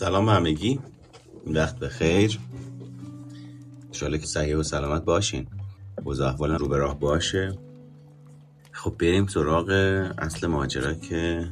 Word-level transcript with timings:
سلام 0.00 0.28
همگی. 0.28 0.80
وقت 1.46 1.78
بخیر 1.78 2.38
انشالله 3.86 4.18
که 4.18 4.26
صحیح 4.26 4.56
و 4.56 4.62
سلامت 4.62 5.04
باشین. 5.04 5.46
وضع 6.06 6.24
احوالم 6.24 6.56
رو 6.56 6.68
به 6.68 6.76
راه 6.76 7.00
باشه. 7.00 7.58
خب 8.72 8.94
بریم 8.98 9.26
سراغ 9.26 9.70
اصل 10.18 10.46
ماجرا 10.46 10.94
که 10.94 11.48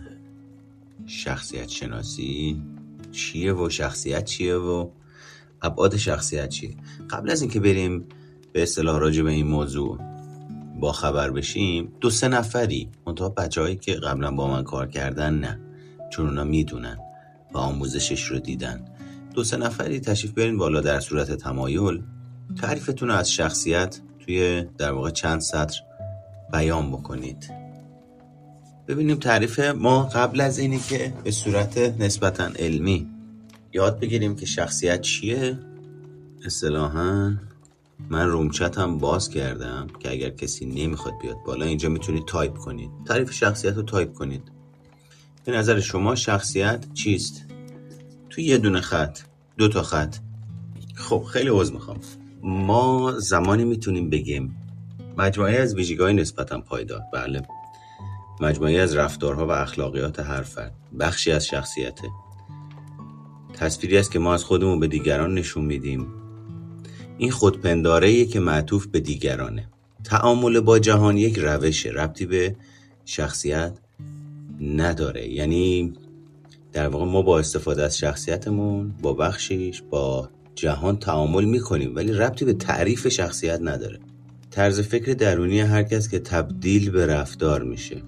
شخصیت 1.06 1.68
شناسی 1.68 2.62
چیه 3.12 3.52
و 3.52 3.70
شخصیت 3.70 4.24
چیه 4.24 4.54
و 4.54 4.88
ابعاد 5.62 5.96
شخصیت 5.96 6.48
چیه. 6.48 6.76
قبل 7.10 7.30
از 7.30 7.42
اینکه 7.42 7.60
بریم 7.60 8.04
به 8.52 8.62
اصطلاح 8.62 8.98
راجع 8.98 9.22
به 9.22 9.30
این 9.30 9.46
موضوع 9.46 9.98
با 10.80 10.92
خبر 10.92 11.30
بشیم 11.30 11.92
دو 12.00 12.10
سه 12.10 12.28
نفری 12.28 12.88
منتها 13.06 13.28
بچه 13.28 13.76
که 13.76 13.94
قبلا 13.94 14.30
با 14.30 14.48
من 14.48 14.64
کار 14.64 14.86
کردن 14.86 15.34
نه 15.34 15.60
چون 16.10 16.26
اونا 16.26 16.44
می‌دونن. 16.44 17.07
و 17.54 17.58
آموزشش 17.58 18.24
رو 18.24 18.38
دیدن. 18.38 18.84
دو 19.34 19.44
سه 19.44 19.56
نفری 19.56 20.00
تشریف 20.00 20.32
برین 20.32 20.58
بالا 20.58 20.80
در 20.80 21.00
صورت 21.00 21.32
تمایل. 21.32 22.02
تعریفتون 22.60 23.10
از 23.10 23.32
شخصیت 23.32 24.00
توی 24.18 24.64
در 24.78 24.92
واقع 24.92 25.10
چند 25.10 25.40
سطر 25.40 25.80
بیان 26.52 26.90
بکنید. 26.90 27.50
ببینیم 28.88 29.16
تعریف 29.16 29.60
ما 29.60 30.02
قبل 30.02 30.40
از 30.40 30.58
اینی 30.58 30.78
که 30.78 31.12
به 31.24 31.30
صورت 31.30 31.78
نسبتا 31.78 32.44
علمی 32.44 33.06
یاد 33.72 34.00
بگیریم 34.00 34.36
که 34.36 34.46
شخصیت 34.46 35.00
چیه. 35.00 35.58
اصطلاحا 36.44 37.34
من 38.10 38.28
room 38.28 38.53
chat 38.53 38.78
هم 38.78 38.98
باز 38.98 39.30
کردم 39.30 39.86
که 40.00 40.10
اگر 40.10 40.30
کسی 40.30 40.66
نمی‌خواد 40.66 41.14
بیاد 41.22 41.36
بالا 41.46 41.66
اینجا 41.66 41.88
می‌تونید 41.88 42.24
تایپ 42.26 42.54
کنید. 42.54 42.90
تعریف 43.06 43.32
شخصیت 43.32 43.76
رو 43.76 43.82
تایپ 43.82 44.14
کنید. 44.14 44.42
به 45.48 45.54
نظر 45.54 45.80
شما 45.80 46.14
شخصیت 46.14 46.94
چیست؟ 46.94 47.44
توی 48.30 48.44
یه 48.44 48.58
دونه 48.58 48.80
خط 48.80 49.18
دو 49.58 49.68
تا 49.68 49.82
خط. 49.82 50.16
خب 50.94 51.22
خیلی 51.22 51.48
عوض 51.48 51.72
می‌خوام. 51.72 52.00
ما 52.42 53.14
زمانی 53.18 53.64
می‌تونیم 53.64 54.10
بگیم 54.10 54.56
مجموعه 55.18 55.56
از 55.58 55.74
ویژگی 55.74 56.12
نسبتا 56.12 56.60
پایدار. 56.60 57.00
بله. 57.12 57.42
مجموعه 58.40 58.78
از 58.78 58.96
رفتارها 58.96 59.46
و 59.46 59.50
اخلاقیات 59.50 60.20
هر 60.20 60.42
فرد. 60.42 60.74
بخشی 61.00 61.32
از 61.32 61.46
شخصیته. 61.46 62.08
تصویری 63.54 63.98
است 63.98 64.10
که 64.10 64.18
ما 64.18 64.34
از 64.34 64.44
خودمون 64.44 64.80
به 64.80 64.86
دیگران 64.86 65.34
نشون 65.34 65.64
میدیم. 65.64 66.06
این 67.18 67.30
خودپنداره 67.30 68.24
که 68.24 68.40
معطوف 68.40 68.86
به 68.86 69.00
دیگرانه. 69.00 69.68
تعامل 70.04 70.60
با 70.60 70.78
جهان 70.78 71.16
یک 71.16 71.38
روشه 71.38 71.90
ربطی 71.90 72.26
به 72.26 72.56
شخصیت 73.04 73.78
نداره. 74.60 75.28
یعنی 75.28 75.92
در 76.72 76.88
واقع 76.88 77.04
ما 77.04 77.22
با 77.22 77.38
استفاده 77.38 77.82
از 77.82 77.98
شخصیتمون 77.98 78.94
با 79.02 79.12
بخشیش 79.12 79.82
با 79.90 80.28
جهان 80.54 80.96
تعامل 80.96 81.44
می‌کنیم 81.44 81.96
ولی 81.96 82.12
ربطی 82.12 82.44
به 82.44 82.52
تعریف 82.52 83.08
شخصیت 83.08 83.60
نداره. 83.62 83.98
طرز 84.50 84.80
فکر 84.80 85.12
درونی 85.12 85.60
هر 85.60 85.82
کس 85.82 86.08
که 86.08 86.18
تبدیل 86.18 86.90
به 86.90 87.06
رفتار 87.06 87.62
میشه. 87.62 88.02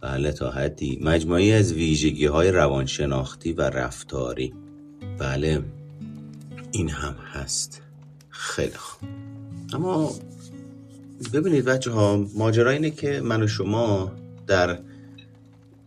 بله 0.00 0.32
تا 0.32 0.50
حدی. 0.50 0.98
مجموعی 1.02 1.52
از 1.52 1.72
ویژگی 1.72 2.26
های 2.26 2.50
روانشناختی 2.50 3.52
و 3.52 3.62
رفتاری. 3.62 4.54
بله 5.18 5.62
این 6.72 6.88
هم 6.88 7.14
هست. 7.32 7.82
خیلی 8.28 8.74
خوب. 8.74 9.08
اما 9.72 10.12
ببینید 11.32 11.64
بچه 11.64 11.90
ها 11.90 12.26
ماجرا 12.34 12.70
اینه 12.70 12.90
که 12.90 13.20
من 13.20 13.42
و 13.42 13.46
شما 13.46 14.12
در 14.46 14.78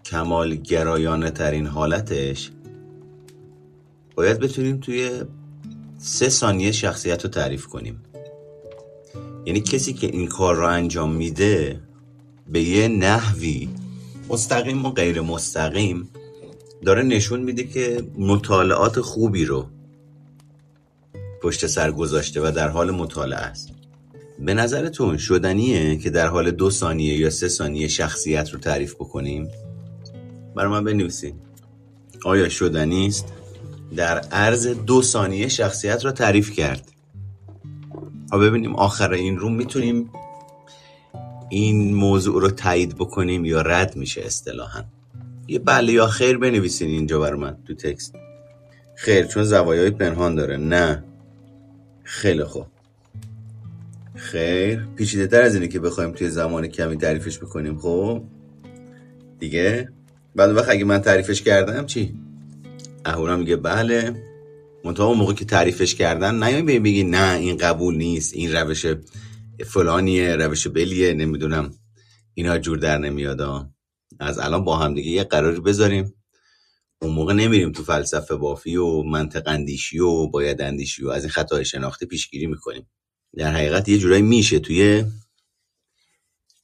کمال 0.06 0.56
گرایانه 0.56 1.32
ترین 1.32 1.68
حالتش؟ 1.68 2.52
باید 4.16 4.40
بتونیم 4.40 4.78
توی 4.78 5.22
سه 5.98 6.30
ثانیه 6.30 6.72
شخصیت 6.72 7.24
رو 7.24 7.30
تعریف 7.30 7.68
کنیم. 7.68 8.04
یعنی 9.46 9.62
کسی 9.62 9.94
که 9.94 10.08
این 10.08 10.28
کار 10.28 10.56
رو 10.56 10.68
انجام 10.68 11.12
میده 11.16 11.82
به 12.48 12.62
یه 12.62 12.88
نحوی 12.88 13.70
مستقیم 14.30 14.86
و 14.86 14.90
غیر 14.90 15.22
مستقیم 15.22 16.10
داره 16.86 17.04
نشون 17.04 17.40
میده 17.40 17.64
که 17.64 18.04
مطالعات 18.18 19.02
خوبی 19.02 19.46
رو 19.46 19.66
پشت 21.42 21.68
سر 21.68 21.92
گذاشته 21.92 22.42
و 22.42 22.52
در 22.52 22.70
حال 22.70 22.92
مطالعه 22.92 23.40
است. 23.40 23.70
به 24.40 24.54
نظرتون 24.54 25.18
شدنیه 25.18 25.98
که 25.98 26.10
در 26.10 26.28
حال 26.28 26.52
دو 26.52 26.70
ثانیه 26.70 27.18
یا 27.18 27.30
سه 27.30 27.48
ثانیه 27.48 27.88
شخصیت 27.88 28.50
رو 28.50 28.60
تعریف 28.60 28.96
بکنیم؟ 28.96 29.50
برای 30.56 30.72
من 30.72 30.84
بنویسید 30.84 31.36
آیا 32.26 32.50
شدنی 32.50 33.08
است 33.08 33.34
در 33.96 34.18
عرض 34.18 34.68
دو 34.68 35.02
ثانیه 35.02 35.48
شخصیت 35.48 36.06
را 36.06 36.12
تعریف 36.12 36.52
کرد. 36.52 36.92
ها 38.32 38.38
ببینیم 38.38 38.76
آخر 38.76 39.12
این 39.12 39.38
روم 39.38 39.56
می‌تونیم 39.56 40.10
این 41.50 41.94
موضوع 41.94 42.42
رو 42.42 42.50
تایید 42.50 42.96
بکنیم 42.96 43.46
یا 43.46 43.62
رد 43.62 43.96
میشه 43.96 44.22
اصطلاحا. 44.22 44.84
یه 45.48 45.60
بله 45.60 45.94
یا 45.94 46.08
خیر 46.08 46.38
بنویسین 46.38 46.90
اینجا 46.90 47.20
بر 47.20 47.34
من 47.34 47.58
تو 47.68 47.74
تکست. 47.74 48.16
خیر 48.96 49.26
چون 49.26 49.44
زوایای 49.44 49.92
پنهان 49.92 50.36
داره. 50.36 50.58
نه. 50.58 51.04
خیلی 52.04 52.44
خوب. 52.44 52.66
خیر. 54.16 54.88
پیچیده 54.96 55.28
تر 55.28 55.42
از 55.42 55.56
اینه 55.56 55.68
که 55.68 55.80
بخوایم 55.80 56.12
توی 56.12 56.30
زمان 56.30 56.68
کمی 56.68 56.98
تعریفش 56.98 57.40
بکنیم 57.40 57.78
خب؟ 57.78 58.24
دیگه؟ 59.40 59.90
بعد 60.36 60.50
وقت 60.50 60.70
اگه 60.70 60.86
من 60.86 61.00
تعریفش 61.00 61.42
کردم 61.42 61.86
چی؟ 61.86 62.16
اهورا 63.06 63.38
میگه 63.38 63.56
بله. 63.56 64.24
منتها 64.84 65.06
اون 65.06 65.18
موقع 65.18 65.34
که 65.34 65.46
تعریفش 65.46 65.96
کردن 65.96 66.44
نیایم 66.44 66.66
بگی 66.66 66.80
بگی 66.80 67.04
نه 67.04 67.38
این 67.38 67.58
قبول 67.58 67.96
نیست 67.96 68.34
این 68.34 68.56
روش 68.56 68.86
فلانیه 69.66 70.36
روش 70.36 70.68
بلیه 70.68 71.14
نمی‌دونم. 71.14 71.74
اینا 72.34 72.58
جور 72.58 72.78
در 72.78 72.98
نمیاد 72.98 73.42
از 74.20 74.40
الان 74.40 74.64
با 74.64 74.78
هم 74.78 74.94
دیگه 74.94 75.12
یه 75.12 75.24
قراری 75.24 75.60
بذاریم. 75.60 76.14
اون 77.02 77.14
موقع 77.14 77.34
نمیریم 77.34 77.72
تو 77.72 77.84
فلسفه 77.84 78.36
بافی 78.36 78.76
و 78.76 79.04
منطق 79.04 79.44
اندیشی 79.46 80.00
و 80.00 80.28
باید 80.28 80.62
اندیشی 80.62 81.04
و 81.04 81.10
از 81.10 81.24
این 81.24 81.32
خطای 81.32 81.66
شناختی 81.66 82.06
پیشگیری 82.06 82.48
می‌کنیم. 82.48 82.88
در 83.38 83.54
حقیقت 83.54 83.90
یه 83.90 83.98
جورایی 83.98 84.22
میشه 84.22 84.60
توی 84.60 85.06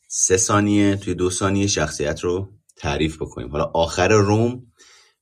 سه 0.07 0.37
ثانیه 0.37 0.95
توی 0.95 1.13
دو 1.13 1.29
ثانیه 1.29 1.67
شخصیت 1.67 2.21
رو 2.21 2.58
تعریف 2.79 3.15
بکنیم. 3.15 3.51
حالا 3.51 3.63
آخر 3.63 4.07
روم 4.07 4.71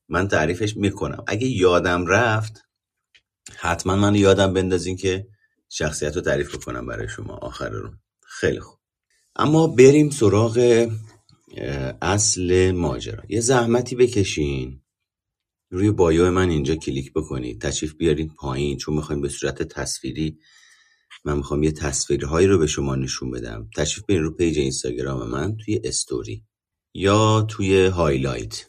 من 0.10 0.28
تعریفش 0.28 0.78
می‌کنم. 0.78 1.24
اگه 1.28 1.48
یادم 1.48 2.06
رفت 2.06 2.62
حتما 3.56 3.96
من 3.96 4.16
یادم 4.16 4.54
بندازین 4.54 4.98
که 4.98 5.28
شخصیت 5.70 6.16
رو 6.16 6.22
تعریف 6.22 6.56
بکنم 6.56 6.86
برای 6.86 7.10
شما 7.10 7.34
آخر 7.34 7.70
روم. 7.70 8.00
خیلی 8.28 8.60
خوب. 8.60 8.80
اما 9.36 9.68
بریم 9.68 10.10
سراغ 10.10 10.88
اصل 12.02 12.72
ماجرا. 12.72 13.24
یه 13.30 13.42
زحمتی 13.42 13.96
بکشین. 13.96 14.82
روی 15.72 15.92
bio 15.92 16.32
من 16.32 16.50
اینجا 16.50 16.76
کلیک 16.76 17.14
بکنید. 17.14 17.62
تشریف 17.62 17.96
بیارین 17.96 18.30
پایین. 18.30 18.78
چون 18.78 18.96
می‌خوایم 18.96 19.22
به 19.22 19.30
صورت 19.30 19.64
تصویری 19.64 20.40
من 21.26 21.38
می‌خوام 21.38 21.64
یه 21.64 21.72
تصویرهایی 21.72 22.48
رو 22.48 22.58
به 22.58 22.68
شما 22.68 22.96
نشون 22.96 23.32
بدم. 23.32 23.70
تشریف 23.76 24.06
بیارین 24.06 24.26
رو 24.26 24.36
page 24.36 24.60
اینستاگرام 24.60 25.30
من 25.30 25.58
توی 25.58 25.82
استوری. 25.84 26.46
یا 27.00 27.42
توی 27.42 27.86
highlight 27.86 28.66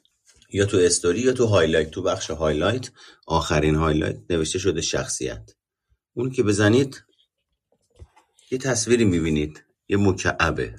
یا 0.52 0.66
تو 0.66 0.76
استوری 0.76 1.20
یا 1.20 1.32
تو 1.32 1.46
highlight 1.46 1.90
تو 1.90 2.02
بخش 2.02 2.30
highlight 2.30 2.90
آخرین 3.26 3.74
highlight 3.74 4.20
نوشته 4.30 4.58
شده 4.58 4.80
شخصیت. 4.80 5.50
اون 6.14 6.30
که 6.30 6.42
بزنید 6.42 7.04
یه 8.50 8.58
تصویری 8.58 9.04
می‌بینید. 9.04 9.64
یه 9.88 9.96
مکعبه. 9.96 10.74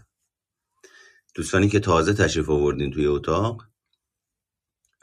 دوستانی 1.36 1.70
که 1.70 1.80
تازه 1.80 2.14
تشریف 2.14 2.50
آوردین 2.50 2.92
توی 2.92 3.06
اتاق 3.06 3.66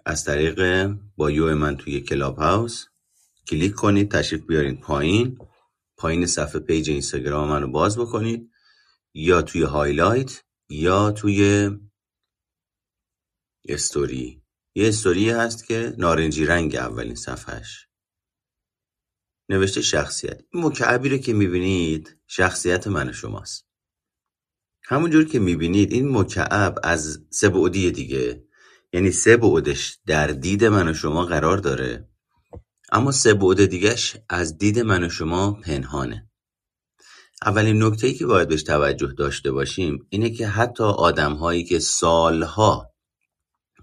از 0.04 0.25
طریق 0.25 0.90
bio 1.16 1.54
من 1.54 1.76
توی 1.76 2.00
Clubhouse 2.00 2.84
کلیک 3.48 3.75
کنید 3.75 4.10
تشریف 4.10 4.43
بیارین 4.46 4.81
پایین. 4.81 5.38
پایین 5.96 6.26
صفحه 6.26 6.60
page 6.60 6.90
اینستاگرام 6.90 7.48
منو 7.48 7.66
باز 7.66 7.98
بکنید. 7.98 8.50
یا 9.14 9.43
توی 9.43 9.62
highlight 9.62 10.43
یا 10.69 11.10
توی 11.10 11.70
استوری. 13.68 14.42
یه 14.74 14.88
استوری 14.88 15.30
هست 15.30 15.66
که 15.66 15.94
نارنجی 15.98 16.44
رنگ 16.44 16.76
اولین 16.76 17.14
صفحش 17.14 17.88
نوشته 19.48 19.82
شخصیت. 19.82 20.40
این 20.52 20.64
مکعبی 20.64 21.08
رو 21.08 21.16
که 21.18 21.32
می‌بینید 21.32 22.16
شخصیت 22.26 22.86
من 22.86 23.12
شماست. 23.12 23.66
همونجور 24.84 25.24
که 25.24 25.38
می‌بینید 25.38 25.92
این 25.92 26.18
مکعب 26.18 26.78
از 26.82 27.26
سه 27.30 27.48
بعدی 27.48 27.90
دیگه. 27.90 28.44
یعنی 28.92 29.10
سه 29.10 29.36
بعدش 29.36 29.98
در 30.06 30.26
دید 30.26 30.64
من 30.64 30.88
و 30.88 30.94
شما 30.94 31.24
قرار 31.24 31.58
داره. 31.58 32.08
اما 32.92 33.12
سه 33.12 33.34
بعد 33.34 33.66
دیگهش 33.66 34.16
از 34.28 34.58
دید 34.58 34.78
من 34.78 35.04
و 35.04 35.08
شما 35.08 35.52
پنهانه. 35.52 36.30
اولین 37.42 37.82
نکته 37.82 38.06
ای 38.06 38.14
که 38.14 38.26
باید 38.26 38.48
بهش 38.48 38.62
توجه 38.62 39.12
داشته 39.19 39.52
باشیم 39.52 40.06
اینه 40.08 40.30
که 40.30 40.46
حتی 40.46 40.84
آدم 40.84 41.34
هایی 41.34 41.64
که 41.64 41.78
سالها 41.78 42.95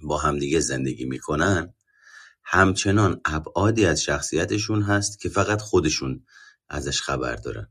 با 0.08 0.18
همدیگه 0.18 0.60
زندگی 0.60 1.06
می‌کنن 1.06 1.74
همچنان 2.44 3.22
ابعادی 3.26 3.86
از 3.86 4.04
شخصیتشون 4.04 4.82
هست 4.82 5.20
که 5.20 5.30
فقط 5.30 5.62
خودشون 5.62 6.26
ازش 6.70 7.02
خبر 7.02 7.36
دارن. 7.36 7.68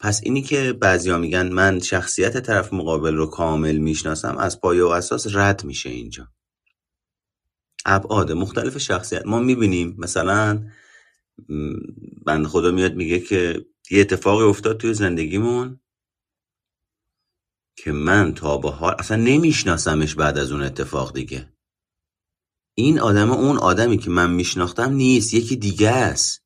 پس 0.00 0.20
اینی 0.24 0.42
که 0.42 0.72
بعضیا 0.72 1.18
میگن 1.18 1.48
من 1.48 1.80
شخصیت 1.80 2.46
طرف 2.46 2.72
مقابل 2.72 3.14
رو 3.14 3.26
کامل 3.26 3.76
می‌شناسم 3.76 4.36
از 4.36 4.60
پایه 4.60 4.84
و 4.84 4.86
اساس 4.86 5.26
رد 5.30 5.64
میشه 5.64 5.88
اینجا. 5.90 6.28
ابعاد 7.84 8.32
مختلف 8.32 8.78
شخصیت. 8.78 9.26
ما 9.26 9.40
می‌بینیم 9.40 9.94
مثلا 9.98 10.66
بند 12.26 12.46
خدا 12.46 12.70
میاد 12.70 12.94
میگه 12.94 13.20
که 13.20 13.66
یه 13.90 14.00
اتفاقی 14.00 14.44
افتاد 14.44 14.78
توی 14.78 14.94
زندگیمون 14.94 15.80
که 17.88 17.92
من 17.92 18.34
تا 18.34 18.58
به 18.58 18.70
حال 18.70 18.94
اصلا 18.98 19.16
نمیشناسمش 19.16 20.14
بعد 20.14 20.38
از 20.38 20.52
اون 20.52 20.62
اتفاق 20.62 21.14
دیگه. 21.14 21.52
این 22.74 23.00
آدم 23.00 23.30
اون 23.30 23.58
آدمی 23.58 23.98
که 23.98 24.10
من 24.10 24.30
میشناختم 24.30 24.92
نیست 24.92 25.34
یکی 25.34 25.56
دیگه 25.56 25.90
است. 25.90 26.42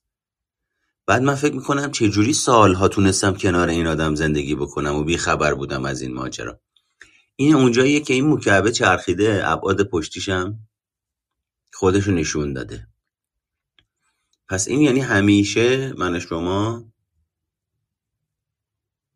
بعد 1.06 1.22
من 1.22 1.34
فکر 1.34 1.54
می‌کنم 1.54 1.90
چجوری 1.90 2.32
سالها 2.32 2.88
تونستم 2.88 3.34
کنار 3.34 3.68
این 3.68 3.86
آدم 3.86 4.14
زندگی 4.14 4.54
بکنم 4.54 4.94
و 4.94 5.04
بیخبر 5.04 5.54
بودم 5.54 5.84
از 5.84 6.02
این 6.02 6.14
ماجرا. 6.14 6.60
این 7.36 7.54
اونجاییه 7.54 8.00
که 8.00 8.14
این 8.14 8.28
مکعبه 8.28 8.72
چرخیده 8.72 9.42
ابعاد 9.44 9.82
پشتیشم 9.82 10.58
خودشو 11.72 12.12
نشون 12.12 12.52
داده. 12.52 12.88
پس 14.48 14.68
این 14.68 14.80
یعنی 14.80 15.00
همیشه 15.00 15.92
من 15.92 16.18
شما 16.18 16.91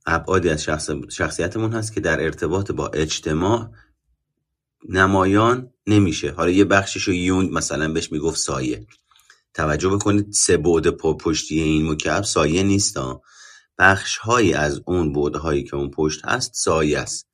ابعادی 0.06 0.48
از 0.48 0.62
شخص 0.62 0.90
شخصیتمون 1.08 1.72
هست 1.72 1.92
که 1.92 2.00
در 2.00 2.24
ارتباط 2.24 2.72
با 2.72 2.88
اجتماع 2.88 3.70
نمایان 4.88 5.70
نمیشه. 5.86 6.30
حالا 6.30 6.50
یه 6.50 6.64
بخشش 6.64 7.02
رو 7.02 7.14
یون 7.14 7.50
مثلا 7.50 7.92
بهش 7.92 8.12
می‌گفت 8.12 8.38
سایه. 8.38 8.86
توجه 9.54 9.88
بکنید 9.88 10.32
سه 10.32 10.56
بعد 10.56 10.90
پشتی 10.90 11.60
این 11.60 11.90
مکعب 11.90 12.24
سایه 12.24 12.62
نیست 12.62 12.96
بخش 13.78 14.16
هایی 14.18 14.54
از 14.54 14.80
اون 14.86 15.12
بعدهایی 15.12 15.64
که 15.64 15.76
اون 15.76 15.90
پشت 15.90 16.24
هست 16.24 16.54
سایه 16.54 16.98
است. 16.98 17.28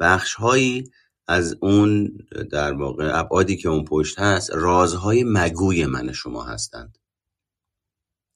بخش 0.00 0.34
هایی 0.34 0.90
از 1.28 1.56
اون 1.60 2.18
در 2.50 2.72
واقع 2.72 3.18
ابعادی 3.18 3.56
که 3.56 3.68
اون 3.68 3.84
پشت 3.84 4.18
هست 4.18 4.50
رازهای 4.54 5.24
مگوی 5.26 5.86
من 5.86 6.12
شما 6.12 6.44
هستند. 6.44 6.98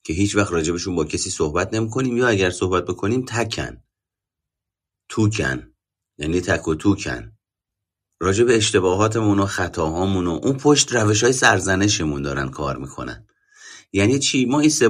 که 0.03 0.13
هیچ 0.13 0.35
وقت 0.35 0.51
راجبشون 0.51 0.95
با 0.95 1.05
کسی 1.05 1.29
صحبت 1.29 1.73
نمی 1.73 1.89
کنیم 1.89 2.17
یا 2.17 2.27
اگر 2.27 2.49
صحبت 2.49 2.85
بکنیم 2.85 3.25
تکن. 3.25 3.83
توکن. 5.09 5.73
یعنی 6.17 6.41
تک 6.41 6.67
و 6.67 6.75
توکن. 6.75 7.37
راجع 8.19 8.43
به 8.43 8.57
اشتباهاتمون 8.57 9.39
و 9.39 9.45
خطاهامون 9.45 10.27
و 10.27 10.39
اون 10.43 10.57
پشت 10.57 10.95
روش 10.95 11.23
های 11.23 11.33
سرزنشمون 11.33 12.21
دارن 12.21 12.49
کار 12.49 12.77
می‌کنن. 12.77 13.27
یعنی 13.93 14.19
چی؟ 14.19 14.45
ما 14.45 14.59
این 14.59 14.69
سه 14.69 14.89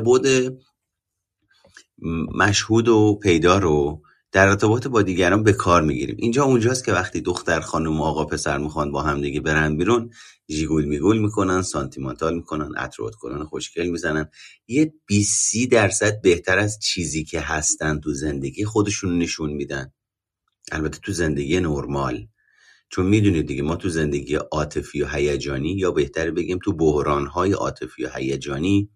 مشهود 2.36 2.88
و 2.88 3.20
پیدا 3.24 3.58
رو 3.58 4.02
در 4.32 4.48
ارتباط 4.48 4.88
با 4.88 5.02
دیگران 5.02 5.44
به 5.44 5.54
کار 5.54 5.82
می‌گیریم. 5.82 6.16
اینجا 6.20 6.44
اونجاست 6.44 6.86
که 6.86 6.94
وقتی 6.94 7.22
دختر 7.22 7.60
خانم 7.60 8.00
و 8.00 8.04
آقا 8.04 8.26
پسر 8.26 8.58
می‌خوان 8.58 8.92
با 8.92 9.02
هم 9.02 9.22
دیگه 9.22 9.42
برن 9.42 9.78
بیرون 9.78 10.10
جیگول 10.48 10.86
میگول 10.86 11.18
می‌کنن 11.18 11.62
سانتیمانتال 11.62 12.36
می‌کنن 12.36 12.76
عطر 12.76 13.04
کنن 13.20 13.44
خوشگل 13.44 13.88
می‌زنن. 13.88 14.30
یه 14.68 14.94
20 15.06 15.72
درصد 15.72 16.22
بهتر 16.22 16.60
از 16.60 16.80
چیزی 16.80 17.24
که 17.24 17.40
هستن 17.40 18.00
تو 18.00 18.14
زندگی 18.14 18.66
خودشون 18.66 19.18
نشون 19.18 19.50
میدن. 19.50 19.94
البته 20.72 21.00
تو 21.00 21.12
زندگی 21.12 21.60
نرمال. 21.60 22.28
چون 22.90 23.06
می‌دونید 23.06 23.48
دیگه 23.48 23.62
ما 23.62 23.76
تو 23.76 23.90
زندگی 23.90 24.36
عاطفی 24.36 25.02
و 25.02 25.08
هیجانی 25.08 25.72
یا 25.72 25.92
بهتر 25.92 26.32
بگیم 26.32 26.60
تو 26.64 26.74
بحرانهای 26.74 27.52
عاطفی 27.52 28.04
و 28.06 28.10
هیجانی 28.16 28.90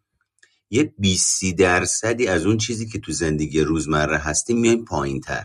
یه 0.69 0.93
20 0.99 1.45
درصدی 1.45 2.27
از 2.27 2.45
اون 2.45 2.57
چیزی 2.57 2.89
که 2.89 2.99
تو 2.99 3.11
زندگی 3.11 3.61
روزمره 3.61 4.17
هستیم 4.17 4.59
میایم 4.59 4.85
پایین 4.85 5.21
تر 5.21 5.43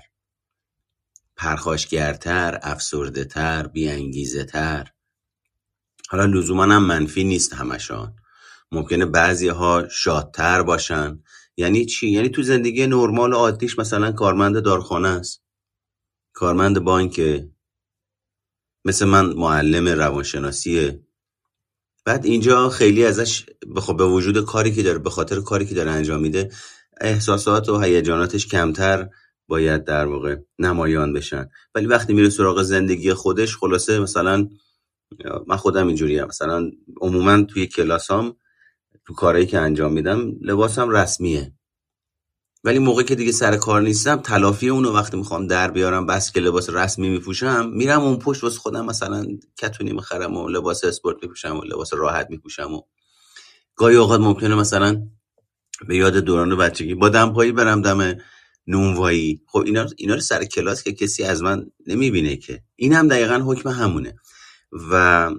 پرخاشگرتر 1.36 2.58
افسرده 2.62 3.24
تر 3.24 3.66
بیانگیزه 3.66 4.44
تر 4.44 4.88
حالا 6.10 6.24
لزوما 6.24 6.62
هم 6.62 6.84
منفی 6.84 7.24
نیست 7.24 7.54
همشان. 7.54 8.16
ممکنه 8.72 9.06
بعضی 9.06 9.48
ها 9.48 9.88
شادتر 9.88 10.62
باشن. 10.62 11.22
یعنی 11.56 11.86
چی؟ 11.86 12.10
یعنی 12.10 12.28
تو 12.28 12.42
زندگی 12.42 12.86
نرمال 12.86 13.32
و 13.32 13.36
عادیش 13.36 13.78
مثلا 13.78 14.12
کارمند 14.12 14.62
دارخانه 14.62 15.08
است. 15.08 15.42
کارمند 16.32 16.78
بانک. 16.78 17.20
مثل 18.84 19.04
من 19.04 19.26
معلم 19.26 19.88
روانشناسیه 19.88 21.07
بعد 22.08 22.26
اینجا 22.26 22.68
خیلی 22.68 23.04
ازش 23.04 23.46
خب 23.76 23.96
به 23.96 24.04
وجود 24.04 24.44
کاری 24.44 24.74
که 24.74 24.82
داره 24.82 24.98
به 24.98 25.10
خاطر 25.10 25.40
کاری 25.40 25.66
که 25.66 25.74
داره 25.74 25.90
انجام 25.90 26.20
میده 26.20 26.50
احساسات 27.00 27.68
و 27.68 27.80
هیجاناتش 27.80 28.46
کمتر 28.46 29.08
باید 29.48 29.84
در 29.84 30.06
واقع 30.06 30.36
نمایان 30.58 31.12
بشن. 31.12 31.48
ولی 31.74 31.86
وقتی 31.86 32.12
میره 32.12 32.30
سراغ 32.30 32.62
زندگی 32.62 33.14
خودش 33.14 33.56
خلاصه 33.56 33.98
مثلا 34.00 34.48
من 35.46 35.56
خودم 35.56 35.86
اینجوری 35.86 36.22
مثلا 36.22 36.70
عموما 37.00 37.42
توی 37.42 37.66
کلاسام 37.66 38.36
تو 39.06 39.14
کارهایی 39.14 39.46
که 39.46 39.58
انجام 39.58 39.92
میدم 39.92 40.32
لباسم 40.40 40.90
رسمیه. 40.90 41.52
ولی 42.64 42.78
موقعی 42.78 43.04
که 43.04 43.14
دیگه 43.14 43.32
سر 43.32 43.56
کار 43.56 43.82
نیستم 43.82 44.16
تلافی 44.16 44.68
اونو 44.68 44.92
وقتی 44.92 45.16
می‌خوام 45.16 45.46
در 45.46 45.70
بیارم 45.70 46.06
بس 46.06 46.32
که 46.32 46.40
لباس 46.40 46.70
رسمی 46.70 47.08
میپوشم 47.08 47.70
میرم 47.74 48.00
اون 48.00 48.18
پشت 48.18 48.44
واسه 48.44 48.58
خودم 48.58 48.86
مثلا 48.86 49.26
کتونی 49.58 49.92
می‌خرم 49.92 50.36
و 50.36 50.48
لباس 50.48 50.84
اسپورت 50.84 51.16
میپوشم 51.22 51.56
و 51.56 51.64
لباس 51.64 51.94
راحت 51.94 52.26
میپوشم 52.30 52.74
و 52.74 52.82
گاهی 53.76 53.96
اوقات 53.96 54.20
ممکنه 54.20 54.54
مثلا 54.54 55.02
به 55.88 55.96
یاد 55.96 56.16
دوران 56.16 56.56
بچگی 56.56 56.94
با 56.94 57.08
دمپایی 57.08 57.52
برم 57.52 57.82
دم 57.82 58.14
نونوایی. 58.66 59.42
خب 59.46 59.58
اینا 59.58 59.86
اینا 59.96 60.14
رو 60.14 60.20
سر 60.20 60.44
کلاس 60.44 60.82
که 60.82 60.92
کسی 60.92 61.24
از 61.24 61.42
من 61.42 61.66
نمی‌بینه 61.86 62.36
که. 62.36 62.62
این 62.76 62.92
هم 62.92 63.08
دقیقا 63.08 63.34
حکم 63.34 63.68
همونه. 63.68 64.14
و 64.90 65.30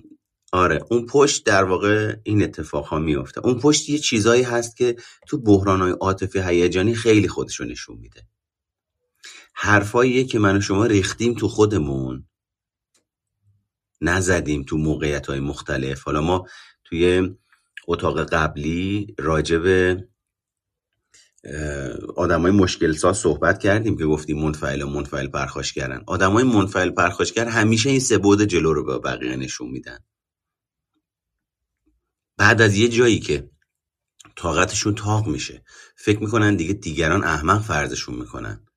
آره 0.52 0.86
اون 0.92 1.06
پشت 1.06 1.46
در 1.46 1.64
واقع 1.64 2.16
این 2.24 2.44
اتفاق 2.44 2.86
ها 2.86 3.00
میفته 3.00 3.46
اون 3.46 3.60
پشت 3.60 3.90
یه 3.90 3.98
چیزایی 3.98 4.44
هست 4.44 4.78
که 4.78 4.96
تو 5.28 5.38
بحران 5.38 5.82
های 5.82 5.92
عاطفی 5.92 6.40
هیجانی 6.40 6.96
خیلی 6.96 7.28
خودشو 7.28 7.64
نشون 7.64 7.98
میده. 7.98 8.28
حرفاییه 9.54 10.24
که 10.24 10.40
من 10.40 10.58
و 10.58 10.62
شما 10.62 10.86
ریختیم 10.86 11.34
تو 11.34 11.48
خودمون 11.48 12.28
نزدیم 14.02 14.64
تو 14.64 14.78
موقعیت 14.78 15.28
های 15.28 15.40
مختلف. 15.40 16.04
حالا 16.04 16.22
ما 16.22 16.48
توی 16.84 17.30
اتاق 17.88 18.24
قبلی 18.24 19.16
راجب 19.20 19.98
آدم 22.16 22.42
های 22.42 22.52
مشکل 22.52 22.94
ساز 22.94 23.18
صحبت 23.18 23.60
کردیم 23.60 23.98
که 23.98 24.06
گفتیم 24.06 24.40
منفعل 24.40 24.82
و 24.82 24.90
منفعل 24.90 25.28
پرخاش 25.28 25.74
کردن. 25.74 26.04
آدم 26.08 26.32
های 26.32 26.44
منفعل 26.44 26.90
پرخاشگر 26.90 27.46
همیشه 27.46 27.90
این 27.90 28.00
سه 28.00 28.18
بود 28.18 28.42
جلو 28.42 28.74
رو 28.74 28.86
به 28.86 29.00
بقیه 29.00 29.36
نشون 29.36 29.70
میدن. 29.70 30.00
بعد 32.40 32.62
از 32.62 32.76
یه 32.78 32.88
جایی 32.90 33.20
که 33.20 33.52
طاقتشون 34.36 34.96
تاق 34.96 35.28
میشه 35.28 35.64
فکر 35.98 36.20
می‌کنن 36.20 36.56
دیگه 36.56 36.74
دیگران 36.74 37.24
احمق 37.24 37.64
فرضشون 37.64 38.16
می‌کنن. 38.16 38.68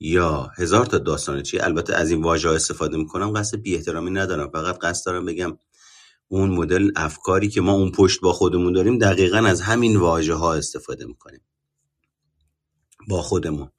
یا 0.00 0.50
هزار 0.58 0.86
تا 0.86 0.98
داستان 0.98 1.42
چی 1.42 1.60
البته 1.60 1.94
از 1.94 2.10
این 2.10 2.22
واژه 2.22 2.50
استفاده 2.50 2.96
می‌کنم 2.96 3.32
قصد 3.32 3.58
بی 3.58 3.74
احترامی 3.76 4.10
ندارم 4.10 4.50
فقط 4.50 4.78
قصد 4.78 5.06
دارم 5.06 5.24
بگم 5.24 5.58
اون 6.28 6.50
مدل 6.50 6.90
افکاری 6.96 7.48
که 7.48 7.60
ما 7.60 7.72
اون 7.72 7.92
پشت 7.92 8.20
با 8.20 8.32
خودمون 8.32 8.72
داریم 8.72 8.98
دقیقا 8.98 9.38
از 9.38 9.60
همین 9.60 9.96
واژه 9.96 10.34
ها 10.34 10.54
استفاده 10.54 11.06
می‌کنیم. 11.06 11.40
با 13.08 13.22
خودمون. 13.22 13.70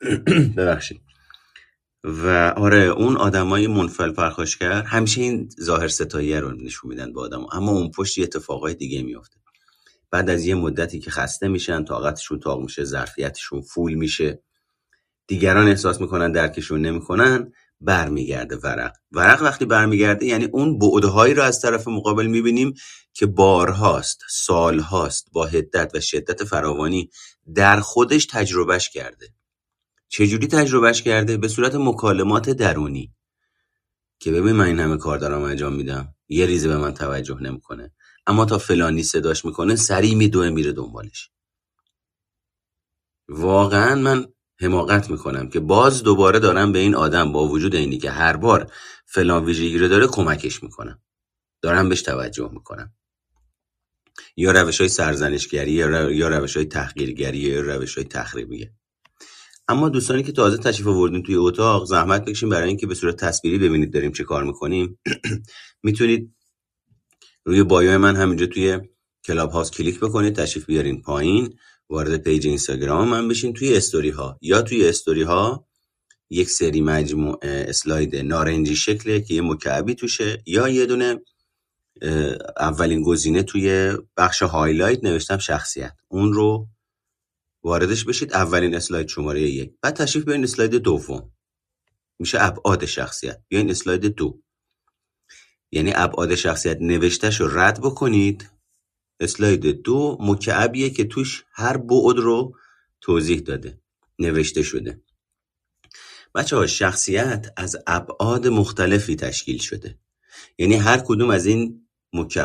ببخشید. 0.56 1.02
و 2.04 2.54
آره 2.56 2.78
اون 2.78 3.16
آدمای 3.16 3.66
منفعل 3.66 4.12
پرخاشگر 4.12 4.82
همیشه 4.82 5.20
این 5.20 5.48
ظاهر 5.60 5.88
ستاییه 5.88 6.40
رو 6.40 6.52
نشون 6.52 6.90
میدن 6.90 7.12
به 7.12 7.20
آدم 7.20 7.46
اما 7.52 7.72
اون 7.72 7.90
پشت 7.90 8.18
اتفاقای 8.18 8.74
دیگه 8.74 9.02
میافته. 9.02 9.36
بعد 10.10 10.30
از 10.30 10.46
یه 10.46 10.54
مدتی 10.54 10.98
که 11.00 11.10
خسته 11.10 11.48
میشن 11.48 11.84
طاقتشون 11.84 12.40
تاق 12.40 12.60
میشه 12.60 12.84
ظرفیتشون 12.84 13.60
فول 13.60 13.94
میشه. 13.94 14.42
دیگران 15.26 15.68
احساس 15.68 16.00
می‌کنن 16.00 16.32
درکشون 16.32 16.80
نمی‌کنن 16.80 17.52
برمیگرده 17.80 18.56
ورق. 18.56 18.92
ورق 19.12 19.42
وقتی 19.42 19.64
برمیگرده 19.64 20.26
یعنی 20.26 20.44
اون 20.44 20.78
بعدهایی 20.78 21.34
رو 21.34 21.42
از 21.42 21.60
طرف 21.60 21.88
مقابل 21.88 22.26
می‌بینیم 22.26 22.74
که 23.14 23.26
بارهاست 23.26 24.20
سالهاست 24.30 25.28
با 25.32 25.46
حدت 25.46 25.90
و 25.94 26.00
شدت 26.00 26.44
فراوانی 26.44 27.10
در 27.54 27.80
خودش 27.80 28.26
تجربهش 28.26 28.88
کرده. 28.88 29.28
چجوری 30.14 30.46
تجربهش 30.46 31.02
کرده؟ 31.02 31.36
به 31.36 31.48
صورت 31.48 31.74
مکالمات 31.74 32.50
درونی. 32.50 33.14
که 34.20 34.32
ببین 34.32 34.52
من 34.52 34.64
این 34.64 34.80
همه 34.80 34.96
کار 34.96 35.18
دارم 35.18 35.42
انجام 35.42 35.72
میدم. 35.72 36.14
یه 36.28 36.46
ریزه 36.46 36.68
به 36.68 36.76
من 36.76 36.94
توجه 36.94 37.38
نمی‌کنه. 37.40 37.92
اما 38.26 38.44
تا 38.44 38.58
فلانی 38.58 39.02
صداش 39.02 39.44
می‌کنه 39.44 39.76
سریع 39.76 40.14
میدوه 40.14 40.50
میره 40.50 40.72
دنبالش. 40.72 41.30
واقعا 43.28 43.94
من 43.94 44.26
حماقت 44.60 45.10
می‌کنم 45.10 45.48
که 45.48 45.60
باز 45.60 46.02
دوباره 46.02 46.38
دارم 46.38 46.72
به 46.72 46.78
این 46.78 46.94
آدم 46.94 47.32
با 47.32 47.48
وجود 47.48 47.74
اینی 47.74 47.98
که 47.98 48.10
هر 48.10 48.36
بار 48.36 48.72
فلان 49.06 49.44
ویژگی 49.44 49.78
رو 49.78 49.88
داره 49.88 50.06
کمکش 50.06 50.62
می‌کنم. 50.62 51.02
دارم 51.62 51.88
بهش 51.88 52.02
توجه 52.02 52.50
می‌کنم. 52.52 52.94
یا 54.36 54.52
روش 54.52 54.80
های 54.80 54.88
سرزنشگری 54.88 55.72
یا 55.72 56.28
روش 56.28 56.56
های 56.56 56.66
تحقیرگری 56.66 57.38
یا 57.38 57.60
روش 57.60 57.94
های 57.98 58.04
تخریبیه. 58.06 58.74
اما 59.68 59.88
دوستانی 59.88 60.22
که 60.22 60.32
تازه 60.32 60.58
تشریف 60.58 60.86
آوردین 60.86 61.22
توی 61.22 61.34
اتاق 61.34 61.84
زحمت 61.84 62.24
بکشین 62.24 62.48
برای 62.48 62.68
اینکه 62.68 62.86
به 62.86 62.94
صورت 62.94 63.16
تصویری 63.16 63.58
ببینید 63.58 63.92
داریم 63.92 64.12
چه 64.12 64.24
کار 64.24 64.44
می‌کنیم. 64.44 64.98
می‌تونید 65.84 66.34
روی 67.44 67.62
bio 67.62 67.98
من 67.98 68.16
همینجا 68.16 68.46
توی 68.46 68.78
کلاب 69.24 69.50
هاوس 69.50 69.70
کلیک 69.70 70.00
بکنید 70.00 70.36
تشریف 70.36 70.66
بیارین 70.66 71.02
پایین 71.02 71.54
وارد 71.90 72.16
page 72.16 72.46
اینستاگرام 72.46 73.08
من 73.08 73.28
بشین 73.28 73.52
توی 73.52 73.76
استوری 73.76 74.10
ها 74.10 74.38
یا 74.42 74.62
توی 74.62 74.88
استوری 74.88 75.22
ها 75.22 75.66
یک 76.30 76.50
سری 76.50 76.80
مجموع 76.80 77.38
اسلاید 77.42 78.16
نارنجی 78.16 78.76
شکله 78.76 79.20
که 79.20 79.34
یه 79.34 79.42
مکعبی 79.42 79.94
توشه. 79.94 80.42
یا 80.46 80.68
یه 80.68 80.86
دونه 80.86 81.20
اولین 82.60 83.02
گزینه 83.02 83.42
توی 83.42 83.92
بخش 84.16 84.42
highlight 84.42 85.04
نوشتم 85.04 85.38
شخصیت. 85.38 85.92
اون 86.08 86.32
رو 86.32 86.68
واردش 87.64 88.04
بشید 88.04 88.32
اولین 88.32 88.74
اسلاید 88.74 89.08
شماره 89.08 89.40
یک 89.40 89.72
بعد 89.82 89.94
تشریف 89.96 90.24
بیاین 90.24 90.44
اسلاید 90.44 90.74
دوم. 90.74 91.32
میشه 92.18 92.38
ابعاد 92.40 92.84
شخصیت. 92.84 93.42
بیاین 93.48 93.70
اسلاید 93.70 94.06
دو. 94.06 94.42
یعنی 95.72 95.92
ابعاد 95.94 96.34
شخصیت 96.34 96.78
نوشتهش 96.80 97.40
رو 97.40 97.58
رد 97.58 97.80
بکنید. 97.80 98.50
اسلاید 99.20 99.66
دو 99.66 100.18
مکعبیه 100.20 100.90
که 100.90 101.04
توش 101.04 101.44
هر 101.52 101.76
بعد 101.76 102.16
رو 102.18 102.56
توضیح 103.00 103.40
داده. 103.40 103.80
نوشته 104.18 104.62
شده. 104.62 105.02
بچه 106.34 106.56
ها 106.56 106.66
شخصیت 106.66 107.52
از 107.56 107.76
ابعاد 107.86 108.48
مختلفی 108.48 109.16
تشکیل 109.16 109.58
شده. 109.58 109.98
یعنی 110.58 110.74
هر 110.74 110.98
کدوم 110.98 111.30
از 111.30 111.46
این 111.46 111.88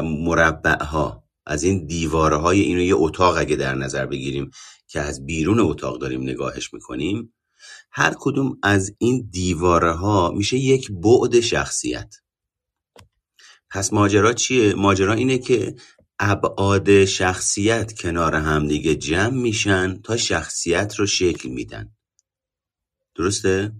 مربع 0.02 0.84
ها 0.84 1.24
از 1.46 1.64
این 1.64 1.86
دیواره 1.86 2.36
های 2.36 2.62
اینو 2.62 2.82
یه 2.82 2.96
اتاق 2.96 3.38
اگه 3.38 3.56
در 3.56 3.76
نظر 3.76 4.06
بگیریم 4.06 4.52
که 4.88 5.00
از 5.00 5.26
بیرون 5.26 5.60
اتاق 5.60 6.00
داریم 6.00 6.22
نگاهش 6.22 6.74
می‌کنیم 6.74 7.34
هر 7.92 8.14
کدوم 8.20 8.58
از 8.64 8.96
این 8.98 9.30
دیواره 9.32 9.92
ها 9.92 10.32
میشه 10.32 10.58
یک 10.58 10.92
بعد 10.92 11.40
شخصیت 11.40 12.16
پس 13.70 13.94
ماجرا 13.94 14.34
چیه؟ 14.34 14.74
ماجرا 14.74 15.14
اینه 15.14 15.38
که 15.38 15.76
ابعاد 16.20 17.06
شخصیت 17.06 18.00
کنار 18.00 18.36
همدیگه 18.36 18.96
جمع 18.96 19.38
میشن 19.38 20.02
تا 20.02 20.18
شخصیت 20.18 20.96
رو 20.96 21.06
شکل 21.06 21.50
میدن 21.50 21.92
درسته؟ 23.16 23.72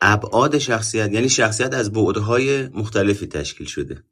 ابعاد 0.00 0.58
شخصیت 0.58 1.12
یعنی 1.12 1.28
شخصیت 1.28 1.74
از 1.74 1.92
بعدهای 1.92 2.68
مختلفی 2.68 3.26
تشکیل 3.26 3.66
شده 3.66 4.04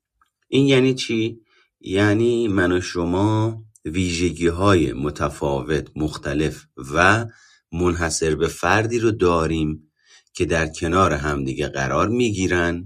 این 0.48 0.66
یعنی 0.66 0.94
چی؟ 0.94 1.40
یعنی 1.80 2.48
من 2.48 2.72
و 2.72 2.80
شما 2.80 3.65
ویژگی 3.86 4.46
های 4.46 4.92
متفاوت 4.92 5.88
مختلف 5.96 6.66
و 6.94 7.26
منحصر 7.72 8.34
به 8.34 8.48
فردی 8.48 8.98
رو 8.98 9.10
داریم 9.10 9.92
که 10.34 10.44
در 10.44 10.66
کنار 10.66 11.12
همدیگه 11.12 11.68
قرار 11.68 12.08
می‌گیرن 12.08 12.84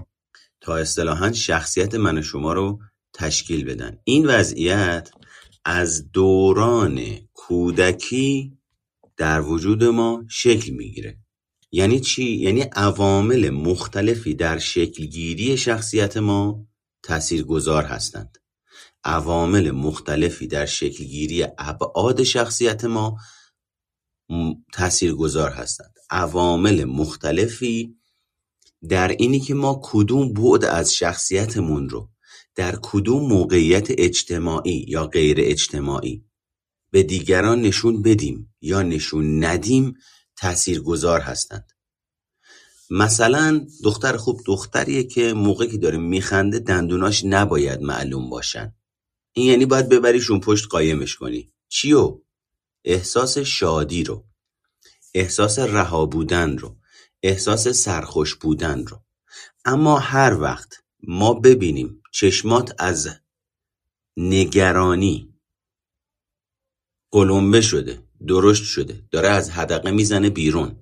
تا 0.61 0.77
اصطلاحا 0.77 1.33
شخصیت 1.33 1.95
من 1.95 2.19
و 2.19 2.23
شما 2.23 2.53
رو 2.53 2.79
تشکیل 3.13 3.65
بدن. 3.65 3.99
این 4.05 4.27
وضعیت 4.27 5.11
از 5.65 6.13
دوران 6.13 7.01
کودکی 7.35 8.59
در 9.17 9.41
وجود 9.41 9.85
ما 9.85 10.25
شکل 10.29 10.73
می‌گیره. 10.73 11.19
یعنی 11.73 12.01
چی؟ 12.01 12.25
یعنی 12.25 12.61
عوامل 12.61 13.51
مختلفی 13.51 14.35
در 14.35 14.59
شکلگیری 14.59 15.57
شخصیت 15.57 16.17
ما 16.17 16.67
تاثیرگذار 17.03 17.85
هستند. 17.85 18.40
عوامل 19.05 19.71
مختلفی 19.71 20.47
در 20.47 20.67
شکلگیری 20.67 21.47
ابعاد 21.59 22.23
شخصیت 22.23 22.85
ما 22.85 23.17
تاثیرگذار 24.73 25.51
هستند. 25.51 25.95
عوامل 26.11 26.85
مختلفی 26.85 27.97
در 28.89 29.09
اینی 29.09 29.41
که 29.41 29.55
ما 29.55 29.81
کدوم 29.85 30.33
بعد 30.33 30.65
از 30.65 30.95
شخصیتمون 30.95 31.89
رو 31.89 32.11
در 32.55 32.79
کدوم 32.83 33.29
موقعیت 33.29 33.87
اجتماعی 33.91 34.85
یا 34.89 35.07
غیر 35.07 35.37
اجتماعی 35.41 36.25
به 36.91 37.03
دیگران 37.03 37.61
نشون 37.63 38.03
بدیم 38.03 38.55
یا 38.61 38.83
نشون 38.83 39.45
ندیم 39.45 39.95
تاثیرگذار 40.37 41.21
هستند. 41.21 41.73
مثلا 42.91 43.67
دختر 43.85 44.17
خوب 44.17 44.41
دختریه 44.47 45.05
که 45.05 45.33
موقعی 45.33 45.69
که 45.69 45.79
داره 45.79 45.99
میخنده 45.99 46.59
دندوناش 46.59 47.25
نباید 47.25 47.81
معلوم 47.81 48.31
باشن. 48.31 48.75
این 49.33 49.47
یعنی 49.47 49.67
باید 49.67 49.89
ببریشون 49.89 50.41
پشت 50.41 50.69
قایمش 50.71 51.17
کنی. 51.17 51.53
چیو؟ 51.69 52.23
احساس 52.85 53.39
شادی 53.39 54.05
رو. 54.05 54.29
احساس 55.15 55.59
رها 55.59 56.07
بودن 56.07 56.59
رو. 56.59 56.77
احساس 57.23 57.69
سرخوش 57.69 58.35
بودن 58.35 58.87
رو. 58.87 59.03
اما 59.65 59.99
هر 59.99 60.41
وقت 60.41 60.75
ما 61.03 61.35
ببینیم 61.35 62.03
چشمات 62.13 62.75
از 62.79 63.09
نگرانی 64.17 65.35
قلمبه 67.11 67.61
شده 67.61 68.03
درشت 68.29 68.65
شده 68.65 69.05
داره 69.11 69.29
از 69.29 69.51
حدقه 69.51 69.91
می‌زنه 69.91 70.31
بیرون. 70.31 70.77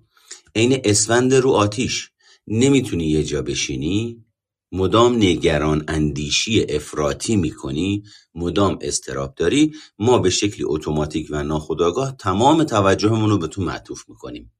عین 0.55 0.81
اسفند 0.85 1.35
رو 1.35 1.51
آتیش. 1.51 2.11
نمی‌تونی 2.47 3.07
یه 3.07 3.25
جا 3.25 3.43
بشینی؟ 3.43 4.25
مدام 4.73 5.17
نگران 5.17 5.85
اندیشی 5.89 6.67
افراطی 6.69 7.37
می‌کنی 7.37 8.03
مدام 8.35 8.79
استراب 8.81 9.35
داری 9.35 9.73
ما 9.99 10.19
به 10.19 10.31
شکلی 10.31 10.65
اتوماتیک 10.65 11.27
و 11.31 11.43
ناخودآگاه 11.43 12.17
تمام 12.17 12.65
توجهمون 12.65 13.31
رو 13.31 13.39
به 13.39 13.47
تو 13.47 13.63
معطوف 13.63 14.05
می‌کنیم. 14.09 14.53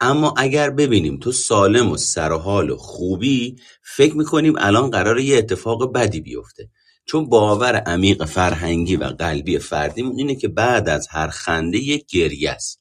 اما 0.00 0.34
اگر 0.36 0.70
ببینیم 0.70 1.16
تو 1.16 1.32
سالم 1.32 1.90
و 1.90 1.96
سرحال 1.96 2.70
و 2.70 2.76
خوبی 2.76 3.56
فکر 3.82 4.16
می‌کنیم 4.16 4.54
الان 4.58 4.90
قرار 4.90 5.20
یه 5.20 5.38
اتفاق 5.38 5.92
بدی 5.92 6.20
بیفته. 6.20 6.70
چون 7.04 7.28
باور 7.28 7.76
عمیق 7.76 8.24
فرهنگی 8.24 8.96
و 8.96 9.04
قلبی 9.04 9.58
فردیمون 9.58 10.18
اینه 10.18 10.34
که 10.34 10.48
بعد 10.48 10.88
از 10.88 11.08
هر 11.10 11.28
خنده 11.28 11.78
یک 11.78 12.06
گریه 12.06 12.50
است. 12.50 12.80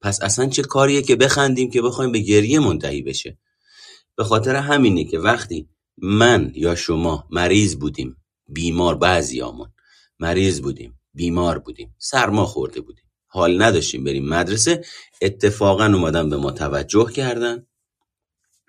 پس 0.00 0.22
اصلا 0.22 0.46
چه 0.46 0.62
کاریه 0.62 1.02
که 1.02 1.16
بخندیم 1.16 1.70
که 1.70 1.82
بخوایم 1.82 2.12
به 2.12 2.18
گریه 2.18 2.58
منتهی 2.58 3.02
بشه؟ 3.02 3.38
به 4.16 4.24
خاطر 4.24 4.56
همینه 4.56 5.04
که 5.04 5.18
وقتی 5.18 5.68
من 5.98 6.52
یا 6.54 6.74
شما 6.74 7.28
مریض 7.30 7.76
بودیم 7.76 8.16
بیمار 8.48 8.94
بعضیامون 8.94 9.68
مریض 10.20 10.60
بودیم 10.60 11.00
بیمار 11.14 11.58
بودیم 11.58 11.94
سرما 11.98 12.46
خورده 12.46 12.80
بودیم 12.80 13.04
حال 13.26 13.62
نداشتیم 13.62 14.04
بریم 14.04 14.28
مدرسه 14.28 14.84
اتفاقا 15.22 15.86
اومدن 15.86 16.30
به 16.30 16.36
ما 16.36 16.50
توجه 16.50 17.12
کردن 17.12 17.66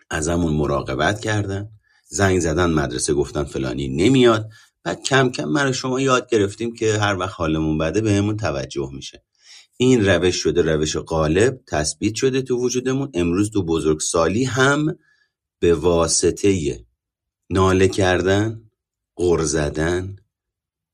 ازمون 0.09 0.53
مراقبت 0.53 1.19
کردن 1.19 1.69
زنگ 2.09 2.39
زدن 2.39 2.69
مدرسه 2.71 3.13
گفتن 3.13 3.43
فلانی 3.43 3.87
نمیاد 3.87 4.49
بعد 4.83 5.03
کم 5.03 5.29
کم 5.29 5.45
من 5.45 5.71
شما 5.71 6.01
یاد 6.01 6.29
گرفتیم 6.29 6.75
که 6.75 6.97
هر 6.99 7.17
وقت 7.17 7.33
حالمون 7.35 7.77
بده 7.77 8.01
بهمون 8.01 8.37
توجه 8.37 8.89
میشه. 8.93 9.23
این 9.77 10.05
روش 10.05 10.35
شده 10.35 10.61
روش 10.61 10.97
غالب 10.97 11.59
تثبیت 11.67 12.15
شده 12.15 12.41
تو 12.41 12.57
وجودمون 12.57 13.11
امروز 13.13 13.51
تو 13.51 13.63
بزرگسالی 13.65 14.43
هم 14.43 14.97
به 15.65 15.75
واسطه 15.75 16.79
ناله 17.49 17.87
کردن 17.87 18.61
غر 19.17 19.43
زدن 19.43 20.15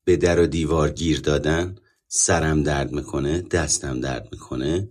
به 0.04 0.16
در 0.16 0.40
و 0.40 0.46
دیوار 0.46 0.90
گیر 0.90 1.20
دادن 1.20 1.74
سرم 2.08 2.62
درد 2.62 2.92
می‌کنه 2.92 3.42
دستم 3.42 4.00
درد 4.00 4.28
می‌کنه. 4.32 4.88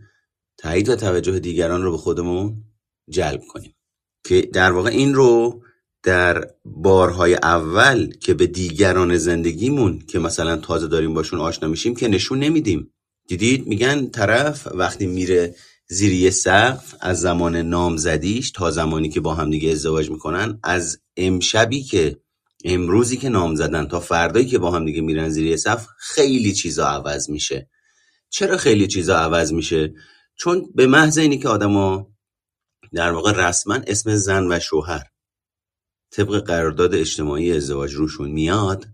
تایید 0.58 0.90
و 0.90 0.96
توجه 0.96 1.40
دیگران 1.40 1.84
رو 1.84 1.92
به 1.92 1.98
خودمون 1.98 2.64
جلب 3.10 3.42
کنیم. 3.50 3.76
که 4.24 4.42
در 4.42 4.72
واقع 4.72 4.90
این 4.90 5.14
رو 5.14 5.62
در 6.04 6.48
بارهای 6.66 7.34
اول 7.34 8.14
که 8.14 8.34
به 8.34 8.48
دیگران 8.48 9.18
زندگیمون 9.18 10.00
که 10.00 10.20
مثلا 10.20 10.58
تازه 10.58 10.88
داریم 10.88 11.14
باشون 11.14 11.40
آشنا 11.40 11.70
میشیم 11.70 11.96
که 11.96 12.08
نشون 12.08 12.40
نمیدیم. 12.40 12.94
دیدید؟ 13.28 13.68
میگن 13.68 14.10
طرف 14.10 14.68
وقتی 14.74 15.06
میره 15.06 15.56
زیر 15.94 16.14
یه 16.14 16.30
سقف 16.30 16.96
از 17.02 17.22
زمان 17.22 17.56
نامزدیش 17.56 18.52
تا 18.52 18.72
زمانی 18.72 19.10
که 19.10 19.20
با 19.22 19.34
همدیگه 19.34 19.72
ازدواج 19.72 20.10
می‌کنن 20.12 20.60
از 20.64 21.00
امشبی 21.18 21.84
که 21.84 22.22
امروزی 22.66 23.18
که 23.18 23.30
نام 23.30 23.56
زدن 23.56 23.88
تا 23.88 24.00
فردایی 24.00 24.46
که 24.46 24.58
با 24.58 24.72
هم 24.72 24.86
دیگه 24.86 25.02
میرن 25.02 25.30
زیر 25.30 25.46
یه 25.46 25.56
سقف 25.56 25.88
خیلی 25.98 26.54
چیزا 26.54 26.88
عوض 26.88 27.30
میشه. 27.30 27.70
چرا 28.30 28.58
خیلی 28.58 28.88
چیزا 28.88 29.18
عوض 29.18 29.54
میشه؟ 29.54 29.94
چون 30.36 30.72
به 30.76 30.88
محض 30.88 31.18
اینی 31.18 31.38
که 31.38 31.50
آدما 31.50 32.12
در 32.94 33.12
واقع 33.12 33.32
رسما 33.50 33.80
اسم 33.88 34.16
زن 34.16 34.52
و 34.52 34.60
شوهر 34.60 35.04
طبق 36.12 36.46
قرارداد 36.46 36.96
اجتماعی 36.96 37.52
ازدواج 37.52 37.94
روشون 37.94 38.32
میاد 38.32 38.88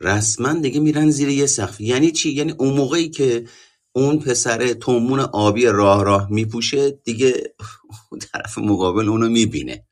رسما 0.00 0.52
دیگه 0.52 0.80
میرن 0.80 1.10
زیر 1.10 1.28
یه 1.28 1.46
سقف 1.46 1.80
یعنی 1.80 2.10
چی؟ 2.10 2.32
یعنی 2.32 2.52
اون 2.52 2.74
موقعی 2.74 3.10
که 3.10 3.44
اون 3.96 4.18
پسر 4.18 4.72
تومون 4.72 5.20
آبی 5.20 5.66
راه 5.66 6.04
راه 6.04 6.30
میپوشه 6.30 6.90
دیگه 6.90 7.54
طرف 8.32 8.58
مقابل 8.58 9.08
اونو 9.08 9.28
می‌بینه. 9.28 9.86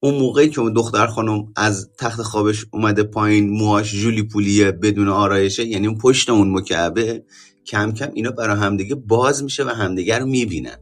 اون 0.00 0.14
موقعی 0.14 0.48
که 0.48 0.60
اون 0.60 0.72
دختر 0.72 1.06
خانم 1.06 1.52
از 1.56 1.90
تخت 1.98 2.22
خوابش 2.22 2.66
اومده 2.72 3.02
پایین 3.02 3.50
موهاش 3.50 3.92
جولی 3.92 4.22
پولیه 4.22 4.72
بدون 4.72 5.08
آرایشه 5.08 5.66
یعنی 5.66 5.86
اون 5.86 5.98
پشت 5.98 6.30
اون 6.30 6.50
مکعبه 6.50 7.24
کم 7.66 7.92
کم 7.92 8.10
اینا 8.14 8.30
برای 8.30 8.56
همدیگه 8.56 8.94
باز 8.94 9.44
میشه 9.44 9.64
و 9.64 9.68
همدیگه 9.68 10.18
رو 10.18 10.26
می‌بینن. 10.26 10.76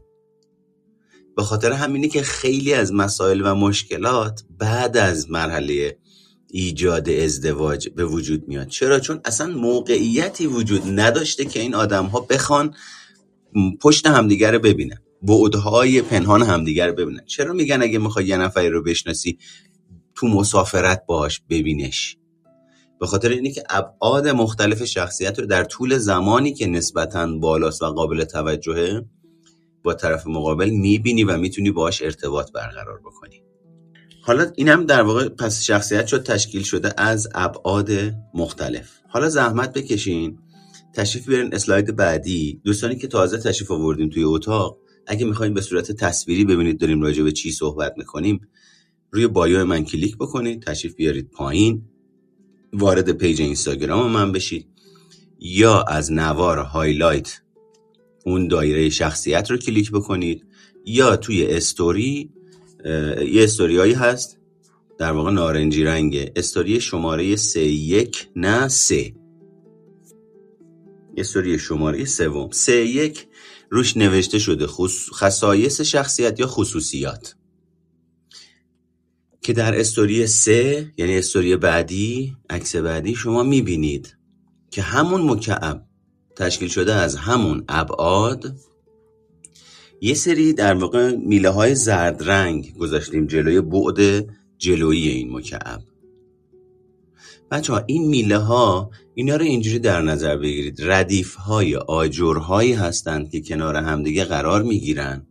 به 1.35 1.43
خاطر 1.43 1.71
همینه 1.71 2.07
که 2.07 2.21
خیلی 2.21 2.73
از 2.73 2.93
مسائل 2.93 3.41
و 3.45 3.55
مشکلات 3.55 4.43
بعد 4.59 4.97
از 4.97 5.31
مرحله 5.31 5.97
ایجاد 6.55 7.09
ازدواج 7.09 7.89
به 7.89 8.05
وجود 8.05 8.47
میاد. 8.47 8.67
چرا؟ 8.67 8.99
چون 8.99 9.21
اصلا 9.25 9.47
موقعیتی 9.47 10.47
وجود 10.47 10.81
نداشته 10.99 11.45
که 11.45 11.59
این 11.59 11.75
آدم 11.75 12.05
ها 12.05 12.19
بخوان 12.19 12.75
پشت 13.81 14.07
همدیگه 14.07 14.51
رو 14.51 14.59
ببینن. 14.59 14.97
بعدهای 15.21 16.01
پنهان 16.01 16.43
همدیگر 16.43 16.87
رو 16.87 16.93
ببینن. 16.93 17.25
چرا 17.25 17.53
میگن 17.53 17.81
اگه 17.81 17.99
می‌خوای 17.99 18.25
یه 18.25 18.37
نفری 18.37 18.69
رو 18.69 18.83
بشناسی 18.83 19.37
تو 20.15 20.27
مسافرت 20.27 21.05
باش 21.07 21.41
ببینش؟ 21.49 22.17
به 22.99 23.07
خاطر 23.07 23.29
اینه 23.29 23.51
که 23.51 23.63
ابعاد 23.69 24.27
مختلف 24.27 24.83
شخصیت 24.83 25.39
رو 25.39 25.45
در 25.45 25.63
طول 25.63 25.97
زمانی 25.97 26.53
که 26.53 26.67
نسبتا 26.67 27.37
بالاست 27.37 27.81
و 27.81 27.85
قابل 27.85 28.23
توجهه 28.23 29.05
با 29.83 29.93
طرف 29.93 30.27
مقابل 30.27 30.69
می‌بینی 30.69 31.23
و 31.23 31.37
می‌تونی 31.37 31.71
باش 31.71 32.01
ارتباط 32.01 32.51
برقرار 32.51 32.99
بکنی. 32.99 33.42
حالا 34.25 34.51
این 34.55 34.69
هم 34.69 34.85
در 34.85 35.01
واقع 35.01 35.29
پس 35.29 35.63
شخصیت 35.63 36.07
شد 36.07 36.23
تشکیل 36.23 36.63
شده 36.63 37.01
از 37.01 37.29
ابعاد 37.35 37.91
مختلف. 38.33 38.89
حالا 39.09 39.29
زحمت 39.29 39.73
بکشین 39.73 40.37
تشریف 40.93 41.27
بیارین 41.27 41.53
اسلاید 41.53 41.95
بعدی. 41.95 42.61
دوستانی 42.63 42.95
که 42.95 43.07
تازه 43.07 43.37
تشریف 43.37 43.71
آوردیم 43.71 44.09
توی 44.09 44.23
اتاق 44.23 44.77
اگه 45.07 45.25
می‌خوایم 45.25 45.53
به 45.53 45.61
صورت 45.61 45.91
تصویری 45.91 46.45
ببینید 46.45 46.79
داریم 46.79 47.01
راجع 47.01 47.23
به 47.23 47.31
چی 47.31 47.51
صحبت 47.51 47.93
می‌کنیم 47.97 48.47
روی 49.11 49.27
bio 49.27 49.65
من 49.65 49.85
کلیک 49.85 50.17
بکنید 50.17 50.63
تشریف 50.63 50.95
بیارید 50.95 51.29
پایین. 51.31 51.81
وارد 52.73 53.11
page 53.11 53.41
اینستاگرام 53.41 54.11
من 54.11 54.31
بشید. 54.31 54.67
یا 55.39 55.81
از 55.81 56.11
نوار 56.11 56.57
highlight 56.57 57.41
اون 58.25 58.47
دایره 58.47 58.89
شخصیت 58.89 59.51
رو 59.51 59.57
کلیک 59.57 59.91
بکنید. 59.91 60.45
یا 60.85 61.15
توی 61.15 61.45
استوری 61.45 62.31
یه 62.85 63.43
استوری 63.43 63.77
هایی 63.77 63.93
هست. 63.93 64.39
در 64.97 65.11
واقع 65.11 65.31
نارنجی 65.31 65.83
رنگه. 65.83 66.31
استوری 66.35 66.81
شماره 66.81 67.35
سه 67.35 67.63
یک 67.63 68.27
نه 68.35 68.67
سه. 68.67 69.13
استوری 71.17 71.59
شماره 71.59 72.05
سوم. 72.05 72.49
سه 72.51 72.85
یک 72.85 73.27
روش 73.69 73.97
نوشته 73.97 74.39
شده. 74.39 74.67
خصایص 75.13 75.81
شخصیت 75.81 76.39
یا 76.39 76.47
خصوصیات. 76.47 77.35
که 79.41 79.53
در 79.53 79.79
استوری 79.79 80.27
سه 80.27 80.93
یعنی 80.97 81.17
استوری 81.17 81.55
بعدی 81.55 82.37
عکس 82.49 82.75
بعدی 82.75 83.15
شما 83.15 83.43
می‌بینید 83.43 84.17
که 84.71 84.81
همون 84.81 85.29
مکعب 85.29 85.85
تشکیل 86.35 86.69
شده 86.69 86.93
از 86.93 87.15
همون 87.15 87.63
ابعاد 87.69 88.55
یه 90.03 90.13
سری 90.13 90.53
در 90.53 90.73
واقع 90.73 91.15
میله 91.15 91.49
های 91.49 91.75
زرد 91.75 92.29
رنگ 92.29 92.77
گذاشتیم 92.77 93.27
جلوی 93.27 93.61
بعد 93.61 94.25
جلویی 94.57 95.09
این 95.09 95.37
مکعب. 95.37 95.81
بچه 97.51 97.73
ها 97.73 97.83
این 97.87 98.07
میله 98.07 98.37
ها 98.37 98.91
اینا 99.15 99.35
رو 99.35 99.43
اینجوری 99.43 99.79
در 99.79 100.01
نظر 100.01 100.37
بگیرید. 100.37 100.77
ردیف 100.79 101.35
های 101.35 101.75
آجرهایی 101.75 102.73
هستند 102.73 103.31
که 103.31 103.41
کنار 103.41 103.75
همدیگه 103.75 104.25
قرار 104.25 104.63
می‌گیرن 104.63 105.27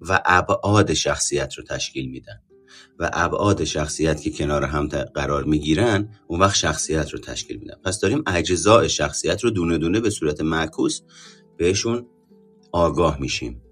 و 0.00 0.20
ابعاد 0.24 0.94
شخصیت 0.94 1.54
رو 1.54 1.64
تشکیل 1.64 2.10
میدن. 2.10 2.40
و 2.98 3.10
ابعاد 3.12 3.64
شخصیت 3.64 4.20
که 4.20 4.30
کنار 4.30 4.64
هم 4.64 4.88
قرار 4.88 5.44
می‌گیرن 5.44 6.08
اون 6.26 6.40
وقت 6.40 6.56
شخصیت 6.56 7.10
رو 7.10 7.18
تشکیل 7.18 7.56
میدن. 7.56 7.76
پس 7.84 8.00
داریم 8.00 8.22
اجزاء 8.26 8.86
شخصیت 8.86 9.44
رو 9.44 9.50
دونه 9.50 9.78
دونه 9.78 10.00
به 10.00 10.10
صورت 10.10 10.40
معکوس 10.40 11.00
بهشون 11.56 12.06
آگاه 12.72 13.20
میشیم. 13.20 13.62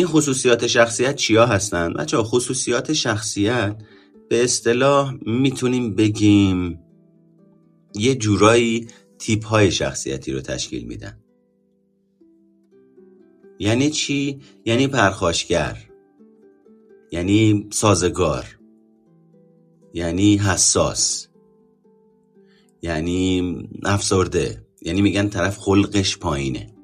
این 0.00 0.08
خصوصیات 0.08 0.66
شخصیت 0.66 1.16
چیا 1.16 1.46
هستند؟ 1.46 1.96
بچه 1.96 2.16
خصوصیات 2.16 2.92
شخصیت 2.92 3.76
به 4.28 4.44
اصطلاح 4.44 5.14
می‌تونیم 5.26 5.94
بگیم 5.94 6.80
یه 7.94 8.14
جورایی 8.14 8.88
تیپ 9.18 9.46
های 9.46 9.70
شخصیتی 9.70 10.32
رو 10.32 10.40
تشکیل 10.40 10.84
میدن. 10.84 11.18
یعنی 13.58 13.90
چی؟ 13.90 14.40
یعنی 14.64 14.86
پرخاشگر. 14.86 15.78
یعنی 17.12 17.68
سازگار. 17.72 18.58
یعنی 19.94 20.36
حساس. 20.36 21.28
یعنی 22.82 23.58
افسرده. 23.84 24.66
یعنی 24.82 25.02
میگن 25.02 25.28
طرف 25.28 25.58
خلقش 25.58 26.18
پایینه. 26.18 26.79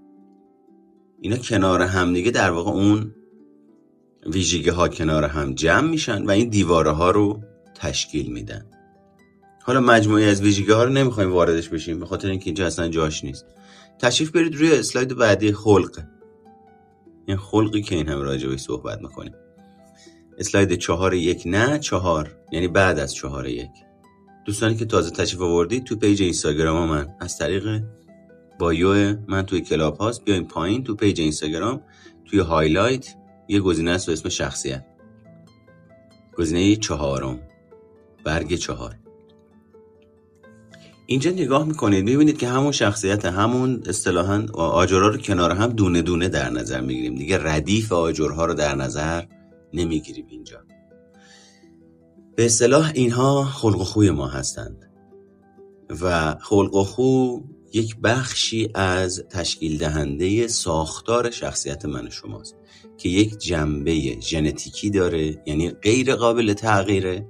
اینا 1.26 1.38
کنار 1.38 1.82
هم 1.82 2.12
دیگه 2.14 2.30
در 2.30 2.50
واقع 2.50 2.70
اون 2.70 3.14
ویژگی 4.26 4.68
ها 4.68 4.88
کنار 4.88 5.24
هم 5.24 5.54
جمع 5.54 5.90
میشن 5.90 6.24
و 6.24 6.30
این 6.30 6.48
دیواره 6.48 6.90
ها 6.90 7.10
رو 7.10 7.42
تشکیل 7.74 8.32
میدن. 8.32 8.66
حالا 9.62 9.80
مجموعی 9.80 10.24
از 10.24 10.42
ویژگی 10.42 10.72
ها 10.72 10.84
رو 10.84 10.90
نمی‌خوایم 10.90 11.32
واردش 11.32 11.68
بشیم 11.68 12.00
به 12.00 12.06
خاطر 12.06 12.30
اینکه 12.30 12.46
اینجا 12.46 12.66
اصلا 12.66 12.88
جاش 12.88 13.24
نیست. 13.24 13.46
تشریف 13.98 14.30
برید 14.30 14.56
روی 14.56 14.72
اسلاید 14.72 15.16
بعدی 15.16 15.52
خلق. 15.52 16.02
این 17.26 17.36
خلقی 17.36 17.82
که 17.82 17.94
این 17.94 18.08
هم 18.08 18.20
راجع 18.20 18.56
صحبت 18.56 19.02
می‌کنیم. 19.02 19.34
اسلاید 20.38 20.74
چهار 20.74 21.14
یک 21.14 21.42
نه 21.46 21.78
چهار 21.78 22.36
یعنی 22.52 22.68
بعد 22.68 22.98
از 22.98 23.14
چهار 23.14 23.48
یک. 23.48 23.70
دوستانی 24.44 24.76
که 24.76 24.84
تازه 24.84 25.10
تشریف 25.10 25.42
آوردید 25.42 25.84
تو 25.84 25.96
page 25.96 26.22
اینستاگرام 26.22 26.88
من. 26.88 27.08
از 27.20 27.38
طریق 27.38 27.82
bio 28.58 29.16
من 29.28 29.42
توی 29.42 29.60
کلاب 29.60 29.96
هاوس 29.96 30.24
بیاین 30.24 30.44
پایین 30.44 30.84
تو 30.84 30.94
page 30.94 31.20
اینستاگرام 31.20 31.80
توی 32.24 32.38
highlight 32.38 33.14
یه 33.48 33.60
گزینه 33.60 33.90
است 33.90 34.06
به 34.06 34.12
اسم 34.12 34.28
شخصیت. 34.28 34.86
گزینه 36.36 36.76
چهارم. 36.76 37.40
برگ 38.24 38.54
چهار. 38.54 38.94
اینجا 41.06 41.30
نگاه 41.30 41.64
می‌کنید 41.64 42.04
می‌بینید 42.04 42.38
که 42.38 42.48
همون 42.48 42.72
شخصیت 42.72 43.24
همون 43.24 43.82
اصطلاحا 43.86 44.46
آجرها 44.54 45.08
رو 45.08 45.16
کنار 45.16 45.50
هم 45.50 45.66
دونه 45.66 46.02
دونه 46.02 46.28
در 46.28 46.50
نظر 46.50 46.80
می‌گیریم. 46.80 47.14
دیگه 47.14 47.38
ردیف 47.42 47.92
آجرها 47.92 48.46
رو 48.46 48.54
در 48.54 48.74
نظر 48.74 49.24
نمی‌گیریم 49.72 50.26
اینجا. 50.28 50.58
به 52.36 52.44
اصطلاح 52.44 52.92
اینها 52.94 53.44
خلق 53.44 53.80
و 53.80 53.84
خوی 53.84 54.10
ما 54.10 54.28
هستند. 54.28 54.90
و 56.00 56.34
خلق 56.40 56.74
و 56.74 56.84
خو 56.84 57.38
یک 57.72 57.96
بخشی 57.96 58.68
از 58.74 59.24
تشکیل 59.30 59.78
دهنده 59.78 60.48
ساختار 60.48 61.30
شخصیت 61.30 61.84
من 61.84 62.10
شماست 62.10 62.56
که 62.98 63.08
یک 63.08 63.38
جنبه 63.38 64.20
ژنتیکی 64.20 64.90
داره 64.90 65.42
یعنی 65.46 65.70
غیر 65.70 66.14
قابل 66.14 66.52
تغییره. 66.52 67.26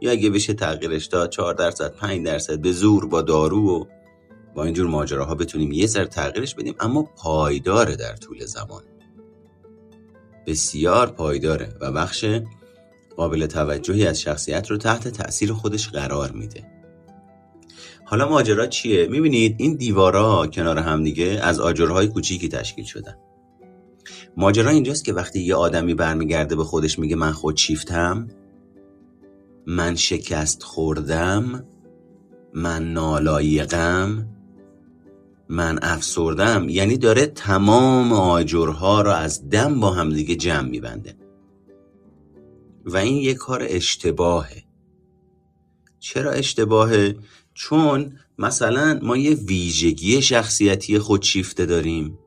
یا 0.00 0.10
اگه 0.10 0.30
بشه 0.30 0.54
تغییرش 0.54 1.06
داد 1.06 1.30
4 1.30 1.54
درصد 1.54 1.94
5 1.94 2.26
درصد 2.26 2.60
به 2.60 2.72
زور 2.72 3.06
با 3.06 3.22
دارو 3.22 3.68
و 3.68 3.84
با 4.54 4.64
اینجور 4.64 4.86
ماجراها 4.86 5.34
بتونیم 5.34 5.72
یه 5.72 5.86
سر 5.86 6.04
تغییرش 6.04 6.54
بدیم 6.54 6.74
اما 6.80 7.02
پایداره 7.02 7.96
در 7.96 8.16
طول 8.16 8.44
زمان. 8.44 8.82
بسیار 10.46 11.10
پایداره 11.10 11.76
و 11.80 11.92
بخش 11.92 12.24
قابل 13.16 13.46
توجهی 13.46 14.06
از 14.06 14.20
شخصیت 14.20 14.70
رو 14.70 14.76
تحت 14.76 15.08
تاثیر 15.08 15.52
خودش 15.52 15.88
قرار 15.88 16.32
میده. 16.32 16.79
حالا 18.10 18.28
ماجرا 18.28 18.66
چیه؟ 18.66 19.06
می‌بینید 19.06 19.54
این 19.58 19.74
دیوارا 19.74 20.46
کنار 20.46 20.78
هم 20.78 21.04
دیگه 21.04 21.40
از 21.42 21.60
آجرهای 21.60 22.08
کوچیکی 22.08 22.48
تشکیل 22.48 22.84
شدن. 22.84 23.16
ماجرا 24.36 24.70
اینجاست 24.70 25.04
که 25.04 25.12
وقتی 25.12 25.40
یه 25.40 25.54
آدمی 25.54 25.94
برمیگرده 25.94 26.56
به 26.56 26.64
خودش 26.64 26.98
میگه 26.98 27.16
من 27.16 27.32
خودشیفتم 27.32 28.28
من 29.66 29.96
شکست 29.96 30.62
خوردم 30.62 31.64
من 32.54 32.92
نالایقم 32.92 34.28
من 35.48 35.78
افسردم. 35.82 36.68
یعنی 36.68 36.96
داره 36.96 37.26
تمام 37.26 38.12
آجرها 38.12 39.02
رو 39.02 39.10
از 39.10 39.48
دم 39.48 39.80
با 39.80 39.90
همدیگه 39.90 40.34
جمع 40.34 40.68
میبنده. 40.68 41.16
و 42.84 42.96
این 42.96 43.16
یه 43.16 43.34
کار 43.34 43.66
اشتباهه. 43.68 44.62
چرا 45.98 46.30
اشتباهه؟ 46.30 47.14
چون 47.62 48.12
مثلا 48.38 48.98
ما 49.02 49.16
یه 49.16 49.34
ویژگی 49.34 50.22
شخصیتی 50.22 50.98
خودشیفته 50.98 51.66
داریم 51.66 52.18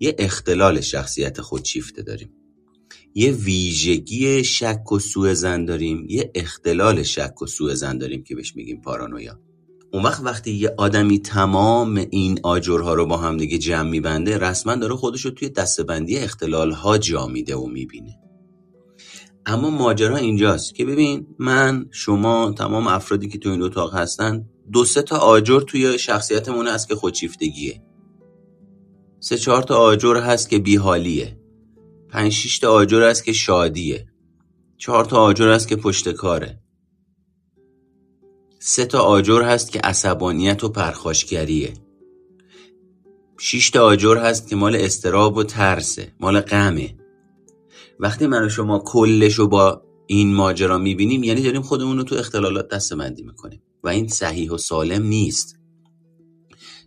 یه 0.00 0.16
اختلال 0.18 0.80
شخصیت 0.80 1.40
خودشیفته 1.40 2.02
داریم. 2.02 2.30
یه 3.14 3.32
ویژگی 3.32 4.44
شک 4.44 4.92
و 4.92 4.98
سوء 4.98 5.34
زن 5.34 5.64
داریم 5.64 6.06
یه 6.08 6.30
اختلال 6.34 7.02
شک 7.02 7.42
و 7.42 7.46
سوء 7.46 7.74
زن 7.74 7.98
داریم 7.98 8.22
که 8.22 8.34
بهش 8.34 8.56
میگیم 8.56 8.80
پارانویا. 8.80 9.40
اون 9.92 10.02
وقت 10.02 10.20
وقتی 10.24 10.50
یه 10.52 10.74
آدمی 10.78 11.18
تمام 11.18 12.06
این 12.10 12.40
آجرها 12.42 12.94
رو 12.94 13.06
با 13.06 13.16
هم 13.16 13.36
دیگه 13.36 13.58
جمع 13.58 13.90
میبنده 13.90 14.38
رسما 14.38 14.74
داره 14.74 14.94
خودش 14.94 15.24
رو 15.24 15.30
توی 15.30 15.48
دستبندی 15.48 16.18
اختلال 16.18 16.72
ها 16.72 16.98
جا 16.98 17.26
میده 17.26 17.56
و 17.56 17.66
می‌بینه. 17.66 18.18
اما 19.46 19.70
ماجرا 19.70 20.16
اینجاست 20.16 20.74
که 20.74 20.84
ببین 20.84 21.26
من 21.38 21.86
شما 21.90 22.54
تمام 22.58 22.86
افرادی 22.86 23.28
که 23.28 23.38
تو 23.38 23.48
این 23.48 23.62
اتاق 23.62 23.94
هستن 23.94 24.44
دو 24.72 24.84
سه 24.84 25.02
تا 25.02 25.16
آجر 25.16 25.60
توی 25.60 25.98
شخصیتمون 25.98 26.66
هست 26.66 26.88
که 26.88 26.94
خودشیفتگیه. 26.94 27.82
سه 29.20 29.38
چهار 29.38 29.62
تا 29.62 29.76
آجر 29.76 30.16
هست 30.16 30.50
که 30.50 30.58
بیحالیه. 30.58 31.38
پنج 32.08 32.32
شیش 32.32 32.58
تا 32.58 32.72
آجر 32.72 33.02
هست 33.02 33.24
که 33.24 33.32
شادیه. 33.32 34.06
چهار 34.76 35.04
تا 35.04 35.20
آجر 35.20 35.48
هست 35.48 35.68
که 35.68 35.76
پشتکاره 35.76 36.60
سه 38.58 38.84
تا 38.86 39.00
آجر 39.00 39.42
هست 39.42 39.72
که 39.72 39.80
عصبانیت 39.80 40.64
و 40.64 40.68
پرخاشگریه. 40.68 41.74
شش 43.38 43.70
تا 43.70 43.84
آجر 43.84 44.16
هست 44.16 44.48
که 44.48 44.56
مال 44.56 44.76
استراب 44.76 45.36
و 45.36 45.42
ترسه 45.42 46.12
مال 46.20 46.40
غمه. 46.40 46.96
وقتی 48.00 48.26
من 48.26 48.46
و 48.46 48.48
شما 48.48 48.78
کلش 48.78 49.34
رو 49.34 49.48
با 49.48 49.82
این 50.06 50.34
ماجرا 50.34 50.78
می‌بینیم 50.78 51.24
یعنی 51.24 51.42
داریم 51.42 51.62
خودمون 51.62 51.96
رو 51.96 52.02
تو 52.02 52.14
اختلالات 52.14 52.68
دستمندی 52.68 53.22
می‌کنیم. 53.22 53.62
و 53.84 53.88
این 53.88 54.08
صحیح 54.08 54.50
و 54.50 54.58
سالم 54.58 55.02
نیست. 55.02 55.58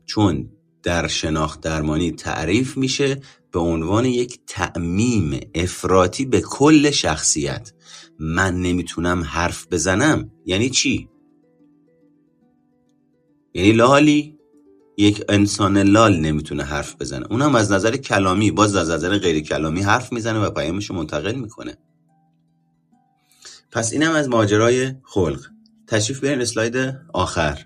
چون 0.06 0.49
در 0.84 1.08
شناخت 1.08 1.62
درمانی 1.62 2.12
تعریف 2.12 2.77
میشه 2.77 3.21
به 3.51 3.60
عنوان 3.60 4.06
یک 4.06 4.39
تعمیم 4.47 5.39
افراطی 5.56 6.25
به 6.25 6.41
کل 6.41 6.91
شخصیت. 6.91 7.73
من 8.19 8.62
نمی‌تونم 8.62 9.23
حرف 9.23 9.67
بزنم 9.71 10.32
یعنی 10.45 10.69
چی؟ 10.69 11.10
یعنی 13.54 13.71
لالی 13.71 14.38
یک 14.97 15.23
انسان 15.30 15.77
لال 15.77 16.19
نمی‌تونه 16.19 16.63
حرف 16.63 16.95
بزنه. 16.95 17.27
اونم 17.30 17.56
از 17.56 17.71
نظر 17.71 17.97
کلامی 17.97 18.51
باز 18.51 18.75
از 18.75 18.89
نظر 18.89 19.17
غیر 19.17 19.39
کلامی 19.39 19.82
حرف 19.82 20.13
می‌زنه 20.13 20.39
و 20.39 20.49
پیامش 20.49 20.91
منتقل 20.91 21.36
می‌کنه. 21.36 21.77
پس 23.71 23.93
اینم 23.93 24.12
از 24.12 24.30
ماجرای 24.30 24.93
خلق. 25.04 25.51
تشریف 25.91 26.19
بیارین 26.21 26.41
اسلاید 26.41 26.97
آخر. 27.13 27.65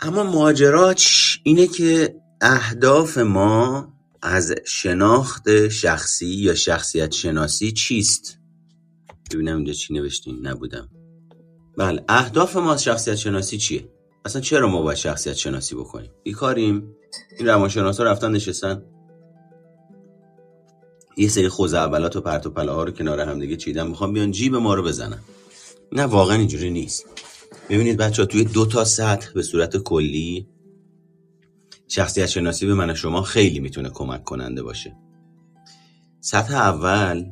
اما 0.00 0.22
ماجرا 0.22 0.94
اینه 1.42 1.66
که 1.66 2.16
اهداف 2.40 3.18
ما 3.18 3.92
از 4.22 4.54
شناخت 4.66 5.68
شخصی 5.68 6.26
یا 6.26 6.54
شخصیت 6.54 7.12
شناسی 7.12 7.72
چیست؟ 7.72 8.38
ببینم 9.32 9.56
اینجا 9.56 9.72
چی 9.72 9.94
نوشتین 9.94 10.46
نبودم. 10.46 10.88
بله 11.78 12.04
اهداف 12.08 12.56
ما 12.56 12.72
از 12.72 12.84
شخصیت 12.84 13.14
شناسی 13.14 13.58
چیه؟ 13.58 13.88
اصلا 14.24 14.42
چرا 14.42 14.68
ما 14.68 14.82
باید 14.82 14.98
شخصیت 14.98 15.34
شناسی 15.34 15.74
بکنیم؟ 15.74 16.10
بیکاریم. 16.22 16.96
این 17.38 17.48
روانشناسا 17.48 18.04
رفتن 18.04 18.32
نشستن. 18.32 18.82
یه 21.16 21.28
سری 21.28 21.48
خوز 21.48 21.74
اولات 21.74 22.16
و 22.16 22.20
پرت 22.20 22.46
و 22.46 22.50
پله 22.50 22.72
ها 22.72 22.84
رو 22.84 22.90
کنار 22.90 23.20
هم 23.20 23.38
دیگه 23.38 23.56
چیدن. 23.56 23.86
می‌خوام 23.86 24.12
بیان 24.12 24.30
جیب 24.30 24.54
ما 24.54 24.74
رو 24.74 24.82
بزنن. 24.82 25.18
نه 25.92 26.02
واقعا 26.02 26.36
اینجوری 26.36 26.70
نیست. 26.70 27.06
ببینید 27.70 27.96
بچه 27.96 28.22
ها 28.22 28.26
توی 28.26 28.44
دو 28.44 28.66
تا 28.66 28.84
سطح 28.84 29.32
به 29.34 29.42
صورت 29.42 29.76
کلی 29.76 30.48
شخصیت 31.88 32.26
شناسی 32.26 32.66
به 32.66 32.74
من 32.74 32.94
شما 32.94 33.22
خیلی 33.22 33.60
می‌تونه 33.60 33.90
کمک 33.90 34.24
کننده 34.24 34.62
باشه. 34.62 34.96
سطح 36.20 36.54
اول 36.54 37.30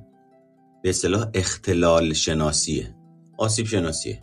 به 0.82 0.90
اصطلاح 0.90 1.30
اختلال 1.34 2.12
شناسیه 2.12 2.96
آسیب 3.38 3.66
شناسیه 3.66 4.22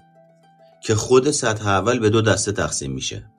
که 0.84 0.96
خود 0.96 1.32
سطح 1.32 1.68
اول 1.68 2.00
به 2.00 2.10
دو 2.10 2.22
دسته 2.22 2.52
تقسیم 2.52 2.92
میشه. 2.92 3.32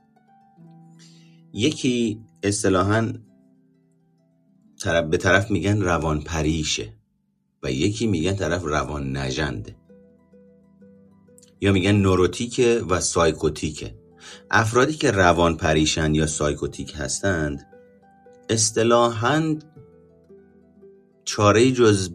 یکی 1.52 2.20
اصطلاحا 2.42 3.12
طرف 4.80 5.04
به 5.04 5.16
طرف 5.16 5.50
میگن 5.50 5.80
روان 5.80 6.20
پریشه 6.20 6.94
و 7.62 7.72
یکی 7.72 8.06
میگن 8.06 8.36
طرف 8.36 8.62
روان 8.62 9.16
نجنده 9.16 9.76
یا 11.62 11.72
میگن 11.72 11.92
نوروتیکه 11.92 12.82
و 12.88 13.00
سایکوتیکه. 13.00 13.94
افرادی 14.50 14.94
که 14.94 15.10
روان 15.10 15.56
پریشن 15.56 16.14
یا 16.14 16.26
سایکوتیک 16.26 16.94
هستند 16.96 17.66
اصطلاحا 18.48 19.56
چاره 21.24 21.72
جز 21.72 22.10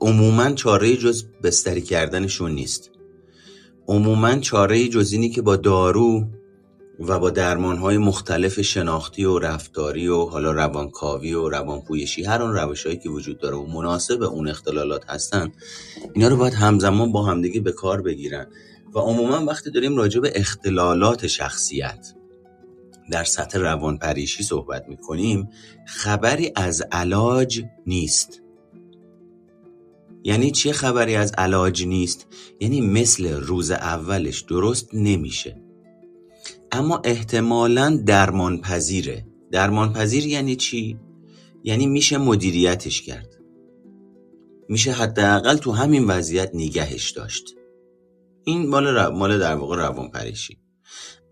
عموما 0.00 0.50
چاره 0.50 0.96
جز 0.96 1.24
بستری 1.42 1.82
کردنشون 1.82 2.50
نیست. 2.50 2.90
عموما 3.88 4.38
چاره 4.38 4.88
جز 4.88 5.12
اینی 5.12 5.30
که 5.30 5.42
با 5.42 5.56
دارو 5.56 6.26
و 7.00 7.18
با 7.18 7.30
درمانهای 7.30 7.98
مختلف 7.98 8.60
شناختی 8.60 9.24
و 9.24 9.38
رفتاری 9.38 10.08
و 10.08 10.24
حالا 10.24 10.52
روانکاوی 10.52 11.34
و 11.34 11.48
روانپویشی 11.48 12.24
هر 12.24 12.42
آن 12.42 12.54
روشهایی 12.54 12.98
که 12.98 13.08
وجود 13.08 13.38
داره 13.38 13.56
و 13.56 13.66
مناسب 13.66 14.22
اون 14.22 14.48
اختلالات 14.48 15.10
هستن 15.10 15.52
اینا 16.14 16.28
رو 16.28 16.36
باید 16.36 16.54
همزمان 16.54 17.12
با 17.12 17.22
همدیگه 17.22 17.60
به 17.60 17.72
کار 17.72 18.02
بگیرن. 18.02 18.46
و 18.94 18.98
عموما 18.98 19.44
وقتی 19.44 19.70
داریم 19.70 19.96
راجع 19.96 20.20
به 20.20 20.32
اختلالات 20.34 21.26
شخصیت 21.26 22.14
در 23.10 23.24
سطح 23.24 23.58
روانپریشی 23.58 24.42
صحبت 24.42 24.88
می‌کنیم 24.88 25.48
خبری 25.86 26.52
از 26.56 26.82
علاج 26.92 27.64
نیست. 27.86 28.42
یعنی 30.24 30.50
چه 30.50 30.72
خبری 30.72 31.16
از 31.16 31.32
علاج 31.32 31.86
نیست؟ 31.86 32.26
یعنی 32.60 32.80
مثل 32.80 33.32
روز 33.32 33.70
اولش 33.70 34.40
درست 34.40 34.88
نمیشه. 34.92 35.62
اما 36.72 37.00
احتمالا 37.04 38.02
درمان 38.06 38.60
پذیره 38.60 39.26
درمان 39.50 39.92
پذیر 39.92 40.26
یعنی 40.26 40.56
چی؟ 40.56 40.98
یعنی 41.64 41.86
میشه 41.86 42.18
مدیریتش 42.18 43.02
کرد. 43.02 43.38
میشه 44.68 44.92
حداقل 44.92 45.56
تو 45.56 45.72
همین 45.72 46.04
وضعیت 46.04 46.50
نگهش 46.54 47.10
داشت. 47.10 47.54
این 48.44 48.68
مال, 48.68 49.08
مال 49.08 49.38
در 49.38 49.54
واقع 49.54 49.76
روان 49.76 50.10
پریشی. 50.10 50.58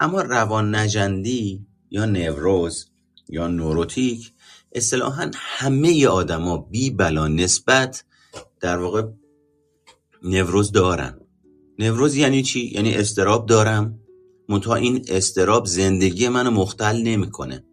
اما 0.01 0.23
روان 0.23 0.75
نجندی 0.75 1.67
یا 1.91 2.05
نوروز 2.05 2.87
یا 3.29 3.49
نوروتیک 3.49 4.33
اصطلاحا 4.73 5.31
همه 5.35 6.07
آدما 6.07 6.57
بی 6.59 6.91
بلا 6.91 7.29
نسبت 7.29 8.05
در 8.61 8.79
واقع 8.79 9.03
نوروز 10.23 10.73
دارن. 10.73 11.21
نوروز 11.79 12.17
یعنی 12.17 12.43
چی؟ 12.43 12.71
یعنی 12.75 12.95
استراب 12.95 13.47
دارم. 13.47 13.99
منتها 14.49 14.75
این 14.75 15.05
استراب 15.09 15.67
زندگی 15.67 16.29
منو 16.29 16.51
مختل 16.51 17.03
نمی‌کنه. 17.03 17.65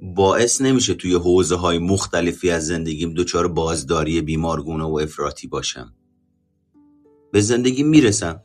باعث 0.00 0.60
نمیشه 0.60 0.94
توی 0.94 1.14
حوزه 1.14 1.54
های 1.56 1.78
مختلفی 1.78 2.50
از 2.50 2.66
زندگیم 2.66 3.14
دچار 3.14 3.48
بازداری 3.48 4.20
بیمارگونه 4.20 4.84
و 4.84 4.94
افراطی 5.02 5.46
باشم. 5.46 5.94
به 7.32 7.40
زندگی 7.40 7.82
می‌رسم. 7.82 8.42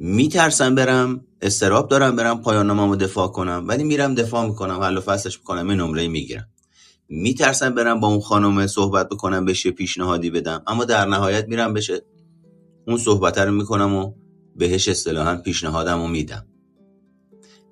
میترسم 0.00 0.74
برم 0.74 1.24
استراب 1.40 1.88
دارم 1.88 2.16
برم 2.16 2.42
پایان 2.42 2.66
ناممو 2.66 2.96
دفاع 2.96 3.28
کنم. 3.28 3.64
ولی 3.68 3.84
میرم 3.84 4.14
دفاع 4.14 4.46
می‌کنم 4.46 4.80
حل 4.80 4.96
و 4.96 5.00
فصلش 5.00 5.38
می‌کنم 5.38 5.70
یه 5.70 5.76
نمره 5.76 6.08
می‌گیرم. 6.08 6.48
میترسم 7.08 7.74
برم 7.74 8.00
با 8.00 8.08
اون 8.08 8.20
خانم 8.20 8.66
صحبت 8.66 9.08
بکنم 9.08 9.44
بشه 9.44 9.70
پیشنهادی 9.70 10.30
بدم. 10.30 10.62
اما 10.66 10.84
در 10.84 11.06
نهایت 11.06 11.48
میرم 11.48 11.72
بشه 11.74 12.02
اون 12.86 12.98
صحبت 12.98 13.38
رو 13.38 13.52
می‌کنم 13.52 13.94
و 13.94 14.12
بهش 14.56 14.88
اصطلاحا 14.88 15.36
پیشنهادم 15.36 16.00
رو 16.02 16.08
میدم. 16.08 16.46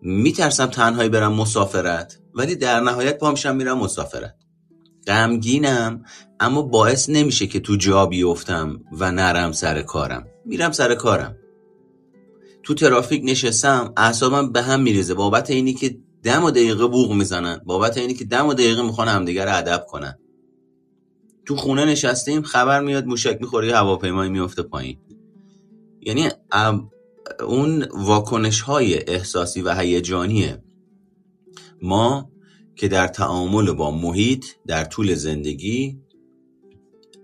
میترسم 0.03 0.67
تنهایی 0.67 1.09
برم 1.09 1.33
مسافرت 1.33 2.19
ولی 2.35 2.57
در 2.57 2.81
نهایت 2.81 3.19
پامشم 3.19 3.57
میرم 3.57 3.79
مسافرت. 3.79 4.35
غمگینم 5.07 6.03
اما 6.41 6.63
باعث 6.63 7.11
نمیشه 7.11 7.47
که 7.47 7.61
تو 7.61 7.77
جا 7.77 8.07
بیفتم 8.07 8.85
و 8.93 9.13
نرم 9.13 9.53
سر 9.53 9.83
کارم. 9.83 10.27
میرم 10.45 10.73
سر 10.73 10.95
کارم. 10.95 11.37
تو 12.63 12.75
ترافیک 12.75 13.23
نشستم 13.25 13.93
اعصابم 13.97 14.53
به 14.53 14.63
هم 14.63 14.83
میریزه. 14.83 15.15
بابت 15.15 15.51
اینی 15.51 15.75
که 15.75 15.99
دم 16.23 16.45
و 16.45 16.51
دقیقه 16.51 16.87
بوغ 16.87 17.13
می‌زنن. 17.13 17.61
بابت 17.65 17.99
اینی 17.99 18.15
که 18.15 18.25
دم 18.25 18.47
و 18.47 18.55
دقیقه 18.55 18.83
می‌خوان 18.83 19.09
همدیگه 19.09 19.45
رو 19.45 19.57
ادب 19.57 19.87
کنن. 19.89 20.19
تو 21.45 21.57
خونه 21.57 21.85
نشستیم 21.85 22.43
خبر 22.43 22.81
میاد 22.81 23.07
موشک 23.07 23.39
می‌خوره 23.41 23.69
یه 23.69 23.77
هواپیمایی 23.77 24.31
میفته 24.31 24.63
پایین. 24.63 24.99
یعنی 26.01 26.29
اون 27.47 27.87
واکنش 27.95 28.61
های 28.61 29.11
احساسی 29.11 29.63
و 29.63 29.75
هیجانی 29.75 30.55
ما 31.83 32.31
که 32.77 32.89
در 32.89 33.09
تعامل 33.09 33.73
با 33.73 33.91
محیط 33.91 34.45
در 34.67 34.85
طول 34.85 35.15
زندگی 35.15 36.01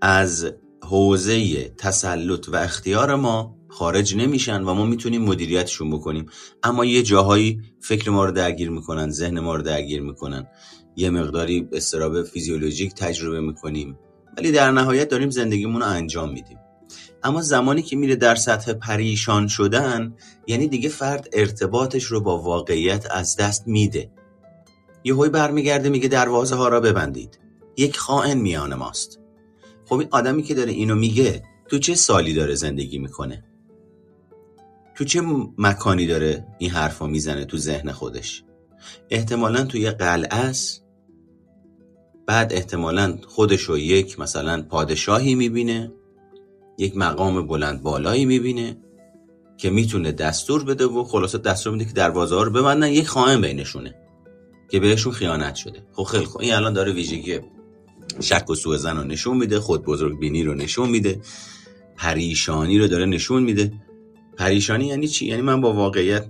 از 0.01 0.53
حوزه 0.89 1.69
تسلط 1.69 2.49
و 2.49 2.55
اختیار 2.55 3.15
ما 3.15 3.55
خارج 3.67 4.15
نمیشن 4.15 4.63
و 4.63 4.73
ما 4.73 4.85
می‌تونیم 4.85 5.21
مدیریتشون 5.21 5.91
بکنیم. 5.91 6.25
اما 6.63 6.85
یه 6.85 7.03
جاهایی 7.03 7.61
فکر 7.79 8.09
ما 8.09 8.25
رو 8.25 8.31
درگیر 8.31 8.69
می‌کنن 8.69 9.09
ذهن 9.09 9.39
ما 9.39 9.55
رو 9.55 9.61
درگیر 9.61 10.01
می‌کنن. 10.01 10.47
یه 10.95 11.09
مقداری 11.09 11.67
استراب 11.71 12.23
فیزیولوژیک 12.23 12.93
تجربه 12.93 13.41
می‌کنیم. 13.41 13.99
ولی 14.37 14.51
در 14.51 14.71
نهایت 14.71 15.09
داریم 15.09 15.29
زندگیمون 15.29 15.81
رو 15.81 15.87
انجام 15.87 16.29
میدیم. 16.29 16.57
اما 17.23 17.41
زمانی 17.41 17.81
که 17.81 17.95
میره 17.95 18.15
در 18.15 18.35
سطح 18.35 18.73
پریشان 18.73 19.47
شدن 19.47 20.15
یعنی 20.47 20.67
دیگه 20.67 20.89
فرد 20.89 21.29
ارتباطش 21.33 22.03
رو 22.03 22.21
با 22.21 22.41
واقعیت 22.41 23.07
از 23.11 23.35
دست 23.35 23.67
میده. 23.67 24.11
یه 25.03 25.15
هوی 25.15 25.29
برمیگرده 25.29 25.89
میگه 25.89 26.07
دروازه 26.07 26.55
ها 26.55 26.67
را 26.67 26.79
ببندید. 26.79 27.39
یک 27.77 27.97
خائن 27.97 28.37
میان 28.37 28.73
ماست. 28.73 29.18
خب 29.89 29.99
این 29.99 30.07
آدمی 30.11 30.43
که 30.43 30.53
داره 30.53 30.71
اینو 30.71 30.95
میگه 30.95 31.43
تو 31.69 31.79
چه 31.79 31.95
سالی 31.95 32.33
داره 32.33 32.55
زندگی 32.55 32.97
می‌کنه؟ 32.97 33.43
تو 34.95 35.03
چه 35.03 35.21
مکانی 35.57 36.07
داره 36.07 36.47
این 36.59 36.69
حرفا 36.69 37.07
می‌زنه 37.07 37.45
تو 37.45 37.57
ذهن 37.57 37.91
خودش؟ 37.91 38.43
احتمالا 39.09 39.63
تو 39.63 39.77
یه 39.77 39.91
قلعه 39.91 40.39
است. 40.39 40.83
بعد 42.27 42.53
احتمالا 42.53 43.17
خودش 43.27 43.61
رو 43.61 43.77
یک 43.77 44.19
مثلا 44.19 44.61
پادشاهی 44.61 45.35
می‌بینه 45.35 45.91
یک 46.77 46.97
مقام 46.97 47.47
بلند 47.47 47.83
بالایی 47.83 48.25
می‌بینه 48.25 48.77
که 49.57 49.69
می‌تونه 49.69 50.11
دستور 50.11 50.63
بده 50.63 50.85
و 50.85 51.03
خلاصه 51.03 51.37
دستور 51.37 51.73
میده 51.73 51.85
که 51.85 51.93
دروازه 51.93 52.35
ها 52.35 52.43
رو 52.43 52.51
ببندن 52.51 52.87
یک 52.87 53.07
خائن 53.07 53.41
بینشونه 53.41 53.95
که 54.69 54.79
بهشون 54.79 55.13
خیانت 55.13 55.55
شده. 55.55 55.83
خب 55.93 56.03
خیلی 56.03 56.25
خوب. 56.25 56.41
این 56.41 56.53
الان 56.53 56.73
داره 56.73 56.91
ویژگی 56.93 57.39
شک 58.19 58.49
و 58.49 58.55
سوء 58.55 58.77
زن 58.77 58.97
رو 58.97 59.03
نشون 59.03 59.37
میده 59.37 59.59
خود 59.59 59.83
بزرگ 59.83 60.19
بینی 60.19 60.43
رو 60.43 60.53
نشون 60.53 60.89
میده 60.89 61.21
پریشانی 61.97 62.79
رو 62.79 62.87
داره 62.87 63.05
نشون 63.05 63.43
میده. 63.43 63.73
پریشانی 64.37 64.85
یعنی 64.85 65.07
چی؟ 65.07 65.25
یعنی 65.25 65.41
من 65.41 65.61
با 65.61 65.73
واقعیت 65.73 66.25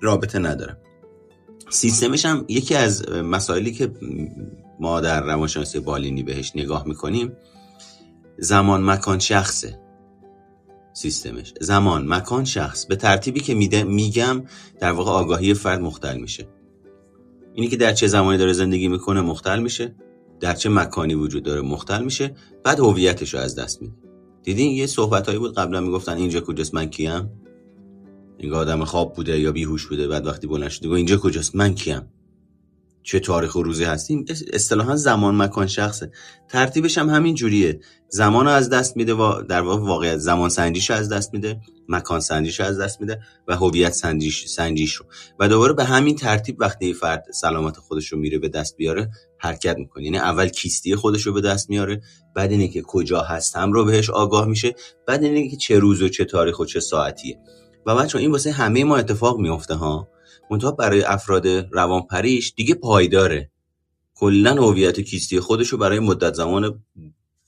رابطه 0.00 0.38
ندارم. 0.38 0.76
سیستمش 1.70 2.24
هم 2.24 2.44
یکی 2.48 2.74
از 2.74 3.08
مسائلی 3.08 3.72
که 3.72 3.92
ما 4.80 5.00
در 5.00 5.24
روانشناسی 5.24 5.80
بالینی 5.80 6.22
بهش 6.22 6.52
نگاه 6.54 6.86
می‌کنیم 6.86 7.32
زمان 8.38 8.84
مکان 8.84 9.18
شخصه. 9.18 9.80
سیستمش. 10.92 11.54
زمان 11.60 12.08
مکان 12.08 12.44
شخص. 12.44 12.86
به 12.86 12.96
ترتیبی 12.96 13.40
که 13.40 13.54
میده 13.54 13.84
میگم 13.84 14.42
در 14.80 14.92
واقع 14.92 15.10
آگاهی 15.10 15.54
فرد 15.54 15.80
مختل 15.80 16.18
میشه. 16.18 16.48
اینی 17.54 17.68
که 17.68 17.76
در 17.76 17.92
چه 17.92 18.06
زمانی 18.06 18.38
داره 18.38 18.52
زندگی 18.52 18.88
می‌کنه 18.88 19.20
مختل 19.20 19.58
میشه. 19.58 19.94
در 20.40 20.54
چه 20.54 20.68
مکانی 20.68 21.14
وجود 21.14 21.42
داره 21.42 21.60
مختل 21.60 22.04
میشه 22.04 22.34
بعد 22.64 22.80
هویتش 22.80 23.34
رو 23.34 23.40
از 23.40 23.54
دست 23.54 23.82
میده. 23.82 23.94
دیدین 24.42 24.72
یه 24.72 24.86
صحبت 24.86 25.26
هایی 25.26 25.38
بود 25.38 25.54
قبلا 25.54 25.80
می‌گفتن 25.80 26.16
اینجا 26.16 26.40
کجاست 26.40 26.74
من 26.74 26.86
کیم؟ 26.86 27.30
این 28.38 28.52
آدم 28.52 28.84
خواب 28.84 29.14
بوده 29.14 29.40
یا 29.40 29.52
بیهوش 29.52 29.86
بوده 29.86 30.08
بعد 30.08 30.26
وقتی 30.26 30.46
بلند 30.46 30.70
شده 30.70 30.92
اینجا 30.92 31.16
کجاست 31.16 31.56
من 31.56 31.74
کیم؟ 31.74 32.02
چه 33.02 33.20
تاریخ 33.20 33.54
و 33.54 33.62
روزی 33.62 33.84
هستیم 33.84 34.24
اصطلاحا 34.52 34.96
زمان 34.96 35.36
مکان 35.36 35.66
شخصه. 35.66 36.10
ترتیبش 36.48 36.98
هم 36.98 37.10
همین 37.10 37.34
جوریه. 37.34 37.80
زمان 38.08 38.44
رو 38.44 38.50
از 38.52 38.70
دست 38.70 38.96
میده 38.96 39.14
و 39.14 39.42
در 39.42 39.60
واقع 39.60 39.82
واقعیت 39.82 40.16
زمان 40.16 40.48
سنجیش 40.48 40.90
از 40.90 41.08
دست 41.08 41.34
میده 41.34 41.60
مکان 41.88 42.20
سنجیش 42.20 42.60
از 42.60 42.80
دست 42.80 43.00
میده 43.00 43.20
و 43.48 43.56
هویت 43.56 43.92
سنجیش 43.92 44.46
سنجیش 44.46 44.94
رو. 44.94 45.06
و 45.38 45.48
دوباره 45.48 45.72
به 45.72 45.84
همین 45.84 46.16
ترتیب 46.16 46.56
وقتی 46.60 46.94
فرد 46.94 47.24
سلامت 47.32 47.76
خودش 47.76 48.08
رو 48.08 48.18
میره 48.18 48.38
به 48.38 48.48
دست 48.48 48.76
بیاره 48.76 49.10
حرکت 49.38 49.76
می‌کنه. 49.78 50.04
یعنی 50.04 50.18
اول 50.18 50.48
کیستی 50.48 50.96
خودش 50.96 51.22
رو 51.22 51.32
به 51.32 51.40
دست 51.40 51.70
میاره 51.70 52.00
بعد 52.34 52.50
اینه 52.50 52.68
که 52.68 52.82
کجا 52.82 53.20
هستم 53.20 53.72
رو 53.72 53.84
بهش 53.84 54.10
آگاه 54.10 54.46
میشه 54.46 54.74
بعد 55.06 55.22
اینه 55.22 55.48
که 55.48 55.56
چه 55.56 55.78
روز 55.78 56.02
و 56.02 56.08
چه 56.08 56.24
تاریخ 56.24 56.58
و 56.58 56.64
چه 56.64 56.80
ساعتیه. 56.80 57.38
و 57.86 57.96
بچه 57.96 58.18
این 58.18 58.30
واسه 58.30 58.52
همه 58.52 58.84
ما 58.84 58.96
اتفاق 58.96 59.38
میفته 59.38 59.74
ها. 59.74 60.08
منتها 60.50 60.70
برای 60.70 61.02
افراد 61.02 61.46
روانپریش 61.48 62.52
دیگه 62.56 62.74
پایداره 62.74 63.50
کلا 64.14 64.54
هویت 64.54 65.00
کیستی 65.00 65.40
خودش 65.40 65.68
رو 65.68 65.78
برای 65.78 65.98
مدت 65.98 66.34
زمان 66.34 66.84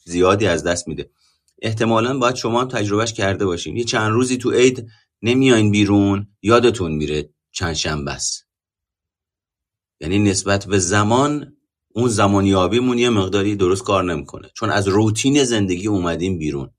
زیادی 0.05 0.47
از 0.47 0.65
دست 0.65 0.89
میده. 0.89 1.11
احتمالا 1.63 2.19
باید 2.19 2.35
شما 2.35 2.61
هم 2.61 2.69
تجربهش 2.69 3.13
کرده 3.13 3.47
باشین. 3.47 3.77
یه 3.77 3.85
چند 3.85 4.13
روزی 4.13 4.37
تو 4.37 4.51
عید 4.51 4.89
نمیاین 5.23 5.71
بیرون 5.71 6.27
یادتون 6.43 6.93
میره 6.93 7.31
چند 7.53 7.75
شنبه 7.75 8.13
است. 8.13 8.47
یعنی 10.01 10.19
نسبت 10.19 10.67
به 10.67 10.79
زمان 10.79 11.57
اون 11.95 12.09
زمانیابیمون 12.09 12.99
یه 12.99 13.11
مقداری 13.11 13.57
درست 13.57 13.83
کار 13.83 14.05
نمی‌کنه. 14.05 14.51
چون 14.55 14.71
از 14.71 14.89
روتین 14.89 15.45
زندگی 15.45 15.87
اومدیم 15.87 16.39
بیرون. 16.39 16.71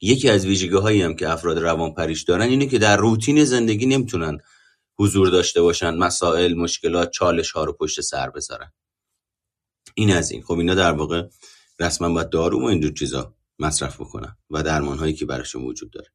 یکی 0.00 0.28
از 0.28 0.46
ویژگی 0.46 0.76
هایی 0.76 1.02
هم 1.02 1.14
که 1.14 1.28
افراد 1.28 1.58
روانپریش 1.58 2.22
دارن 2.22 2.46
اینه 2.46 2.66
که 2.66 2.78
در 2.78 2.96
روتین 2.96 3.44
زندگی 3.44 3.86
نمی‌تونن 3.86 4.38
حضور 4.98 5.28
داشته 5.28 5.62
باشن 5.62 5.94
مسائل 5.94 6.54
مشکلات 6.54 7.10
چالش 7.10 7.50
ها 7.50 7.64
رو 7.64 7.72
پشت 7.72 8.00
سر 8.00 8.30
بذارن. 8.30 8.72
این 9.94 10.12
از 10.12 10.30
این. 10.30 10.42
خب 10.42 10.58
اینا 10.58 10.74
در 10.74 10.92
واقع 10.92 11.22
رسما 11.80 12.08
باید 12.08 12.30
دارو 12.30 12.60
و 12.62 12.64
اینجور 12.64 12.92
چیزا 12.92 13.34
مصرف 13.58 14.00
بکنن 14.00 14.36
و 14.50 14.62
درمان 14.62 14.98
هایی 14.98 15.14
که 15.14 15.26
براشون 15.26 15.64
وجود 15.64 15.90
داره. 15.90 16.08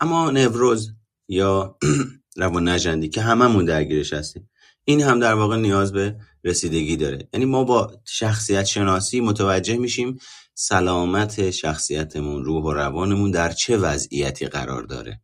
اما 0.00 0.30
نوروز 0.30 0.90
یا 1.28 1.78
روان 2.36 2.68
نجندی 2.68 3.08
که 3.08 3.22
هممون 3.22 3.64
درگیرش 3.64 4.12
هستیم 4.12 4.50
این 4.84 5.02
هم 5.02 5.20
در 5.20 5.34
واقع 5.34 5.56
نیاز 5.56 5.92
به 5.92 6.16
رسیدگی 6.44 6.96
داره. 6.96 7.28
یعنی 7.32 7.46
ما 7.46 7.64
با 7.64 8.00
شخصیت 8.04 8.64
شناسی 8.64 9.20
متوجه 9.20 9.76
میشیم 9.76 10.18
سلامت 10.54 11.50
شخصیتمون 11.50 12.44
روح 12.44 12.64
و 12.64 12.72
روانمون 12.72 13.30
در 13.30 13.52
چه 13.52 13.76
وضعیتی 13.76 14.46
قرار 14.46 14.82
داره 14.82 15.20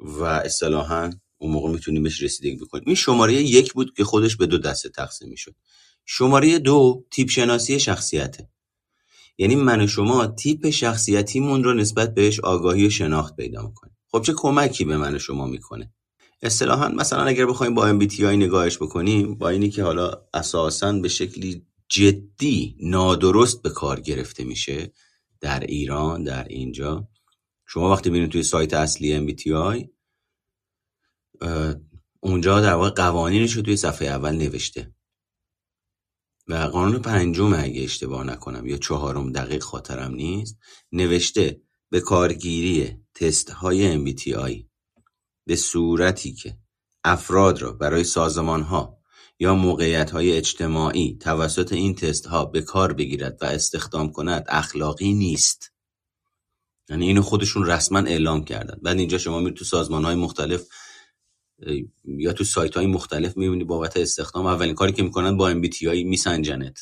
و 0.00 0.24
اصطلاحا 0.24 1.10
اون 1.42 1.52
موقع 1.52 1.70
می‌تونیم 1.70 2.02
بهش 2.02 2.22
رسیدگی 2.22 2.56
بکنیم. 2.56 2.84
این 2.86 2.96
شماره 2.96 3.34
یک 3.34 3.72
بود 3.72 3.94
که 3.96 4.04
خودش 4.04 4.36
به 4.36 4.46
دو 4.46 4.58
دسته 4.58 4.88
تقسیم 4.88 5.28
می‌شد. 5.28 5.54
شماره 6.06 6.58
دو 6.58 7.04
تیپ 7.10 7.28
شناسی 7.28 7.80
شخصیته. 7.80 8.48
یعنی 9.38 9.56
من 9.56 9.80
و 9.80 9.86
شما 9.86 10.26
تیپ 10.26 10.70
شخصیتیمون 10.70 11.64
رو 11.64 11.74
نسبت 11.74 12.14
بهش 12.14 12.40
آگاهی 12.40 12.86
و 12.86 12.90
شناخت 12.90 13.36
پیدا 13.36 13.62
می‌کنیم. 13.66 13.96
خب 14.08 14.22
چه 14.22 14.32
کمکی 14.36 14.84
به 14.84 14.96
من 14.96 15.14
و 15.14 15.18
شما 15.18 15.46
می‌کنه؟ 15.46 15.92
اصطلاحا 16.42 16.88
مثلا 16.88 17.24
اگر 17.24 17.46
بخوایم 17.46 17.74
با 17.74 17.98
MBTI 17.98 18.20
نگاهش 18.20 18.76
بکنیم 18.76 19.34
با 19.34 19.48
اینی 19.48 19.70
که 19.70 19.82
حالا 19.82 20.12
اساسا 20.34 20.92
به 20.92 21.08
شکلی 21.08 21.66
جدی 21.88 22.76
نادرست 22.80 23.62
به 23.62 23.70
کار 23.70 24.00
گرفته 24.00 24.44
میشه 24.44 24.92
در 25.40 25.60
ایران 25.60 26.24
در 26.24 26.44
اینجا. 26.48 27.08
شما 27.66 27.90
وقتی 27.90 28.10
ببینید 28.10 28.30
توی 28.30 28.42
سایت 28.42 28.74
اصلی 28.74 29.26
MBTI 29.26 29.88
اونجا 32.20 32.60
در 32.60 32.74
واقع 32.74 32.90
قوانینش 32.90 33.52
رو 33.52 33.62
توی 33.62 33.76
صفحه 33.76 34.08
اول 34.08 34.32
نوشته. 34.32 34.94
و 36.48 36.54
قانون 36.54 37.02
پنجم 37.02 37.54
اگه 37.54 37.82
اشتباه 37.82 38.24
نکنم 38.24 38.66
یا 38.66 38.76
چهارم 38.76 39.32
دقیق 39.32 39.62
خاطرم 39.62 40.14
نیست 40.14 40.58
نوشته 40.92 41.60
به 41.90 42.00
کارگیری 42.00 42.96
تست 43.14 43.50
های 43.50 44.04
MBTI 44.04 44.64
به 45.46 45.56
صورتی 45.56 46.32
که 46.32 46.58
افراد 47.04 47.62
را 47.62 47.72
برای 47.72 48.04
سازمان 48.04 48.62
ها 48.62 48.98
یا 49.38 49.54
موقعیت 49.54 50.10
های 50.10 50.32
اجتماعی 50.32 51.18
توسط 51.20 51.72
این 51.72 51.94
تست 51.94 52.26
ها 52.26 52.44
به 52.44 52.62
کار 52.62 52.92
بگیرد 52.92 53.38
و 53.40 53.44
استخدام 53.44 54.12
کند 54.12 54.44
اخلاقی 54.48 55.14
نیست. 55.14 55.72
یعنی 56.88 57.06
اینو 57.06 57.22
خودشون 57.22 57.66
رسما 57.66 57.98
اعلام 57.98 58.44
کردن. 58.44 58.78
بعد 58.82 58.98
اینجا 58.98 59.18
شما 59.18 59.40
میرید 59.40 59.56
تو 59.56 59.64
سازمان 59.64 60.04
های 60.04 60.14
مختلف 60.14 60.66
یا 62.04 62.32
تو 62.32 62.44
سایت 62.44 62.76
های 62.76 62.86
مختلف 62.86 63.36
می‌بینی 63.36 63.64
بابت 63.64 63.96
استخدام. 63.96 64.46
اولین 64.46 64.74
کاری 64.74 64.92
که 64.92 65.02
می‌کنن 65.02 65.36
با 65.36 65.52
MBTI 65.52 66.04
میسنجنت. 66.04 66.78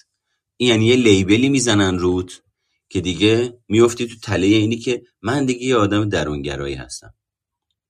این 0.56 0.68
یعنی 0.68 0.86
یه 0.86 0.96
لیبلی 0.96 1.48
می‌زنن 1.48 1.98
روت 1.98 2.42
که 2.88 3.00
دیگه 3.00 3.58
میفتی 3.68 4.06
تو 4.06 4.14
تله 4.22 4.46
اینی 4.46 4.76
که 4.76 5.02
من 5.22 5.44
دیگه 5.44 5.62
یه 5.62 5.76
آدم 5.76 6.08
درونگرایی 6.08 6.74
هستم. 6.74 7.14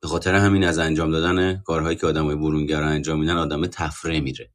به 0.00 0.09
خاطر 0.09 0.35
همین 0.35 0.64
از 0.64 0.79
انجام 0.79 1.11
دادن 1.11 1.57
کارهایی 1.57 1.96
که 1.96 2.07
آدمای 2.07 2.37
برونگرا 2.37 2.87
انجام 2.87 3.20
میدن 3.20 3.37
آدم 3.37 3.66
تفره 3.66 4.20
میره. 4.20 4.50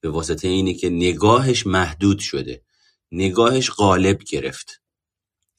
به 0.00 0.08
واسطه 0.08 0.48
اینه 0.48 0.74
که 0.74 0.90
نگاهش 0.90 1.66
محدود 1.66 2.18
شده. 2.18 2.62
نگاهش 3.12 3.70
غالب 3.70 4.22
گرفت. 4.22 4.82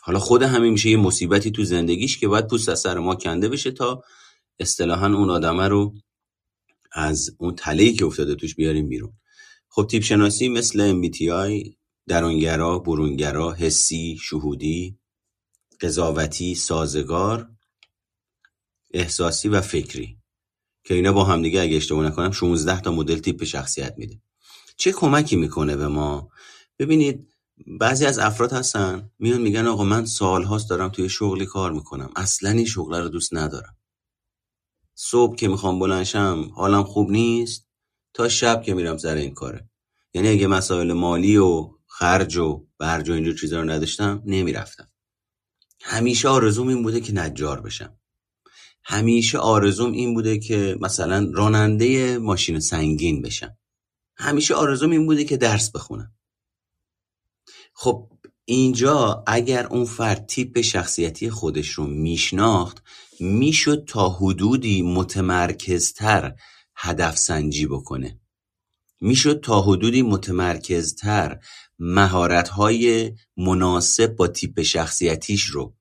حالا 0.02 0.20
خود 0.20 0.44
همین 0.44 0.74
میشه 0.74 0.90
یه 0.90 0.98
مصیبتی 0.98 1.52
تو 1.52 1.64
زندگیش 1.64 2.18
که 2.18 2.28
باید 2.28 2.48
پوست 2.48 2.70
از 2.70 2.80
سر 2.80 2.98
ما 3.00 3.16
کنده 3.16 3.50
بشه 3.50 3.72
تا 3.72 4.04
اصطلاحا 4.60 5.08
اون 5.08 5.30
آدمه 5.30 5.68
رو 5.68 5.94
از 6.92 7.36
اون 7.38 7.56
تلهی 7.56 7.94
که 7.94 8.06
افتاده 8.06 8.36
توش 8.36 8.56
بیاریم 8.56 8.90
بیرون. 8.90 9.14
خب 9.70 9.88
تیپ 9.88 10.04
شناسی 10.04 10.50
مثل 10.50 11.02
MBTI 11.02 11.74
درونگرا، 12.08 12.80
برونگرا، 12.80 13.54
حسی، 13.54 14.18
شهودی، 14.22 15.00
قضاوتی، 15.82 16.56
سازگار، 16.56 17.50
احساسی 18.94 19.50
و 19.50 19.62
فکری 19.62 20.18
که 20.84 20.94
اینا 20.94 21.14
با 21.14 21.24
همدیگه 21.24 21.62
اگه 21.62 21.78
اشتباه 21.78 22.06
نکنم 22.06 22.32
16 22.32 22.82
تا 22.82 22.92
مدل 22.92 23.20
تیپ 23.20 23.44
شخصیت 23.44 23.94
میده. 23.98 24.22
چه 24.78 24.92
کمکی 24.92 25.36
می‌کنه 25.36 25.76
به 25.76 25.88
ما؟ 25.88 26.30
ببینید 26.80 27.28
بعضی 27.68 28.06
از 28.06 28.20
افراد 28.20 28.54
هستن 28.54 29.12
میان 29.20 29.42
میگن 29.42 29.68
آقا 29.68 29.84
من 29.84 30.06
سالهاست 30.06 30.70
دارم 30.70 30.90
توی 30.90 31.10
شغلی 31.10 31.46
کار 31.46 31.72
می‌کنم 31.72 32.10
اصلا 32.16 32.50
این 32.50 32.66
شغل 32.66 32.96
رو 32.96 33.10
دوست 33.10 33.34
ندارم. 33.34 33.77
صبح 35.00 35.36
که 35.36 35.48
می‌خوام 35.48 35.80
بلنشم 35.80 36.52
حالم 36.56 36.84
خوب 36.84 37.10
نیست 37.12 37.68
تا 38.14 38.30
شب 38.30 38.64
که 38.64 38.74
میرم 38.74 38.98
سر 38.98 39.16
این 39.16 39.34
کاره. 39.34 39.70
یعنی 40.14 40.28
اگه 40.28 40.48
مسائل 40.48 40.94
مالی 40.94 41.38
و 41.38 41.70
خرج 41.88 42.38
و 42.38 42.68
برج 42.78 43.10
و 43.10 43.14
اینجور 43.14 43.36
چیزا 43.36 43.60
رو 43.62 43.70
نداشتم 43.70 44.24
نمی‌رفتم. 44.26 44.92
همیشه 45.82 46.28
آرزوم 46.30 46.68
این 46.68 46.84
بوده 46.84 47.02
که 47.02 47.14
نجار 47.14 47.62
بشم. 47.62 48.00
همیشه 48.84 49.38
آرزوم 49.38 49.92
این 49.92 50.14
بوده 50.14 50.40
که 50.40 50.78
مثلا 50.82 51.32
راننده 51.34 52.18
ماشین 52.18 52.60
سنگین 52.60 53.22
بشم. 53.22 53.58
همیشه 54.18 54.56
آرزوم 54.56 54.92
این 54.92 55.06
بوده 55.06 55.24
که 55.24 55.38
درس 55.38 55.72
بخونم. 55.72 56.14
خب 57.74 58.12
اینجا 58.46 59.24
اگر 59.28 59.68
اون 59.68 59.86
فرد 59.86 60.26
تیپ 60.26 60.62
شخصیتی 60.62 61.30
خودش 61.30 61.70
رو 61.70 61.88
میشناخت 61.88 62.84
می‌شد 63.20 63.86
تا 63.88 64.10
حدودی 64.10 64.82
متمرکزتر 64.82 66.36
هدف 66.76 67.18
سنجی 67.18 67.68
بکنه. 67.68 68.20
می‌شد 69.02 69.42
تا 69.42 69.62
حدودی 69.62 70.02
متمرکزتر 70.02 71.40
مهارت‌های 71.80 73.14
مناسب 73.38 74.16
با 74.16 74.28
تیپ 74.28 74.62
شخصیتیش 74.62 75.44
رو 75.44 75.76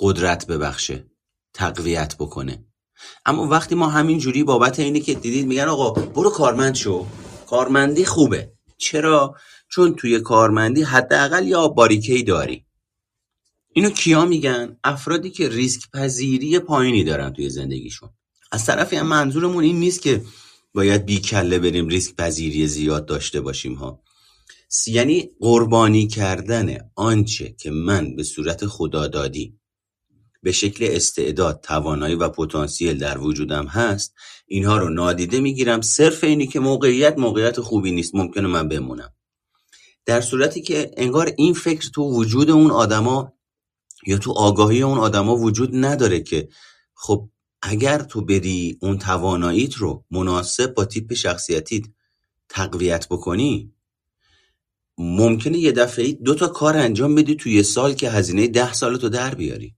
قدرت 0.00 0.46
ببخشه 0.46 1.06
تقویت 1.54 2.16
بکنه. 2.16 2.64
اما 3.26 3.46
وقتی 3.46 3.74
ما 3.74 3.88
همین 3.88 4.18
جوری 4.18 4.44
بابت 4.44 4.80
اینه 4.80 5.00
که 5.00 5.14
دیدید 5.14 5.46
میگن 5.46 5.68
آقا 5.68 5.90
برو 5.90 6.30
کارمند 6.30 6.74
شو. 6.74 7.06
کارمندی 7.46 8.04
خوبه. 8.04 8.52
چرا؟ 8.78 9.34
چون 9.68 9.94
توی 9.94 10.20
کارمندی 10.20 10.82
حداقل 10.82 11.48
یا 11.48 11.68
باریکی 11.68 12.22
داری. 12.22 12.66
اینو 13.72 13.90
کیا 13.90 14.24
میگن؟ 14.24 14.76
افرادی 14.84 15.30
که 15.30 15.48
ریسک 15.48 15.90
پذیری 15.90 16.58
پایینی 16.58 17.04
دارن 17.04 17.32
توی 17.32 17.50
زندگیشون. 17.50 18.10
از 18.52 18.66
طرفی 18.66 18.96
هم 18.96 19.06
منظورمون 19.06 19.64
این 19.64 19.80
نیست 19.80 20.02
که 20.02 20.22
باید 20.74 21.06
بی 21.06 21.18
کله 21.18 21.58
بریم 21.58 21.88
ریسک 21.88 22.16
پذیری 22.16 22.66
زیاد 22.66 23.06
داشته 23.06 23.40
باشیم 23.40 23.74
ها. 23.74 24.02
یعنی 24.86 25.30
قربانی 25.40 26.06
کردن 26.06 26.78
آنچه 26.94 27.54
که 27.58 27.70
من 27.70 28.16
به 28.16 28.22
صورت 28.22 28.66
خدادادی 28.66 29.60
به 30.42 30.52
شکل 30.52 30.88
استعداد 30.90 31.60
توانایی 31.60 32.14
و 32.14 32.28
پتانسیل 32.28 32.98
در 32.98 33.18
وجودم 33.18 33.66
هست 33.66 34.14
اینها 34.46 34.78
رو 34.78 34.88
نادیده 34.88 35.40
می‌گیرم. 35.40 35.80
صرف 35.80 36.24
اینی 36.24 36.46
که 36.46 36.60
موقعیت 36.60 37.18
موقعیت 37.18 37.60
خوبی 37.60 37.92
نیست 37.92 38.14
ممکنه 38.14 38.46
من 38.46 38.68
بمونم. 38.68 39.12
در 40.06 40.20
صورتی 40.20 40.62
که 40.62 40.90
انگار 40.96 41.32
این 41.36 41.54
فکر 41.54 41.90
تو 41.90 42.02
وجود 42.02 42.50
اون 42.50 42.70
آدما 42.70 43.32
یا 44.06 44.18
تو 44.18 44.32
آگاهی 44.32 44.82
اون 44.82 44.98
آدما 44.98 45.36
وجود 45.36 45.70
نداره 45.72 46.20
که 46.20 46.48
خب 46.94 47.30
اگر 47.62 47.98
تو 48.02 48.20
بدی 48.24 48.78
اون 48.82 48.98
تواناییت 48.98 49.74
رو 49.74 50.04
مناسب 50.10 50.74
با 50.74 50.84
تیپ 50.84 51.14
شخصیتیت 51.14 51.84
تقویت 52.48 53.08
بکنی 53.08 53.72
ممکنه 54.98 55.58
یه 55.58 55.72
دفعه 55.72 56.12
دو 56.12 56.34
تا 56.34 56.48
کار 56.48 56.76
انجام 56.76 57.14
بدی 57.14 57.34
توی 57.34 57.52
یه 57.52 57.62
سال 57.62 57.94
که 57.94 58.10
هزینه 58.10 58.46
ده 58.46 58.72
سالتو 58.72 59.08
در 59.08 59.34
بیاری. 59.34 59.74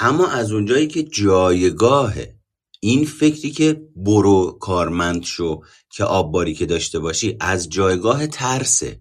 اما 0.00 0.26
از 0.26 0.52
اونجایی 0.52 0.86
که 0.86 1.02
جایگاه 1.02 2.14
این 2.80 3.04
فکری 3.04 3.50
که 3.50 3.88
برو 3.96 4.58
کارمند 4.60 5.24
شو 5.24 5.60
که 5.90 6.04
آب 6.04 6.52
که 6.52 6.66
داشته 6.66 6.98
باشی 6.98 7.36
از 7.40 7.68
جایگاه 7.68 8.26
ترسه. 8.26 9.00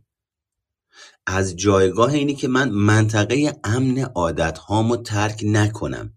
از 1.30 1.56
جایگاه 1.56 2.14
اینی 2.14 2.36
که 2.36 2.48
من 2.48 2.70
منطقه 2.70 3.60
امن 3.64 4.00
عادت 4.00 4.58
هامو 4.58 4.98
ترک 4.98 5.42
نکنم. 5.46 6.14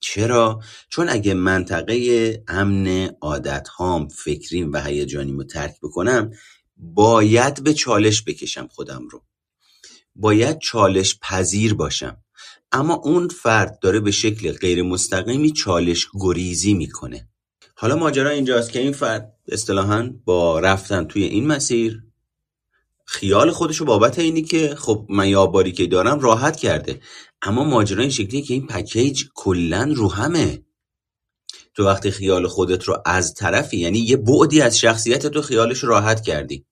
چرا؟ 0.00 0.60
چون 0.88 1.08
اگه 1.08 1.34
منطقه 1.34 2.42
امن 2.48 3.10
عادت 3.20 3.68
هام 3.68 4.08
فکریم 4.08 4.72
و 4.72 4.80
هیجانیمو 4.80 5.44
ترک 5.44 5.74
بکنم 5.82 6.30
باید 6.76 7.64
به 7.64 7.74
چالش 7.74 8.22
بکشم 8.22 8.68
خودم 8.70 9.08
رو. 9.10 9.24
باید 10.14 10.58
چالش 10.58 11.18
پذیر 11.22 11.74
باشم. 11.74 12.16
اما 12.72 12.94
اون 12.94 13.28
فرد 13.28 13.78
داره 13.78 14.00
به 14.00 14.10
شکل 14.10 14.52
غیر 14.52 14.82
مستقیمی 14.82 15.52
چالش 15.52 16.08
گریزی 16.20 16.74
می‌کنه. 16.74 17.28
حالا 17.76 17.96
ماجرا 17.96 18.30
اینجاست 18.30 18.72
که 18.72 18.78
این 18.78 18.92
فرد 18.92 19.32
اصطلاحا 19.48 20.10
با 20.24 20.60
رفتن 20.60 21.04
توی 21.04 21.24
این 21.24 21.46
مسیر 21.46 22.03
خیال 23.04 23.50
خودشو 23.50 23.84
بابت 23.84 24.18
اینی 24.18 24.42
که 24.42 24.74
خب 24.74 25.06
من 25.08 25.28
یا 25.28 25.52
که 25.62 25.86
دارم 25.86 26.20
راحت 26.20 26.56
کرده. 26.56 27.00
اما 27.42 27.64
ماجرا 27.64 28.00
این 28.00 28.10
شکلیه 28.10 28.42
که 28.42 28.54
این 28.54 28.66
پکیج 28.66 29.24
کلا 29.34 29.92
رو 29.96 30.12
همه. 30.12 30.64
تو 31.74 31.84
وقتی 31.84 32.10
خیال 32.10 32.46
خودت 32.46 32.84
رو 32.84 33.02
از 33.06 33.34
طرفی 33.34 33.76
یعنی 33.76 33.98
یه 33.98 34.16
بعدی 34.16 34.60
از 34.60 34.78
شخصیت 34.78 35.26
تو 35.26 35.42
خیالش 35.42 35.84
راحت 35.84 36.22
کردی. 36.22 36.66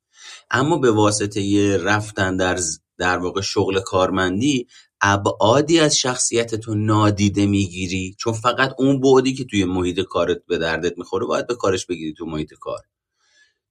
اما 0.50 0.78
به 0.78 0.90
واسطه 0.90 1.40
یه 1.40 1.76
رفتن 1.76 2.36
در 2.36 2.58
در 2.98 3.18
واقع 3.18 3.40
شغل 3.40 3.80
کارمندی 3.80 4.66
ابعادی 5.00 5.80
از 5.80 5.98
شخصیت 5.98 6.54
تو 6.54 6.74
نادیده 6.74 7.46
می‌گیری. 7.46 8.16
چون 8.18 8.32
فقط 8.32 8.74
اون 8.78 9.00
بعدی 9.00 9.34
که 9.34 9.44
توی 9.44 9.64
محیط 9.64 10.00
کارت 10.00 10.38
به 10.48 10.58
دردت 10.58 10.98
می‌خوره 10.98 11.26
باید 11.26 11.46
به 11.46 11.54
کارش 11.54 11.86
بگیری 11.86 12.14
تو 12.14 12.26
محیط 12.26 12.54
کار. 12.54 12.80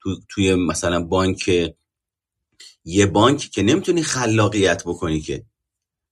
تو 0.03 0.15
توی 0.29 0.55
مثلا 0.55 1.03
بانک 1.03 1.73
یه 2.85 3.05
بانک 3.05 3.39
که 3.39 3.63
نمی‌تونی 3.63 4.03
خلاقیت 4.03 4.83
بکنی 4.83 5.21
که. 5.21 5.45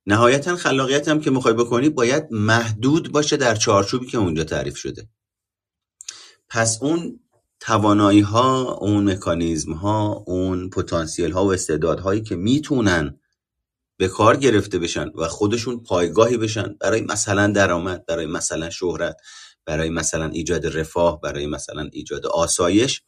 نهایتا 0.06 0.56
خلاقیت 0.56 1.08
هم 1.08 1.22
که 1.22 1.32
می‌خوای 1.32 1.54
بکنی 1.54 1.90
باید 1.90 2.24
محدود 2.32 3.12
باشه 3.12 3.38
در 3.38 3.56
چارچوبی 3.56 4.06
که 4.06 4.18
اونجا 4.18 4.44
تعریف 4.44 4.78
شده. 4.78 5.10
پس 6.50 6.80
اون 6.82 7.20
توانایی 7.60 8.20
ها 8.20 8.74
اون 8.74 9.12
مکانیزم 9.12 9.74
ها 9.74 10.24
اون 10.28 10.70
پتانسیل 10.70 11.32
ها 11.32 11.46
و 11.46 11.54
استعدادهایی 11.54 12.22
که 12.22 12.36
می‌تونن 12.36 13.20
به 13.98 14.08
کار 14.08 14.38
گرفته 14.38 14.80
بشن 14.80 15.12
و 15.16 15.28
خودشون 15.28 15.84
پایگاهی 15.84 16.38
بشن 16.38 16.76
برای 16.80 17.02
مثلا 17.02 17.48
درآمد 17.48 18.06
برای 18.06 18.26
مثلا 18.26 18.70
شهرت 18.70 19.18
برای 19.66 19.90
مثلا 19.90 20.26
ایجاد 20.26 20.78
رفاه 20.78 21.22
برای 21.22 21.48
مثلا 21.48 21.90
ایجاد 21.94 22.26
آسایش 22.26 23.02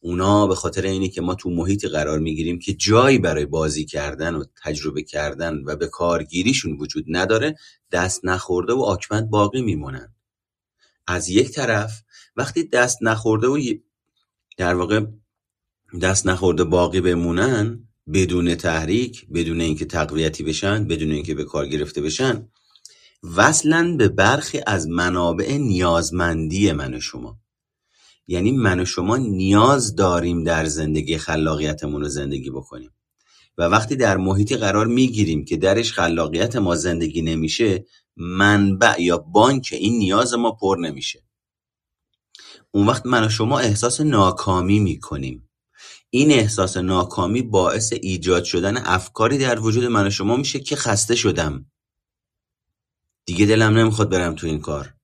اونا 0.00 0.46
به 0.46 0.54
خاطر 0.54 0.82
اینی 0.82 1.08
که 1.08 1.20
ما 1.20 1.34
تو 1.34 1.50
محیطی 1.50 1.88
قرار 1.88 2.18
می‌گیریم 2.18 2.58
که 2.58 2.74
جایی 2.74 3.18
برای 3.18 3.46
بازی 3.46 3.84
کردن 3.84 4.34
و 4.34 4.44
تجربه 4.64 5.02
کردن 5.02 5.62
و 5.64 5.76
به 5.76 5.86
کارگیریشون 5.86 6.76
وجود 6.76 7.04
نداره 7.08 7.56
دست 7.92 8.24
نخورده 8.24 8.72
و 8.72 8.82
آکمند 8.82 9.30
باقی 9.30 9.62
میمونن. 9.62 10.14
از 11.06 11.28
یک 11.28 11.50
طرف 11.50 12.02
وقتی 12.36 12.64
دست 12.64 12.98
نخورده 13.02 13.46
و 13.46 13.58
در 14.56 14.74
واقع 14.74 15.06
دست 16.02 16.26
نخورده 16.26 16.64
باقی 16.64 17.00
بمونن 17.00 17.88
بدون 18.12 18.54
تحریک 18.54 19.26
بدون 19.28 19.60
اینکه 19.60 19.84
تقویتی 19.84 20.44
بشن 20.44 20.84
بدون 20.84 21.12
اینکه 21.12 21.34
به 21.34 21.44
کار 21.44 21.68
گرفته 21.68 22.00
بشن 22.00 22.48
وصلا 23.36 23.96
به 23.98 24.08
برخی 24.08 24.60
از 24.66 24.88
منابع 24.88 25.56
نیازمندی 25.56 26.72
من 26.72 26.94
و 26.94 27.00
شما. 27.00 27.38
یعنی 28.26 28.52
من 28.52 28.80
و 28.80 28.84
شما 28.84 29.16
نیاز 29.16 29.94
داریم 29.94 30.44
در 30.44 30.64
زندگی 30.64 31.18
خلاقیتمون 31.18 32.00
رو 32.00 32.08
زندگی 32.08 32.50
بکنیم. 32.50 32.90
و 33.58 33.62
وقتی 33.62 33.96
در 33.96 34.16
محیطی 34.16 34.56
قرار 34.56 34.86
می‌گیریم 34.86 35.44
که 35.44 35.56
درش 35.56 35.92
خلاقیت 35.92 36.56
ما 36.56 36.74
زندگی 36.74 37.22
نمیشه 37.22 37.84
منبع 38.16 39.02
یا 39.02 39.18
بانک 39.18 39.68
این 39.72 39.98
نیاز 39.98 40.34
ما 40.34 40.50
پر 40.50 40.76
نمیشه. 40.80 41.22
اون 42.70 42.86
وقت 42.86 43.06
من 43.06 43.24
و 43.24 43.28
شما 43.28 43.58
احساس 43.58 44.00
ناکامی 44.00 44.80
می‌کنیم. 44.80 45.48
این 46.10 46.30
احساس 46.30 46.76
ناکامی 46.76 47.42
باعث 47.42 47.92
ایجاد 47.92 48.44
شدن 48.44 48.76
افکاری 48.76 49.38
در 49.38 49.60
وجود 49.60 49.84
من 49.84 50.06
و 50.06 50.10
شما 50.10 50.36
میشه 50.36 50.60
که 50.60 50.76
خسته 50.76 51.14
شدم. 51.14 51.66
دیگه 53.24 53.46
دلم 53.46 53.78
نمی‌خواد 53.78 54.10
برم 54.10 54.34
تو 54.34 54.46
این 54.46 54.60
کار. 54.60 54.95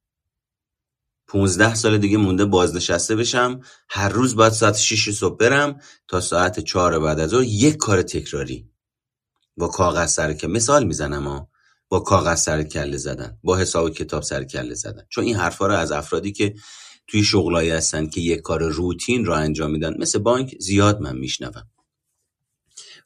15 1.32 1.74
سال 1.74 1.98
دیگه 1.98 2.16
مونده 2.16 2.44
بازنشسته 2.44 3.16
بشم. 3.16 3.60
هر 3.88 4.08
روز 4.08 4.36
باید 4.36 4.52
ساعت 4.52 4.76
6 4.76 5.10
صبح 5.10 5.36
برم 5.36 5.80
تا 6.08 6.20
ساعت 6.20 6.60
4 6.60 6.98
بعد 6.98 7.20
از 7.20 7.30
ظهر 7.30 7.42
یک 7.42 7.76
کار 7.76 8.02
تکراری. 8.02 8.68
با 9.56 9.68
کاغذ 9.68 10.10
سر 10.10 10.32
که 10.32 10.46
مثال 10.46 10.84
می‌زنم 10.84 11.28
ها. 11.28 11.48
با 11.88 12.00
کاغذ 12.00 12.38
سر 12.40 12.62
کله 12.62 12.96
زدن 12.96 13.38
با 13.42 13.56
حساب 13.56 13.90
کتاب 13.90 14.22
سر 14.22 14.44
کله 14.44 14.74
زدن. 14.74 15.02
چون 15.08 15.24
این 15.24 15.36
حرفا 15.36 15.66
رو 15.66 15.74
از 15.74 15.92
افرادی 15.92 16.32
که 16.32 16.54
توی 17.06 17.24
شغلایی 17.24 17.70
هستن 17.70 18.06
که 18.06 18.20
یک 18.20 18.40
کار 18.40 18.62
روتین 18.62 19.24
رو 19.24 19.32
انجام 19.32 19.70
میدن 19.70 19.94
مثل 19.98 20.18
بانک 20.18 20.54
زیاد 20.60 21.00
من 21.00 21.16
میشنوم. 21.18 21.68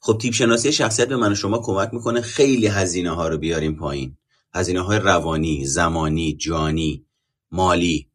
خب 0.01 0.17
تیپ 0.21 0.33
شناسی 0.33 0.71
شخصیت 0.71 1.07
به 1.07 1.17
من 1.17 1.31
و 1.31 1.35
شما 1.35 1.59
کمک 1.59 1.93
می‌کنه 1.93 2.21
خیلی 2.21 2.67
هزینه 2.67 3.15
ها 3.15 3.27
رو 3.27 3.37
بیاریم 3.37 3.75
پایین. 3.75 4.17
هزینه 4.53 4.81
های 4.81 4.99
روانی 4.99 5.65
زمانی 5.65 6.33
جانی 6.33 7.05
مالی. 7.51 8.07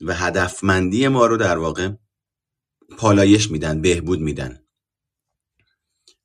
و 0.00 0.14
هدفمندی 0.14 1.08
ما 1.08 1.26
رو 1.26 1.36
در 1.36 1.58
واقع 1.58 1.90
پالایش 2.98 3.50
میدن 3.50 3.82
بهبود 3.82 4.20
میدن 4.20 4.60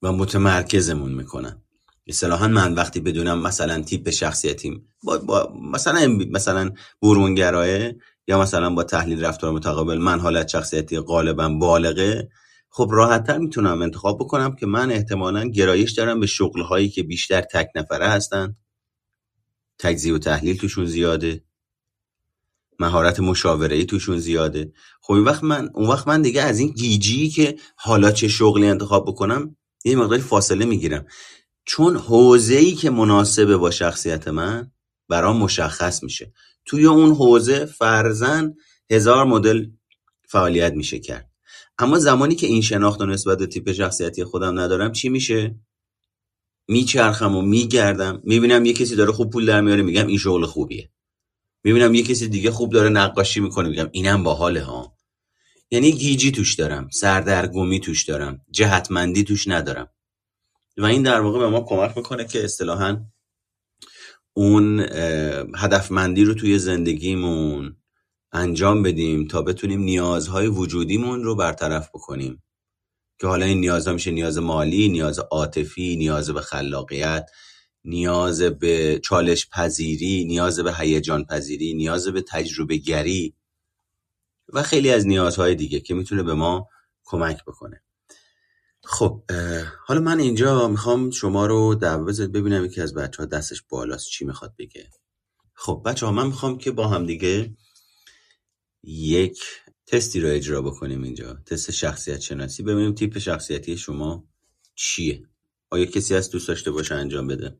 و 0.01 0.11
متمرکزمون 0.11 1.11
می‌کنن. 1.11 1.61
اصطلاحا 2.07 2.47
من 2.47 2.73
وقتی 2.73 2.99
بدونم 2.99 3.41
مثلا 3.41 3.81
تیپ 3.81 4.09
شخصیتیم 4.09 4.87
با, 5.03 5.17
با 5.17 5.53
مثلا 5.71 6.07
مثلا 6.07 6.71
برونگرایه 7.01 7.97
یا 8.27 8.41
مثلا 8.41 8.69
با 8.69 8.83
تحلیل 8.83 9.25
رفتار 9.25 9.51
متقابل 9.51 9.97
من 9.97 10.19
حالت 10.19 10.47
شخصیتی 10.47 10.99
غالبا 10.99 11.49
بالغه 11.49 12.29
خب 12.69 12.89
راحتتر 12.91 13.37
می‌تونم 13.37 13.81
انتخاب 13.81 14.19
بکنم 14.19 14.55
که 14.55 14.65
من 14.65 14.91
احتمالا 14.91 15.49
گرایش 15.49 15.91
دارم 15.91 16.19
به 16.19 16.25
شغل 16.25 16.61
هایی 16.61 16.89
که 16.89 17.03
بیشتر 17.03 17.41
تک 17.41 17.67
نفره 17.75 18.07
هستن. 18.07 18.55
تجزیه 19.79 20.13
و 20.13 20.17
تحلیل 20.17 20.57
توشون 20.57 20.85
زیاده. 20.85 21.43
مهارت 22.79 23.19
مشاوره 23.19 23.75
ای 23.75 23.85
توشون 23.85 24.17
زیاده. 24.17 24.71
خب 25.01 25.13
این 25.13 25.23
وقت 25.23 25.43
من 25.43 25.69
اون 25.73 25.87
وقت 25.87 26.07
من 26.07 26.21
دیگه 26.21 26.41
از 26.41 26.59
این 26.59 26.69
گیجی 26.69 27.29
که 27.29 27.55
حالا 27.75 28.11
چه 28.11 28.27
شغلی 28.27 28.67
انتخاب 28.67 29.07
بکنم 29.07 29.55
یه 29.85 29.95
مقداری 29.95 30.21
فاصله 30.21 30.65
می‌گیرم. 30.65 31.05
چون 31.65 31.95
حوزه 31.95 32.55
ای 32.55 32.71
که 32.71 32.89
مناسبه 32.89 33.57
با 33.57 33.71
شخصیت 33.71 34.27
من 34.27 34.71
برام 35.09 35.37
مشخص 35.37 36.03
میشه. 36.03 36.33
توی 36.65 36.85
اون 36.85 37.15
حوزه 37.15 37.65
فرزن 37.65 38.53
هزار 38.91 39.25
مدل 39.25 39.65
فعالیت 40.27 40.73
میشه 40.73 40.99
کرد. 40.99 41.29
اما 41.77 41.99
زمانی 41.99 42.35
که 42.35 42.47
این 42.47 42.61
شناخت 42.61 43.01
و 43.01 43.05
نسبت 43.05 43.37
به 43.37 43.47
تیپ 43.47 43.71
شخصیتی 43.71 44.23
خودم 44.23 44.59
ندارم 44.59 44.91
چی 44.91 45.09
میشه؟ 45.09 45.55
میچرخم 46.67 47.35
و 47.35 47.41
میگردم. 47.41 48.21
می‌بینم 48.23 48.65
یه 48.65 48.73
کسی 48.73 48.95
داره 48.95 49.11
خوب 49.11 49.29
پول 49.29 49.45
در 49.45 49.61
میاره 49.61 49.81
میگم 49.81 50.07
این 50.07 50.17
شغل 50.17 50.45
خوبیه. 50.45 50.89
می‌بینم 51.63 51.95
یه 51.95 52.03
کسی 52.03 52.27
دیگه 52.27 52.51
خوب 52.51 52.73
داره 52.73 52.89
نقاشی 52.89 53.39
می‌کنه 53.39 53.69
میگم 53.69 53.89
اینم 53.91 54.23
باحاله 54.23 54.63
ها. 54.63 54.97
یعنی 55.71 55.91
گیجی 55.91 56.31
توش 56.31 56.55
دارم 56.55 56.89
سردرگمی 56.89 57.79
توش 57.79 58.03
دارم 58.03 58.41
جهتمندی 58.51 59.23
توش 59.23 59.47
ندارم. 59.47 59.89
و 60.77 60.85
این 60.85 61.03
در 61.03 61.21
واقع 61.21 61.39
به 61.39 61.49
ما 61.49 61.61
کمک 61.61 61.97
می‌کنه 61.97 62.25
که 62.25 62.43
اصطلاحا 62.43 63.05
اون 64.33 64.79
هدفمندی 65.55 66.23
رو 66.23 66.33
توی 66.33 66.59
زندگیمون 66.59 67.75
انجام 68.31 68.83
بدیم 68.83 69.27
تا 69.27 69.41
بتونیم 69.41 69.81
نیازهای 69.81 70.47
وجودیمون 70.47 71.23
رو 71.23 71.35
برطرف 71.35 71.89
بکنیم. 71.89 72.43
که 73.21 73.27
حالا 73.27 73.45
این 73.45 73.59
نیازها 73.59 73.93
میشه 73.93 74.11
نیاز 74.11 74.37
مالی 74.37 74.89
نیاز 74.89 75.19
عاطفی 75.19 75.95
نیاز 75.95 76.29
به 76.29 76.41
خلاقیت 76.41 77.29
نیاز 77.83 78.41
به 78.41 78.99
چالش 79.03 79.49
پذیری 79.49 80.25
نیاز 80.25 80.59
به 80.59 80.73
هیجان 80.73 81.25
پذیری 81.25 81.73
نیاز 81.73 82.07
به 82.07 82.21
تجربه 82.21 82.77
گری 82.77 83.35
و 84.53 84.63
خیلی 84.63 84.89
از 84.89 85.07
نیازهای 85.07 85.55
دیگه 85.55 85.79
که 85.79 85.93
می‌تونه 85.93 86.23
به 86.23 86.33
ما 86.33 86.69
کمک 87.03 87.43
بکنه. 87.45 87.83
خب 88.83 89.23
حالا 89.85 90.01
من 90.01 90.19
اینجا 90.19 90.67
می‌خوام 90.67 91.11
شما 91.11 91.45
رو 91.45 91.75
دعوت 91.75 92.21
ببینم 92.21 92.65
یکی 92.65 92.81
از 92.81 92.93
بچه 92.93 93.17
ها 93.17 93.25
دستش 93.25 93.61
بالاست 93.69 94.09
چی 94.09 94.25
می‌خواد 94.25 94.53
بگه. 94.57 94.89
خب 95.53 95.81
بچه 95.85 96.05
ها 96.05 96.11
من 96.11 96.25
می‌خوام 96.27 96.57
که 96.57 96.71
با 96.71 96.87
هم 96.87 97.05
دیگه 97.05 97.55
یک 98.83 99.43
تستی 99.87 100.19
رو 100.19 100.29
اجرا 100.29 100.61
بکنیم 100.61 101.03
اینجا. 101.03 101.33
تست 101.33 101.71
شخصیت 101.71 102.19
شناسی. 102.19 102.63
ببینیم 102.63 102.93
تیپ 102.93 103.17
شخصیتی 103.17 103.77
شما 103.77 104.27
چیه؟ 104.75 105.29
آیا 105.69 105.85
کسی 105.85 106.15
از 106.15 106.29
دوست 106.29 106.47
داشته 106.47 106.71
باشه 106.71 106.95
انجام 106.95 107.27
بده؟ 107.27 107.59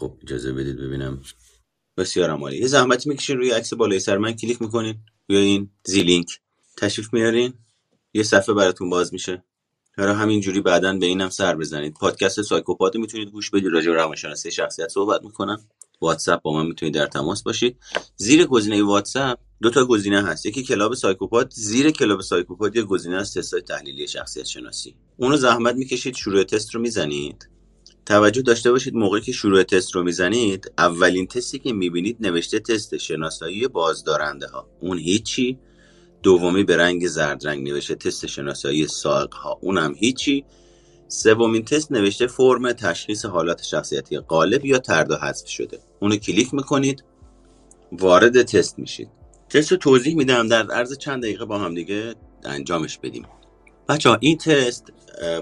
خب 0.00 0.12
اجازه 0.22 0.52
بدید 0.52 0.76
ببینم. 0.76 1.22
بسیار 1.96 2.30
عالی. 2.30 2.58
یه 2.58 2.66
زحمتی 2.66 3.08
می‌کشین 3.08 3.36
روی 3.36 3.50
عکس 3.50 3.74
بالای 3.74 4.00
سر. 4.00 4.18
من 4.18 4.32
کلیک 4.32 4.62
می‌کنین. 4.62 4.98
روی 5.28 5.38
این 5.38 5.70
زیلینک 5.84 6.40
تشریف 6.76 7.12
میارین. 7.12 7.54
یه 8.14 8.22
صفحه 8.22 8.54
براتون 8.54 8.90
باز 8.90 9.12
میشه. 9.12 9.44
همین 9.98 10.40
جوری 10.40 10.60
بعدا 10.60 10.92
به 10.92 11.06
اینم 11.06 11.28
سر 11.28 11.56
بزنید. 11.56 11.94
پادکست 11.94 12.42
سایکوپات 12.42 12.96
می‌تونید 12.96 13.28
گوش 13.28 13.50
بدید. 13.50 13.72
راجع 13.72 13.90
به 13.90 13.94
روانشناسی 13.94 14.50
شخصیت 14.50 14.88
صحبت 14.88 15.22
می‌کنم. 15.22 15.60
واتساپ 16.00 16.42
با 16.42 16.52
من 16.52 16.66
می‌تونید 16.66 16.94
در 16.94 17.06
تماس 17.06 17.42
باشید. 17.42 17.76
زیر 18.16 18.46
گزینه 18.46 18.82
واتساپ 18.82 19.38
دو 19.62 19.70
تا 19.70 19.86
گزینه 19.86 20.22
هست. 20.22 20.46
یکی 20.46 20.62
کلاب 20.62 20.94
سایکوپاد. 20.94 21.52
زیر 21.54 21.90
کلاب 21.90 22.20
سایکوپاد 22.20 22.76
یه 22.76 22.82
گزینه 22.82 23.16
است. 23.16 23.38
تستای 23.38 23.60
تحلیلی 23.60 24.08
شخصیت 24.08 24.46
شناسی. 24.46 24.94
اونو 25.16 25.36
زحمت 25.36 25.74
می‌کشید. 25.74 26.14
شروع 26.14 26.44
تست 26.44 26.74
رو 26.74 26.80
می‌زنید. 26.80 27.48
توجه 28.06 28.42
داشته 28.42 28.70
باشید 28.70 28.94
موقعی 28.94 29.20
که 29.20 29.32
شروع 29.32 29.62
تست 29.62 29.94
رو 29.94 30.02
می‌زنید 30.02 30.72
اولین 30.78 31.26
تستی 31.26 31.58
که 31.58 31.72
می‌بینید 31.72 32.16
نوشته 32.20 32.60
تست 32.60 32.96
شناسایی 32.96 33.68
بازدارنده 33.68 34.46
ها 34.46 34.68
اون 34.80 34.98
هیچی. 34.98 35.58
دومی 36.22 36.64
به 36.64 36.76
رنگ 36.76 37.06
زرد 37.06 37.46
رنگ 37.46 37.68
نوشته 37.68 37.94
تست 37.94 38.26
شناسایی 38.26 38.86
سائق 38.86 39.34
ها 39.34 39.58
اونم 39.62 39.94
هیچی. 39.96 40.44
سومین 41.08 41.64
تست 41.64 41.92
نوشته 41.92 42.26
فرم 42.26 42.72
تشخیص 42.72 43.24
حالات 43.24 43.62
شخصیتی 43.62 44.18
غالب 44.18 44.64
یا 44.64 44.78
ترد 44.78 45.10
و 45.10 45.16
حذف 45.16 45.48
شده. 45.48 45.78
اونو 46.00 46.16
کلیک 46.16 46.54
می‌کنید. 46.54 47.04
وارد 47.92 48.42
تست 48.42 48.78
میشید. 48.78 49.08
تست 49.48 49.72
رو 49.72 49.78
توضیح 49.78 50.16
میدم. 50.16 50.48
در 50.48 50.70
عرض 50.70 50.98
چند 50.98 51.22
دقیقه 51.22 51.44
با 51.44 51.58
هم 51.58 51.74
دیگه 51.74 52.14
انجامش 52.44 52.98
بدیم. 52.98 53.26
بچه 53.88 54.08
ها 54.08 54.18
این 54.20 54.38
تست 54.38 54.92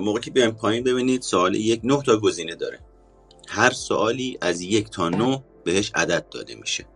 موقع 0.01 0.21
که 0.21 0.31
بیایم 0.31 0.51
پایین 0.51 0.85
ببینید 0.85 1.23
سوال 1.23 1.55
یک 1.55 1.81
نه 1.85 2.03
تا 2.03 2.17
گزینه 2.17 2.55
داره. 2.55 2.81
هر 3.49 3.71
سوالی 3.71 4.39
از 4.41 4.61
یک 4.61 4.91
تا 4.91 5.09
نه 5.09 5.45
بهش 5.65 5.93
عدد 5.95 6.29
داده 6.29 6.55
میشه. 6.55 6.87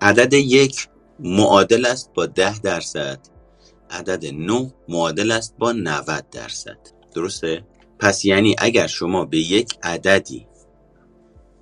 عدد 0.00 0.32
یک 0.32 0.88
معادل 1.20 1.86
است 1.86 2.10
با 2.14 2.26
ده 2.26 2.58
درصد. 2.58 3.18
عدد 3.90 4.26
نه 4.26 4.74
معادل 4.88 5.30
است 5.30 5.54
با 5.58 5.72
90 5.72 6.30
درصد. 6.30 6.78
درسته؟ 7.14 7.64
پس 7.98 8.24
یعنی 8.24 8.56
اگر 8.58 8.86
شما 8.86 9.24
به 9.24 9.38
یک 9.38 9.74
عددی 9.82 10.46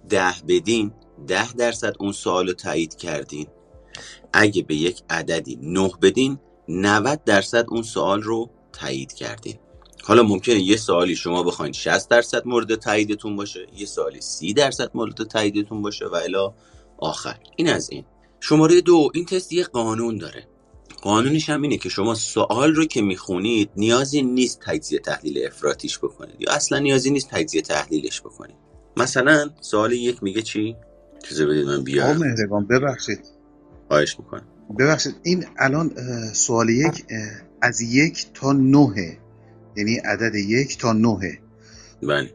ده 0.08 0.34
بدین 0.48 0.92
ده 1.26 1.52
درصد 1.52 1.94
اون 2.00 2.12
سوال 2.12 2.46
رو 2.46 2.52
تایید 2.52 2.94
کردین. 2.94 3.46
اگه 4.32 4.62
به 4.62 4.74
یک 4.74 5.02
عددی 5.10 5.58
نه 5.62 5.90
بدین 6.02 6.38
90 6.68 7.24
درصد 7.24 7.64
اون 7.68 7.82
سوال 7.82 8.22
رو 8.22 8.50
تایید 8.72 9.12
کردین. 9.12 9.58
حالا 10.04 10.22
ممکنه 10.22 10.60
یه 10.62 10.76
سوالی 10.76 11.16
شما 11.16 11.42
بخواین 11.42 11.72
60 11.72 12.08
درصد 12.08 12.46
مورد 12.46 12.74
تاییدتون 12.74 13.36
باشه 13.36 13.66
یه 13.76 13.86
سوالی 13.86 14.20
30 14.20 14.52
درصد 14.54 14.90
مورد 14.94 15.22
تاییدتون 15.24 15.82
باشه 15.82 16.06
و 16.06 16.14
الا 16.14 16.54
آخر. 16.98 17.36
این 17.56 17.68
از 17.68 17.90
این. 17.90 18.04
شماره 18.40 18.80
دو 18.80 19.10
این 19.14 19.24
تست 19.24 19.52
یه 19.52 19.64
قانون 19.64 20.18
داره. 20.18 20.48
قانونش 21.02 21.50
هم 21.50 21.62
اینه 21.62 21.76
که 21.76 21.88
شما 21.88 22.14
سوال 22.14 22.74
رو 22.74 22.84
که 22.84 23.02
می‌خونید 23.02 23.70
نیازی 23.76 24.22
نیست 24.22 24.60
تجزیه 24.62 24.98
تحلیل 24.98 25.46
افراتیش 25.46 25.98
بکنید 25.98 26.36
یا 26.38 26.52
اصلا 26.52 26.78
نیازی 26.78 27.10
نیست 27.10 27.28
تجزیه 27.30 27.62
تحلیلش 27.62 28.20
بکنید. 28.20 28.56
مثلا 28.96 29.50
سوال 29.60 29.92
یک 29.92 30.22
میگه 30.22 30.42
چی؟ 30.42 30.76
چیزی 31.28 31.46
بدید 31.46 31.66
من 31.66 31.84
بیارم. 31.84 32.66
ببخشید. 32.70 33.20
خواهش 33.88 34.18
می‌کنم. 34.18 34.44
ببخشید 34.78 35.14
این 35.22 35.44
الان 35.58 35.90
سوال 36.32 36.68
یک 36.68 37.04
از 37.62 37.80
یک 37.80 38.26
تا 38.34 38.52
نهه. 38.52 39.18
یعنی 39.76 39.94
عدد 39.94 40.34
یک 40.34 40.78
تا 40.78 40.92
نهه 40.92 41.38
بله. 42.02 42.30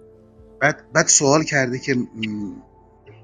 بعد 0.62 0.92
بعد 0.94 1.08
سوال 1.08 1.44
کرده 1.44 1.80
که 1.80 1.96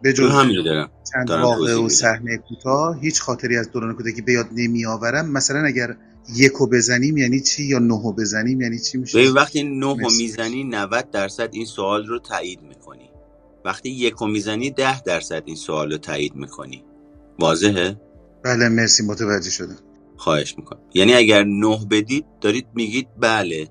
به 0.01 0.13
جز 0.13 0.31
همین 0.31 0.63
دارم. 0.65 0.91
چند 1.13 1.29
واقع 1.29 1.75
و 1.75 1.89
صحنه 1.89 2.37
کوتاه 2.37 2.99
هیچ 2.99 3.21
خاطری 3.21 3.57
از 3.57 3.71
دوران 3.71 3.95
کودکی 3.95 4.21
به 4.21 4.33
یاد 4.33 4.47
نمی 4.51 4.85
آورم 4.85 5.29
مثلا 5.29 5.59
اگر 5.65 5.95
یکو 6.35 6.67
بزنیم 6.67 7.17
یعنی 7.17 7.39
چی؟ 7.39 7.63
یا 7.63 7.79
نهو 7.79 8.13
بزنیم 8.13 8.61
یعنی 8.61 8.79
چی 8.79 8.97
میشه؟ 8.97 9.21
به 9.21 9.31
وقتی 9.31 9.63
نهو 9.63 10.09
می‌زنی 10.17 10.63
90 10.63 11.11
درصد 11.11 11.49
این 11.51 11.65
سوال 11.65 12.05
رو 12.05 12.19
تایید 12.19 12.61
می‌کنی. 12.61 13.09
وقتی 13.65 13.89
یکو 13.89 14.27
می‌زنی 14.27 14.71
10 14.71 15.01
درصد 15.01 15.43
این 15.45 15.55
سوال 15.55 15.91
رو 15.91 15.97
تایید 15.97 16.35
می‌کنی. 16.35 16.83
واضحه؟ 17.39 18.01
بله 18.43 18.69
مرسی 18.69 19.03
متوجه 19.03 19.49
شدم. 19.49 19.77
خواهش 20.17 20.57
می‌کنم. 20.57 20.79
یعنی 20.93 21.13
اگر 21.13 21.43
نه 21.43 21.85
بدید 21.91 22.25
دارید 22.41 22.67
میگید 22.75 23.07
بله. 23.19 23.67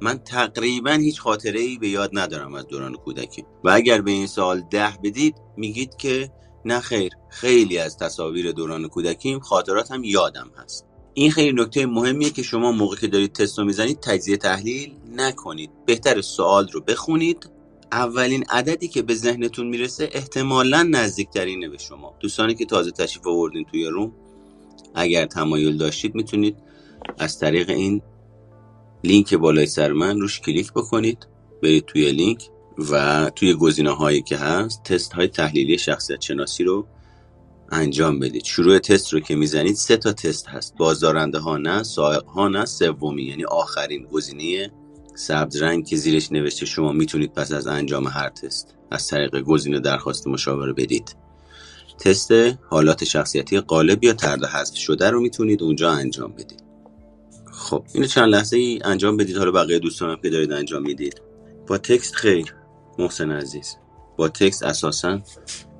من 0.00 0.18
تقریبا 0.18 0.90
هیچ 0.90 1.20
خاطره 1.20 1.60
ای 1.60 1.78
به 1.78 1.88
یاد 1.88 2.10
ندارم 2.12 2.54
از 2.54 2.66
دوران 2.66 2.94
کودکی. 2.94 3.44
و 3.64 3.70
اگر 3.70 4.00
به 4.00 4.10
این 4.10 4.26
سوال 4.26 4.62
ده 4.70 4.98
بدید 5.04 5.34
میگید 5.56 5.96
که 5.96 6.30
نه 6.64 6.80
خیر 6.80 7.12
خیلی 7.28 7.78
از 7.78 7.98
تصاویر 7.98 8.52
دوران 8.52 8.88
کودکیم 8.88 9.40
خاطرات 9.40 9.90
هم 9.90 10.04
یادم 10.04 10.50
هست. 10.56 10.86
این 11.14 11.30
خیلی 11.30 11.62
نکته 11.62 11.86
مهمیه 11.86 12.30
که 12.30 12.42
شما 12.42 12.72
موقع 12.72 12.96
که 12.96 13.06
دارید 13.06 13.32
تست 13.32 13.58
رو 13.58 13.64
می‌زنید 13.64 14.00
تجزیه 14.00 14.36
تحلیل 14.36 14.92
نکنید. 15.16 15.70
بهتر 15.86 16.20
سوال 16.20 16.68
رو 16.68 16.80
بخونید. 16.80 17.50
اولین 17.92 18.44
عددی 18.50 18.88
که 18.88 19.02
به 19.02 19.14
ذهنتون 19.14 19.66
می‌رسه 19.66 20.08
احتمالا 20.12 20.82
نزدیکترینه 20.82 21.68
به 21.68 21.78
شما. 21.78 22.14
دوستانی 22.20 22.54
که 22.54 22.64
تازه 22.64 22.90
تشریف 22.90 23.26
آوردین 23.26 23.64
توی 23.64 23.86
روم 23.86 24.12
اگر 24.94 25.26
تمایل 25.26 25.76
داشتید 25.76 26.14
می‌تونید 26.14 26.56
از 27.18 27.38
طریق 27.38 27.70
این 27.70 28.02
لینک 29.06 29.34
بالای 29.34 29.66
سر 29.66 29.92
من 29.92 30.20
روش 30.20 30.40
کلیک 30.40 30.72
بکنید. 30.72 31.26
برید 31.62 31.84
توی 31.84 32.12
لینک 32.12 32.48
و 32.90 33.30
توی 33.34 33.54
گزینه 33.54 33.90
هایی 33.90 34.22
که 34.22 34.36
هست 34.36 34.82
تست 34.82 35.12
های 35.12 35.28
تحلیلی 35.28 35.78
شخصیت 35.78 36.20
شناسی 36.20 36.64
رو 36.64 36.86
انجام 37.72 38.18
بدید. 38.18 38.44
شروع 38.44 38.78
تست 38.78 39.12
رو 39.12 39.20
که 39.20 39.36
می‌زنید 39.36 39.74
سه 39.74 39.96
تا 39.96 40.12
تست 40.12 40.48
هست. 40.48 40.76
بازدارنده 40.76 41.38
ها 41.38 41.56
نه 41.56 41.82
سائق 41.82 42.24
ها 42.24 42.48
نه 42.48 42.64
سومی 42.64 43.22
یعنی 43.22 43.44
آخرین 43.44 44.06
گزینه 44.06 44.70
سبز 45.14 45.62
رنگ 45.62 45.86
که 45.86 45.96
زیرش 45.96 46.32
نوشته. 46.32 46.66
شما 46.66 46.92
می‌تونید 46.92 47.32
پس 47.32 47.52
از 47.52 47.66
انجام 47.66 48.06
هر 48.06 48.28
تست 48.28 48.74
از 48.90 49.08
طریق 49.08 49.40
گزینه 49.40 49.80
درخواست 49.80 50.26
مشاوره 50.26 50.72
بدید. 50.72 51.16
تست 51.98 52.32
حالات 52.70 53.04
شخصیتی 53.04 53.60
غالب 53.60 54.04
یا 54.04 54.12
ترد 54.12 54.44
حذف 54.44 54.76
شده 54.76 55.10
رو 55.10 55.20
می‌تونید 55.20 55.62
اونجا 55.62 55.90
انجام 55.90 56.32
بدید. 56.32 56.65
خب 57.56 57.84
اینو 57.94 58.06
چند 58.06 58.28
لحظه 58.28 58.56
ای 58.56 58.80
انجام 58.84 59.16
بدید. 59.16 59.36
حالا 59.36 59.50
بقیه 59.50 59.78
دوستانم 59.78 60.16
که 60.22 60.30
دارید 60.30 60.52
انجام 60.52 60.82
می‌دید. 60.82 61.22
با 61.66 61.78
تکست 61.78 62.14
خیر 62.14 62.54
محسن 62.98 63.30
عزیز. 63.30 63.76
با 64.16 64.28
تکست 64.28 64.62
اساسا. 64.62 65.20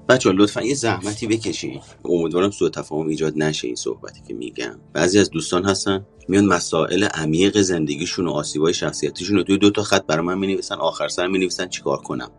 بچه 0.09 0.33
لطفا 0.33 0.63
یه 0.63 0.75
زحمتی 0.75 1.27
بکشین. 1.27 1.81
امیدوارم 2.05 2.51
سوء 2.51 2.69
تفاهم 2.69 3.07
ایجاد 3.07 3.33
نشه 3.37 3.67
این 3.67 3.77
صحبتی 3.77 4.21
که 4.29 4.35
میگم. 4.35 4.81
بعضی 4.93 5.19
از 5.19 5.31
دوستان 5.31 5.65
هستن 5.65 6.07
میان 6.29 6.47
مسائل 6.47 7.05
عمیق 7.05 7.61
زندگیشون 7.61 8.27
و 8.27 8.31
آسیبای 8.31 8.75
شخصیتیشون 8.75 9.37
رو 9.37 9.43
توی 9.43 9.59
دو 9.59 9.71
تا 9.71 9.83
خط 9.83 10.07
برای 10.07 10.27
من 10.27 10.39
می‌نویسن 10.39 10.75
آخر 10.75 11.09
سر 11.09 11.27
می‌نویسن 11.27 11.69
چیکار 11.69 11.97
کنم. 11.97 12.31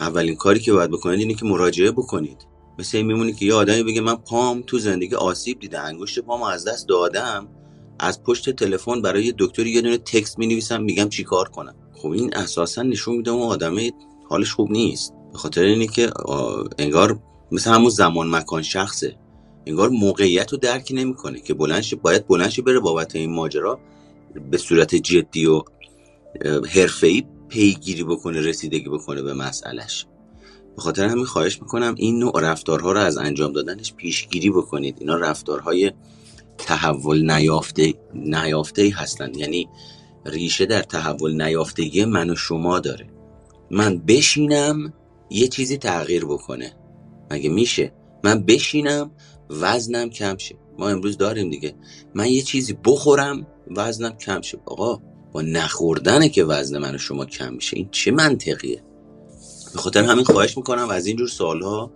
اولین 0.00 0.36
کاری 0.36 0.60
که 0.60 0.72
باید 0.72 0.90
بکنید 0.90 1.18
اینه 1.18 1.34
که 1.34 1.44
مراجعه 1.44 1.90
بکنید. 1.90 2.46
مثل 2.78 2.96
این 2.96 3.06
میمونی 3.06 3.32
که 3.32 3.46
یه 3.46 3.54
آدمی 3.54 3.82
بگه 3.82 4.00
من 4.00 4.16
پام 4.16 4.62
تو 4.66 4.78
زندگی 4.78 5.14
آسیب 5.14 5.58
دیده 5.58 5.80
انگشت 5.80 6.18
پامو 6.18 6.44
از 6.44 6.68
دست 6.68 6.88
دادم. 6.88 7.48
از 8.02 8.22
پشت 8.22 8.50
تلفن 8.50 9.02
برای 9.02 9.24
یه 9.24 9.34
دکتری 9.38 9.70
یه 9.70 9.80
دونه 9.80 9.98
تکست 9.98 10.38
می‌نویسم 10.38 10.82
میگم 10.82 11.08
چیکار 11.08 11.48
کنم؟ 11.48 11.74
خب 11.92 12.10
این 12.10 12.36
اساسا 12.36 12.82
نشون 12.82 13.16
میده 13.16 13.30
اون 13.30 13.42
آدمه 13.42 13.92
حالش 14.28 14.52
خوب 14.52 14.70
نیست. 14.70 15.12
به 15.32 15.38
خاطر 15.38 15.62
اینه 15.62 15.86
که 15.86 16.10
انگار 16.78 17.18
مثل 17.52 17.70
همون 17.70 17.90
زمان 17.90 18.30
مکان 18.30 18.62
شخصه. 18.62 19.16
انگار 19.66 19.88
موقعیت 19.88 20.52
رو 20.52 20.58
درک 20.58 20.92
نمی‌کنه 20.94 21.40
که 21.40 21.54
بلنش 21.54 21.94
باید 21.94 22.26
بلنش 22.26 22.60
بره 22.60 22.80
بابت 22.80 23.16
این 23.16 23.32
ماجرا 23.32 23.80
به 24.50 24.58
صورت 24.58 24.94
جدی 24.94 25.46
و 25.46 25.62
حرفه‌ای 26.68 27.24
پیگیری 27.48 28.04
بکنه 28.04 28.40
رسیدگی 28.40 28.88
بکنه 28.88 29.22
به 29.22 29.34
مسئلهش. 29.34 30.06
به 30.76 30.82
خاطر 30.82 31.04
همین 31.04 31.24
خواهش 31.24 31.62
می‌کنم 31.62 31.94
این 31.98 32.18
نوع 32.18 32.40
رفتارها 32.40 32.92
رو 32.92 33.00
از 33.00 33.18
انجام 33.18 33.52
دادنش 33.52 33.94
پیشگیری 33.94 34.50
بکنید. 34.50 34.96
اینا 35.00 35.16
رفتارهای 35.16 35.92
تحول 36.58 37.30
نیافته 37.30 37.94
نیافته 38.14 38.92
هستن 38.94 39.34
یعنی 39.34 39.68
ریشه 40.26 40.66
در 40.66 40.82
تحول 40.82 41.42
نیافتگی 41.42 42.04
من 42.04 42.30
و 42.30 42.34
شما 42.34 42.80
داره. 42.80 43.06
من 43.70 43.98
بشینم 43.98 44.92
یه 45.30 45.48
چیزی 45.48 45.76
تغییر 45.76 46.24
بکنه. 46.24 46.72
مگه 47.30 47.50
میشه؟ 47.50 47.92
من 48.24 48.42
بشینم 48.42 49.10
وزنم 49.50 50.10
کم 50.10 50.36
شه. 50.36 50.54
ما 50.78 50.88
امروز 50.88 51.16
داریم 51.18 51.50
دیگه. 51.50 51.74
من 52.14 52.26
یه 52.26 52.42
چیزی 52.42 52.78
بخورم 52.84 53.46
وزنم 53.76 54.16
کم 54.16 54.40
شه. 54.40 54.58
آقا 54.66 55.00
با 55.32 55.42
نخوردنه 55.42 56.28
که 56.28 56.44
وزن 56.44 56.78
من 56.78 56.94
و 56.94 56.98
شما 56.98 57.24
کم 57.24 57.54
میشه. 57.54 57.76
این 57.76 57.88
چه 57.90 58.10
منطقیه؟ 58.10 58.82
به 59.72 59.78
خاطر 59.78 60.04
همین 60.04 60.24
خواهش 60.24 60.56
می‌کنم 60.56 60.90
از 60.90 61.06
اینجور 61.06 61.28
سالها 61.28 61.92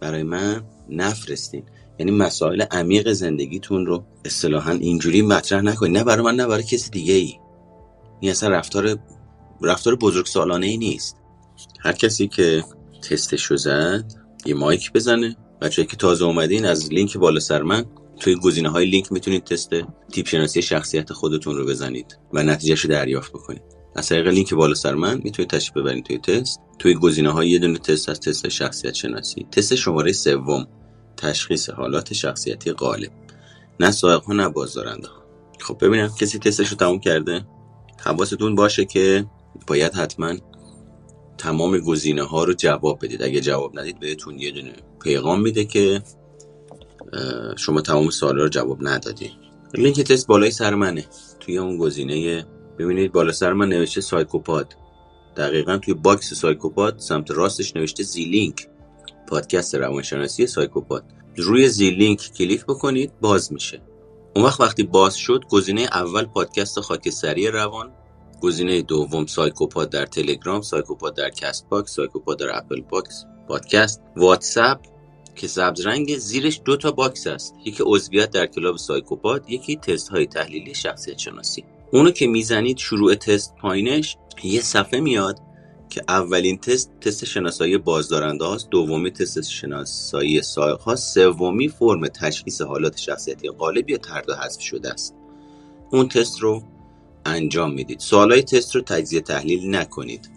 برای 0.00 0.22
من 0.22 0.64
نفرستین. 0.88 1.62
یعنی 1.98 2.12
مسائل 2.12 2.62
عمیق 2.70 3.12
زندگیتون 3.12 3.86
رو 3.86 4.04
اصطلاحا 4.24 4.70
اینجوری 4.70 5.22
مطرح 5.22 5.60
نکنید 5.60 5.96
نه 5.96 6.04
برای 6.04 6.24
من 6.24 6.34
نه 6.34 6.46
برای 6.46 6.62
کسی 6.62 6.90
دیگه 6.90 7.14
ای 7.14 7.34
این 8.20 8.30
اصلا 8.30 8.48
رفتار 8.48 8.98
رفتار 9.62 9.96
بزرگ 9.96 10.26
سالانه 10.26 10.66
ای 10.66 10.76
نیست. 10.76 11.16
هر 11.80 11.92
کسی 11.92 12.28
که 12.28 12.64
تستش 13.10 13.52
زد 13.52 14.12
یه 14.46 14.54
mic 14.54 14.92
بزنه. 14.92 15.36
بچه 15.62 15.84
که 15.84 15.96
تازه 15.96 16.24
اومدین 16.24 16.64
از 16.64 16.92
لینک 16.92 17.16
بالا 17.16 17.40
سر 17.40 17.62
من 17.62 17.84
توی 18.20 18.34
گزینه 18.34 18.68
های 18.68 18.86
لینک 18.86 19.12
می‌تونید 19.12 19.44
تست 19.44 19.70
تیپ 20.12 20.26
شناسی 20.26 20.62
شخصیت 20.62 21.12
خودتون 21.12 21.56
رو 21.56 21.66
بزنید 21.66 22.18
و 22.32 22.42
نتیجهش 22.42 22.80
رو 22.80 22.90
دریافت 22.90 23.32
بکنید. 23.32 23.62
از 23.96 24.08
طریق 24.08 24.26
لینک 24.26 24.54
بالا 24.54 24.74
سر 24.74 24.94
من 24.94 25.20
می‌تونید 25.24 25.50
تشریف 25.50 25.76
ببرید 25.76 26.04
توی 26.04 26.18
تست. 26.18 26.60
توی 26.78 26.94
گزینه 26.94 27.30
های 27.30 27.50
یه 27.50 27.58
دونه 27.58 27.78
تست 27.78 28.08
از 28.08 28.20
تست 28.20 28.48
شخصیت 28.48 28.94
شناسی 28.94 29.46
تست 29.52 29.74
شماره 29.74 30.12
سوم. 30.12 30.66
تشخیص 31.18 31.70
حالات 31.70 32.12
شخصیتی 32.12 32.72
غالب. 32.72 33.10
نه 33.80 33.90
سائق 33.90 34.22
ها 34.22 34.32
نه 34.32 34.48
بازدارنده 34.48 35.08
خب 35.60 35.78
ببینم 35.80 36.08
کسی 36.20 36.38
تستش 36.38 36.68
رو 36.68 36.76
تموم 36.76 37.00
کرده؟ 37.00 37.46
حواستون 38.00 38.54
باشه 38.54 38.84
که 38.84 39.26
باید 39.66 39.94
حتما 39.94 40.34
تمام 41.38 41.78
گزینه 41.78 42.22
ها 42.22 42.44
رو 42.44 42.54
جواب 42.54 43.04
بدید. 43.04 43.22
اگه 43.22 43.40
جواب 43.40 43.78
ندید 43.78 43.98
بهتون 44.00 44.38
یه 44.38 44.50
دونه 44.50 44.72
پیغام 45.02 45.40
میده 45.40 45.64
که 45.64 46.02
شما 47.56 47.80
تمام 47.80 48.10
سوال 48.10 48.38
رو 48.38 48.48
جواب 48.48 48.78
ندادی. 48.80 49.32
لینک 49.74 50.00
تست 50.00 50.26
بالای 50.26 50.50
سر 50.50 50.74
منه. 50.74 51.04
توی 51.40 51.58
اون 51.58 51.78
گزینه 51.78 52.46
ببینید 52.78 53.12
بالا 53.12 53.32
سر 53.32 53.52
من 53.52 53.68
نوشته 53.68 54.00
سایکوپاد 54.00 54.74
دقیقا 55.36 55.78
توی 55.78 55.94
box 55.94 56.34
سایکوپاد 56.34 56.98
سمت 56.98 57.30
راستش 57.30 57.76
نوشته 57.76 58.02
زیلینک. 58.02 58.68
پادکست 59.28 59.74
روانشناسی 59.74 60.46
سایکوپاد 60.46 61.04
روی 61.36 61.68
زیلینک 61.68 62.32
کلیک 62.38 62.64
بکنید 62.64 63.12
باز 63.20 63.52
میشه. 63.52 63.82
اون 64.36 64.44
وقت 64.44 64.60
وقتی 64.60 64.82
باز 64.82 65.16
شد 65.16 65.44
گزینه 65.50 65.82
اول 65.82 66.24
پادکست 66.24 66.80
خاکستری 66.80 67.48
روان 67.48 67.92
گزینه 68.40 68.82
دوم 68.82 69.26
سایکوپاد 69.26 69.90
در 69.90 70.06
تلگرام 70.06 70.62
سایکوپاد 70.62 71.16
در 71.16 71.30
کست 71.30 71.68
باکس 71.68 71.94
سایکوپاد 71.94 72.38
در 72.38 72.58
اپل 72.58 72.80
باکس 72.80 73.24
پادکست. 73.48 74.02
واتساپ 74.16 74.78
که 75.34 75.48
سبز 75.48 75.86
رنگ 75.86 76.18
زیرش 76.18 76.60
دو 76.64 76.76
تا 76.76 76.90
box 76.90 77.26
است. 77.26 77.54
یکی 77.64 77.82
عضویت 77.86 78.30
در 78.30 78.46
کلاب 78.46 78.76
سایکوپاد 78.76 79.50
یکی 79.50 79.76
تست 79.76 80.08
های 80.08 80.26
تحلیلی 80.26 80.74
شخصیت 80.74 81.18
شناسی. 81.18 81.64
اونو 81.92 82.10
که 82.10 82.26
می‌زنید 82.26 82.78
شروع 82.78 83.14
تست 83.14 83.56
پایینش 83.56 84.16
یه 84.44 84.60
صفحه 84.60 85.00
میاد. 85.00 85.40
که 85.90 86.02
اولین 86.08 86.58
تست 86.58 86.90
تست 87.00 87.24
شناسایی 87.24 87.78
بازدارنده 87.78 88.44
هاست 88.44 88.70
دومی 88.70 89.10
تست 89.10 89.50
شناسایی 89.50 90.42
سایق 90.42 90.78
هاست 90.78 91.14
سومی 91.14 91.68
فرم 91.68 92.06
تشخیص 92.08 92.60
حالات 92.60 92.98
شخصیتی 92.98 93.48
غالب 93.48 93.90
یا 93.90 93.96
ترد 93.98 94.30
حذف 94.30 94.60
شده 94.60 94.92
است. 94.92 95.14
اون 95.90 96.08
تست 96.08 96.40
رو 96.40 96.62
انجام 97.26 97.72
می‌دید. 97.72 98.00
سوالای 98.00 98.42
تست 98.42 98.74
رو 98.74 98.82
تجزیه 98.82 99.20
تحلیل 99.20 99.76
نکنید. 99.76 100.30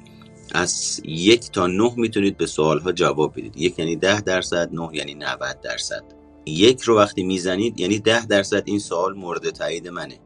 از 0.54 1.02
یک 1.06 1.52
تا 1.52 1.68
نه 1.68 1.94
می‌تونید 1.98 2.38
به 2.38 2.46
سوال 2.46 2.80
ها 2.80 2.92
جواب 2.92 3.32
بدید. 3.32 3.58
یک 3.58 3.80
یعنی 3.80 3.96
ده 3.96 4.22
درصد 4.22 4.70
نه 4.74 4.90
یعنی 4.94 5.14
90 5.14 5.62
درصد. 5.62 6.04
یک 6.46 6.82
رو 6.82 6.98
وقتی 6.98 7.24
می‌زنید 7.24 7.80
یعنی 7.80 8.00
ده 8.00 8.26
درصد 8.26 8.64
این 8.66 8.80
سوال 8.80 9.14
مورد 9.14 9.50
تایید 9.50 9.88
منه. 9.88 10.20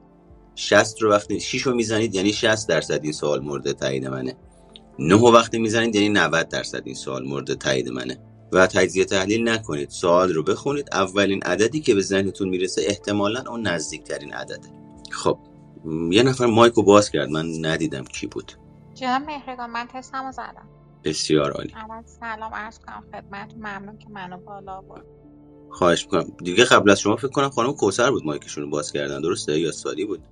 60 0.56 1.02
رو 1.02 1.12
وقتی 1.12 1.40
6 1.40 1.62
رو 1.62 1.76
می‌زنید 1.76 2.16
یعنی 2.16 2.34
60 2.34 2.70
درصد 2.70 3.00
این 3.04 3.12
سوال 3.12 3.40
مورد 3.40 3.72
تایید 3.72 4.06
منه. 4.08 4.36
9 5.00 5.16
رو 5.16 5.32
وقتی 5.32 5.60
می‌زنید 5.60 5.96
یعنی 5.96 6.10
90 6.10 6.50
درصد 6.50 6.82
این 6.86 6.96
سوال 6.96 7.26
مورد 7.26 7.54
تایید 7.54 7.90
منه. 7.90 8.18
و 8.52 8.68
تجزیه 8.68 9.06
تحلیل 9.06 9.50
نکنید. 9.50 9.90
سوال 9.90 10.34
رو 10.34 10.44
بخونید. 10.44 10.90
اولین 10.92 11.44
عددی 11.44 11.82
که 11.82 11.96
به 11.96 12.02
ذهنتون 12.02 12.50
می‌رسه 12.50 12.82
احتمالا 12.86 13.44
اون 13.50 13.68
نزدیکترین 13.68 14.34
عدده. 14.34 14.70
خب 15.12 15.38
یه 16.12 16.24
نفر 16.24 16.46
مایکو 16.46 16.84
باز 16.84 17.10
کرد. 17.10 17.30
من 17.30 17.66
ندیدم 17.66 18.04
کی 18.04 18.28
بود. 18.28 18.52
جناب 18.94 19.22
مهرگان 19.22 19.70
من 19.70 19.88
تستمو 19.94 20.32
زدم. 20.32 20.70
بسیار 21.04 21.52
عالی. 21.52 21.74
اول 21.76 22.04
سلام 22.20 22.54
عرض 22.54 22.80
کنم 22.80 23.04
خدمت 23.12 23.54
ممنون 23.58 23.98
که 23.98 24.10
منو 24.10 24.38
بالا 24.38 24.82
برد 24.82 25.06
خواهش 25.70 26.04
می‌کنم. 26.04 26.32
دیگه 26.44 26.66
قبل 26.66 26.90
از 26.90 27.00
شما 27.00 27.16
فکر 27.16 27.28
کنم 27.28 27.50
خانم 27.50 27.74
کوسر 27.74 28.12
بود 28.12 28.26
مایکشون 28.26 28.64
رو 28.64 28.70
باز 28.70 28.92
کردن. 28.92 29.22
درسته؟ 29.22 29.60
یا 29.60 29.72
سالی 29.72 30.06
بود؟ 30.06 30.24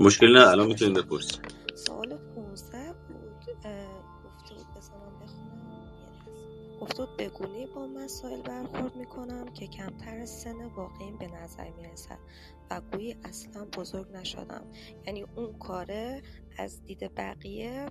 مشکل 0.00 0.32
نه 0.38 0.48
الان 0.48 0.66
می‌تونید 0.66 0.96
بپرسید 0.96 1.40
سوال 1.74 2.18
15 2.34 2.92
بود 2.92 3.46
گفته 4.24 4.54
بود 4.54 4.66
بزنم 4.76 5.20
بخونم. 5.22 5.86
گفته 6.80 7.04
بود 7.04 7.16
بگونه 7.16 7.66
با 7.66 7.86
مسائل 7.86 8.42
برخورد 8.42 8.96
می‌کنم 8.96 9.52
که 9.54 9.66
کمتر 9.66 10.18
از 10.18 10.30
سن 10.30 10.64
واقعیم 10.64 11.18
به 11.18 11.26
نظر 11.26 11.70
می‌رسد 11.70 12.18
و 12.70 12.80
گویی 12.92 13.16
اصلا 13.24 13.64
بزرگ 13.64 14.06
نشدم. 14.12 14.64
یعنی 15.06 15.24
اون 15.36 15.58
کاره 15.58 16.22
از 16.58 16.84
دید 16.84 17.14
بقیه 17.14 17.86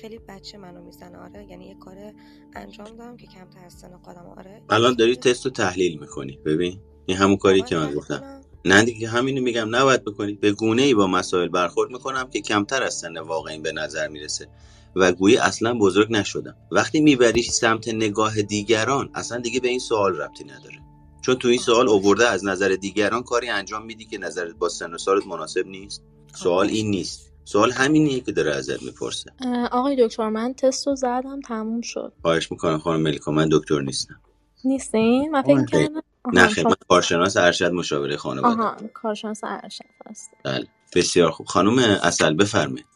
خیلی 0.00 0.18
بچه 0.18 0.58
منو 0.58 0.84
می‌زنه. 0.84 1.18
آره 1.18 1.46
یعنی 1.50 1.66
یه 1.66 1.74
کار 1.74 2.12
انجام 2.54 2.86
دادم 2.86 3.16
که 3.16 3.26
کمتر 3.26 3.64
از 3.64 3.72
سن 3.72 3.96
خودم. 3.96 4.26
آره 4.38 4.62
الان 4.70 4.94
داری 4.94 5.16
تست 5.16 5.44
رو 5.44 5.50
تحلیل 5.50 6.00
می‌کنی. 6.00 6.38
ببین 6.44 6.80
این 7.06 7.16
همون 7.16 7.36
کاری 7.36 7.62
که 7.62 7.76
من 7.76 7.94
گفتم. 7.94 8.40
نه 8.64 8.84
دیگه 8.84 9.08
همینو 9.08 9.42
میگم 9.42 9.76
نباید 9.76 10.04
بکنید. 10.04 10.40
به 10.40 10.52
گونه 10.52 10.82
ای 10.82 10.94
با 10.94 11.06
مسائل 11.06 11.48
برخورد 11.48 11.90
می‌کنم 11.90 12.30
که 12.30 12.40
کمتر 12.40 12.82
از 12.82 12.94
سن 12.94 13.18
واقعی 13.18 13.58
به 13.58 13.72
نظر 13.72 14.08
می‌رسه 14.08 14.48
و 14.96 15.12
گویی 15.12 15.36
اصلا 15.36 15.74
بزرگ 15.74 16.12
نشدم. 16.12 16.56
وقتی 16.70 17.00
میبریش 17.00 17.50
سمت 17.50 17.88
نگاه 17.88 18.42
دیگران 18.42 19.10
اصلا 19.14 19.38
دیگه 19.38 19.60
به 19.60 19.68
این 19.68 19.78
سوال 19.78 20.16
ربطی 20.16 20.44
نداره. 20.44 20.76
چون 21.22 21.34
تو 21.34 21.48
این 21.48 21.58
سوال 21.58 21.88
اوورده 21.88 22.28
از 22.28 22.44
نظر 22.44 22.68
دیگران 22.68 23.22
کاری 23.22 23.48
انجام 23.48 23.84
میدی 23.84 24.04
که 24.04 24.18
نظرت 24.18 24.54
با 24.54 24.68
سن 24.68 24.94
و 24.94 24.98
سالت 24.98 25.26
مناسب 25.26 25.66
نیست؟ 25.66 26.02
سوال 26.34 26.66
این 26.66 26.90
نیست. 26.90 27.32
سوال 27.44 27.72
همینیه 27.72 28.20
که 28.20 28.32
داره 28.32 28.54
ازت 28.54 28.82
می‌پرسه. 28.82 29.30
آقای 29.72 30.06
دکتر 30.06 30.28
من 30.28 30.54
تست 30.54 30.86
رو 30.86 30.96
زدم 30.96 31.40
تموم 31.40 31.80
شد. 31.80 32.12
خواهش 32.22 32.52
می‌کنم 32.52 32.78
خانم 32.78 33.00
ملیکا 33.00 33.32
من 33.32 33.48
دکتر 33.52 33.80
نیستم. 33.80 34.20
نیستین؟ 34.64 35.30
من 35.30 35.42
فکر 35.42 35.64
کردم 35.64 36.02
نه 36.32 36.48
خدمت 36.48 36.78
کارشناس 36.88 37.36
ارشد 37.36 37.72
مشاوره 37.72 38.16
خانواده. 38.16 38.62
آها 38.62 38.76
کارشناس 38.94 39.40
ارشد 39.44 39.84
هست. 40.06 40.30
بله 40.44 40.66
بسیار 40.96 41.30
خوب. 41.30 41.46
خانم 41.46 41.78
اصل 41.78 42.34
بفرمایید. 42.34 42.86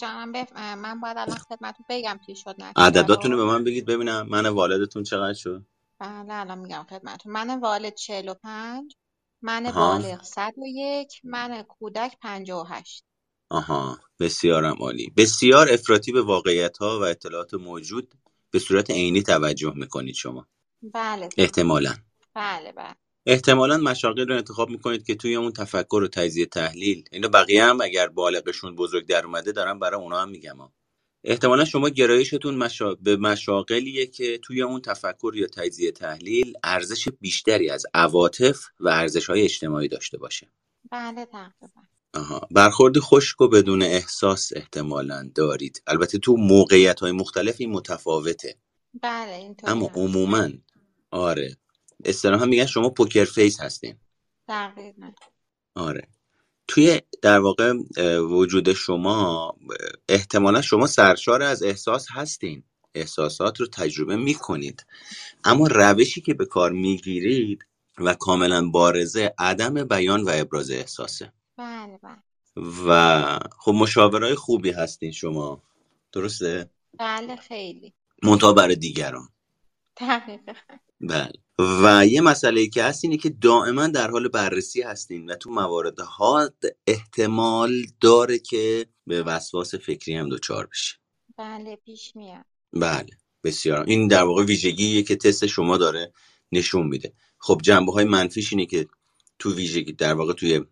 جانم 0.00 0.32
بف... 0.32 0.52
من 0.56 1.00
باید 1.00 1.18
الان 1.18 1.38
خدمتتون 1.38 1.86
بگم 1.88 2.20
چی 2.26 2.36
شد 2.36 2.54
نه 2.58 2.72
عدداتون 2.76 3.32
رو 3.32 3.36
به 3.36 3.44
من 3.44 3.64
بگید 3.64 3.86
ببینم 3.86 4.26
من 4.28 4.46
والدتون 4.46 5.02
چقدر 5.02 5.34
شد. 5.34 5.64
بله 6.00 6.34
الان 6.34 6.58
میگم 6.58 6.86
خدمتتون. 6.90 7.32
من 7.32 7.60
والد 7.60 7.94
45 7.94 8.96
من. 9.42 9.72
بالغ 9.72 10.22
101 10.22 11.20
من 11.24 11.62
کودک 11.62 12.18
58 12.20 13.04
آها 13.50 13.98
بسیارم 14.20 14.76
عالی. 14.80 15.12
بسیار 15.16 15.68
افراطی 15.72 16.12
به 16.12 16.22
واقعیت 16.22 16.78
ها 16.78 17.00
و 17.00 17.02
اطلاعات 17.02 17.54
موجود 17.54 18.14
به 18.50 18.58
صورت 18.58 18.90
عینی 18.90 19.22
توجه 19.22 19.72
می‌کنید 19.76 20.14
شما. 20.14 20.46
بله 20.82 21.28
احتمالا. 21.38 21.94
بله 22.34 22.72
بله. 22.72 22.94
احتمالا 23.26 23.76
مشاغل 23.76 24.28
رو 24.28 24.36
انتخاب 24.36 24.70
می‌کنید 24.70 25.06
که 25.06 25.14
توی 25.14 25.34
اون 25.34 25.52
تفکر 25.52 26.02
و 26.04 26.08
تجزیه 26.08 26.46
تحلیل. 26.46 27.04
اینو 27.12 27.28
بقیه 27.28 27.64
هم 27.64 27.80
اگر 27.80 28.08
بالغشون 28.08 28.76
بزرگ 28.76 29.06
در 29.06 29.26
اومده 29.26 29.52
دارم 29.52 29.78
برای 29.78 30.00
اونا 30.00 30.22
هم 30.22 30.28
میگم 30.28 30.56
ها. 30.56 30.72
احتمالا 31.24 31.64
شما 31.64 31.88
گرایشتون 31.88 32.54
مشا... 32.54 32.94
به 32.94 33.16
مشاغلیه 33.16 34.06
که 34.06 34.38
توی 34.38 34.62
اون 34.62 34.80
تفکر 34.80 35.32
یا 35.34 35.46
تجزیه 35.46 35.92
تحلیل 35.92 36.52
ارزش 36.64 37.08
بیشتری 37.20 37.70
از 37.70 37.86
عواطف 37.94 38.66
و 38.80 38.88
ارزش 38.88 39.30
های 39.30 39.42
اجتماعی 39.42 39.88
داشته 39.88 40.18
باشه. 40.18 40.52
بله 40.90 41.24
تقریبا. 41.24 41.80
آها. 42.14 42.48
برخورد 42.50 42.98
خشک 42.98 43.40
و 43.40 43.48
بدون 43.48 43.82
احساس 43.82 44.52
احتمالا 44.56 45.30
دارید. 45.34 45.82
البته 45.86 46.18
تو 46.18 46.36
موقعیت 46.36 47.00
های 47.00 47.12
مختلف 47.12 47.56
این 47.58 47.70
متفاوته. 47.70 48.56
بله 49.02 49.32
اینطوری 49.32 49.72
اما 49.72 49.90
عموما 49.94 50.48
آره. 51.10 51.56
اصطلاحا 52.04 52.44
میگن 52.44 52.66
شما 52.66 52.90
پوکر 52.90 53.24
فیس 53.24 53.60
هستین. 53.60 53.96
دقیقا 54.48 55.10
آره. 55.74 56.08
توی 56.68 57.00
در 57.22 57.38
واقع 57.38 57.72
وجود 58.18 58.72
شما 58.72 59.54
احتمالا 60.08 60.62
شما 60.62 60.86
سرشار 60.86 61.42
از 61.42 61.62
احساس 61.62 62.06
هستین. 62.10 62.62
احساسات 62.94 63.60
رو 63.60 63.66
تجربه 63.66 64.16
می‌کنید. 64.16 64.86
اما 65.44 65.66
روشی 65.66 66.20
که 66.20 66.34
به 66.34 66.46
کار 66.46 66.72
می‌گیرید 66.72 67.66
و 67.98 68.14
کاملا 68.14 68.68
بارزه 68.68 69.34
عدم 69.38 69.84
بیان 69.84 70.22
و 70.22 70.30
ابراز 70.34 70.70
احساسه. 70.70 71.32
بله 71.56 71.98
بله. 72.02 72.22
و 72.86 73.38
خب 73.58 73.72
مشاورای 73.72 74.34
خوبی 74.34 74.70
هستین 74.70 75.12
شما. 75.12 75.62
درسته؟ 76.12 76.70
بله 76.98 77.36
خیلی. 77.36 77.94
منتها 78.22 78.52
برای 78.52 78.76
دیگران. 78.76 79.28
دقیقا. 80.00 80.52
بله. 81.02 81.32
و 81.58 82.06
یه 82.06 82.20
مسئله 82.20 82.66
که 82.66 82.82
هست 82.84 83.04
اینه 83.04 83.16
که 83.16 83.30
دائما 83.30 83.86
در 83.86 84.10
حال 84.10 84.28
بررسی 84.28 84.82
هستین 84.82 85.30
و 85.30 85.34
تو 85.34 85.50
موارد 85.50 86.00
حاد 86.00 86.56
احتمال 86.86 87.72
داره 88.00 88.38
که 88.38 88.86
به 89.06 89.22
وسواس 89.22 89.74
فکری 89.74 90.14
هم 90.14 90.28
دچار 90.28 90.66
بشه 90.66 90.96
بله 91.36 91.76
پیش 91.76 92.16
میاد. 92.16 92.44
بله. 92.72 93.10
بسیار. 93.44 93.84
این 93.84 94.08
در 94.08 94.22
واقع 94.22 94.44
ویژگیه 94.44 95.02
که 95.02 95.16
تست 95.16 95.46
شما 95.46 95.78
داره 95.78 96.12
نشون 96.52 96.86
میده. 96.86 97.12
خب 97.38 97.60
جنبه 97.62 97.92
های 97.92 98.04
منفیش 98.04 98.52
اینه 98.52 98.66
که 98.66 98.86
تو 99.38 99.54
ویژگی 99.54 99.92
در 99.92 100.14
واقع 100.14 100.32
توی 100.32 100.64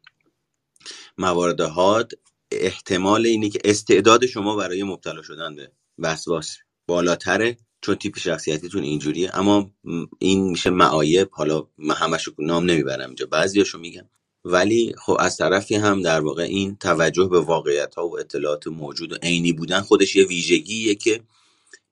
موارد 1.19 1.61
حاد 1.61 2.13
احتمال 2.51 3.27
اینه 3.27 3.49
که 3.49 3.59
استعداد 3.65 4.27
شما 4.27 4.57
برای 4.57 4.83
مبتلا 4.83 5.23
شدن 5.23 5.57
به 5.57 5.73
وسواس 5.99 6.57
بالاتره. 6.87 7.57
چون 7.81 7.95
تیپ 7.95 8.19
شخصیتیتون 8.19 8.83
اینجوریه. 8.83 9.31
اما 9.39 9.71
این 10.19 10.51
میشه 10.51 10.71
معایب. 10.71 11.29
حالا 11.33 11.67
من 11.79 11.95
همشو 11.95 12.33
نام 12.39 12.71
نمی‌برم 12.71 13.07
اینجا. 13.07 13.27
بعضیاشو 13.27 13.79
میگم. 13.79 14.09
ولی 14.45 14.95
خب 14.99 15.17
از 15.21 15.37
طرفی 15.37 15.75
هم 15.75 16.03
در 16.03 16.21
واقع 16.21 16.43
این 16.43 16.77
توجه 16.77 17.25
به 17.25 17.41
واقعیت 17.41 17.95
ها 17.95 18.09
و 18.09 18.19
اطلاعات 18.19 18.67
موجود 18.67 19.13
و 19.13 19.17
عینی 19.23 19.53
بودن 19.53 19.81
خودش 19.81 20.17
یه 20.17 20.25
ویژگیه 20.25 20.95
که 20.95 21.21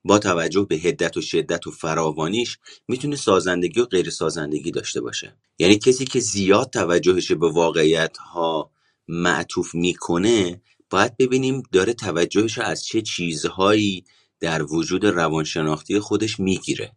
با 0.03 0.19
توجه 0.19 0.65
به 0.69 0.77
حدت 0.77 1.17
و 1.17 1.21
شدت 1.21 1.67
و 1.67 1.71
فراوانیش 1.71 2.57
می‌تونه 2.87 3.15
سازندگی 3.15 3.79
و 3.79 3.85
غیر 3.85 4.09
سازندگی 4.09 4.71
داشته 4.71 5.01
باشه. 5.01 5.37
یعنی 5.59 5.77
کسی 5.77 6.05
که 6.05 6.19
زیاد 6.19 6.69
توجهش 6.69 7.31
به 7.31 7.51
واقعیت 7.51 8.17
ها 8.17 8.71
معطوف 9.07 9.75
می‌کنه 9.75 10.61
باید 10.89 11.17
ببینیم 11.17 11.63
داره 11.71 11.93
توجهش 11.93 12.57
از 12.57 12.85
چه 12.85 13.01
چیزهایی 13.01 14.03
در 14.39 14.63
وجود 14.63 15.05
روانشناختی 15.05 15.99
خودش 15.99 16.39
می‌گیره. 16.39 16.91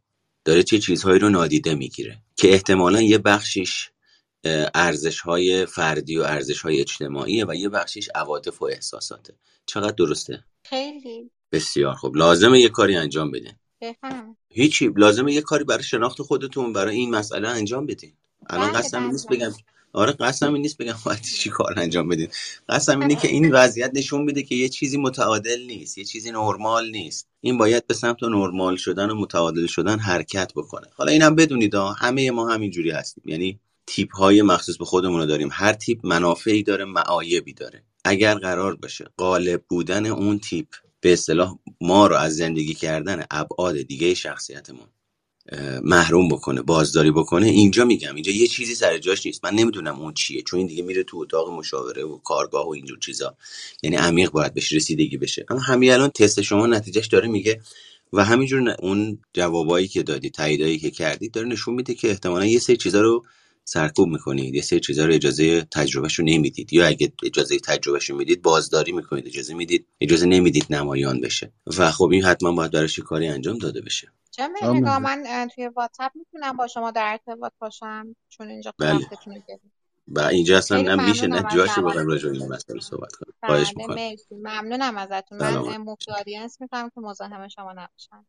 داره 0.44 0.62
چه 0.62 0.78
چیزهایی 0.78 1.18
رو 1.18 1.28
نادیده 1.28 1.74
می‌گیره. 1.74 2.18
که 2.36 2.52
احتمالا 2.52 3.02
یه 3.02 3.18
بخشش 3.18 3.90
ارزش 4.74 5.20
های 5.20 5.66
فردی 5.66 6.16
و 6.16 6.22
ارزش 6.22 6.60
های 6.60 6.80
اجتماعیه 6.80 7.46
و 7.48 7.54
یه 7.54 7.68
بخشش 7.68 8.08
عواطف 8.14 8.62
و 8.62 8.64
احساساته. 8.64 9.34
چقدر 9.66 9.94
درسته؟ 9.94 10.44
خیلی. 10.64 11.30
بسیار 11.52 11.94
خب 11.94 12.12
لازمه 12.16 12.60
یه 12.60 12.68
کاری 12.68 12.96
انجام 12.96 13.30
بدین. 13.30 13.52
بفهم. 13.80 14.36
هیچی. 14.48 14.92
لازمه 14.96 15.32
یه 15.32 15.40
کاری 15.40 15.64
برای 15.64 15.82
شناخت 15.82 16.22
خودتون 16.22 16.72
برای 16.72 16.96
این 16.96 17.10
مسئله 17.10 17.48
انجام 17.48 17.86
بدین. 17.86 18.12
الان 18.50 18.70
بله 18.70 18.78
قصدم 18.78 19.10
نیست 19.10 19.28
بله. 19.28 19.36
بگم 19.36 19.52
آره 19.92 20.12
قصدم 20.12 20.52
این 20.52 20.62
نیست 20.62 20.78
بگم 20.78 20.94
باید 21.06 21.22
چی 21.22 21.50
کار 21.50 21.74
انجام 21.80 22.08
بدین. 22.08 22.28
قصدم 22.68 23.00
اینه 23.00 23.14
که 23.14 23.28
این 23.28 23.52
وضعیت 23.52 23.90
نشون 23.94 24.22
میده 24.22 24.42
که 24.42 24.54
یه 24.54 24.68
چیزی 24.68 24.96
متعادل 24.98 25.62
نیست 25.66 25.98
یه 25.98 26.04
چیزی 26.04 26.30
نرمال 26.30 26.90
نیست. 26.90 27.28
این 27.40 27.58
باید 27.58 27.86
به 27.86 27.94
سمت 27.94 28.22
نرمال 28.22 28.76
شدن 28.76 29.10
و 29.10 29.14
متعادل 29.14 29.66
شدن 29.66 29.98
حرکت 29.98 30.52
بکنه. 30.56 30.86
حالا 30.94 31.12
اینم 31.12 31.34
بدونید 31.34 31.74
ها 31.74 31.92
همه 31.92 32.30
ما 32.30 32.48
همینجوری 32.48 32.90
هستیم. 32.90 33.24
یعنی 33.26 33.60
تیپ 33.86 34.16
های 34.16 34.42
مخصوص 34.42 34.76
به 34.78 34.84
خودمون 34.84 35.20
رو 35.20 35.26
داریم. 35.26 35.48
هر 35.52 35.72
تیپ 35.72 36.06
منافعی 36.06 36.62
داره 36.62 36.84
معایبی 36.84 37.52
داره. 37.52 37.82
اگر 38.04 38.34
قرار 38.34 38.76
باشه 38.76 39.04
غالب 39.18 39.62
بودن 39.68 40.06
اون 40.06 40.38
تیپ 40.38 40.66
به 41.00 41.12
اصطلاح 41.12 41.58
ما 41.80 42.06
رو 42.06 42.16
از 42.16 42.36
زندگی 42.36 42.74
کردن 42.74 43.24
ابعاد 43.30 43.82
دیگه 43.82 44.14
شخصیتمون 44.14 44.86
محروم 45.82 46.28
بکنه 46.28 46.62
بازداری 46.62 47.10
بکنه. 47.10 47.46
اینجا 47.46 47.84
میگم 47.84 48.14
اینجا 48.14 48.32
یه 48.32 48.46
چیزی 48.46 48.74
سر 48.74 48.98
جاش 48.98 49.26
نیست. 49.26 49.44
من 49.44 49.54
نمی‌دونم 49.54 50.00
اون 50.00 50.14
چیه 50.14 50.42
چون 50.42 50.58
این 50.58 50.66
دیگه 50.66 50.82
میره 50.82 51.04
تو 51.04 51.18
اتاق 51.18 51.50
مشاوره 51.50 52.04
و 52.04 52.18
کارگاه 52.18 52.66
و 52.66 52.70
اینجور 52.70 52.98
چیزا. 52.98 53.36
یعنی 53.82 53.96
عمیق 53.96 54.30
باید 54.30 54.54
بهش 54.54 54.72
رسیدگی 54.72 55.16
بشه. 55.16 55.46
اما 55.48 55.60
همین 55.60 55.92
الان 55.92 56.10
تست 56.10 56.42
شما 56.42 56.66
نتیجهش 56.66 57.06
داره 57.06 57.28
میگه 57.28 57.60
و 58.12 58.24
همینجور 58.24 58.76
اون 58.78 59.18
جوابایی 59.32 59.88
که 59.88 60.02
دادی 60.02 60.30
تاییدایی 60.30 60.78
که 60.78 60.90
کردید 60.90 61.32
داره 61.32 61.48
نشون 61.48 61.74
میده 61.74 61.94
که 61.94 62.10
احتمالا 62.10 62.46
یه 62.46 62.58
سری 62.58 62.76
چیزا 62.76 63.00
رو 63.00 63.24
سرکوب 63.64 64.08
می‌کنید 64.08 64.54
یه 64.54 64.62
سری 64.62 64.80
چیزا 64.80 65.06
رو 65.06 65.12
اجازه 65.14 65.66
تجربهش 65.70 66.14
رو 66.14 66.24
نمی‌دید. 66.24 66.72
یا 66.72 66.86
اگه 66.86 67.12
اجازه 67.24 67.58
تجربهش 67.58 68.10
رو 68.10 68.16
می‌دید 68.16 68.42
بازداری 68.42 68.92
می‌کنید 68.92 69.26
اجازه 69.26 69.54
می‌دید 69.54 69.86
اجازه 70.00 70.26
نمی‌دید 70.26 70.66
نمایان 70.70 71.20
بشه. 71.20 71.52
و 71.78 71.90
خب 71.90 72.10
این 72.12 72.24
حتما 72.24 72.52
باید 72.52 72.72
براش 72.72 72.98
کاری 72.98 73.26
انجام 73.26 73.58
داده 73.58 73.80
بشه. 73.80 74.12
چه 74.32 74.42
جان 74.42 74.76
نگاه. 74.76 74.98
من 74.98 75.48
توی 75.54 75.68
واتساپ 75.68 76.12
می‌تونم 76.14 76.56
با 76.56 76.66
شما 76.66 76.90
در 76.90 77.18
ارتباط 77.26 77.52
باشم 77.58 78.16
چون 78.28 78.48
اینجا 78.48 78.74
بله. 78.78 79.06
و 80.08 80.20
اینجا 80.20 80.58
اصلا 80.58 80.76
خیلی 80.76 80.88
نه 80.88 81.08
میشه 81.08 81.26
نه 81.26 81.28
ممنونم 81.28 81.46
از 81.46 81.54
جاشه 81.54 81.80
بخوایم 81.80 81.92
زمانی 81.92 82.08
راجع 82.08 82.28
به 82.28 82.36
این 82.36 82.52
مسئله 82.52 82.80
صحبت 82.80 83.12
کنیم. 83.12 83.34
خواهش 83.44 83.72
بله 83.74 83.76
می‌کنم. 83.76 83.94
مرسی. 83.94 84.34
ممنونم 84.34 84.96
ازتون. 84.96 85.38
من 85.38 85.76
مفتی 85.76 86.12
آدینس 86.12 86.60
می‌کنم 86.60 86.90
که 86.94 87.00
مزاحم 87.00 87.48
شما 87.48 87.72
نباشم. 87.72 88.26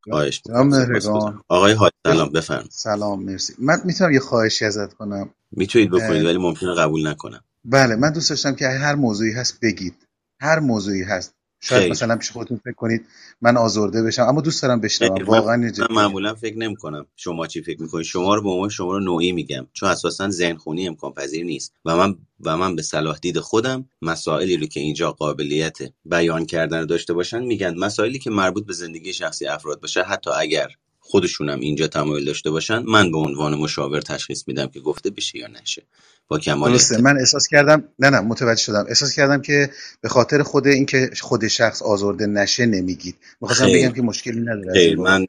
خواهش 0.00 0.42
می‌کنم. 0.46 1.42
آقای 1.48 1.72
حاج 1.72 1.92
یه 2.06 2.12
سلام 2.12 2.28
بفرم 2.28 2.66
سلام 2.70 3.22
مرسی. 3.22 3.54
من 3.58 3.80
می‌تونم 3.84 4.12
یه 4.12 4.20
خواهشی 4.20 4.64
ازت 4.64 4.94
کنم. 4.94 5.30
می‌تونید 5.52 5.90
بکنید 5.90 6.24
ولی 6.24 6.38
ممکنه 6.38 6.74
قبول 6.74 7.08
نکنم. 7.08 7.44
بله 7.64 7.96
من 7.96 8.12
دوست 8.12 8.30
داشتم 8.30 8.54
که 8.54 8.68
هر 8.68 8.94
موضوعی 8.94 9.32
هست 9.32 9.60
بگید. 9.62 10.06
هر 10.40 10.58
موضوعی 10.58 11.02
هست. 11.02 11.34
شاید 11.64 11.82
خیر 11.82 11.90
مثلا 11.90 12.16
پیش 12.16 12.30
خودتون 12.30 12.60
فکر 12.64 12.72
کنید 12.74 13.06
من 13.42 13.56
آزرده 13.56 14.02
بشم 14.02 14.22
اما 14.22 14.40
دوست 14.40 14.62
دارم 14.62 14.80
بشنوم. 14.80 15.18
من 15.18 15.24
واقعا 15.24 15.56
من 15.56 15.64
میگم 15.64 15.86
معمولا 15.90 16.34
فکر 16.34 16.58
نمی 16.58 16.76
کنم 16.76 17.06
شما 17.16 17.46
چی 17.46 17.62
فکر 17.62 17.82
می‌کنید. 17.82 18.04
شما 18.04 18.34
رو 18.34 18.42
به 18.42 18.48
عنوان 18.48 18.68
شما 18.68 18.92
رو 18.92 19.00
نوعی 19.00 19.32
میگم. 19.32 19.66
چون 19.72 19.88
اساسا 19.88 20.30
ذهن 20.30 20.56
خونی 20.56 20.88
امکان 20.88 21.12
پذیر 21.12 21.44
نیست. 21.44 21.72
و 21.84 21.96
من 21.96 22.14
و 22.40 22.56
من 22.56 22.76
به 22.76 22.82
صلاح 22.82 23.18
دید 23.18 23.38
خودم 23.38 23.88
مسائلی 24.02 24.56
رو 24.56 24.66
که 24.66 24.80
اینجا 24.80 25.12
قابلیت 25.12 25.78
بیان 26.04 26.46
کردن 26.46 26.78
رو 26.78 26.86
داشته 26.86 27.12
باشن 27.12 27.44
میگن. 27.44 27.74
مسائلی 27.78 28.18
که 28.18 28.30
مربوط 28.30 28.66
به 28.66 28.72
زندگی 28.72 29.12
شخصی 29.12 29.46
افراد 29.46 29.80
باشه 29.80 30.02
حتی 30.02 30.30
اگر 30.30 30.68
خودشونم 31.06 31.60
اینجا 31.60 31.86
تمایل 31.86 32.24
داشته 32.24 32.50
باشن 32.50 32.78
من 32.78 33.10
به 33.10 33.18
عنوان 33.18 33.54
مشاور 33.54 34.00
تشخیص 34.00 34.48
میدم 34.48 34.66
که 34.66 34.80
گفته 34.80 35.10
بشه 35.10 35.38
یا 35.38 35.46
نشه. 35.46 35.82
با 36.28 36.38
کمال 36.38 36.70
درسته. 36.70 37.00
من 37.00 37.18
احساس 37.18 37.48
کردم 37.48 37.84
نه 37.98 38.10
نه 38.10 38.20
متوجه 38.20 38.60
شدم. 38.60 38.84
احساس 38.88 39.14
کردم 39.14 39.42
که 39.42 39.70
به 40.00 40.08
خاطر 40.08 40.42
خود 40.42 40.66
اینکه 40.66 41.10
خود 41.20 41.48
شخص 41.48 41.82
آزرده 41.82 42.26
نشه 42.26 42.66
نمیگید. 42.66 43.16
می‌خواستم 43.40 43.66
بگم 43.66 43.92
که 43.92 44.02
مشکلی 44.02 44.40
نداره. 44.40 44.80
این 44.80 45.00
من 45.00 45.26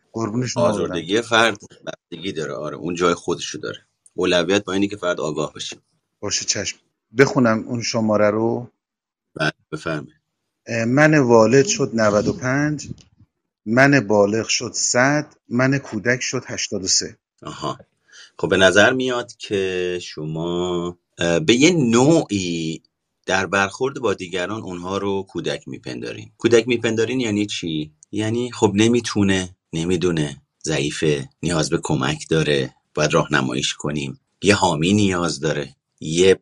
آزردگی 0.55 1.21
فرد 1.21 1.57
بستگی 1.85 2.31
داره. 2.31 2.53
آره 2.53 2.77
اون 2.77 2.95
جای 2.95 3.13
خودشو 3.13 3.57
داره. 3.57 3.77
اولویت 4.13 4.63
با 4.63 4.73
اینه 4.73 4.87
که 4.87 4.97
فرد 4.97 5.19
آگاه 5.19 5.53
بشه. 5.53 5.77
باشه 6.19 6.45
چشم. 6.45 6.77
بخونم 7.17 7.63
اون 7.67 7.81
شماره 7.81 8.29
رو. 8.29 8.69
بله 9.35 9.51
بفرمایید. 9.71 10.15
من 10.87 11.17
والد 11.19 11.65
شد 11.65 11.91
95 11.93 12.87
من 13.65 14.07
بالغ 14.07 14.47
شد 14.47 14.71
100 14.73 15.33
من 15.49 15.77
کودک 15.77 16.21
شد 16.21 16.43
83 16.47 17.17
آها. 17.43 17.77
خب 18.39 18.49
به 18.49 18.57
نظر 18.57 18.93
میاد 18.93 19.35
که 19.37 19.99
شما 20.01 20.97
به 21.17 21.55
یه 21.55 21.71
نوعی 21.71 22.81
در 23.25 23.45
برخورد 23.45 23.99
با 23.99 24.13
دیگران 24.13 24.61
اونها 24.61 24.97
رو 24.97 25.25
کودک 25.29 25.67
میپندارین. 25.67 26.31
کودک 26.37 26.67
میپندارین 26.67 27.19
یعنی 27.19 27.45
چی؟ 27.45 27.91
یعنی 28.11 28.51
خب 28.51 28.71
نمی‌تونه 28.75 29.55
نمی‌دونه 29.73 30.41
ضعیفه 30.65 31.29
نیاز 31.43 31.69
به 31.69 31.79
کمک 31.83 32.25
داره 32.29 32.73
باید 32.93 33.13
راهنماییش 33.13 33.73
کنیم. 33.73 34.19
یه 34.41 34.55
حامی 34.55 34.93
نیاز 34.93 35.39
داره. 35.39 35.75
یه 35.99 36.39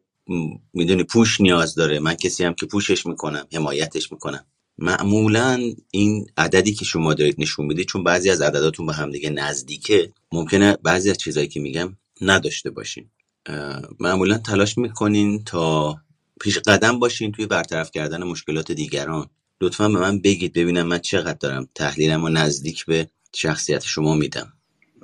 می‌دونی 0.74 1.04
پوش 1.04 1.42
نیاز 1.42 1.76
داره. 1.76 2.00
من 2.00 2.14
کسی 2.14 2.44
هم 2.44 2.54
که 2.54 2.66
پوشش 2.66 3.06
می‌کنم 3.06 3.48
حمایتش 3.54 4.12
می‌کنم. 4.12 4.46
معمولا 4.78 5.60
این 5.92 6.28
عددی 6.38 6.74
که 6.74 6.86
شما 6.86 7.14
دارید 7.14 7.36
نشون 7.40 7.66
می‌دید 7.66 7.88
چون 7.88 8.04
بعضی 8.04 8.30
از 8.30 8.42
عدداتون 8.42 8.86
به 8.86 8.94
هم 8.94 9.12
دیگه 9.12 9.30
نزدیکه 9.30 10.14
ممکنه 10.32 10.78
بعضی 10.84 11.10
از 11.10 11.18
چیزایی 11.18 11.48
که 11.48 11.60
میگم 11.60 11.98
نداشته 12.22 12.70
باشین. 12.70 13.10
معمولا 14.00 14.38
تلاش 14.38 14.78
می‌کنین 14.78 15.44
تا 15.44 15.98
پیش 16.42 16.58
قدم 16.60 17.00
باشین 17.00 17.32
توی 17.32 17.46
برطرف 17.46 17.92
کردن 17.92 18.24
مشکلات 18.24 18.72
دیگران. 18.72 19.28
لطفا 19.62 19.90
به 19.90 20.00
من 20.00 20.20
بگید 20.20 20.54
ببینم 20.54 20.88
من 20.88 21.00
چقدر 21.00 21.38
دارم 21.40 21.68
تحلیلم 21.76 22.24
و 22.24 22.30
نزدیک 22.30 22.86
به 22.86 23.10
شخصیت 23.36 23.84
شما 23.84 24.16
میدم. 24.16 24.54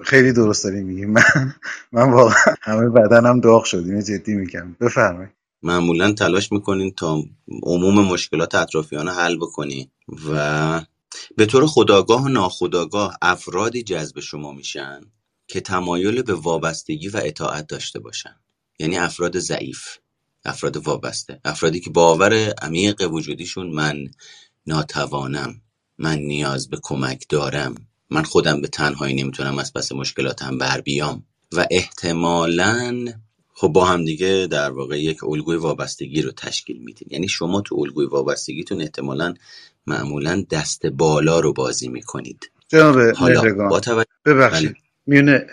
خیلی 0.03 0.33
درست 0.33 0.63
داری 0.63 0.83
میگی 0.83 1.05
من 1.05 1.55
من 1.91 2.11
واقعا 2.11 2.55
همه 2.61 2.89
بدنم 2.89 3.39
داغ 3.41 3.65
شد 3.65 3.77
اینو 3.77 4.01
جدی 4.01 4.35
میگم. 4.35 4.73
بفرمایید. 4.81 5.31
معمولا 5.63 6.11
تلاش 6.13 6.51
می‌کنین 6.51 6.91
تا 6.91 7.23
عموم 7.63 8.05
مشکلات 8.05 8.55
اطرافیان 8.55 9.07
رو 9.07 9.13
حل 9.13 9.37
بکنین 9.37 9.91
و 10.31 10.81
به 11.37 11.45
طور 11.45 11.67
خداگاه 11.67 12.23
و 12.23 12.27
ناخداگاه 12.29 13.17
افرادی 13.21 13.83
جذب 13.83 14.19
شما 14.19 14.53
میشن 14.53 15.01
که 15.47 15.61
تمایل 15.61 16.21
به 16.21 16.33
وابستگی 16.33 17.09
و 17.09 17.21
اطاعت 17.23 17.67
داشته 17.67 17.99
باشن. 17.99 18.35
یعنی 18.79 18.97
افراد 18.97 19.39
ضعیف 19.39 19.97
افراد 20.45 20.77
وابسته 20.77 21.41
افرادی 21.45 21.79
که 21.79 21.89
باور 21.89 22.33
عمیق 22.61 23.11
وجودیشون 23.13 23.67
من 23.71 24.07
ناتوانم 24.67 25.61
من 25.97 26.19
نیاز 26.19 26.69
به 26.69 26.79
کمک 26.83 27.25
دارم 27.29 27.75
من 28.09 28.23
خودم 28.23 28.61
به 28.61 28.67
تنهایی 28.67 29.15
نمی‌تونم 29.23 29.59
از 29.59 29.73
پس 29.73 29.91
مشکلاتم 29.91 30.57
بر 30.57 30.81
بیام 30.81 31.25
و 31.53 31.67
احتمالا 31.71 33.07
خب 33.61 33.67
با 33.67 33.85
هم 33.85 34.05
دیگه 34.05 34.47
در 34.51 34.71
واقع 34.71 35.01
یک 35.01 35.23
الگوی 35.23 35.57
وابستگی 35.57 36.21
رو 36.21 36.31
تشکیل 36.31 36.77
میدین. 36.77 37.07
یعنی 37.11 37.27
شما 37.27 37.61
تو 37.61 37.75
الگوی 37.79 38.05
وابستگیتون 38.05 38.81
احتمالا 38.81 39.33
معمولا 39.87 40.43
دست 40.51 40.85
بالا 40.85 41.39
رو 41.39 41.53
بازی 41.53 41.87
می‌کنید. 41.87 42.51
جناب 42.67 43.11
با 43.69 43.79
توجه 43.79 44.09
ببخشید. 44.25 44.69
بله. 44.69 44.77
میونه 45.05 45.45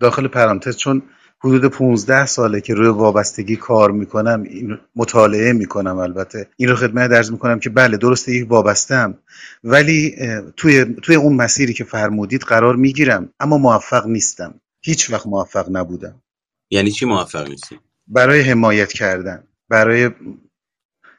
داخل 0.00 0.28
پرانتز 0.28 0.76
چون 0.76 1.02
حدود 1.40 1.64
15 1.64 2.26
ساله 2.26 2.60
که 2.60 2.74
روی 2.74 2.88
وابستگی 2.88 3.56
کار 3.56 3.90
می‌کنم 3.90 4.42
این 4.42 4.78
مطالعه 4.96 5.52
می‌کنم 5.52 5.98
البته. 5.98 6.48
این 6.56 6.68
رو 6.68 6.76
خدمت 6.76 7.10
درز 7.10 7.32
می‌کنم 7.32 7.58
که 7.58 7.70
بله 7.70 7.96
درسته 7.96 8.32
یک 8.32 8.50
وابستم 8.50 9.18
ولی 9.64 10.16
توی 10.56 10.84
توی 11.02 11.16
اون 11.16 11.36
مسیری 11.36 11.74
که 11.74 11.84
فرمودید 11.84 12.42
قرار 12.42 12.76
می‌گیرم 12.76 13.32
اما 13.40 13.58
موفق 13.58 14.06
نیستم. 14.06 14.60
هیچ 14.82 15.10
وقت 15.10 15.26
موفق 15.26 15.66
نبودم. 15.70 16.22
یعنی 16.72 16.90
چی 16.90 17.06
موفق 17.06 17.48
نیستی؟ 17.48 17.78
برای 18.06 18.40
حمایت 18.40 18.92
کردن. 18.92 19.48
برای 19.68 20.10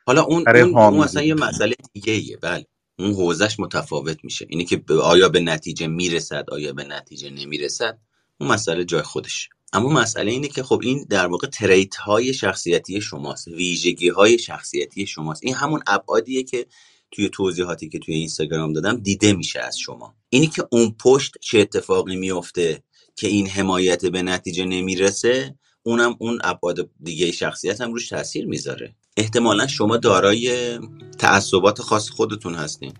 حالا 0.06 0.22
اون 0.24 0.44
برای 0.44 0.62
اون 0.62 0.78
اون 0.78 1.04
اصلا 1.04 1.24
یه 1.24 1.34
مسئله 1.34 1.76
دیگه 1.94 2.14
ایه 2.14 2.38
بله. 2.38 2.66
اون 3.00 3.14
حوزش 3.14 3.60
متفاوت 3.60 4.18
میشه. 4.24 4.46
اینی 4.50 4.66
که 4.66 4.84
آیا 5.02 5.30
به 5.30 5.40
نتیجه 5.40 5.88
می‌رسد 5.88 6.46
آیا 6.52 6.74
به 6.74 6.84
نتیجه 6.84 7.30
نمی‌رسد 7.30 8.00
اون 8.38 8.52
مسئله 8.52 8.86
جای 8.86 9.02
خودش. 9.02 9.50
اما 9.74 9.90
مسئله 9.90 10.32
اینه 10.32 10.48
که 10.48 10.64
خب 10.64 10.80
این 10.84 11.06
در 11.10 11.28
واقع 11.28 11.48
تریت 11.48 11.96
های 11.96 12.34
شخصیتی 12.34 13.02
شماست. 13.02 13.48
ویژگی 13.48 14.10
های 14.10 14.40
شخصیتی 14.40 15.08
شماست. 15.08 15.44
این 15.44 15.54
همون 15.54 15.80
ابعادیه 15.88 16.44
که 16.44 16.66
توی 17.12 17.30
توضیحاتی 17.30 17.90
که 17.90 18.00
توی 18.00 18.16
اینستاگرام 18.16 18.74
دادم 18.74 18.98
دیده 18.98 19.34
میشه 19.34 19.60
از 19.60 19.78
شما. 19.78 20.16
اینی 20.30 20.48
که 20.48 20.68
اون 20.72 20.96
پشت 21.00 21.38
چه 21.42 21.60
اتفاقی 21.60 22.16
میفته 22.16 22.84
که 23.16 23.28
این 23.28 23.48
حمایت 23.48 24.06
به 24.06 24.22
نتیجه 24.22 24.66
نمی‌رسه 24.66 25.56
اونم 25.84 26.16
اون 26.20 26.40
ابعاد 26.44 26.90
دیگه 27.04 27.32
شخصیت 27.32 27.82
هم 27.82 27.94
روش 27.94 28.10
تاثیر 28.10 28.48
می‌ذاره. 28.48 28.96
احتمالا 29.18 29.68
شما 29.68 29.98
دارای 29.98 30.80
تعصبات 31.18 31.82
خاص 31.82 32.10
خودتون 32.10 32.56
هستین 32.56 32.94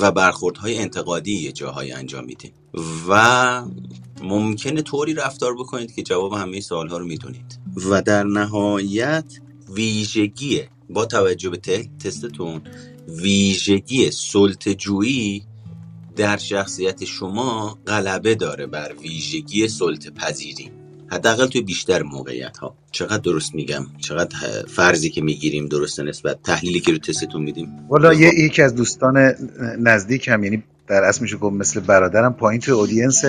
و 0.00 0.12
برخوردهای 0.12 0.78
انتقادی 0.78 1.32
یه 1.32 1.52
جاهایی 1.52 1.92
انجام 1.92 2.24
میدین 2.24 2.52
و 3.08 3.64
ممکنه 4.22 4.82
طوری 4.82 5.14
رفتار 5.14 5.54
بکنید 5.54 5.94
که 5.94 6.02
جواب 6.02 6.32
همه 6.32 6.60
سوالها 6.60 6.98
رو 6.98 7.06
می‌دونید. 7.06 7.58
و 7.76 8.02
در 8.02 8.22
نهایت 8.22 9.24
ویژگی 9.68 10.62
با 10.90 11.06
توجه 11.06 11.50
به 11.50 11.56
تستتون 12.04 12.62
ویژگی 13.08 14.10
سلطه‌جویی 14.10 15.44
در 16.18 16.36
شخصیت 16.36 17.04
شما 17.04 17.78
غلبه 17.86 18.34
داره 18.34 18.66
بر 18.66 18.92
ویژگی 19.02 19.68
سلطه 19.68 20.10
پذیری. 20.10 20.70
حداقل 21.10 21.46
توی 21.46 21.60
بیشتر 21.60 22.02
موقعیت 22.02 22.58
ها 22.58 22.74
چقدر 22.90 23.18
درست 23.18 23.54
میگم؟ 23.54 23.86
چقدر 23.98 24.36
فرضی 24.68 25.10
که 25.10 25.22
می‌گیریم 25.22 25.66
درسته 25.66 26.02
نسبت 26.02 26.42
تحلیلی 26.42 26.80
که 26.80 26.92
رو 26.92 26.98
تستتون 26.98 27.42
میدیم؟ 27.42 27.68
والا 27.88 28.14
یه 28.14 28.34
یکی 28.34 28.62
از 28.62 28.74
دوستان 28.74 29.34
نزدیک 29.78 30.28
هم 30.28 30.44
یعنی 30.44 30.62
در 30.86 31.04
اصل 31.04 31.22
میشه 31.22 31.36
گفت 31.36 31.56
مثل 31.56 31.80
برادرم 31.80 32.34
پایین 32.34 32.60
توی 32.60 32.74
اودینس 32.74 33.24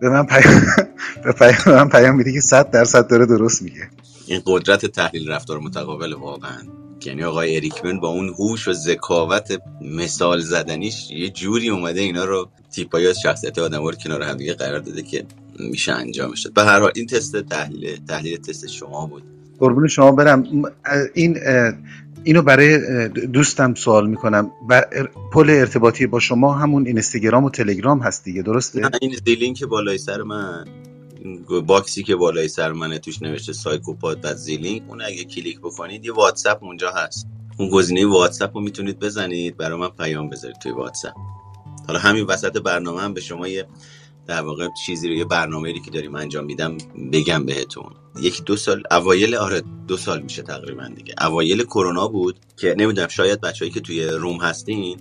به 0.00 0.08
من 0.08 0.26
پیام 0.26 0.62
به 1.24 1.32
پیام 1.32 1.76
من 1.76 1.88
پیام 1.88 2.16
میده 2.16 2.32
که 2.32 2.40
100 2.40 2.70
درصد 2.70 3.08
داره 3.08 3.26
درست 3.26 3.62
میگه. 3.62 3.88
این 4.26 4.42
قدرت 4.46 4.86
تحلیل 4.86 5.30
رفتار 5.30 5.58
متقابل 5.58 6.12
واقعا. 6.12 6.58
یعنی 7.06 7.24
آقای 7.24 7.56
اریکمن 7.56 8.00
با 8.00 8.08
اون 8.08 8.28
هوش 8.28 8.68
و 8.68 8.72
ذکاوت 8.72 9.58
مثال 9.80 10.40
زدنیش 10.40 11.10
یه 11.10 11.30
جوری 11.30 11.68
اومده 11.68 12.00
اینا 12.00 12.24
رو 12.24 12.48
تیپایی 12.70 13.06
از 13.06 13.20
شخصیت 13.20 13.58
آدم 13.58 13.82
رو 13.82 13.92
کنار 13.92 14.22
هم 14.22 14.36
دیگه 14.36 14.54
قرار 14.54 14.78
داده 14.78 15.02
که 15.02 15.24
میشه 15.58 15.92
انجامش 15.92 16.42
داد 16.42 16.54
به 16.54 16.62
هر 16.62 16.80
حال 16.80 16.92
این 16.94 17.06
تست 17.06 17.36
تحلیل 17.36 17.98
تحلیل 18.08 18.36
تست 18.36 18.66
شما 18.66 19.06
بود. 19.06 19.22
قربون 19.58 19.88
شما 19.88 20.12
برم. 20.12 20.44
این 21.14 21.38
اینو 22.24 22.42
برای 22.42 23.08
دوستم 23.08 23.74
سوال 23.74 24.06
می‌کنم. 24.10 24.50
پل 25.32 25.50
ارتباطی 25.50 26.06
با 26.06 26.20
شما 26.20 26.52
همون 26.52 26.86
اینستاگرام 26.86 27.44
و 27.44 27.50
تلگرام 27.50 27.98
هست 28.00 28.24
دیگه 28.24 28.38
نه 28.38 28.44
درسته 28.46 28.90
این 29.02 29.16
زیلینگ 29.26 29.56
که 29.56 29.66
بالای 29.66 29.98
سر 29.98 30.22
من. 30.22 30.64
این 30.66 30.87
box 31.66 31.93
ی 31.93 32.02
که 32.02 32.16
بالای 32.16 32.48
سر 32.48 32.72
منه 32.72 32.98
توش 32.98 33.22
نوشته 33.22 33.52
سایکوپاد 33.52 34.20
بعد 34.20 34.36
زیلینک. 34.36 34.82
اون 34.88 35.02
اگه 35.02 35.24
کلیک 35.24 35.60
بکنید 35.60 36.04
یه 36.04 36.12
واتساپ 36.12 36.64
اونجا 36.64 36.90
هست. 36.90 37.26
اون 37.58 37.70
گزینه 37.70 38.06
واتساپ 38.06 38.56
رو 38.56 38.62
می‌تونید 38.62 38.98
بزنید. 38.98 39.56
برای 39.56 39.78
من 39.78 39.88
پیام 39.88 40.30
بذارید 40.30 40.58
توی 40.58 40.72
واتساپ. 40.72 41.14
حالا 41.86 41.98
همین 41.98 42.24
وسط 42.24 42.56
برنامه 42.56 43.00
هم 43.00 43.14
به 43.14 43.20
شما 43.20 43.48
یه 43.48 43.66
در 44.26 44.42
واقع 44.42 44.68
چیزی 44.86 45.08
رو 45.08 45.14
یه 45.14 45.24
برنامه 45.24 45.72
که 45.72 45.90
داریم 45.90 46.14
انجام 46.14 46.44
میدم 46.44 46.78
بگم 47.12 47.46
بهتون. 47.46 47.90
یکی 48.20 48.42
دو 48.42 48.56
سال 48.56 48.82
اوایل 48.90 49.34
آره 49.34 49.62
دو 49.88 49.96
سال 49.96 50.22
میشه 50.22 50.42
تقریبا 50.42 50.88
دیگه. 50.96 51.14
اوایل 51.20 51.62
کرونا 51.64 52.08
بود 52.08 52.36
که 52.56 52.74
نمی‌دونم 52.78 53.08
شاید 53.08 53.40
بچههایی 53.40 53.72
که 53.72 53.80
توی 53.80 54.04
روم 54.04 54.36
هستین 54.36 55.00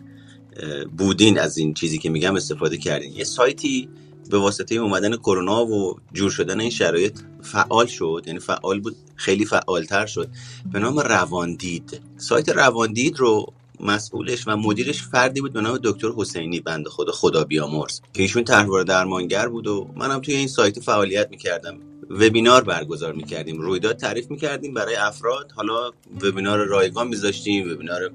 بودین 0.98 1.40
از 1.40 1.58
این 1.58 1.74
چیزی 1.74 1.98
که 1.98 2.10
میگم 2.10 2.36
استفاده 2.36 2.78
کردین. 2.78 3.14
یه 3.14 3.24
سایتی 3.24 3.90
به 4.30 4.38
واسطه 4.38 4.76
اومدن 4.76 5.16
کرونا 5.16 5.66
و 5.66 5.96
جور 6.14 6.32
شدن 6.32 6.60
این 6.60 6.70
شرایط 6.70 7.20
فعال 7.42 7.86
شد. 7.86 8.24
یعنی 8.28 8.40
فعال 8.40 8.80
بود 8.80 8.96
خیلی 9.16 9.46
فعالتر 9.46 10.06
شد. 10.06 10.30
به 10.74 10.80
نام 10.80 11.00
رواندید. 11.00 12.02
سایت 12.18 12.50
رواندید 12.50 13.20
رو 13.20 13.54
مسئولش 13.80 14.48
و 14.48 14.58
مدیرش 14.58 15.04
فردی 15.04 15.42
بود 15.42 15.54
به 15.54 15.62
نام 15.62 15.80
دکتر 15.84 16.08
حسینی 16.18 16.60
بنده 16.60 16.90
خدا 16.90 17.12
خدا 17.12 17.44
بیامرز 17.44 18.02
که 18.14 18.22
ایشون 18.22 18.44
طرحواره 18.44 18.84
درمانگر 18.84 19.48
بود 19.48 19.68
و 19.68 19.90
منم 19.96 20.20
توی 20.20 20.36
این 20.36 20.48
سایت 20.48 20.80
فعالیت 20.80 21.28
می‌کردم. 21.30 21.78
وبینار 22.10 22.64
برگزار 22.64 23.14
می‌کردیم. 23.14 23.62
رویداد 23.62 23.98
تعریف 23.98 24.32
می‌کردیم 24.32 24.74
برای 24.74 24.96
افراد. 24.96 25.52
حالا 25.56 25.92
وبینار 26.22 26.66
رایگان 26.66 27.08
میذاشتیم 27.08 27.72
وبینار 27.72 28.12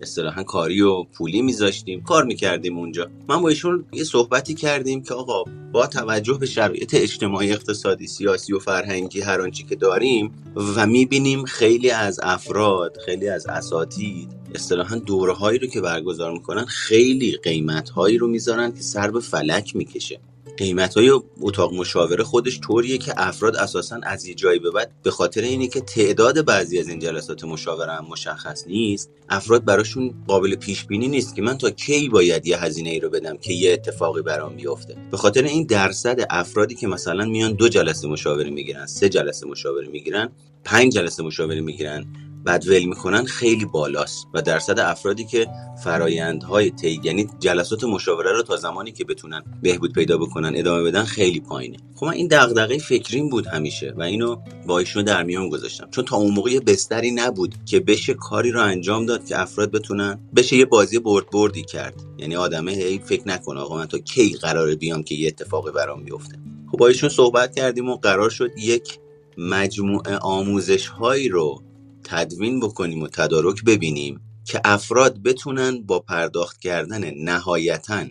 اصطلاحا 0.00 0.42
کاری 0.42 0.80
و 0.80 1.02
پولی 1.02 1.42
میذاشتیم. 1.42 2.02
کار 2.02 2.24
می‌کردیم 2.24 2.78
اونجا. 2.78 3.10
من 3.28 3.42
با 3.42 3.48
ایشون 3.48 3.84
یه 3.92 4.04
صحبتی 4.04 4.54
کردیم 4.54 5.02
که 5.02 5.14
آقا 5.14 5.44
با 5.72 5.86
توجه 5.86 6.34
به 6.34 6.46
شرایط 6.46 6.94
اجتماعی 6.94 7.52
اقتصادی 7.52 8.06
سیاسی 8.06 8.52
و 8.52 8.58
فرهنگی 8.58 9.20
هر 9.20 9.40
آنچه 9.40 9.64
که 9.64 9.76
داریم 9.76 10.32
و 10.76 10.86
می‌بینیم 10.86 11.44
خیلی 11.44 11.90
از 11.90 12.20
افراد 12.22 12.96
خیلی 13.06 13.28
از 13.28 13.46
اساتید 13.46 14.28
اصطلاحا 14.54 14.96
دوره 14.96 15.32
هایی 15.32 15.58
رو 15.58 15.66
که 15.66 15.80
برگزار 15.80 16.32
می‌کنن 16.32 16.64
خیلی 16.64 17.38
قیمت 17.42 17.90
هایی 17.90 18.18
رو 18.18 18.28
می‌ذارن 18.28 18.72
که 18.72 18.82
سر 18.82 19.10
به 19.10 19.20
فلک 19.20 19.76
می‌کشه. 19.76 20.20
قیمت 20.56 20.94
های 20.94 21.20
اتاق 21.40 21.72
مشاوره 21.74 22.24
خودش 22.24 22.60
طوریه 22.60 22.98
که 22.98 23.12
افراد 23.16 23.56
اساسا 23.56 24.00
از 24.02 24.26
یه 24.26 24.34
جایی 24.34 24.58
به 24.58 24.70
بعد 24.70 24.92
به 25.02 25.10
خاطر 25.10 25.40
اینه 25.40 25.68
که 25.68 25.80
تعداد 25.80 26.44
بعضی 26.44 26.78
از 26.78 26.88
این 26.88 26.98
جلسات 26.98 27.44
مشاوره 27.44 27.92
هم 27.92 28.06
مشخص 28.10 28.66
نیست. 28.66 29.10
افراد 29.28 29.64
براشون 29.64 30.14
قابل 30.26 30.56
پیش 30.56 30.84
بینی 30.84 31.08
نیست 31.08 31.36
که 31.36 31.42
من 31.42 31.58
تا 31.58 31.70
کی 31.70 32.08
باید 32.08 32.46
یه 32.46 32.64
هزینه 32.64 32.90
ای 32.90 33.00
رو 33.00 33.10
بدم 33.10 33.36
که 33.36 33.52
یه 33.52 33.72
اتفاقی 33.72 34.22
برام 34.22 34.56
بیفته. 34.56 34.96
به 35.10 35.16
خاطر 35.16 35.42
این 35.42 35.66
درصد 35.66 36.26
افرادی 36.30 36.74
که 36.74 36.86
مثلا 36.86 37.24
میان 37.24 37.52
دو 37.52 37.68
جلسه 37.68 38.08
مشاوره 38.08 38.50
می‌گیرن 38.50 38.86
سه 38.86 39.08
جلسه 39.08 39.46
مشاوره 39.46 39.88
می‌گیرن 39.88 40.28
پنج 40.64 40.92
جلسه 40.92 41.22
مشاوره 41.22 41.60
می‌گیرن 41.60 42.06
بعد 42.48 42.68
ول 42.68 42.84
می‌کنن 42.84 43.24
خیلی 43.24 43.64
بالاست 43.64 44.26
و 44.34 44.42
درصد 44.42 44.78
افرادی 44.78 45.24
که 45.24 45.46
فرایندهای 45.84 46.70
طی 46.70 47.00
یعنی 47.04 47.28
جلسات 47.38 47.84
مشاوره 47.84 48.32
رو 48.32 48.42
تا 48.42 48.56
زمانی 48.56 48.92
که 48.92 49.04
بتونن 49.04 49.42
بهبود 49.62 49.92
پیدا 49.92 50.18
بکنن 50.18 50.52
ادامه 50.54 50.82
بدن 50.82 51.04
خیلی 51.04 51.40
پایینه. 51.40 51.76
خب 51.94 52.06
من 52.06 52.12
این 52.12 52.28
دغدغه 52.30 52.78
فکریم 52.78 53.28
بود 53.28 53.46
همیشه 53.46 53.94
و 53.96 54.02
اینو 54.02 54.36
با 54.66 54.78
ایشون 54.78 55.04
در 55.04 55.22
میان 55.22 55.48
گذاشتم. 55.48 55.90
چون 55.90 56.04
تا 56.04 56.16
اون 56.16 56.34
موقع 56.34 56.50
یه 56.50 56.60
بستری 56.60 57.10
نبود 57.10 57.54
که 57.66 57.80
بشه 57.80 58.14
کاری 58.14 58.50
رو 58.50 58.62
انجام 58.62 59.06
داد 59.06 59.26
که 59.26 59.40
افراد 59.40 59.70
بتونن 59.70 60.18
بشه 60.36 60.56
یه 60.56 60.64
بازی 60.64 60.98
برد 60.98 61.30
بردی 61.30 61.62
کرد. 61.62 61.94
یعنی 62.18 62.36
آدمه 62.36 62.72
هی 62.72 62.98
فکر 62.98 63.28
نکنه 63.28 63.60
آقا 63.60 63.76
من 63.76 63.86
تا 63.86 63.98
کی 63.98 64.34
قراره 64.42 64.74
بیام 64.74 65.02
که 65.02 65.14
یه 65.14 65.28
اتفاقی 65.28 65.70
برام 65.70 66.04
بیفته. 66.04 66.38
خب 66.72 66.78
با 66.78 66.86
ایشون 66.86 67.08
صحبت 67.08 67.56
کردیم 67.56 67.88
و 67.88 67.96
قرار 67.96 68.30
شد 68.30 68.50
یک 68.58 68.98
مجموعه 69.38 70.16
آموزش 70.16 70.86
هایی 70.86 71.28
رو 71.28 71.62
تدوین 72.10 72.60
بکنیم 72.60 73.02
و 73.02 73.08
تدارک 73.08 73.64
ببینیم 73.64 74.20
که 74.44 74.60
افراد 74.64 75.22
بتونن 75.22 75.82
با 75.82 75.98
پرداخت 75.98 76.60
کردن 76.60 77.10
نهایتا 77.14 78.06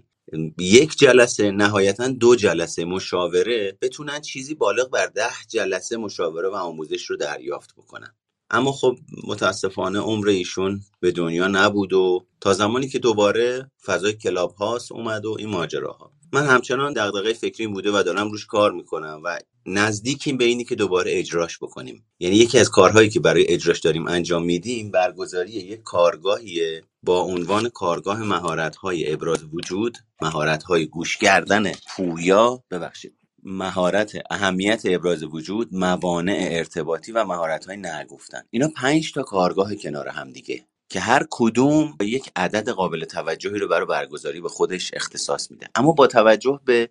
یک 0.59 0.97
جلسه 0.97 1.51
نهایتا 1.51 2.07
دو 2.07 2.35
جلسه 2.35 2.85
مشاوره 2.85 3.77
بتونن 3.81 4.21
چیزی 4.21 4.55
بالغ 4.55 4.89
بر 4.89 5.05
ده 5.05 5.29
جلسه 5.49 5.97
مشاوره 5.97 6.49
و 6.49 6.55
آموزش 6.55 7.05
رو 7.05 7.17
دریافت 7.17 7.73
بکنن. 7.77 8.15
اما 8.49 8.71
خب 8.71 8.97
متاسفانه 9.27 9.99
عمر 9.99 10.27
ایشون 10.27 10.81
به 10.99 11.11
دنیا 11.11 11.47
نبود 11.47 11.93
و 11.93 12.25
تا 12.41 12.53
زمانی 12.53 12.87
که 12.87 12.99
دوباره 12.99 13.71
فضای 13.85 14.13
کلاب 14.13 14.55
هاست 14.55 14.91
اومد 14.91 15.25
و 15.25 15.35
این 15.39 15.49
ماجراها. 15.49 16.11
من 16.33 16.45
همچنان 16.45 16.93
دغدغه 16.93 17.33
فکریم 17.33 17.73
بوده 17.73 17.91
و 17.91 18.03
دارم 18.03 18.31
روش 18.31 18.45
کار 18.45 18.71
می‌کنم 18.71 19.21
و 19.23 19.39
نزدیکیم 19.69 20.37
به 20.37 20.45
اینی 20.45 20.63
که 20.63 20.75
دوباره 20.75 21.19
اجراش 21.19 21.57
بکنیم. 21.57 22.05
یعنی 22.19 22.35
یکی 22.35 22.59
از 22.59 22.69
کارهایی 22.69 23.09
که 23.09 23.19
برای 23.19 23.47
اجراش 23.47 23.79
داریم 23.79 24.07
انجام 24.07 24.45
میدیم 24.45 24.91
برگزاری 24.91 25.51
یک 25.51 25.81
کارگاهیه 25.83 26.83
با 27.03 27.21
عنوان 27.21 27.69
کارگاه 27.69 28.23
مهارت‌های 28.23 29.13
ابراز 29.13 29.43
وجود 29.53 29.97
مهارت‌های 30.21 30.85
گوش 30.85 31.17
کردن 31.17 31.71
پویا 31.95 32.63
ببخشید. 32.71 33.13
مهارت 33.43 34.13
اهمیت 34.31 34.81
ابراز 34.85 35.23
وجود 35.23 35.69
موانع 35.71 36.47
ارتباطی 36.51 37.11
و 37.11 37.23
مهارت‌های 37.23 37.77
نگفتن 37.77 38.41
اینا 38.49 38.69
پنج 38.75 39.11
تا 39.11 39.23
کارگاه 39.23 39.75
کنار 39.75 40.07
هم 40.07 40.31
دیگه 40.31 40.65
که 40.89 40.99
هر 40.99 41.27
کدوم 41.29 41.97
یک 42.01 42.31
عدد 42.35 42.69
قابل 42.69 43.05
توجهی 43.05 43.59
رو 43.59 43.67
برای 43.67 43.85
برگزاری 43.85 44.41
به 44.41 44.49
خودش 44.49 44.91
اختصاص 44.93 45.51
میده. 45.51 45.67
اما 45.75 45.91
با 45.91 46.07
توجه 46.07 46.59
به 46.65 46.89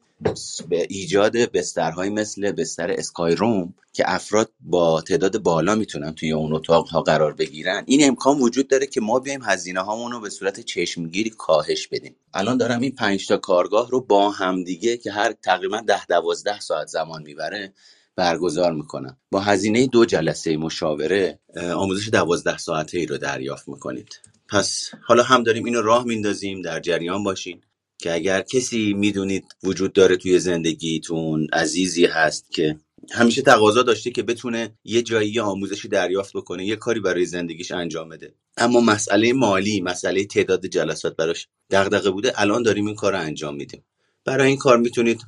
به 0.69 0.87
ایجاد 0.91 1.37
بسترهایی 1.37 2.11
مثل 2.11 2.53
بستر 2.53 2.91
اسکای 2.91 3.35
روم 3.35 3.75
که 3.93 4.05
افراد 4.07 4.51
با 4.61 5.01
تعداد 5.01 5.39
بالا 5.39 5.75
می‌تونن 5.75 6.15
توی 6.15 6.33
اون 6.33 6.53
اتاق 6.53 6.89
ها 6.89 7.03
قرار 7.03 7.33
بگیرن 7.33 7.83
این 7.87 8.09
امکان 8.09 8.39
وجود 8.39 8.69
داره 8.69 8.87
که 8.87 9.01
ما 9.01 9.19
بیایم 9.19 9.43
هزینه 9.45 9.81
هامون 9.81 10.13
رو 10.13 10.21
به 10.21 10.31
صورت 10.31 10.61
چشمگیری 10.61 11.31
کاهش 11.31 11.87
بدیم. 11.87 12.17
الان 12.35 12.57
دارم 12.57 12.81
این 12.81 12.93
پنج 12.93 13.29
تا 13.29 13.37
کارگاه 13.37 13.91
رو 13.91 14.01
با 14.01 14.31
هم 14.31 14.65
دیگه 14.65 14.97
که 14.97 15.13
هر 15.13 15.33
تقریبا 15.33 15.81
ده 15.81 16.07
دوازده 16.07 16.61
ساعت 16.61 16.87
زمان 16.87 17.23
می‌بره 17.23 17.73
برگزار 18.17 18.73
می‌کنم. 18.73 19.17
با 19.31 19.41
هزینه 19.41 19.87
دو 19.87 20.05
جلسه 20.05 20.57
مشاوره 20.57 21.39
آموزش 21.75 22.09
دوازده 22.09 22.59
ساعته 22.59 22.99
ای 22.99 23.07
رو 23.07 23.19
دریافت 23.19 23.69
می‌کنید. 23.69 24.21
پس 24.49 24.91
حالا 25.05 25.23
هم 25.23 25.43
داریم 25.43 25.65
اینو 25.65 25.83
راه 25.83 26.05
میندازیم 26.05 26.63
در 26.63 26.81
جریان 26.81 27.25
باشین 27.25 27.61
که 27.99 28.15
اگر 28.15 28.41
کسی 28.41 28.93
می‌دونید 28.93 29.45
وجود 29.63 29.93
داره 29.93 30.17
توی 30.17 30.39
زندگیتون 30.39 31.47
عزیزی 31.53 32.07
هست 32.07 32.51
که 32.51 32.77
همیشه 33.13 33.43
تقاضا 33.43 33.83
داشته 33.83 34.11
که 34.11 34.23
بتونه 34.23 34.79
یه 34.85 35.03
جایی 35.03 35.41
آموزشی 35.41 35.89
دریافت 35.89 36.37
بکنه 36.37 36.67
یه 36.67 36.77
کاری 36.77 37.01
برای 37.01 37.27
زندگیش 37.27 37.73
انجام 37.73 38.09
بده. 38.09 38.35
اما 38.57 38.81
مسئله 38.81 39.33
مالی 39.33 39.81
مسئله 39.81 40.25
تعداد 40.25 40.67
جلسات 40.67 41.17
براش 41.17 41.49
دغدغه 41.71 42.11
بوده. 42.11 42.41
الان 42.41 42.63
داریم 42.63 42.87
این 42.87 42.95
کار 42.95 43.13
رو 43.13 43.21
انجام 43.21 43.57
میدیم. 43.57 43.85
برای 44.25 44.49
این 44.49 44.57
کار 44.57 44.79
می‌تونید 44.79 45.21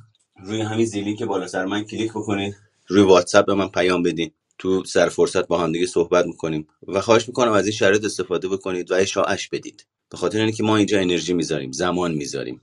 روی 0.43 0.61
همین 0.61 0.85
زیلی 0.85 1.15
که 1.15 1.25
بالا 1.25 1.47
سر 1.47 1.65
من 1.65 1.83
کلیک 1.83 2.11
بکنید. 2.11 2.55
روی 2.89 3.01
واتساپ 3.03 3.45
به 3.45 3.53
من 3.53 3.67
پیام 3.67 4.03
بدین. 4.03 4.31
تو 4.57 4.83
سر 4.83 5.09
فرصت 5.09 5.47
با 5.47 5.57
هم 5.59 5.85
صحبت 5.85 6.25
می‌کنیم. 6.25 6.67
و 6.87 7.01
خواهش 7.01 7.27
می‌کنم 7.27 7.51
از 7.51 7.65
این 7.65 7.71
شرایط 7.71 8.05
استفاده 8.05 8.47
بکنید 8.47 8.91
و 8.91 8.93
اشاعش 8.93 9.49
بدید. 9.49 9.85
به 10.09 10.17
خاطر 10.17 10.41
اینکه 10.41 10.63
ما 10.63 10.77
اینجا 10.77 10.99
انرژی 10.99 11.33
می‌ذاریم 11.33 11.71
زمان 11.71 12.13
می‌ذاریم. 12.13 12.61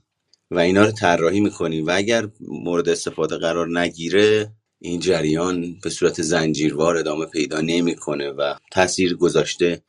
و 0.51 0.59
اینا 0.59 0.85
رو 0.85 0.91
طراحی 0.91 1.39
می‌کنیم. 1.39 1.85
و 1.85 1.91
اگر 1.95 2.27
مورد 2.41 2.89
استفاده 2.89 3.37
قرار 3.37 3.79
نگیره 3.79 4.51
این 4.79 4.99
جریان 4.99 5.75
به 5.83 5.89
صورت 5.89 6.21
زنجیروار 6.21 6.97
ادامه 6.97 7.25
پیدا 7.25 7.61
نمی‌کنه 7.61 8.29
و 8.29 8.53
تاثیر 8.71 9.15
گذاشته 9.15 9.81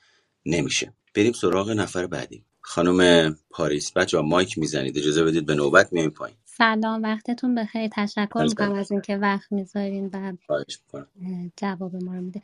نمیشه. 0.47 0.93
بریم 1.15 1.33
سراغ 1.33 1.71
نفر 1.71 2.07
بعدی. 2.07 2.45
خانم 2.61 3.37
پاریس. 3.51 3.93
بچه 3.93 4.21
مایک 4.21 4.59
می‌زنید. 4.59 4.99
اجازه 4.99 5.25
بدید 5.25 5.47
به 5.47 5.55
نوبت 5.55 5.93
میایم 5.93 6.11
پایین. 6.11 6.37
سلام 6.59 7.03
وقتتون 7.03 7.55
بخیر. 7.55 7.91
تشکر 7.93 8.27
عرض 8.37 8.51
می‌کنم 8.51 8.73
از 8.73 8.93
اینکه 8.93 9.17
وقت 9.17 9.53
می‌ذارین 9.53 10.11
و 10.13 10.33
خواهش 10.47 10.79
می‌کنم. 10.85 11.09
اه، 11.23 11.51
جواب 11.57 11.97
ما 11.97 12.15
رو 12.15 12.21
میده. 12.21 12.43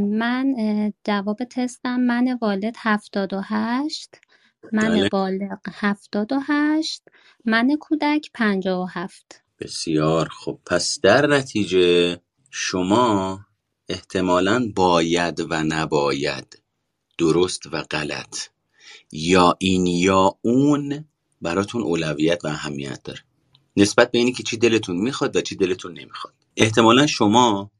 من 0.00 0.54
اه، 0.58 0.92
جواب 1.04 1.44
تستم 1.44 2.00
من 2.00 2.38
والد 2.42 2.74
هفتاد 2.78 3.34
و 3.34 3.40
هشت 3.44 4.14
من 4.72 4.88
بله. 4.88 5.08
بالغ 5.08 5.58
هفتاد 5.72 6.32
و 6.32 6.40
هشت 6.48 7.02
من 7.44 7.76
کودک 7.80 8.30
پنجاه 8.34 8.82
و 8.82 8.86
هفت. 8.90 9.42
بسیار 9.60 10.28
خب 10.28 10.58
پس 10.66 11.00
در 11.02 11.26
نتیجه 11.26 12.20
شما 12.50 13.40
احتمالا 13.88 14.72
باید 14.76 15.40
و 15.50 15.62
نباید 15.62 16.62
درست 17.18 17.66
و 17.72 17.82
غلط. 17.82 18.36
یا 19.12 19.56
این 19.58 19.86
یا 19.86 20.38
اون 20.42 21.04
براتون 21.42 21.82
اولویت 21.82 22.44
و 22.44 22.48
اهمیت 22.48 23.02
داره. 23.04 23.20
نسبت 23.76 24.10
به 24.10 24.18
اینی 24.18 24.32
که 24.32 24.42
چی 24.42 24.56
دلتون 24.56 24.96
می‌خواد 24.96 25.36
و 25.36 25.40
چی 25.40 25.56
دلتون 25.56 25.92
نمی‌خواد. 25.92 26.34
احتمالا 26.56 27.06
شما 27.06 27.70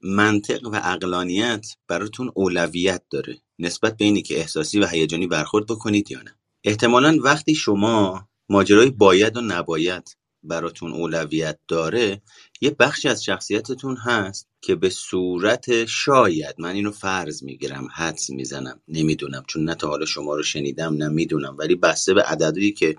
منطق 0.00 0.66
و 0.66 0.76
عقلانیت 0.76 1.66
براتون 1.88 2.32
اولویت 2.34 3.02
داره. 3.10 3.38
نسبت 3.58 3.96
به 3.96 4.04
اینی 4.04 4.22
که 4.22 4.38
احساسی 4.38 4.80
و 4.80 4.86
هیجانی 4.86 5.26
برخورد 5.26 5.66
بکنید 5.66 6.10
یا 6.10 6.22
نه. 6.22 6.34
احتمالا 6.64 7.18
وقتی 7.22 7.54
شما 7.54 8.28
ماجرای 8.48 8.90
باید 8.90 9.36
و 9.36 9.40
نباید 9.40 10.16
براتون 10.42 10.92
اولویت 10.92 11.58
داره 11.68 12.22
یه 12.60 12.70
بخشی 12.70 13.08
از 13.08 13.24
شخصیتتون 13.24 13.96
هست 13.96 14.48
که 14.60 14.74
به 14.74 14.90
صورت 14.90 15.84
شاید 15.84 16.54
من 16.58 16.74
اینو 16.74 16.90
فرض 16.90 17.42
می‌گیرم 17.42 17.88
حدس 17.94 18.30
می‌زنم 18.30 18.80
نمی‌دونم 18.88 19.44
چون 19.46 19.64
نه 19.64 19.74
تا 19.74 19.88
حالا 19.88 20.06
شما 20.06 20.34
رو 20.34 20.42
شنیدم 20.42 20.94
نه 20.94 21.08
می‌دونم 21.08 21.56
ولی 21.58 21.74
بسته 21.74 22.14
به 22.14 22.22
عددی 22.22 22.72
که 22.72 22.96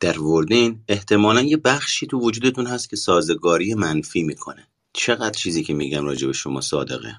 در 0.00 0.20
وردین 0.20 0.84
احتمالا 0.88 1.42
یه 1.42 1.56
بخشی 1.56 2.06
تو 2.06 2.20
وجودتون 2.20 2.66
هست 2.66 2.90
که 2.90 2.96
سازگاری 2.96 3.74
منفی 3.74 4.22
می‌کنه. 4.22 4.68
چقدر 4.92 5.30
چیزی 5.30 5.64
که 5.64 5.74
میگم 5.74 6.04
راجع 6.04 6.26
به 6.26 6.32
شما 6.32 6.60
صادقه؟ 6.60 7.14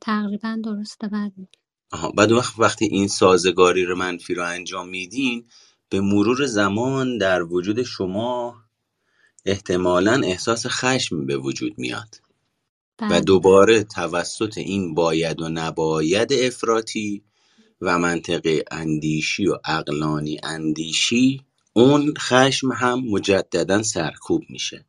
تقریبا 0.00 0.58
درسته 0.64 1.08
بعد 1.08 1.32
آها 1.92 2.10
بعد 2.10 2.32
وقت 2.32 2.58
وقتی 2.58 2.84
این 2.84 3.08
سازگاری 3.08 3.84
رو 3.84 3.96
منفی 3.96 4.34
رو 4.34 4.44
انجام 4.44 4.88
میدین 4.88 5.44
به 5.88 6.00
مرور 6.00 6.46
زمان 6.46 7.18
در 7.18 7.42
وجود 7.42 7.82
شما 7.82 8.56
احتمالا 9.44 10.20
احساس 10.24 10.66
خشم 10.66 11.26
به 11.26 11.36
وجود 11.36 11.78
میاد. 11.78 12.20
و 13.00 13.08
بله. 13.08 13.20
دوباره 13.20 13.84
توسط 13.84 14.58
این 14.58 14.94
باید 14.94 15.40
و 15.40 15.48
نباید 15.48 16.32
افراطی 16.32 17.22
و 17.80 17.98
منطقه 17.98 18.64
اندیشی 18.70 19.46
و 19.46 19.58
عقلانی 19.64 20.38
اندیشی 20.42 21.42
اون 21.76 22.14
خشم 22.18 22.72
هم 22.72 23.00
مجددا 23.00 23.82
سرکوب 23.82 24.42
میشه. 24.48 24.84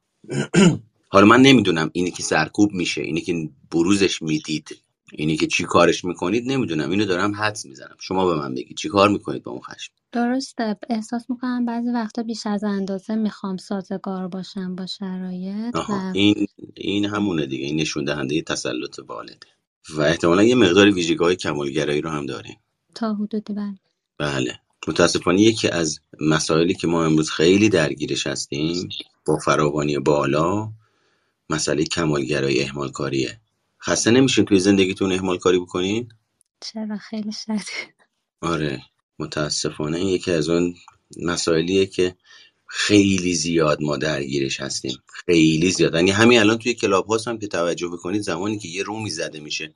حالا 1.10 1.26
من 1.26 1.42
نمی‌دونم 1.42 1.90
اینی 1.94 2.12
که 2.12 2.24
سرکوب 2.24 2.72
میشه 2.72 3.02
اینی 3.02 3.22
که 3.22 3.50
بروزش 3.72 4.22
می‌دید 4.22 4.78
اینی 5.12 5.38
که 5.38 5.48
چی 5.48 5.64
کارش 5.64 6.06
می‌کنید 6.06 6.52
نمی‌دونم. 6.52 6.90
اینو 6.90 7.06
دارم 7.06 7.36
حدس 7.36 7.66
می‌زنم. 7.66 7.96
شما 8.00 8.26
به 8.26 8.36
من 8.36 8.54
بگید. 8.54 8.78
چی 8.78 8.90
کار 8.90 9.10
می‌کنید 9.10 9.44
با 9.44 9.52
اون 9.52 9.62
خشم؟ 9.62 9.94
درسته. 10.12 10.78
احساس 10.90 11.30
می‌کنم 11.30 11.66
بعضی 11.66 11.90
وقتا 11.90 12.24
بیش 12.24 12.48
از 12.48 12.64
اندازه 12.64 13.16
می‌خوام 13.16 13.58
سازگار 13.58 14.28
باشم 14.28 14.76
با 14.76 14.86
شرایط 14.86 15.76
و 15.76 16.12
این 16.14 16.48
این 16.78 17.06
همونه 17.06 17.46
دیگه. 17.46 17.66
این 17.66 17.76
نشون 17.76 18.04
دهنده 18.04 18.42
تسلط 18.42 19.00
والده. 19.08 19.48
و 19.90 20.02
احتمالا 20.02 20.44
یه 20.44 20.56
مقدار 20.56 20.92
ویژگی‌های 20.92 21.36
کمالگرایی 21.36 22.02
رو 22.02 22.10
هم 22.10 22.26
داریم. 22.26 22.58
تا 22.96 23.14
حدودی 23.14 23.54
بله. 23.54 23.80
بله. 24.18 24.60
متاسفانه 24.88 25.42
یکی 25.42 25.68
از 25.68 26.00
مسائلی 26.22 26.74
که 26.74 26.88
ما 26.88 27.06
امروز 27.06 27.32
خیلی 27.32 27.70
درگیرش 27.70 28.28
هستیم 28.28 28.90
با 29.26 29.38
فراوانی 29.38 30.00
بالا 30.00 30.72
مسئله 31.50 31.84
کمالگرایی 31.84 32.64
اهمال 32.64 32.92
کاریه 32.92 33.40
خسته 33.82 34.12
نمیشین 34.12 34.46
توی 34.46 34.60
زندگیتون 34.60 35.12
اهمال 35.12 35.38
کاری 35.38 35.60
بکنین؟ 35.60 36.10
چرا؟ 36.60 36.98
خیلی 36.98 37.32
شدید 37.32 37.94
آره 38.42 38.82
متاسفانه 39.20 39.98
این 39.98 40.08
یکی 40.08 40.32
از 40.32 40.50
اون 40.50 40.76
مسائلیه 41.22 41.86
که 41.86 42.16
خیلی 42.68 43.36
زیاد 43.36 43.82
ما 43.82 43.98
درگیرش 43.98 44.62
هستیم. 44.62 44.98
خیلی 45.26 45.72
زیاد. 45.72 45.94
یعنی 45.94 46.12
همین 46.12 46.40
الان 46.40 46.58
توی 46.58 46.74
کلاب 46.74 47.08
هاوس 47.08 47.28
هم 47.28 47.40
که 47.40 47.48
توجه 47.48 47.88
بکنید 47.88 48.22
زمانی 48.22 48.60
که 48.60 48.68
یه 48.68 48.84
room 48.84 49.05
ی 49.05 49.10
زده 49.10 49.40
میشه 49.40 49.74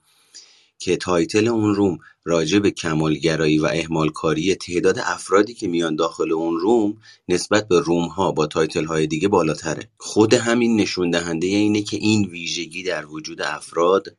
که 0.83 0.97
title 0.97 1.47
اون 1.47 1.75
room 1.75 1.99
راجع 2.23 2.59
به 2.59 2.71
کمالگرایی 2.71 3.59
و 3.59 3.65
اهمالکاری 3.65 4.55
تعداد 4.55 4.99
افرادی 4.99 5.53
که 5.53 5.67
میان 5.67 5.95
داخل 5.95 6.31
اون 6.31 6.59
room 6.59 6.97
نسبت 7.29 7.67
به 7.67 7.79
روم 7.79 8.07
ها 8.07 8.31
با 8.31 8.47
تایتل 8.47 8.85
های 8.85 9.07
دیگه 9.07 9.27
بالاتره. 9.27 9.89
خود 9.97 10.33
همین 10.33 10.75
نشون 10.81 11.09
دهنده 11.09 11.47
اینه 11.47 11.81
که 11.81 11.97
این 11.97 12.25
ویژگی 12.25 12.83
در 12.83 13.05
وجود 13.05 13.41
افراد 13.41 14.17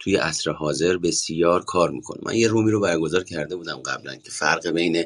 توی 0.00 0.16
عصر 0.16 0.50
حاضر 0.50 0.96
بسیار 0.96 1.64
کار 1.64 1.90
می‌کنه. 1.90 2.20
من 2.22 2.34
یه 2.34 2.48
رومی 2.48 2.70
رو 2.70 2.80
برگزار 2.80 3.24
کرده 3.24 3.56
بودم 3.56 3.76
قبلا 3.76 4.16
که 4.16 4.30
فرق 4.30 4.68
بین 4.68 5.04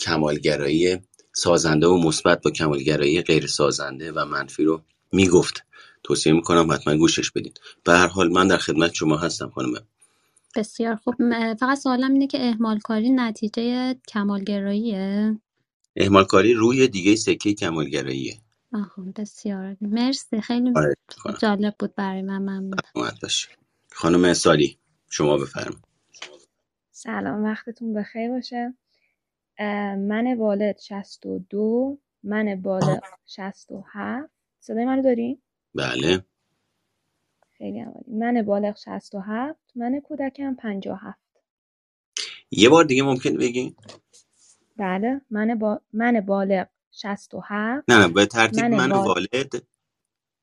کمالگرایی 0.00 0.98
سازنده 1.32 1.86
و 1.86 1.98
مثبت 1.98 2.42
با 2.42 2.50
کمالگرایی 2.50 3.22
غیر 3.22 3.46
سازنده 3.46 4.12
و 4.12 4.24
منفی 4.24 4.64
رو 4.64 4.82
می‌گفت. 5.12 5.64
توصیه 6.02 6.32
می‌کنم 6.32 6.72
حتما 6.72 6.96
گوشش 6.96 7.30
بدید 7.30 7.60
به 7.84 7.92
هر 7.92 8.06
حال 8.06 8.32
من 8.32 8.48
در 8.48 8.58
خدمت 8.58 8.94
شما 8.94 9.16
هستم 9.16 9.50
خانم 9.54 9.74
بسیار 10.56 10.96
خوب. 10.96 11.16
م- 11.20 11.54
فقط 11.54 11.78
سوالم 11.78 12.12
اینه 12.12 12.26
که 12.26 12.48
اهمال 12.48 12.80
کاری 12.80 13.10
نتیجه 13.10 13.94
کمالگراییه؟ 14.08 15.40
اهمالکاری 15.96 16.54
روی 16.54 16.88
دیگه 16.88 17.16
سکه 17.16 17.54
کمالگراییه. 17.54 18.38
آها 18.74 19.02
بسیار 19.16 19.76
مرسی. 19.80 20.40
خیلی 20.42 20.70
آره 20.76 20.94
کنم 21.24 21.42
جالب 21.42 21.74
بود 21.78 21.94
برای 21.94 22.22
من. 22.22 22.82
اومد 22.96 23.18
باشه 23.22 23.48
خانم 23.92 24.34
سالی 24.34 24.78
شما 25.10 25.38
بفرمایید. 25.38 25.84
سلام 26.92 27.44
وقتتون 27.44 27.94
بخیر 27.94 28.30
باشه. 28.30 28.74
اه، 29.58 29.96
من 29.96 30.34
والد 30.38 30.78
62 30.78 31.98
من 32.24 32.62
بالغ 32.62 33.00
67 33.26 34.30
صدای 34.60 34.84
منو 34.86 35.02
داری؟ 35.02 35.42
بله. 35.76 36.26
خیلی 37.64 37.80
عالی. 37.82 38.04
من 38.08 38.42
بالغ 38.42 38.76
67 38.76 39.56
من 39.76 40.00
کودکم 40.00 40.54
57 40.54 41.20
یه 42.50 42.68
بار 42.68 42.84
دیگه 42.84 43.02
ممکن 43.02 43.38
بگین 43.38 43.76
بله 44.76 45.20
من 45.30 45.54
با... 45.58 45.80
من 45.92 46.20
بالغ 46.20 46.66
67 46.92 47.90
نه 47.90 47.98
نه 47.98 48.08
به 48.08 48.26
ترتیب 48.26 48.64
من 48.64 48.70
من 48.70 48.88
بال... 48.88 49.06
والد. 49.06 49.66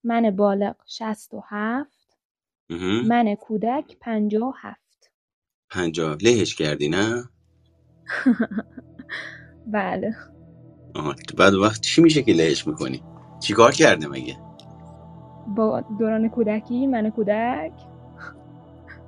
من 0.04 0.32
بالغ 0.32 0.76
67 0.88 2.18
مهم. 2.70 3.08
من 3.08 3.36
کودک 3.36 3.98
57 4.00 5.12
پنجاه. 5.72 6.18
لهش 6.22 6.56
کردی 6.56 6.90
نه؟ 6.90 7.30
بله. 9.68 10.16
آها 10.96 11.16
بعد 11.38 11.54
وقت 11.54 11.82
چی 11.82 12.02
میشه 12.02 12.24
که 12.24 12.34
لهش 12.34 12.68
می‌کنی؟ 12.68 13.02
چیکار 13.40 13.72
کرده 13.72 14.08
مگه؟ 14.08 14.38
با 15.56 15.84
دوران 16.00 16.30
کودکی 16.30 16.88
من 16.88 17.10
کودک. 17.10 17.72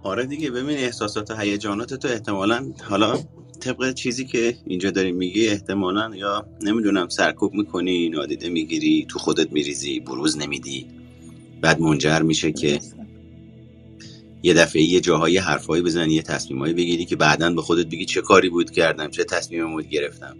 آره 0.03 0.25
دیگه 0.25 0.51
ببین 0.51 0.77
احساسات 0.77 1.31
و 1.31 1.35
هیجانات 1.35 1.93
تو 1.93 2.07
احتمالا 2.07 2.73
حالا 2.89 3.17
طبق 3.59 3.93
چیزی 3.93 4.25
که 4.25 4.55
اینجا 4.65 4.91
داری 4.91 5.11
میگی 5.11 5.47
احتمالا 5.47 6.15
یا 6.15 6.45
نمی‌دونم 6.61 7.09
سرکوب 7.09 7.53
می‌کنی 7.53 8.09
نادیده 8.09 8.49
می‌گیری 8.49 9.05
تو 9.09 9.19
خودت 9.19 9.51
میریزی 9.51 9.99
بروز 9.99 10.37
نمیدی. 10.37 10.87
بعد 11.61 11.81
منجر 11.81 12.21
میشه 12.21 12.51
که 12.51 12.79
یه 14.43 14.53
دفعه 14.53 14.81
یه 14.81 15.01
جاهای 15.01 15.37
حرفایی 15.37 15.83
بزنی 15.83 16.13
یه 16.13 16.21
تصمیمایی 16.21 16.73
بگیری 16.73 17.05
که 17.05 17.15
بعدا 17.15 17.49
به 17.49 17.61
خودت 17.61 17.85
بگی 17.85 18.05
چه 18.05 18.21
کاری 18.21 18.49
بود 18.49 18.71
کردم 18.71 19.09
چه 19.09 19.23
تصمیمی 19.23 19.71
بود 19.71 19.89
گرفتم. 19.89 20.37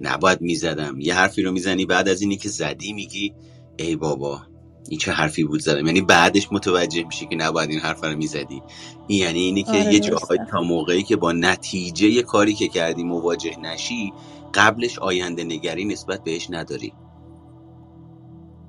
نباید 0.00 0.40
می‌زدم. 0.40 1.00
یه 1.00 1.14
حرفی 1.14 1.42
رو 1.42 1.52
می‌زنی 1.52 1.86
بعد 1.86 2.08
از 2.08 2.22
اینی 2.22 2.36
که 2.36 2.48
زدی 2.48 2.92
میگی 2.92 3.34
ای 3.76 3.96
بابا 3.96 4.40
این 4.88 4.98
چه 4.98 5.12
حرفی 5.12 5.44
بود 5.44 5.60
زدم؟ 5.60 5.86
یعنی 5.86 6.00
بعدش 6.00 6.52
متوجه 6.52 7.04
میشی 7.04 7.26
که 7.26 7.36
نباید 7.36 7.70
این 7.70 7.78
حرف 7.78 8.04
رو 8.04 8.16
می‌زدی. 8.16 8.62
این 9.06 9.18
یعنی 9.18 9.38
اینی 9.38 9.62
که 9.62 9.70
آره 9.70 9.94
یه 9.94 10.00
جاهایی 10.00 10.40
تا 10.50 10.62
موقعی 10.62 11.02
که 11.02 11.16
با 11.16 11.32
نتیجه 11.32 12.08
یه 12.08 12.22
کاری 12.22 12.54
که 12.54 12.68
کردی 12.68 13.04
مواجه 13.04 13.60
نشی 13.60 14.12
قبلش 14.54 14.98
آینده 14.98 15.44
نگری 15.44 15.84
نسبت 15.84 16.24
بهش 16.24 16.50
نداری. 16.50 16.92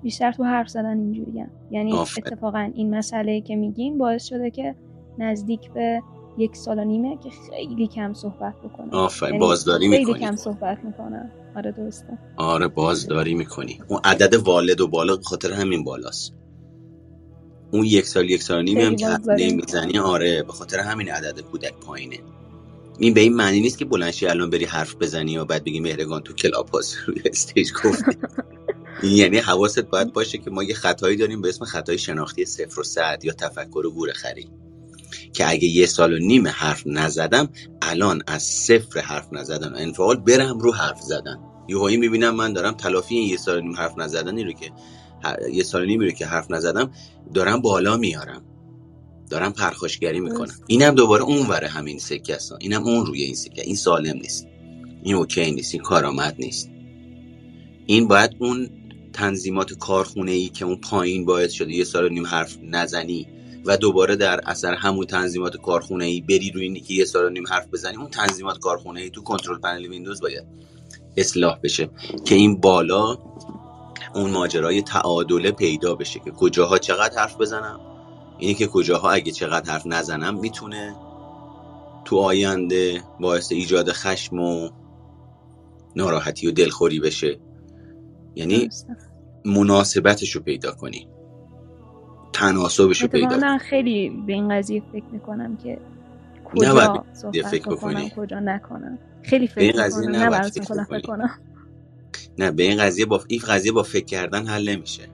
بیشتر 0.03 0.31
تو 0.31 0.43
حرف 0.43 0.69
زدن 0.69 0.99
اینجوریم 0.99 1.51
یعنی 1.71 1.93
آفر. 1.93 2.21
اتفاقا 2.25 2.71
این 2.75 2.97
مسئله 2.97 3.41
که 3.41 3.55
میگیم 3.55 3.97
باعث 3.97 4.25
شده 4.25 4.51
که 4.51 4.75
نزدیک 5.17 5.71
به 5.71 6.01
یک 6.37 6.55
سال 6.55 6.79
و 6.79 6.83
نیمه 6.83 7.17
که 7.23 7.29
خیلی 7.49 7.87
کم 7.87 8.13
صحبت 8.13 8.55
بکنم 8.63 8.89
آفرین 8.89 9.25
یعنی 9.25 9.39
بازداری 9.39 9.89
خیلی 9.89 10.05
می‌کنی. 10.05 10.19
کم 10.19 10.35
صحبت 10.35 10.77
می‌کنم 10.83 11.31
آره 11.55 11.71
درسته. 11.71 12.17
آره 12.37 12.67
بازداری 12.67 13.33
می‌کنی. 13.35 13.79
اون 13.87 13.99
عدد 14.03 14.33
والد 14.33 14.81
و 14.81 14.87
بالغ 14.87 15.17
به 15.17 15.23
خاطر 15.23 15.51
همین 15.51 15.83
بالاست. 15.83 16.33
اون 17.71 17.83
یک 17.83 18.05
سال 18.05 18.29
یک 18.29 18.43
سال 18.43 18.59
و 18.59 18.61
نیمی 18.61 18.81
هم 18.81 18.95
خیلی 18.95 19.17
که 19.17 19.51
نمی‌زنی 19.51 19.99
آره 19.99 20.43
به 20.43 20.53
خاطر 20.53 20.79
همین 20.79 21.09
عدد 21.09 21.39
کودک 21.41 21.73
پایینه. 21.73 22.19
این 22.99 23.13
به 23.13 23.21
این 23.21 23.33
معنی 23.33 23.59
نیست 23.59 23.77
که 23.77 23.85
بلند 23.85 24.09
شی 24.09 24.27
الان 24.27 24.49
بری 24.49 24.65
حرف 24.65 24.95
بزنی 24.95 25.37
و 25.37 25.45
بعد 25.45 25.63
بگی 25.63 25.79
مهرگان 25.79 26.21
تو 26.21 26.33
کلاب 26.33 26.69
هاوس. 26.69 26.95
روی 27.07 27.21
stage 27.25 27.71
گفتی. 27.73 28.17
این 29.03 29.11
یعنی 29.11 29.37
حواست 29.37 29.79
باید 29.79 30.13
باشه 30.13 30.37
که 30.37 30.49
ما 30.49 30.63
یه 30.63 30.73
خطایی 30.73 31.17
داریم 31.17 31.41
به 31.41 31.49
اسم 31.49 31.65
خطای 31.65 31.97
شناختی 31.97 32.45
صفر 32.45 32.79
و 32.79 32.83
صد 32.83 33.19
یا 33.23 33.33
تفکر 33.33 33.85
گورخری. 33.85 34.49
که 35.33 35.49
اگه 35.49 35.67
یه 35.67 35.85
سال 35.85 36.13
و 36.13 36.17
نیم 36.17 36.47
حرف 36.47 36.83
نزدم 36.85 37.49
الان 37.81 38.23
از 38.27 38.43
صفر 38.43 38.99
حرف 38.99 39.27
نزدن 39.31 39.73
و 39.73 39.75
انفعال 39.77 40.15
برم 40.15 40.59
رو 40.59 40.73
حرف 40.73 41.01
زدن. 41.01 41.39
یهویی 41.69 41.97
می‌بینم 41.97 42.35
من 42.35 42.53
دارم 42.53 42.73
تلافی 42.73 43.15
این 43.15 43.29
یه 43.29 43.37
سال 43.37 43.57
و 43.57 43.61
نیم 43.61 43.75
حرف 43.75 43.97
نزدنی 43.97 44.43
رو 44.43 44.51
که 44.51 44.71
یه 45.53 45.63
سال 45.63 45.81
و 45.81 45.85
نیمی 45.85 46.05
رو 46.05 46.11
که 46.11 46.25
حرف 46.25 46.51
نزدم 46.51 46.91
دارم 47.33 47.61
بالا 47.61 47.97
میارم. 47.97 48.41
دارم 49.29 49.53
پرخاشگری 49.53 50.19
می‌کنم. 50.19 50.53
اینم 50.67 50.95
دوباره 50.95 51.23
اون 51.23 51.45
وره 51.45 51.67
همین 51.67 51.99
سکه 51.99 52.35
است. 52.35 52.53
اینم 52.59 52.83
اون 52.83 53.05
روی 53.05 53.23
این 53.23 53.35
سکه. 53.35 53.61
این 53.61 53.75
سالم 53.75 54.17
نیست. 54.17 54.47
این 55.03 55.15
اوکی 55.15 55.51
نیست. 55.51 55.73
این 55.73 55.83
کارآمد 55.83 56.35
نیست. 56.39 56.69
این 57.85 58.07
باید 58.07 58.31
اون 58.39 58.69
تنظیمات 59.13 59.73
کارخونه 59.73 60.31
ای 60.31 60.49
که 60.49 60.65
اون 60.65 60.75
پایین 60.75 61.25
باعث 61.25 61.51
شده 61.51 61.73
یه 61.73 61.83
سال 61.83 62.05
و 62.05 62.09
نیم 62.09 62.25
حرف 62.25 62.57
نزنی 62.63 63.27
و 63.67 63.77
دوباره 63.77 64.15
در 64.15 64.41
اثر 64.45 64.73
همون 64.73 65.05
تنظیمات 65.05 65.57
کارخونه 65.57 66.05
ای 66.05 66.21
بری 66.21 66.51
روی 66.51 66.63
اینی 66.63 66.79
که 66.79 66.93
یه 66.93 67.05
سال 67.05 67.25
و 67.25 67.29
نیم 67.29 67.47
حرف 67.47 67.67
بزنی 67.73 67.97
اون 67.97 68.07
تنظیمات 68.07 68.59
کارخونه 68.59 69.01
ای 69.01 69.09
تو 69.09 69.23
کنترل 69.23 69.59
پنل 69.59 69.85
ویندوز 69.85 70.21
باید 70.21 70.43
اصلاح 71.17 71.59
بشه 71.63 71.89
که 72.25 72.35
این 72.35 72.59
بالا 72.59 73.17
اون 74.15 74.31
ماجرای 74.31 74.81
تعادله 74.81 75.51
پیدا 75.51 75.95
بشه 75.95 76.19
که 76.19 76.31
کجاها 76.31 76.77
چقدر 76.77 77.19
حرف 77.19 77.37
بزنم. 77.37 77.79
اینی 78.37 78.53
که 78.53 78.67
کجاها 78.67 79.11
اگه 79.11 79.31
چقدر 79.31 79.71
حرف 79.71 79.85
نزنم 79.85 80.39
می‌تونه 80.39 80.95
تو 82.05 82.17
آینده 82.17 83.01
باعث 83.19 83.51
ایجاد 83.51 83.91
خشم 83.91 84.39
و 84.39 84.69
ناراحتی 85.95 86.47
و 86.47 86.51
دلخوری 86.51 86.99
بشه. 86.99 87.39
یعنی 88.35 88.69
مناسبتش 89.45 90.31
رو 90.31 90.41
پیدا 90.41 90.71
کنی. 90.71 91.07
تناسبش 92.39 93.01
رو 93.01 93.07
پیدا 93.07 93.37
من 93.37 93.57
خیلی 93.57 94.09
به 94.09 94.33
این 94.33 94.49
قضیه 94.49 94.83
فکر 94.91 95.05
می‌کنم 95.11 95.57
که 95.57 95.77
کجا 96.45 97.03
فکر 97.49 97.69
بکنم 97.69 97.75
بکنی 97.75 98.11
کجا 98.15 98.39
نکنم. 98.39 98.99
خیلی 99.23 99.49
به 99.55 99.61
این 99.63 99.71
فکر 99.71 99.83
قضیه 99.83 100.09
نه 100.09 100.41
فکر 100.49 100.63
خودم 100.63 100.83
فکر 100.83 100.99
بکنی 100.99 101.01
کنم. 101.01 101.39
نه 102.37 102.51
به 102.51 102.63
این 102.63 102.77
قضیه 102.77 103.05
با 103.05 103.23
این 103.27 103.41
قضیه 103.47 103.71
با 103.71 103.83
فکر 103.83 104.05
کردن 104.05 104.47
حل 104.47 104.69
نمیشه. 104.69 105.09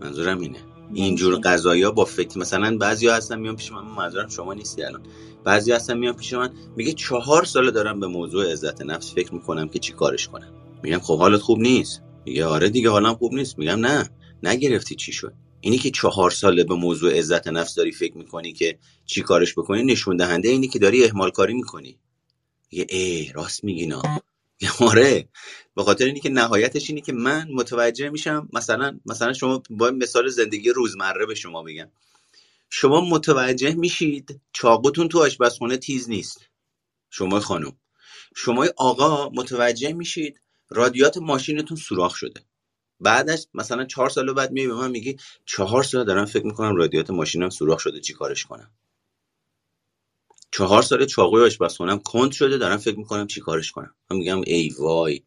منظورم 0.00 0.38
اینه. 0.38 0.58
اینجور 0.94 1.34
قضايا 1.44 1.90
با 1.90 2.04
فکر 2.04 2.38
مثلا 2.38 2.78
بعضیا 2.78 3.14
هستن 3.14 3.38
میان 3.38 3.56
پیش 3.56 3.72
من 3.72 3.82
من 3.82 3.94
منظورم 3.96 4.28
شما 4.28 4.54
نیستی 4.54 4.82
الان. 4.82 5.02
بعضی 5.44 5.72
هستن 5.72 5.98
میان 5.98 6.14
پیش 6.14 6.34
من 6.34 6.50
میگه 6.76 6.92
چهار 6.92 7.44
ساله 7.44 7.70
دارم 7.70 8.00
به 8.00 8.06
موضوع 8.06 8.52
عزت 8.52 8.82
نفس 8.82 9.14
فکر 9.14 9.34
می‌کنم 9.34 9.68
که 9.68 9.78
چی 9.78 9.92
کارش 9.92 10.28
کنم. 10.28 10.52
میگم 10.82 10.98
خب 10.98 11.18
حالت 11.18 11.40
خوب 11.40 11.58
نیست. 11.58 12.02
میگه 12.24 12.44
آره 12.46 12.68
دیگه 12.68 12.90
حالم 12.90 13.14
خوب 13.14 13.34
نیست. 13.34 13.58
میگم 13.58 13.80
نه 13.86 14.08
نگرفتی 14.42 14.94
چی 14.94 15.12
شد. 15.12 15.34
اینی 15.60 15.78
که 15.78 15.90
چهار 15.90 16.30
ساله 16.30 16.64
به 16.64 16.74
موضوع 16.74 17.18
عزت 17.18 17.48
نفس 17.48 17.74
داری 17.74 17.92
فکر 17.92 18.18
می‌کنی 18.18 18.52
که 18.52 18.78
چی 19.06 19.22
کارش 19.22 19.52
بکنی 19.58 19.82
نشون 19.84 20.16
دهنده 20.16 20.48
اینی 20.48 20.68
که 20.68 20.78
داری 20.78 21.04
اهمال 21.04 21.30
کاری 21.30 21.54
می‌کنی. 21.54 21.98
یه 22.72 22.86
ای 22.90 23.32
راست 23.34 23.64
میگینا 23.64 24.02
آره. 24.80 25.28
به 25.76 25.82
خاطر 25.82 26.04
اینی 26.04 26.20
که 26.20 26.28
نهایتش 26.30 26.90
اینی 26.90 27.00
که 27.00 27.12
من 27.12 27.48
متوجه 27.52 28.10
میشم 28.10 28.48
مثلا 28.52 29.00
مثلا 29.06 29.32
شما 29.32 29.62
با 29.70 29.90
مثال 29.90 30.28
زندگی 30.28 30.70
روزمره 30.70 31.26
به 31.26 31.34
شما 31.34 31.62
بگم 31.62 31.90
شما 32.70 33.00
متوجه 33.00 33.74
میشید 33.74 34.40
چاقوتون 34.52 35.08
تو 35.08 35.20
آشپزخونه 35.20 35.76
تیز 35.76 36.10
نیست. 36.10 36.46
شما 37.10 37.40
خانم. 37.40 37.78
شما 38.36 38.66
آقا 38.76 39.28
متوجه 39.28 39.92
میشید 39.92 40.40
رادیات 40.70 41.18
ماشینتون 41.18 41.76
سوراخ 41.76 42.14
شده. 42.16 42.40
بعدش 43.00 43.46
مثلا 43.54 43.84
چهار 43.84 44.10
سال 44.10 44.32
بعد 44.32 44.52
میای 44.52 44.68
به 44.68 44.74
من 44.74 44.90
میگی 44.90 45.16
چهار 45.46 45.82
سال 45.82 46.04
دارم 46.04 46.24
فکر 46.24 46.46
می‌کنم 46.46 46.76
رادیات 46.76 47.10
ماشینم 47.10 47.50
سوراخ 47.50 47.80
شده 47.80 48.00
چی 48.00 48.14
کارش 48.14 48.44
کنم؟ 48.46 48.70
چهار 50.52 50.82
سال 50.82 51.06
چاقوی 51.06 51.42
آشپزخونم 51.42 51.98
کند 52.00 52.32
شده 52.32 52.58
دارم 52.58 52.76
فکر 52.76 52.98
می‌کنم 52.98 53.26
چی 53.26 53.40
کارش 53.40 53.72
کنم؟ 53.72 53.94
من 54.10 54.16
میگم 54.16 54.40
ای 54.46 54.70
وای 54.78 55.22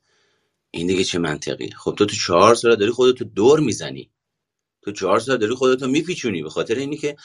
این 0.71 0.87
دیگه 0.87 1.03
چه 1.03 1.19
منطقی 1.19 1.71
خب 1.71 1.95
تو 1.97 2.05
تو 2.05 2.15
چهار 2.15 2.55
سال 2.55 2.75
داری 2.75 2.91
خودتو 2.91 3.25
دور 3.25 3.59
می‌زنی. 3.59 4.11
تو 4.83 4.91
چهار 4.91 5.19
سال 5.19 5.37
داری 5.37 5.53
خودتو 5.55 5.87
میپیچونی 5.87 6.43
به 6.43 6.49
خاطر 6.49 6.75
اینی 6.75 6.97
که 6.97 7.15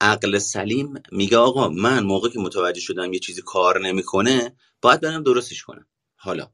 عقل 0.00 0.38
سلیم 0.38 0.94
میگه 1.12 1.36
آقا 1.38 1.68
من 1.68 2.04
موقع 2.04 2.28
که 2.28 2.38
متوجه 2.40 2.80
شدم 2.80 3.12
یه 3.12 3.18
چیزی 3.18 3.42
کار 3.42 3.80
نمی‌کنه 3.88 4.56
باید 4.82 5.00
برم 5.00 5.22
درستش 5.22 5.62
کنم. 5.64 5.86
حالا 6.16 6.50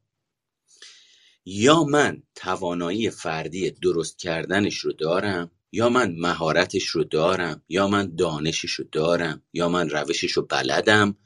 یا 1.51 1.85
من 1.85 2.23
توانایی 2.35 3.11
فردی 3.11 3.71
درست 3.71 4.19
کردنش 4.19 4.79
رو 4.79 4.93
دارم 4.93 5.51
یا 5.73 5.89
من 5.89 6.15
مهارتش 6.19 6.85
رو 6.87 7.05
دارم 7.05 7.63
یا 7.69 7.89
من 7.89 8.17
دانشش 8.17 8.71
رو 8.73 8.85
دارم 8.93 9.43
یا 9.53 9.69
من 9.69 9.91
روشش 9.91 10.33
رو 10.33 10.43
بلدم 10.43 11.17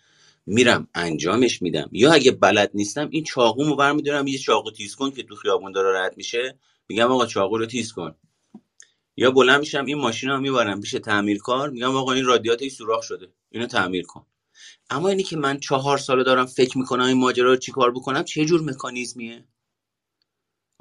میرم 0.46 0.88
انجامش 0.94 1.62
میدم. 1.62 1.88
یا 1.92 2.12
اگه 2.12 2.32
بلد 2.32 2.70
نیستم 2.74 3.08
این 3.10 3.24
چاقومو 3.24 3.76
برمیدارم 3.76 4.26
یه 4.26 4.38
چاقو 4.38 4.70
تیز 4.70 4.94
کن 4.94 5.10
که 5.10 5.22
تو 5.22 5.36
خیابون 5.36 5.72
داره 5.72 6.00
رد 6.00 6.16
میشه 6.16 6.58
میگم 6.88 7.12
آقا 7.12 7.26
چاقو 7.26 7.58
رو 7.58 7.66
تیز 7.66 7.92
کن. 7.92 8.14
یا 9.16 9.30
بلند 9.30 9.60
میشم 9.60 9.84
این 9.84 9.98
ماشین 9.98 10.30
رو 10.30 10.40
می‌برم 10.40 10.80
پیش 10.80 10.90
تعمیرکار 10.90 11.70
میگم 11.70 11.96
آقا 11.96 12.12
این 12.12 12.24
رادیاتش 12.24 12.72
سوراخ 12.72 13.02
شده 13.02 13.28
اینو 13.50 13.66
تعمیر 13.66 14.06
کن. 14.06 14.26
اما 14.90 15.08
اینی 15.08 15.22
که 15.22 15.36
من 15.36 15.60
چهار 15.60 15.98
ساله 15.98 16.24
دارم 16.24 16.46
فکر 16.46 16.78
می‌کنم 16.78 17.04
این 17.04 17.18
ماجرا 17.18 17.50
رو 17.50 17.56
چیکار 17.56 17.90
بکنم 17.90 18.24
چه 18.24 18.44
جور 18.44 18.60
مکانیزمیه؟ 18.62 19.44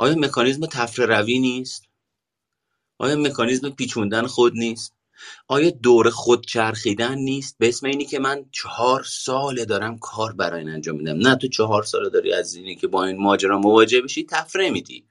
آیا 0.02 0.16
مکانیزم 0.16 0.66
تفره 0.66 1.06
روی 1.06 1.40
نیست؟ 1.40 1.84
آیا 2.98 3.16
مکانیزم 3.16 3.70
پیچوندن 3.70 4.28
خود 4.28 4.54
نیست؟ 4.54 4.94
آیا 5.48 5.70
دور 5.70 6.10
خود 6.10 6.46
چرخیدن 6.46 7.18
نیست؟ 7.18 7.56
به 7.60 7.68
اسم 7.68 7.88
اینی 7.88 8.06
که 8.06 8.20
من 8.20 8.46
چهار 8.52 9.04
ساله 9.04 9.66
دارم 9.66 10.00
کار 10.00 10.34
برای 10.34 10.60
این 10.60 10.70
انجام 10.70 10.96
میدم. 10.96 11.18
نه 11.18 11.36
تو 11.36 11.48
چهار 11.48 11.84
ساله 11.84 12.10
داری 12.10 12.34
از 12.34 12.56
اینی 12.56 12.76
که 12.76 12.88
با 12.88 13.06
این 13.06 13.18
ماجرا 13.18 13.60
مواجه 13.60 14.02
بشی 14.02 14.26
تفره 14.30 14.70
میدی. 14.70 15.06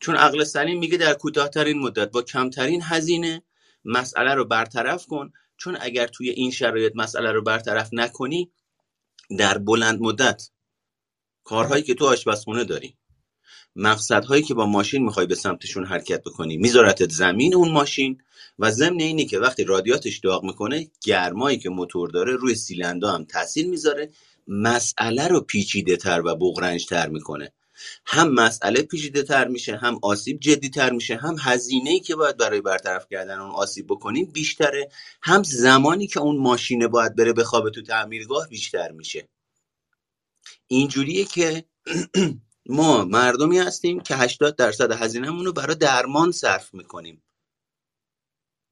چون 0.00 0.16
عقل 0.16 0.44
سلیم 0.44 0.78
میگه 0.78 0.98
در 0.98 1.14
کوتاهترین 1.14 1.78
مدت 1.78 2.10
با 2.10 2.22
کمترین 2.22 2.82
هزینه 2.84 3.42
مسئله 3.84 4.34
رو 4.34 4.44
برطرف 4.44 5.06
کن. 5.06 5.32
چون 5.56 5.78
اگر 5.80 6.06
توی 6.06 6.30
این 6.30 6.50
شرایط 6.50 6.92
مسئله 6.96 7.32
رو 7.32 7.42
برطرف 7.42 7.88
نکنی 7.92 8.50
در 9.38 9.58
بلند 9.58 10.00
مدت 10.00 10.50
کارهایی 11.44 11.82
که 11.82 11.94
تو 11.94 12.06
آشپزخونه 12.06 12.64
داری 12.64 12.96
مقصدهایی 13.76 14.42
که 14.42 14.54
با 14.54 14.66
ماشین 14.66 15.04
می‌خوای 15.04 15.26
به 15.26 15.34
سمتشون 15.34 15.84
حرکت 15.84 16.22
بکنی. 16.22 16.56
میذارتت 16.56 17.10
زمین 17.10 17.54
اون 17.54 17.72
ماشین 17.72 18.18
و 18.58 18.70
ضمن 18.70 19.00
اینی 19.00 19.26
که 19.26 19.38
وقتی 19.38 19.64
رادیاتش 19.64 20.18
داغ 20.18 20.44
می‌کنه 20.44 20.88
گرمایی 21.04 21.58
که 21.58 21.70
موتور 21.70 22.10
داره 22.10 22.36
روی 22.36 22.54
سیلندا 22.54 23.12
هم 23.12 23.24
تاثیر 23.24 23.66
می‌ذاره. 23.66 24.10
مسئله 24.48 25.28
رو 25.28 25.40
پیچیده 25.40 25.96
تر 25.96 26.22
و 26.24 26.36
بغرنج 26.36 26.86
تر 26.86 27.08
می‌کنه. 27.08 27.52
هم 28.06 28.34
مسئله 28.34 28.82
پیچیده 28.82 29.22
تر 29.22 29.48
میشه 29.48 29.76
هم 29.76 29.98
آسیب 30.02 30.40
جدی 30.40 30.68
تر 30.68 30.90
میشه 30.90 31.16
هم 31.16 31.36
هزینه 31.40 31.90
ای 31.90 32.00
که 32.00 32.16
باید 32.16 32.36
برای 32.36 32.60
برطرف 32.60 33.06
کردن 33.10 33.38
اون 33.38 33.50
آسیب 33.50 33.86
بکنیم 33.86 34.30
بیشتره 34.32 34.88
هم 35.22 35.42
زمانی 35.42 36.06
که 36.06 36.20
اون 36.20 36.36
ماشینه 36.38 36.88
باید 36.88 37.16
بره 37.16 37.32
بخوابه 37.32 37.70
تو 37.70 37.82
تعمیرگاه 37.82 38.48
بیشتر 38.48 38.92
میشه. 38.92 39.28
اینجوریه 40.66 41.24
که 41.24 41.64
ما 42.68 43.04
مردمی 43.04 43.58
هستیم 43.58 44.00
که 44.00 44.16
80 44.16 44.56
درصد 44.56 44.92
هزینهمون 44.92 45.46
رو 45.46 45.52
برای 45.52 45.74
درمان 45.74 46.32
صرف 46.32 46.74
می‌کنیم. 46.74 47.22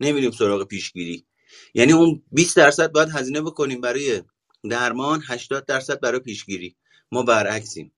نمیریم 0.00 0.30
سراغ 0.30 0.68
پیشگیری. 0.68 1.26
یعنی 1.74 1.92
اون 1.92 2.22
20 2.32 2.56
درصد 2.56 2.92
باید 2.92 3.08
هزینه 3.08 3.40
بکنیم 3.40 3.80
برای 3.80 4.22
درمان 4.70 5.22
80 5.26 5.66
درصد 5.66 6.00
برای 6.00 6.20
پیشگیری. 6.20 6.76
ما 7.12 7.22
برعکسیم. 7.22 7.92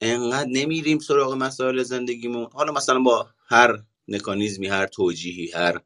انقدر 0.00 0.48
نمیریم 0.50 0.98
سراغ 0.98 1.34
مسائل 1.34 1.82
زندگیمون. 1.82 2.48
حالا 2.52 2.72
مثلا 2.72 3.00
با 3.00 3.30
هر 3.48 3.82
مکانیزمی 4.08 4.68
هر 4.68 4.86
توجیهی 4.86 5.50
هر 5.52 5.80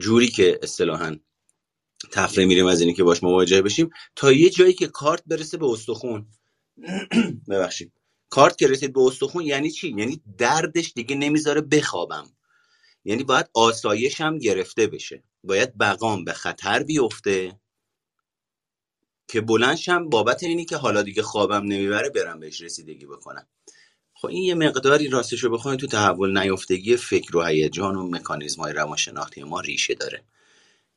جوری 0.00 0.28
که 0.28 0.58
اصطلاحا 0.62 1.16
تفره 2.12 2.44
میریم 2.44 2.66
از 2.66 2.80
اینی 2.80 2.94
که 2.94 3.04
باش 3.04 3.22
مواجه 3.22 3.62
بشیم 3.62 3.90
تا 4.16 4.32
یه 4.32 4.50
جایی 4.50 4.72
که 4.72 4.86
کارت 4.86 5.22
برسه 5.26 5.58
به 5.58 5.66
استخون. 5.66 6.26
ببخشید. 7.50 7.92
کارت 8.30 8.58
که 8.58 8.66
رسید 8.66 8.92
به 8.92 9.00
استخون 9.00 9.44
یعنی 9.44 9.70
چی؟ 9.70 9.88
یعنی 9.88 10.22
دردش 10.38 10.92
دیگه 10.92 11.16
نمی‌ذاره 11.16 11.60
بخوابم. 11.60 12.26
یعنی 13.04 13.24
باید 13.24 13.50
آسایشم 13.54 14.38
گرفته 14.38 14.86
بشه. 14.86 15.22
باید 15.44 15.78
بقام 15.78 16.24
به 16.24 16.32
خطر 16.32 16.82
بیفته. 16.82 17.60
که 19.28 19.40
بلنشم 19.40 20.08
بابت 20.08 20.42
اینی 20.42 20.64
که 20.64 20.76
حالا 20.76 21.02
دیگه 21.02 21.22
خوابم 21.22 21.62
نمی‌بره 21.62 22.10
برم 22.10 22.40
بهش 22.40 22.60
رسیدگی 22.60 23.06
بکنم. 23.06 23.46
خب 24.14 24.28
این 24.28 24.42
یه 24.42 24.54
مقداری 24.54 25.08
راستش 25.08 25.44
رو 25.44 25.50
بخواین 25.50 25.78
تو 25.78 25.86
تحول 25.86 26.38
نیافتگی 26.38 26.96
فکر 26.96 27.36
و 27.36 27.44
هیجان 27.44 27.96
و 27.96 28.10
مکانیزم 28.10 28.62
های 28.62 28.72
روانشناختی 28.72 29.42
ما 29.42 29.60
ریشه 29.60 29.94
داره. 29.94 30.24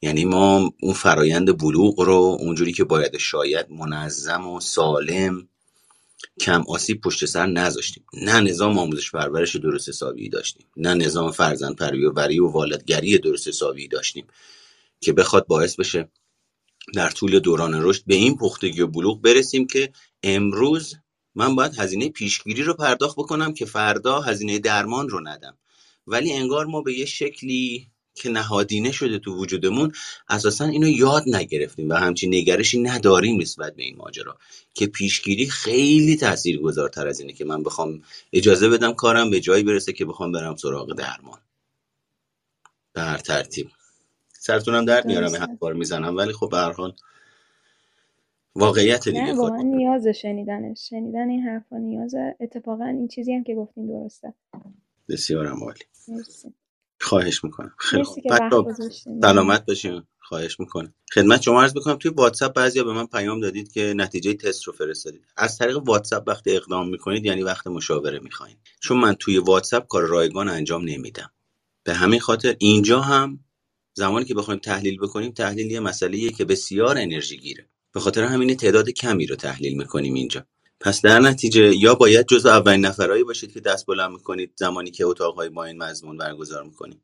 یعنی 0.02 0.26
ما 0.26 0.74
اون 0.82 0.94
فرایند 0.94 1.58
بلوغ 1.58 2.02
رو 2.02 2.38
اونجوری 2.40 2.74
که 2.74 2.84
باید 2.84 3.18
شاید 3.18 3.72
منظم 3.72 4.48
و 4.48 4.60
سالم 4.60 5.48
کم 6.40 6.64
آسیب 6.68 7.02
پشت 7.02 7.26
سر 7.26 7.46
نذاشتیم. 7.46 8.06
نه 8.14 8.40
نظام 8.40 8.80
آموزش 8.80 9.12
پرورش 9.12 9.56
درست 9.56 9.90
حسابی 9.90 10.30
داشتیم. 10.30 10.66
نه 10.78 10.94
نظام 10.94 11.32
فرزند 11.32 11.76
پروری 11.76 12.40
و 12.40 12.48
والدگری 12.48 13.18
درست 13.18 13.48
حسابی 13.48 13.88
داشتیم 13.88 14.28
که 15.02 15.14
بخواد 15.14 15.48
باعث 15.48 15.76
بشه 15.76 16.12
در 16.94 17.10
طول 17.10 17.40
دوران 17.40 17.84
رشد 17.84 18.04
به 18.08 18.16
این 18.16 18.38
پختگی 18.38 18.82
و 18.82 18.88
بلوغ 18.88 19.22
برسیم 19.22 19.68
که 19.68 19.94
امروز 20.24 20.96
من 21.36 21.56
باید 21.56 21.80
هزینه 21.80 22.10
پیشگیری 22.10 22.64
رو 22.64 22.74
پرداخت 22.74 23.16
بکنم 23.16 23.54
که 23.54 23.66
فردا 23.66 24.22
هزینه 24.22 24.60
درمان 24.60 25.10
رو 25.10 25.28
ندم. 25.28 25.58
ولی 26.08 26.34
انگار 26.34 26.66
ما 26.66 26.82
به 26.82 26.94
یه 26.94 27.06
شکلی 27.06 27.92
که 28.16 28.30
نهادینه 28.30 28.92
شده 28.92 29.20
تو 29.20 29.36
وجودمون 29.36 29.92
اساسا 30.30 30.66
اینو 30.66 30.90
یاد 30.90 31.24
نگرفتیم 31.28 31.90
و 31.90 31.94
همچین 31.94 32.36
نگرشی 32.36 32.82
نداریم 32.82 33.42
نسبت 33.42 33.76
به 33.76 33.84
این 33.84 33.98
ماجرا. 33.98 34.38
که 34.74 34.88
پیشگیری 34.88 35.50
خیلی 35.50 36.16
تاثیرگذارتر 36.16 37.08
از 37.08 37.20
اینه 37.20 37.34
که 37.34 37.46
من 37.46 37.64
بخوام 37.64 38.02
اجازه 38.34 38.70
بدم 38.70 38.94
کارم 38.94 39.30
به 39.30 39.40
جایی 39.40 39.64
برسه 39.64 39.94
که 39.94 40.06
بخوام 40.06 40.32
برم 40.32 40.56
سراغ 40.56 40.94
درمان. 40.94 41.40
به 42.94 43.02
هر 43.02 43.18
ترتیب. 43.18 43.70
سرتونم 44.34 44.86
درد 44.86 45.06
میارم 45.06 45.34
این 45.34 45.42
حرفا 45.42 45.70
می‌زنم 45.70 46.18
ولی 46.18 46.34
خب 46.34 46.50
به 46.50 46.58
هر 46.58 46.72
حال 46.72 46.94
واقعیت 48.56 49.10
دیگه 49.10 49.26
خود 49.26 49.38
واقعا 49.38 49.62
نیاز 49.62 50.08
شنیدنش. 50.08 50.90
شنیدن 50.90 51.30
این 51.30 51.42
حرفا 51.42 51.78
نیازه 51.78 52.36
اتفاقا 52.40 52.86
این 52.86 53.08
چیزی 53.08 53.34
هم 53.34 53.44
که 53.44 53.56
گفتین 53.56 53.88
درسته. 53.88 54.34
بسیارم 55.10 55.64
عالی. 55.64 55.80
مرسی. 56.08 56.54
خواهش 57.02 57.44
می‌کنم. 57.44 57.74
خیلی 57.78 58.02
مرسی 58.02 58.12
خوب. 58.14 58.24
که 58.24 58.30
وقت 58.32 58.42
بچه‌ها 58.42 58.62
گذاشتین. 58.62 59.22
سلامت 59.22 59.66
باشین. 59.66 60.04
خواهش 60.20 60.60
می‌کنم. 60.60 60.94
خدمت 61.14 61.42
شما 61.42 61.62
عرض 61.62 61.76
می‌کنم 61.76 61.96
توی 61.96 62.12
واتساپ 62.12 62.54
بعضیا 62.54 62.84
به 62.84 62.94
من 62.94 63.06
پیام 63.06 63.40
دادید 63.40 63.72
که 63.72 63.94
نتیجه 63.98 64.34
تست 64.34 64.64
رو 64.64 64.74
فرستادید. 64.74 65.22
از 65.38 65.58
طریق 65.58 65.78
واتساپ 65.78 66.24
وقتی 66.28 66.56
اقدام 66.56 66.90
می‌کنید 66.90 67.26
یعنی 67.26 67.44
وقت 67.44 67.68
مشاوره 67.68 68.20
می‌خواین. 68.20 68.58
چون 68.80 68.98
من 68.98 69.14
توی 69.14 69.38
واتساپ 69.38 69.88
کار 69.88 70.04
رایگان 70.04 70.50
انجام 70.50 70.84
نمیدم. 70.86 71.32
به 71.84 71.94
همین 71.94 72.20
خاطر 72.20 72.56
اینجا 72.60 73.02
هم 73.02 73.40
زمانی 73.94 74.26
که 74.26 74.34
بخوایم 74.34 74.60
تحلیل 74.60 74.98
بکنیم 74.98 75.32
تحلیل 75.32 75.72
یه 75.72 75.80
مسئله 75.80 76.30
که 76.30 76.46
بسیار 76.46 76.98
انرژی 76.98 77.38
گیره. 77.38 77.70
به 77.94 78.00
خاطر 78.00 78.24
همین 78.24 78.58
تعداد 78.58 78.90
کمی 78.90 79.26
رو 79.26 79.36
تحلیل 79.36 79.78
می‌کنیم 79.78 80.14
اینجا. 80.14 80.46
پس 80.84 81.02
در 81.02 81.20
نتیجه 81.20 81.76
یا 81.76 81.96
باید 81.96 82.28
جزو 82.28 82.50
اولین 82.50 82.86
نفرهایی 82.86 83.24
باشید 83.24 83.54
که 83.54 83.60
دست 83.60 83.86
بلند 83.86 84.12
می‌کنید 84.12 84.54
زمانی 84.56 84.92
که 84.92 85.06
اتاقهای 85.06 85.50
با 85.50 85.66
این 85.66 85.84
مضمون 85.84 86.18
برگزار 86.18 86.64
می‌کنیم 86.64 87.04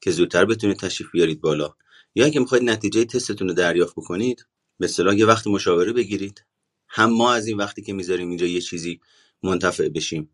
که 0.00 0.10
زودتر 0.10 0.44
بتونید 0.44 0.78
تشریف 0.78 1.10
بیارید 1.12 1.40
بالا. 1.40 1.74
یا 2.14 2.24
اگه 2.24 2.40
می‌خواید 2.40 2.64
نتیجه 2.64 3.04
تستتون 3.04 3.48
رو 3.48 3.54
دریافت 3.54 3.92
بکنید 3.96 4.46
به 4.78 4.84
اصطلاح 4.84 5.16
یه 5.16 5.26
وقت 5.26 5.46
مشاوره 5.46 5.92
بگیرید. 5.92 6.44
هم 6.88 7.10
ما 7.10 7.32
از 7.32 7.46
این 7.46 7.56
وقتی 7.56 7.82
که 7.82 7.92
می‌ذاریم 7.92 8.28
اینجا 8.28 8.46
یه 8.46 8.60
چیزی 8.60 9.00
منتفع 9.42 9.88
بشیم. 9.88 10.30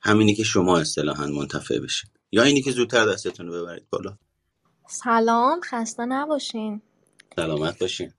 همینی 0.00 0.34
که 0.34 0.44
شما 0.44 0.78
اصطلاحا 0.78 1.26
منتفع 1.26 1.78
بشید. 1.78 2.10
یا 2.32 2.42
اینی 2.42 2.62
که 2.62 2.70
زودتر 2.70 3.06
دستتون 3.06 3.46
رو 3.46 3.62
ببرید 3.62 3.86
بالا. 3.90 4.18
سلام 4.88 5.60
خسته 5.60 6.04
نباشین. 6.04 6.82
سلامت 7.36 7.78
باشین. 7.78 8.12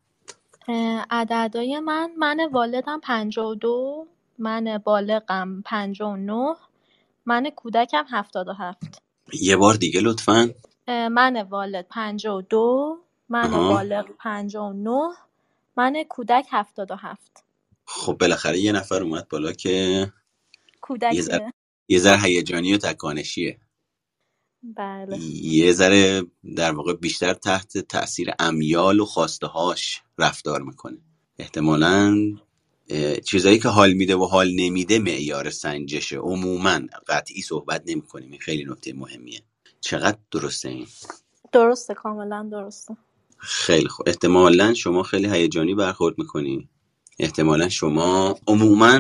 اه، 0.68 1.06
عددهای 1.10 1.80
من 1.80 2.12
من 2.18 2.50
والدم 2.52 3.00
52 3.00 4.08
من 4.40 4.78
بالغم 4.78 5.62
59 5.62 6.56
من 7.26 7.50
کودکم 7.50 8.06
77 8.10 9.02
یه 9.42 9.56
بار 9.56 9.74
دیگه 9.76 10.02
لطفا. 10.02 10.54
اه، 10.88 11.08
من 11.08 11.42
والد 11.42 11.88
52 11.90 13.00
من 13.30 13.54
آها. 13.54 13.74
بالغ 13.74 14.06
59 14.20 15.10
من 15.78 16.04
کودک 16.10 16.46
77 16.52 17.44
خب 17.86 18.18
بالاخره 18.20 18.60
یه 18.60 18.72
نفر 18.72 19.04
اومد 19.04 19.28
بالا 19.30 19.52
که 19.52 19.70
یه 19.70 21.22
ذره 21.22 21.40
کودکیه 21.42 21.54
یه 21.90 22.00
ذره 22.00 22.22
هیجانی 22.22 22.74
و 22.74 22.78
تکانشیه. 22.78 23.60
بله. 24.64 25.20
یه 25.44 25.74
ذره 25.74 26.24
در 26.56 26.72
واقع 26.72 26.94
بیشتر 26.94 27.34
تحت 27.34 27.78
تاثیر 27.78 28.32
امیال 28.40 29.00
و 29.00 29.06
خواسته 29.06 29.48
هاش 29.48 30.02
رفتار 30.18 30.62
می‌کنه. 30.62 30.98
احتمالا 31.40 32.18
چیزایی 33.26 33.60
که 33.60 33.70
حال 33.70 33.94
میده 33.94 34.16
و 34.16 34.26
حال 34.26 34.52
نمیده 34.56 35.00
معیار 35.00 35.50
سنجشه. 35.50 36.18
عموما 36.18 36.80
قطعی 37.08 37.42
صحبت 37.42 37.84
نمی‌کنیم. 37.86 38.32
این 38.32 38.40
خیلی 38.40 38.66
نکته 38.66 38.94
مهمیه. 38.94 39.42
چقدر 39.82 40.18
درسته 40.32 40.70
این؟ 40.70 40.88
درسته 41.52 41.94
کاملا 41.94 42.50
درسته. 42.52 42.98
خیلی 43.38 43.88
خوب 43.88 44.10
احتمالا 44.10 44.74
شما 44.74 45.04
خیلی 45.04 45.28
هیجانی 45.30 45.76
برخورد 45.76 46.18
می‌کنی. 46.18 46.70
احتمالا 47.20 47.70
شما 47.70 48.40
عموما 48.48 49.00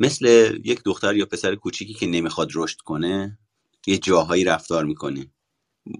مثل 0.00 0.26
یک 0.64 0.82
دختر 0.84 1.16
یا 1.16 1.26
پسر 1.26 1.54
کوچیکی 1.54 1.94
که 1.94 2.06
نمی‌خواد 2.06 2.48
رشد 2.54 2.78
کنه 2.78 3.38
یه 3.86 3.98
جاهایی 3.98 4.44
رفتار 4.44 4.84
می‌کنه 4.84 5.26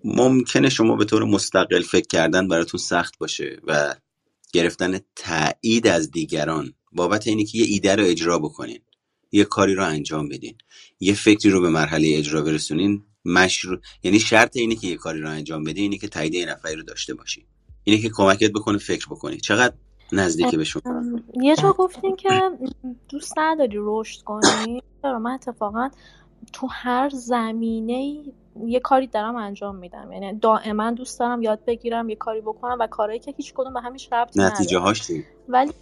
ممکنه 0.05 0.69
شما 0.69 0.97
به 0.97 1.05
طور 1.05 1.25
مستقل 1.25 1.83
فکر 1.83 2.07
کردن 2.07 2.49
براتون 2.49 2.81
سخت 2.81 3.19
باشه 3.19 3.61
و 3.67 3.95
گرفتن 4.53 5.01
تایید 5.17 5.87
از 5.87 6.11
دیگران. 6.11 6.73
بابت 6.93 7.27
اینی 7.27 7.45
که 7.45 7.59
یه 7.59 7.65
ایده 7.65 7.97
رو 7.97 8.05
اجرا 8.05 8.39
بکنین. 8.39 8.79
یه 9.33 9.45
کاری 9.45 9.75
رو 9.75 9.85
انجام 9.85 10.29
بدین. 10.29 10.55
یه 11.01 11.15
فکری 11.15 11.51
رو 11.51 11.61
به 11.61 11.69
مرحله 11.69 12.19
اجرا 12.19 12.43
برسونین. 12.43 13.03
مشروع 13.25 13.79
یعنی 14.03 14.21
شرط 14.21 14.57
اینه 14.57 14.75
که 14.75 14.87
یه 14.87 14.97
کاری 14.97 15.21
رو 15.21 15.31
انجام 15.31 15.65
بدی 15.65 15.83
اینه 15.83 15.99
که 15.99 16.09
تایید 16.09 16.35
یه 16.35 16.47
نفری 16.47 16.77
رو 16.77 16.83
داشته 16.83 17.15
باشی 17.15 17.47
اینه 17.85 18.01
که 18.03 18.11
کمکت 18.15 18.53
بکنه 18.53 18.79
فکر 18.79 19.07
بکنی. 19.07 19.37
چقدر 19.37 19.75
نزدیک 20.13 20.55
به 20.55 20.65
شما؟ 20.65 20.83
یه 21.43 21.57
جا 21.57 21.73
گفتین 21.73 22.17
که 22.17 22.29
دوست 23.09 23.39
نداری 23.39 23.77
رشد 23.77 24.23
کنی؟ 24.23 24.83
من 25.05 25.31
اتفاقا 25.31 25.91
تو 26.52 26.66
هر 26.70 27.09
زمینه 27.09 28.23
یه 28.66 28.81
کاری 28.81 29.06
دارم 29.06 29.36
انجام 29.36 29.77
میدم. 29.77 30.12
یعنی 30.12 30.39
دائما 30.39 30.90
دوست 30.90 31.20
دارم 31.20 31.43
یاد 31.43 31.64
بگیرم 31.64 32.09
یه 32.09 32.16
کاری 32.16 32.40
بکنم 32.40 32.77
و 32.81 32.86
کارهایی 32.86 33.20
که 33.20 33.35
هیچ 33.36 33.55
کدوم 33.55 33.74
به 33.74 33.81
همیش 33.81 34.12
ربطی 34.12 34.40
نتیجه 34.40 34.78
هاش 34.78 35.10
ولی 35.48 35.73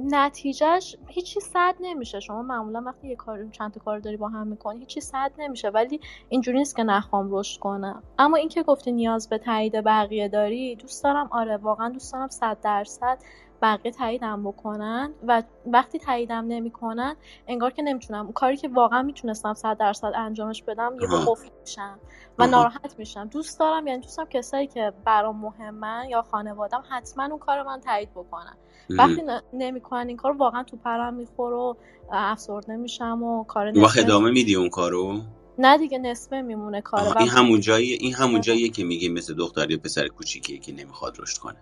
نتیجهش 0.00 0.96
هیچی 1.06 1.40
صد 1.40 1.74
نمیشه. 1.80 2.20
شما 2.20 2.42
معمولا 2.42 2.82
وقتی 2.86 3.08
یه 3.08 3.16
کار 3.16 3.48
چند 3.52 3.72
تا 3.72 3.80
کار 3.80 3.98
داری 3.98 4.16
با 4.16 4.28
هم 4.28 4.46
می‌کنی 4.46 4.78
هیچی 4.78 5.00
صد 5.00 5.32
نمیشه. 5.38 5.68
ولی 5.68 6.00
اینجوری 6.28 6.58
نیست 6.58 6.76
که 6.76 6.82
نخوام 6.82 7.28
رشد 7.30 7.60
کنم. 7.60 8.02
اما 8.18 8.36
اینکه 8.36 8.62
گفتی 8.62 8.92
نیاز 8.92 9.28
به 9.28 9.38
تایید 9.38 9.84
بقیه 9.84 10.28
داری 10.28 10.76
دوست 10.76 11.04
دارم. 11.04 11.28
آره 11.30 11.56
واقعا 11.56 11.88
دوست 11.88 12.12
دارم 12.12 12.28
صد 12.28 12.56
درصد 12.62 13.18
بقیه 13.62 13.92
تاییدم 13.92 14.42
بکنن 14.42 15.12
و 15.26 15.42
وقتی 15.66 15.98
تاییدم 15.98 16.44
نمی‌کنن 16.48 17.16
انگار 17.46 17.70
که 17.70 17.82
نمی‌تونم. 17.82 18.32
کاری 18.32 18.56
که 18.56 18.68
واقعا 18.68 19.02
می‌تونستم 19.02 19.54
صد 19.54 19.76
درصد 19.76 20.12
انجامش 20.14 20.62
بدم 20.62 20.96
یه. 21.00 21.08
قفل 21.08 21.48
میشم 21.60 21.98
و. 22.38 22.46
ناراحت 22.46 22.94
میشم. 22.98 23.24
دوست 23.24 23.60
دارم 23.60 23.86
یعنی 23.86 24.00
دوستم 24.00 24.24
کسایی 24.24 24.66
که 24.66 24.92
برام 25.04 25.36
مهمن 25.36 26.06
یا 26.08 26.22
خانوادم 26.22 26.84
حتما 26.88 27.24
اون 27.24 27.38
کار 27.38 27.62
من 27.62 27.80
تایید 27.80 28.10
بکنن. 28.10 28.56
وقتی 28.90 29.22
نمی‌کنن 29.52 30.08
این 30.08 30.16
کار 30.16 30.36
واقعا 30.36 30.62
تو 30.62 30.76
پرم 30.76 31.14
می‌خوره 31.14 31.56
و 31.56 31.74
افسرده 32.12 32.76
میشم 32.76 33.22
و 33.22 33.44
کار 33.44 33.78
وقت 33.78 33.98
ادامه 33.98 34.30
میدی 34.30 34.54
اون 34.54 34.68
کارو 34.68 35.20
نه 35.58 35.78
دیگه 35.78 35.98
نصفه 35.98 36.42
میمونه 36.42 36.82
و 36.92 37.18
این 37.18 37.28
همون 37.28 37.60
جاییه 37.60 37.96
این 38.00 38.14
همون 38.14 38.40
جاییه 38.40 38.68
که 38.68 38.84
میگی 38.84 39.08
مثل 39.08 39.34
دختر 39.34 39.70
یا 39.70 39.78
پسر 39.78 40.08
کوچیکیه 40.08 40.58
که 40.58 40.72
نمی‌خواد 40.72 41.20
رشد 41.20 41.38
کنه. 41.38 41.56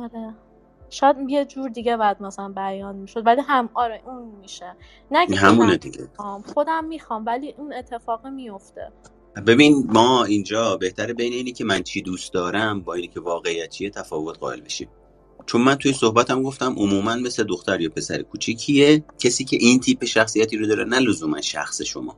آره. 0.00 0.34
شاید 0.90 1.16
یه 1.28 1.44
جور 1.44 1.70
دیگه 1.70 1.96
بعد 1.96 2.22
مثلا 2.22 2.48
بیان 2.48 2.96
می‌شد 2.96 3.26
ولی 3.26 3.40
هم 3.40 3.68
آره 3.74 4.02
اون 4.06 4.22
میشه. 4.42 4.76
نه 5.10 5.26
که 5.26 5.36
همونه 5.36 5.76
دیگه. 5.76 6.00
می‌خوام 6.00 6.42
خودم 6.42 6.84
می‌خوام 6.84 7.26
ولی 7.26 7.54
اون 7.58 7.72
اتفاق 7.72 8.26
میفته 8.26 8.92
ببین 9.46 9.86
ما 9.88 10.24
اینجا 10.24 10.76
بهتره 10.76 11.14
بین 11.14 11.32
اینی 11.32 11.52
که 11.52 11.64
من 11.64 11.82
چی 11.82 12.02
دوست 12.02 12.32
دارم 12.32 12.80
با 12.80 12.94
اینی 12.94 13.08
که 13.08 13.20
واقعیت 13.20 13.70
چیه 13.70 13.90
تفاوت 13.90 14.38
قائل 14.38 14.60
بشیم. 14.60 14.88
چون 15.46 15.60
من 15.60 15.74
توی 15.74 15.92
صحبتم 15.92 16.42
گفتم 16.42 16.74
عموما 16.78 17.14
مثل 17.14 17.44
دختر 17.44 17.80
یا 17.80 17.90
پسر 17.90 18.22
کوچیکیه 18.22 19.04
کسی 19.18 19.44
که 19.44 19.56
این 19.60 19.80
تیپ 19.80 20.04
شخصیتی 20.04 20.56
رو 20.56 20.66
داره 20.66 20.84
نه 20.84 20.98
لزوما 20.98 21.40
شخص 21.40 21.82
شما 21.82 22.16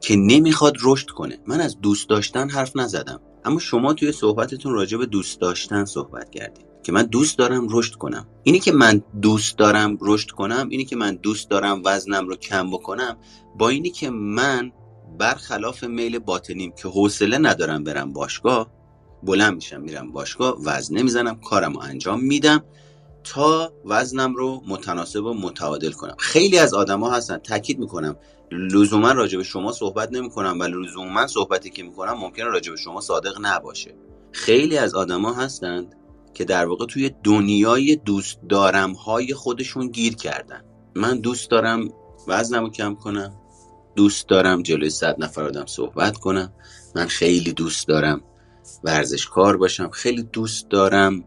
که 0.00 0.16
نمی‌خواد 0.16 0.74
رشد 0.82 1.10
کنه. 1.10 1.38
من 1.46 1.60
از 1.60 1.80
دوست 1.80 2.08
داشتن 2.08 2.50
حرف 2.50 2.76
نزدم 2.76 3.20
اما 3.44 3.58
شما 3.58 3.94
توی 3.94 4.12
صحبتتون 4.12 4.72
راجع 4.72 4.98
به 4.98 5.06
دوست 5.06 5.40
داشتن 5.40 5.84
صحبت 5.84 6.30
کردید 6.30 6.71
که 6.82 6.92
من 6.92 7.02
دوست 7.02 7.38
دارم 7.38 7.66
رشد 7.70 7.94
کنم. 7.94 8.26
اینی 8.42 8.58
که 8.58 8.72
من 8.72 9.02
دوست 9.22 9.58
دارم 9.58 9.98
رشد 10.00 10.30
کنم 10.30 10.68
اینی 10.70 10.84
که 10.84 10.96
من 10.96 11.14
دوست 11.14 11.50
دارم 11.50 11.82
وزنم 11.84 12.28
رو 12.28 12.36
کم 12.36 12.70
بکنم 12.70 13.16
با 13.58 13.68
اینی 13.68 13.90
که 13.90 14.10
من 14.10 14.72
برخلاف 15.18 15.84
میل 15.84 16.18
باطنیم 16.18 16.72
که 16.72 16.88
حوصله 16.88 17.38
ندارم 17.38 17.84
برم 17.84 18.12
باشگاه 18.12 18.70
بلند 19.22 19.54
میشم 19.54 19.80
میرم 19.80 20.12
باشگاه 20.12 20.56
وزنه 20.64 21.02
می‌زنم 21.02 21.40
کارم 21.40 21.72
رو 21.72 21.80
انجام 21.80 22.20
میدم 22.20 22.64
تا 23.24 23.72
وزنم 23.84 24.34
رو 24.34 24.62
متناسب 24.68 25.24
و 25.24 25.34
متعادل 25.34 25.92
کنم. 25.92 26.14
خیلی 26.18 26.58
از 26.58 26.74
آدما 26.74 27.10
هستن 27.10 27.38
تاکید 27.38 27.78
می‌کنم 27.78 28.16
لزوما 28.52 29.12
راجع 29.12 29.38
به 29.38 29.44
شما 29.44 29.72
صحبت 29.72 30.12
نمی‌کنم 30.12 30.60
ولی 30.60 30.72
لزوما 30.86 31.26
صحبتی 31.26 31.70
که 31.70 31.82
می‌کنم 31.82 32.12
ممکنه 32.12 32.44
راجع 32.44 32.70
به 32.70 32.76
شما 32.76 33.00
صادق 33.00 33.38
نباشه. 33.42 33.94
خیلی 34.32 34.78
از 34.78 34.94
آدما 34.94 35.32
هستند 35.32 35.96
که 36.34 36.44
در 36.44 36.66
واقع 36.66 36.86
توی 36.86 37.10
دنیای 37.24 37.96
دوست 37.96 38.38
دارم 38.48 38.92
های 38.92 39.34
خودشون 39.34 39.88
گیر 39.88 40.14
کردن. 40.14 40.64
من 40.94 41.20
دوست 41.20 41.50
دارم 41.50 41.88
وزنم 42.28 42.62
رو 42.62 42.70
کم 42.70 42.94
کنم 42.94 43.32
دوست 43.96 44.28
دارم 44.28 44.62
جلوی 44.62 44.90
صد 44.90 45.16
نفر 45.18 45.44
آدم 45.44 45.66
صحبت 45.66 46.16
کنم 46.16 46.52
من 46.94 47.06
خیلی 47.06 47.52
دوست 47.52 47.88
دارم 47.88 48.20
ورزشکار 48.84 49.56
باشم 49.56 49.90
خیلی 49.90 50.22
دوست 50.22 50.68
دارم 50.70 51.24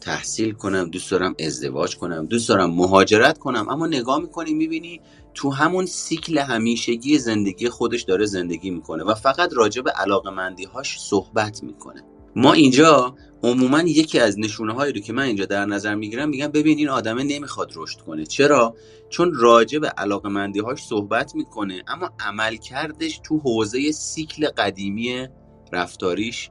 تحصیل 0.00 0.52
کنم 0.52 0.90
دوست 0.90 1.10
دارم 1.10 1.34
ازدواج 1.40 1.96
کنم 1.96 2.26
دوست 2.26 2.48
دارم 2.48 2.70
مهاجرت 2.70 3.38
کنم. 3.38 3.68
اما 3.68 3.86
نگاه 3.86 4.20
می‌کنی 4.20 4.54
می‌بینی 4.54 5.00
تو 5.34 5.50
همون 5.50 5.86
سیکل 5.86 6.38
همیشگی 6.38 7.18
زندگی 7.18 7.68
خودش 7.68 8.02
داره 8.02 8.26
زندگی 8.26 8.70
می‌کنه 8.70 9.04
و 9.04 9.14
فقط 9.14 9.50
راجع 9.52 9.82
به 9.82 9.90
علاقه 9.90 10.30
هاش 10.74 11.00
صحبت 11.00 11.62
می‌کنه. 11.62 12.04
ما 12.36 12.52
اینجا 12.52 13.14
عموما 13.42 13.80
یکی 13.80 14.18
از 14.18 14.38
نشونه 14.38 14.72
هایی 14.72 14.92
رو 14.92 15.00
که 15.00 15.12
من 15.12 15.22
اینجا 15.22 15.44
در 15.44 15.66
نظر 15.66 15.94
می‌گیرم 15.94 16.28
میگم 16.28 16.46
ببین 16.46 16.78
این 16.78 16.88
آدمه 16.88 17.24
نمی‌خواد 17.24 17.72
رشد 17.76 18.00
کنه. 18.00 18.26
چرا؟ 18.26 18.74
چون 19.10 19.34
راجع 19.34 19.78
به 19.78 19.88
علاقه 19.88 20.60
هاش 20.64 20.82
صحبت 20.82 21.34
می‌کنه 21.34 21.82
اما 21.88 22.10
عمل 22.20 22.56
کردش 22.56 23.20
تو 23.24 23.38
حوزه 23.38 23.92
سیکل 23.92 24.48
قدیمی 24.48 25.28
رفتاریش 25.72 26.50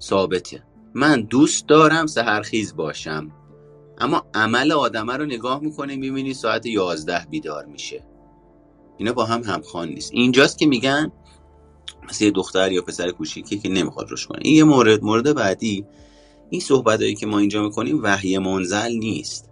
ثابته. 0.00 0.62
من 0.94 1.20
دوست 1.22 1.68
دارم 1.68 2.06
سهرخیز 2.06 2.76
باشم 2.76 3.30
اما 3.98 4.26
عمل 4.34 4.72
آدمه 4.72 5.16
رو 5.16 5.24
نگاه 5.24 5.60
می‌کنی 5.60 5.96
می‌بینی 5.96 6.34
ساعت 6.34 6.66
11 6.66 7.26
بیدار 7.30 7.64
میشه. 7.64 8.06
اینا 8.96 9.12
با 9.12 9.24
هم 9.24 9.42
همخوان 9.42 9.88
نیست. 9.88 10.10
اینجاست 10.14 10.58
که 10.58 10.66
میگن 10.66 11.12
مثل 12.08 12.24
یه 12.24 12.30
دختر 12.30 12.72
یا 12.72 12.82
پسر 12.82 13.10
کوچیکی 13.10 13.58
که 13.58 13.68
نمی‌خواد 13.68 14.06
رشد 14.10 14.28
کنه. 14.28 14.40
این 14.42 14.56
یه 14.56 14.64
مورد 14.64 15.02
مورد 15.02 15.34
بعدی. 15.34 15.86
این 16.50 16.60
صحبت 16.60 17.00
که 17.18 17.26
ما 17.26 17.38
اینجا 17.38 17.62
می‌کنیم 17.62 18.00
وحی 18.02 18.38
منزل 18.38 18.92
نیست. 18.92 19.50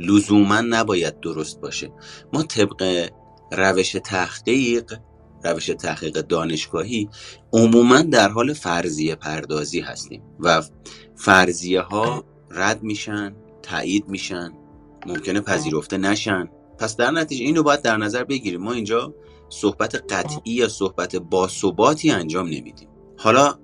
لزوما 0.00 0.60
نباید 0.60 1.20
درست 1.20 1.60
باشه. 1.60 1.92
ما 2.32 2.42
طبق 2.42 3.08
روش 3.52 3.96
تحقیق 4.04 4.98
روش 5.44 5.66
تحقیق 5.66 6.20
دانشگاهی 6.20 7.08
عموما 7.52 8.02
در 8.02 8.28
حال 8.28 8.52
فرضیه 8.52 9.14
پردازی 9.14 9.80
هستیم 9.80 10.22
و 10.40 10.62
فرضیه 11.16 11.80
ها 11.80 12.24
رد 12.50 12.82
میشن 12.82 13.34
تایید 13.62 14.08
میشن 14.08 14.52
ممکنه 15.06 15.40
پذیرفته 15.40 15.96
نشن. 15.96 16.48
پس 16.78 16.96
در 16.96 17.10
نتیجه 17.10 17.44
اینو 17.44 17.62
باید 17.62 17.82
در 17.82 17.96
نظر 17.96 18.24
بگیریم. 18.24 18.60
ما 18.60 18.72
اینجا 18.72 19.14
صحبت 19.48 19.94
قطعی 20.12 20.52
یا 20.52 20.68
صحبت 20.68 21.16
باثباتی 21.16 22.10
انجام 22.10 22.46
نمیدیم. 22.46 22.88
حالا 23.18 23.54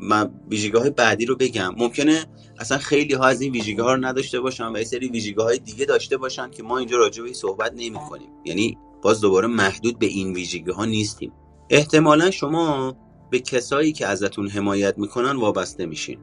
من 0.00 0.30
ویژگی 0.50 0.78
های 0.78 0.90
بعدی 0.90 1.26
رو 1.26 1.36
بگم. 1.36 1.74
ممکنه 1.76 2.26
اصلا 2.58 2.78
خیلی 2.78 3.14
ها 3.14 3.24
از 3.24 3.40
این 3.40 3.52
ویژگی 3.52 3.80
ها 3.80 3.94
رو 3.94 4.04
نداشته 4.04 4.40
باشن 4.40 4.72
و 4.72 4.78
یه 4.78 4.84
سری 4.84 5.08
ویژگی 5.08 5.42
های 5.42 5.58
دیگه 5.58 5.84
داشته 5.84 6.16
باشن 6.16 6.50
که 6.50 6.62
ما 6.62 6.78
اینجا 6.78 6.96
راجع 6.96 7.22
به 7.22 7.32
صحبت 7.32 7.72
نمی 7.76 7.98
کنیم 8.10 8.28
یعنی 8.44 8.78
باز 9.02 9.20
دوباره 9.20 9.46
محدود 9.48 9.98
به 9.98 10.06
این 10.06 10.32
ویژگی 10.32 10.70
ها 10.70 10.84
نیستیم. 10.84 11.32
احتمالا 11.70 12.30
شما 12.30 12.96
به 13.30 13.38
کسایی 13.40 13.92
که 13.92 14.06
ازتون 14.06 14.48
حمایت 14.48 14.98
می‌کنن 14.98 15.36
وابسته 15.36 15.86
میشین. 15.86 16.18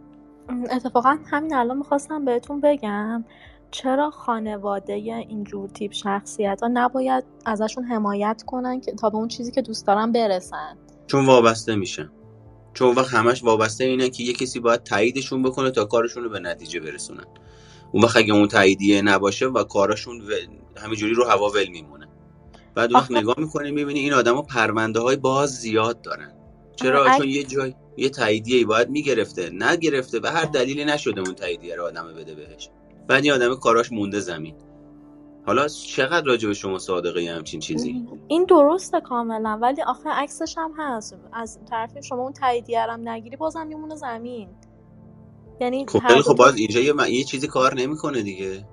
اتفاقا 0.71 1.17
همین 1.31 1.53
الان 1.53 1.77
می‌خواستم 1.77 2.25
بهتون 2.25 2.61
بگم. 2.61 3.25
چرا 3.71 4.11
خانواده 4.11 4.93
اینجور 4.93 5.69
تیپ 5.69 5.93
شخصیت 5.93 6.59
ها 6.61 6.69
نباید 6.73 7.23
ازشون 7.45 7.83
حمایت 7.83 8.43
کنن 8.47 8.81
که 8.81 8.91
تا 8.91 9.09
به 9.09 9.17
اون 9.17 9.27
چیزی 9.27 9.51
که 9.51 9.61
دوست 9.61 9.87
دارن 9.87 10.11
برسن؟ 10.11 10.77
چون 11.07 11.25
وابسته 11.25 11.75
میشن. 11.75 12.11
چون 12.73 12.95
وقت 12.95 13.13
همش 13.13 13.43
وابسته 13.43 13.83
اینه 13.83 14.09
که 14.09 14.23
یه 14.23 14.33
کسی 14.33 14.59
باید 14.59 14.83
تاییدشون 14.83 15.43
بکنه 15.43 15.71
تا 15.71 15.85
کارشون 15.85 16.23
رو 16.23 16.29
به 16.29 16.39
نتیجه 16.39 16.79
برسونن. 16.79 17.25
اون 17.91 18.03
وقت 18.03 18.17
اگه 18.17 18.33
اون 18.33 18.47
تاییدیه 18.47 19.01
نباشه 19.01 19.45
و 19.45 19.63
کارشون 19.63 20.21
و... 20.21 20.23
همینجوری 20.81 21.13
رو 21.13 21.25
هوا 21.25 21.49
ول 21.49 21.67
میمونه. 21.67 22.07
بعد 22.75 22.93
وقت 22.93 23.11
نگاه 23.11 23.35
می‌کنی 23.37 23.71
می‌بینی 23.71 23.99
این 23.99 24.13
آدما 24.13 24.41
پرونده 24.41 24.99
های 24.99 25.15
باز 25.15 25.55
زیاد 25.55 26.01
دارن. 26.01 26.33
چرا؟ 26.75 27.17
چون 27.17 27.27
یه 27.27 27.43
جای 27.43 27.73
یه 27.97 28.09
تاییدیه 28.09 28.65
باید 28.65 28.89
می‌گرفته 28.89 29.49
نگرفته 29.53 30.19
و 30.23 30.27
هر 30.27 30.45
دلیلی 30.45 30.85
نشده 30.85 31.21
اون 31.21 31.33
تاییدیه 31.33 31.75
رو 31.75 31.85
آدم 31.85 32.13
بده 32.17 32.35
بهش. 32.35 32.69
بعد 33.09 33.23
این 33.23 33.33
آدم 33.33 33.55
کاراش 33.55 33.91
مونده 33.91 34.19
زمین. 34.19 34.55
حالا 35.45 35.67
چقدر 35.67 36.25
راجع 36.25 36.47
به 36.47 36.53
شما 36.53 36.79
صادقه 36.79 37.23
یه 37.23 37.33
همچین 37.33 37.59
چیزی؟ 37.59 38.07
این 38.27 38.45
درسته 38.45 39.01
کاملا 39.01 39.59
ولی 39.61 39.81
آخه 39.81 40.09
عکسش 40.09 40.57
هم 40.57 40.71
هست. 40.77 41.15
از 41.33 41.59
طرف 41.69 41.99
شما 42.03 42.21
اون 42.21 42.33
تاییدیه 42.33 42.81
هم 42.81 43.09
نگیری 43.09 43.35
بازم 43.37 43.67
میمونه 43.67 43.95
زمین. 43.95 44.49
یعنی 45.61 45.85
خب 45.87 46.01
دو 46.07 46.21
خب 46.21 46.33
باز 46.33 46.55
اینجا 46.55 46.79
یه, 46.79 46.93
من- 46.93 47.11
یه 47.11 47.23
چیزی 47.23 47.47
کار 47.47 47.75
نمی‌کنه 47.75 48.21
دیگه. 48.21 48.65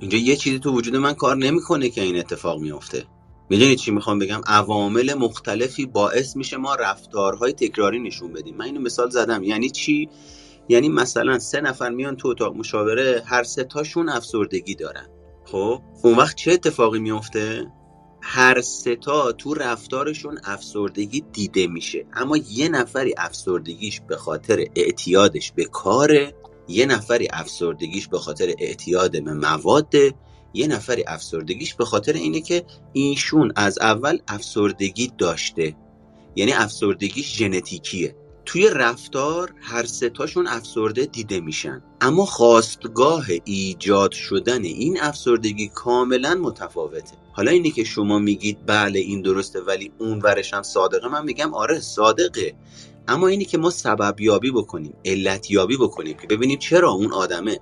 اینجا 0.00 0.18
یه 0.18 0.36
چیزی 0.36 0.58
تو 0.58 0.72
وجود 0.72 0.96
من 0.96 1.12
کار 1.12 1.36
نمی‌کنه 1.36 1.88
که 1.88 2.02
این 2.02 2.18
اتفاق 2.18 2.60
میفته 2.60 3.04
می‌دونید 3.50 3.78
چی 3.78 3.90
می‌خوام 3.90 4.18
بگم؟ 4.18 4.40
عوامل 4.46 5.14
مختلفی 5.14 5.86
باعث 5.86 6.36
میشه 6.36 6.56
ما 6.56 6.74
رفتارهای 6.74 7.52
تکراری 7.52 8.00
نشون 8.00 8.32
بدیم. 8.32 8.56
من 8.56 8.64
اینو 8.64 8.80
مثال 8.80 9.10
زدم. 9.10 9.42
یعنی 9.42 9.70
چی؟ 9.70 10.08
یعنی 10.72 10.88
مثلا 10.88 11.38
سه 11.38 11.60
نفر 11.60 11.90
میان 11.90 12.16
تو 12.16 12.28
اتاق 12.28 12.56
مشاوره 12.56 13.22
هر 13.26 13.42
سه 13.42 13.64
تاشون 13.64 14.08
افسردگی 14.08 14.74
دارن. 14.74 15.06
خب؟ 15.44 15.80
اون 16.02 16.16
وقت 16.16 16.36
چه 16.36 16.52
اتفاقی 16.52 16.98
میفته 16.98 17.66
هر 18.20 18.60
سه 18.60 18.96
تا 18.96 19.32
تو 19.32 19.54
رفتارشون 19.54 20.38
افسردگی 20.44 21.24
دیده 21.32 21.66
میشه. 21.66 22.06
اما 22.12 22.36
یه 22.36 22.68
نفری 22.68 23.14
افسردگیش 23.18 24.00
به 24.00 24.16
خاطر 24.16 24.64
اعتیادش 24.76 25.52
به 25.52 25.64
کاره 25.64 26.34
یه 26.68 26.86
نفری 26.86 27.28
افسردگیش 27.32 28.08
به 28.08 28.18
خاطر 28.18 28.54
اعتیاد 28.58 29.24
به 29.24 29.32
مواده 29.32 30.14
یه 30.54 30.66
نفری 30.66 31.04
افسردگیش 31.06 31.74
به 31.74 31.84
خاطر 31.84 32.12
اینه 32.12 32.40
که 32.40 32.64
ایشون 32.92 33.52
از 33.56 33.78
اول 33.78 34.18
افسردگی 34.28 35.12
داشته. 35.18 35.76
یعنی 36.36 36.52
افسردگیش 36.52 37.36
ژنتیکیه. 37.36 38.21
توی 38.44 38.70
رفتار 38.70 39.54
هر 39.60 39.84
سه 39.84 40.10
تاشون 40.10 40.46
افسرده 40.46 41.06
دیده 41.06 41.40
میشن. 41.40 41.82
اما 42.00 42.24
خواستگاه 42.24 43.26
ایجاد 43.44 44.12
شدن 44.12 44.64
این 44.64 45.00
افسردگی 45.00 45.68
کاملا 45.68 46.34
متفاوته. 46.34 47.16
حالا 47.32 47.50
اینی 47.50 47.70
که 47.70 47.84
شما 47.84 48.18
میگید 48.18 48.66
بله 48.66 48.98
این 48.98 49.22
درسته 49.22 49.60
ولی 49.60 49.92
اون 49.98 50.18
ورش 50.18 50.54
صادقه 50.60 51.08
من 51.08 51.24
میگم 51.24 51.54
آره 51.54 51.80
صادقه. 51.80 52.54
اما 53.08 53.28
اینی 53.28 53.44
که 53.44 53.58
ما 53.58 53.70
سبب 53.70 54.20
یابی 54.20 54.50
بکنیم 54.50 54.94
علت 55.04 55.50
یابی 55.50 55.76
بکنیم 55.76 56.16
که 56.16 56.26
ببینیم 56.26 56.58
چرا 56.58 56.90
اون 56.90 57.12
آدمه. 57.12 57.60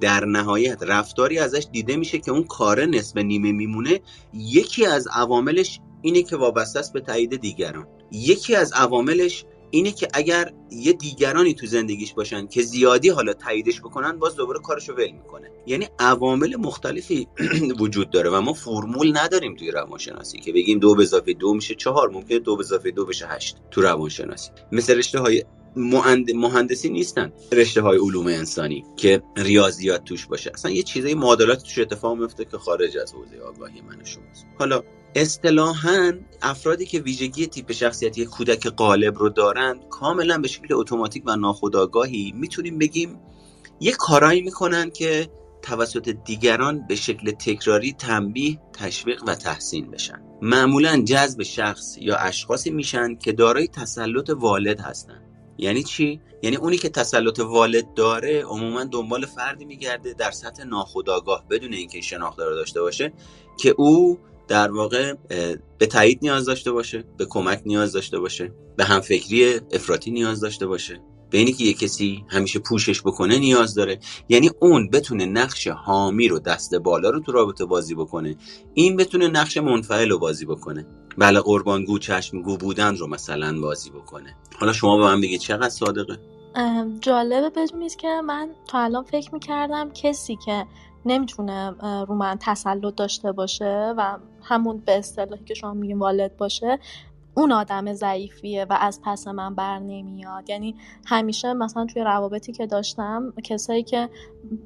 در 0.00 0.24
نهایت 0.24 0.82
رفتاری 0.82 1.38
ازش 1.38 1.66
دیده 1.72 1.96
میشه 1.96 2.18
که 2.18 2.30
اون 2.30 2.44
کار 2.44 2.84
نصف 2.84 3.16
نیمه 3.16 3.52
میمونه. 3.52 4.00
یکی 4.34 4.86
از 4.86 5.08
عواملش 5.12 5.80
اینه 6.02 6.22
که 6.22 6.36
وابسته 6.36 6.78
است 6.78 6.92
به 6.92 7.00
تایید 7.00 7.36
دیگران. 7.36 7.86
یکی 8.12 8.54
از 8.54 8.72
عواملش 8.72 9.44
اینه 9.70 9.92
که 9.92 10.08
اگر 10.14 10.52
یه 10.70 10.92
دیگرانی 10.92 11.54
تو 11.54 11.66
زندگیش 11.66 12.14
باشن 12.14 12.46
که 12.46 12.62
زیادی 12.62 13.08
حالا 13.08 13.32
تاییدش 13.32 13.80
بکنن 13.80 14.18
باز 14.18 14.36
دوباره 14.36 14.60
کارشو 14.60 14.92
ول 14.92 15.10
می‌کنه. 15.10 15.50
یعنی 15.66 15.88
عوامل 15.98 16.56
مختلفی 16.56 17.28
وجود 17.80 18.10
داره 18.10 18.30
و 18.30 18.40
ما 18.40 18.52
فرمول 18.52 19.18
نداریم 19.18 19.56
توی 19.56 19.70
روانشناسی 19.70 20.38
که 20.38 20.52
بگیم 20.52 20.78
دو 20.78 20.94
به 20.94 21.02
اضافه 21.02 21.32
دو 21.32 21.54
میشه 21.54 21.74
چهار 21.74 22.10
ممکنه 22.10 22.38
دو 22.38 22.56
به 22.56 22.60
اضافه 22.60 22.90
دو 22.90 23.06
بشه 23.06 23.26
هشت 23.26 23.56
تو 23.70 23.82
روانشناسی. 23.82 24.50
مثل 24.72 24.98
رشته 24.98 25.20
های 25.20 25.44
مهندسی 25.76 26.90
نیستن. 26.90 27.32
رشته 27.52 27.80
های 27.80 27.98
علوم 27.98 28.26
انسانی 28.26 28.84
که 28.96 29.22
ریاضیات 29.36 30.04
توش 30.04 30.26
باشه. 30.26 30.50
اصلا 30.54 30.70
یه 30.70 30.82
چیزای 30.82 31.14
معادلات 31.14 31.62
توش 31.62 31.78
اتفاق 31.78 32.18
میفته 32.18 32.44
که 32.44 32.58
خارج 32.58 32.98
از 32.98 33.12
حوزه 33.12 33.38
آگاهی 33.38 33.80
من 33.80 34.04
شماست. 34.04 34.46
حالا 34.58 34.82
اصطلاحا 35.14 36.12
افرادی 36.42 36.86
که 36.86 37.00
ویژگی 37.00 37.46
تیپ 37.46 37.72
شخصیتی 37.72 38.26
کودک 38.26 38.68
غالب 38.68 39.18
رو 39.18 39.28
دارند 39.28 39.88
کاملا 39.88 40.38
به 40.38 40.48
شکل 40.48 40.74
اتوماتیک 40.74 41.22
و 41.26 41.36
ناخودآگاهی 41.36 42.32
می‌تونیم 42.36 42.78
بگیم 42.78 43.20
یه 43.80 43.92
کارایی 43.92 44.40
می‌کنن 44.40 44.90
که 44.90 45.28
توسط 45.62 46.08
دیگران 46.08 46.86
به 46.86 46.96
شکل 46.96 47.30
تکراری 47.30 47.92
تنبیه، 47.92 48.60
تشویق 48.72 49.22
و 49.26 49.34
تحسین 49.34 49.90
بشن. 49.90 50.22
معمولا 50.42 51.02
جذب 51.02 51.42
شخص 51.42 51.96
یا 51.98 52.16
اشخاصی 52.16 52.70
میشن 52.70 53.14
که 53.14 53.32
دارای 53.32 53.68
تسلط 53.68 54.30
والد 54.30 54.80
هستن. 54.80 55.22
یعنی 55.58 55.82
چی؟ 55.82 56.20
یعنی 56.42 56.56
اونی 56.56 56.76
که 56.76 56.88
تسلط 56.88 57.38
والد 57.38 57.94
داره 57.94 58.44
عموما 58.44 58.84
دنبال 58.84 59.26
فردی 59.26 59.64
میگرده 59.64 60.12
در 60.12 60.30
سطح 60.30 60.64
ناخودآگاه 60.64 61.44
بدون 61.50 61.72
اینکه 61.72 62.00
شناخت 62.00 62.40
رو 62.40 62.54
داشته 62.54 62.80
باشه 62.80 63.12
که 63.58 63.74
او 63.78 64.18
در 64.50 64.72
واقع 64.72 65.14
به 65.78 65.86
تایید 65.86 66.18
نیاز 66.22 66.44
داشته 66.44 66.72
باشه 66.72 67.04
به 67.16 67.26
کمک 67.26 67.62
نیاز 67.66 67.92
داشته 67.92 68.18
باشه 68.18 68.52
به 68.76 68.84
همفکری 68.84 69.60
افراطی 69.72 70.10
نیاز 70.10 70.40
داشته 70.40 70.66
باشه. 70.66 71.00
به 71.30 71.38
اینی 71.38 71.52
که 71.52 71.64
یه 71.64 71.72
کسی 71.72 72.24
همیشه 72.28 72.58
پوشش 72.58 73.00
بکنه 73.00 73.38
نیاز 73.38 73.74
داره. 73.74 73.98
یعنی 74.28 74.50
اون 74.60 74.90
بتونه 74.90 75.26
نقش 75.26 75.68
حامی 75.68 76.28
رو 76.28 76.38
دست 76.38 76.74
بالا 76.74 77.10
رو 77.10 77.20
تو 77.20 77.32
رابطه 77.32 77.64
بازی 77.64 77.94
بکنه. 77.94 78.36
این 78.74 78.96
بتونه 78.96 79.28
نقش 79.28 79.56
منفعل 79.56 80.10
رو 80.10 80.18
بازی 80.18 80.46
بکنه. 80.46 80.86
بله 81.18 81.40
قربانگو 81.40 81.98
چشمگو 81.98 82.56
بودن 82.56 82.96
رو 82.96 83.06
مثلا 83.06 83.60
بازی 83.60 83.90
بکنه. 83.90 84.36
حالا 84.58 84.72
شما 84.72 84.96
به 84.96 85.02
من 85.02 85.20
بگید 85.20 85.40
چقدر 85.40 85.68
صادقه؟ 85.68 86.18
جالبه 87.00 87.50
بدونید 87.50 87.96
که 87.96 88.08
من 88.24 88.48
تا 88.68 88.78
الان 88.78 89.04
فکر 89.04 89.34
می‌کردم 89.34 89.90
کسی 89.90 90.38
که 90.44 90.66
نمی‌تونه 91.06 91.70
رو 92.08 92.14
من 92.14 92.38
تسلط 92.40 92.94
داشته 92.94 93.32
باشه 93.32 93.94
و 93.98 94.18
همون 94.42 94.78
به 94.78 94.98
اصطلاحی 94.98 95.44
که 95.44 95.54
شما 95.54 95.74
میگین 95.74 95.98
والد 95.98 96.36
باشه 96.36 96.78
اون 97.34 97.52
آدم 97.52 97.92
ضعیفیه 97.92 98.66
و 98.70 98.76
از 98.80 99.00
پس 99.04 99.28
من 99.28 99.54
بر 99.54 99.78
نمیاد. 99.78 100.50
یعنی 100.50 100.76
همیشه 101.06 101.52
مثلا 101.52 101.86
توی 101.86 102.02
روابطی 102.02 102.52
که 102.52 102.66
داشتم 102.66 103.32
کسایی 103.44 103.82
که 103.82 104.08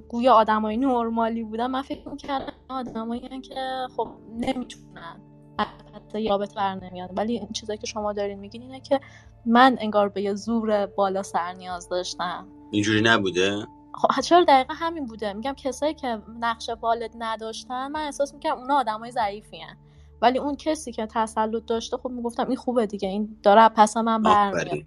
گویا 0.09 0.33
آدمای 0.33 0.77
نرمالی 0.77 1.45
بودن 1.45 1.67
من 1.67 1.83
فکر 1.83 2.09
می‌کردم 2.09 2.53
آدمایی 2.69 3.41
که 3.41 3.87
خب 3.97 4.09
نمی‌تونن 4.33 5.21
پس 5.59 6.15
یه 6.15 6.31
رابطه 6.31 6.55
بر 6.55 6.75
نمیاد. 6.75 7.11
ولی 7.17 7.39
این 7.39 7.49
چیزایی 7.53 7.79
که 7.79 7.87
شما 7.87 8.13
دارین 8.13 8.39
میگین 8.39 8.63
اینه 8.63 8.81
که 8.81 9.01
من 9.47 9.77
انگار 9.81 10.09
به 10.09 10.23
یه 10.23 10.35
زور 10.35 10.87
بالا 10.87 11.23
سر 11.23 11.53
نیاز 11.53 11.89
داشتم. 11.89 12.47
اینجوری 12.71 13.03
نبوده؟ 13.03 13.67
خب 13.95 14.21
چرا 14.21 14.45
دقیقا 14.45 14.75
همین 14.75 15.07
بوده؟ 15.07 15.33
میگم 15.33 15.53
کسایی 15.53 15.95
که 15.95 16.23
نقش 16.41 16.71
والد 16.83 17.11
نداشتن 17.19 17.89
من 17.89 18.01
احساس 18.01 18.35
می‌کنم 18.35 18.59
اونا 18.59 18.75
آدمای 18.75 19.11
ضعیفی 19.11 19.61
هن. 19.61 19.77
ولی 20.23 20.39
اون 20.39 20.57
کسی 20.57 20.93
که 20.93 21.07
تسلط 21.07 21.65
داشته 21.67 21.97
خب 21.97 22.09
می‌گفتم 22.09 22.49
این 22.49 22.57
خوبه 22.57 22.87
دیگه 22.87 23.09
این 23.09 23.39
داره 23.43 23.69
پس 23.69 23.97
من 23.97 24.23
برمیاد 24.23 24.55
آفرین. 24.57 24.85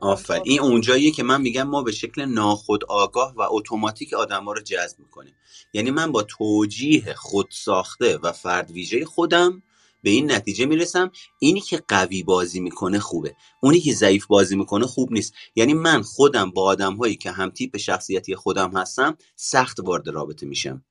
کنترل 0.00 0.40
این 0.44 0.60
اونجاییه 0.60 1.10
که 1.10 1.22
من 1.22 1.40
میگم 1.40 1.62
ما 1.62 1.82
به 1.82 1.92
شکل 1.92 2.24
ناخودآگاه 2.24 3.34
و 3.36 3.42
اتوماتیک 3.50 4.14
آدما 4.14 4.52
رو 4.52 4.60
جذب 4.60 4.98
می‌کنیم. 4.98 5.34
یعنی 5.72 5.90
من 5.90 6.12
با 6.12 6.22
توجیه 6.22 7.14
خود 7.14 7.48
ساخته 7.50 8.18
و 8.22 8.32
فرد 8.32 8.70
ویژه 8.70 9.04
خودم 9.04 9.62
به 10.02 10.10
این 10.10 10.32
نتیجه 10.32 10.66
می‌رسم 10.66 11.10
اینی 11.38 11.60
که 11.60 11.82
قوی 11.88 12.22
بازی 12.22 12.60
می‌کنه 12.60 12.98
خوبه. 12.98 13.36
اونی 13.62 13.80
که 13.80 13.92
ضعیف 13.94 14.26
بازی 14.26 14.56
می‌کنه 14.56 14.86
خوب 14.86 15.12
نیست. 15.12 15.34
یعنی 15.56 15.74
من 15.74 16.02
خودم 16.02 16.50
با 16.50 16.62
آدم 16.62 16.96
هایی 16.96 17.16
که 17.16 17.30
هم 17.30 17.50
تیپ 17.50 17.76
شخصیتی 17.76 18.34
خودم 18.34 18.76
هستم 18.76 19.16
سخت 19.36 19.80
وارد 19.80 20.08
رابطه 20.08 20.46
میشم. 20.46 20.84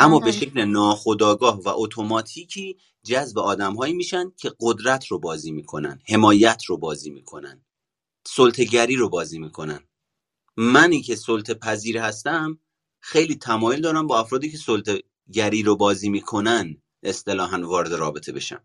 اما 0.00 0.18
به 0.20 0.32
شکل 0.32 0.64
ناخودآگاه 0.64 1.60
و 1.60 1.68
اتوماتیکی 1.68 2.76
جذب 3.02 3.38
آدمهایی 3.38 3.94
میشن 3.94 4.32
که 4.36 4.52
قدرت 4.60 5.06
رو 5.06 5.18
بازی 5.18 5.52
می‌کنن 5.52 6.00
حمایت 6.08 6.64
رو 6.64 6.76
بازی 6.78 7.10
می‌کنن 7.10 7.64
سلطهگری 8.26 8.96
رو 8.96 9.08
بازی 9.08 9.38
می‌کنن. 9.38 9.80
منی 10.56 11.02
که 11.02 11.16
سلطه 11.16 11.54
پذیر 11.54 11.98
هستم 11.98 12.58
خیلی 13.00 13.34
تمایل 13.34 13.80
دارم 13.80 14.06
با 14.06 14.20
افرادی 14.20 14.50
که 14.50 14.56
سلطه 14.56 15.02
گری 15.32 15.62
رو 15.62 15.76
بازی 15.76 16.08
می‌کنن 16.08 16.82
اصطلاحا 17.04 17.60
وارد 17.68 17.92
رابطه 17.92 18.32
بشم. 18.32 18.60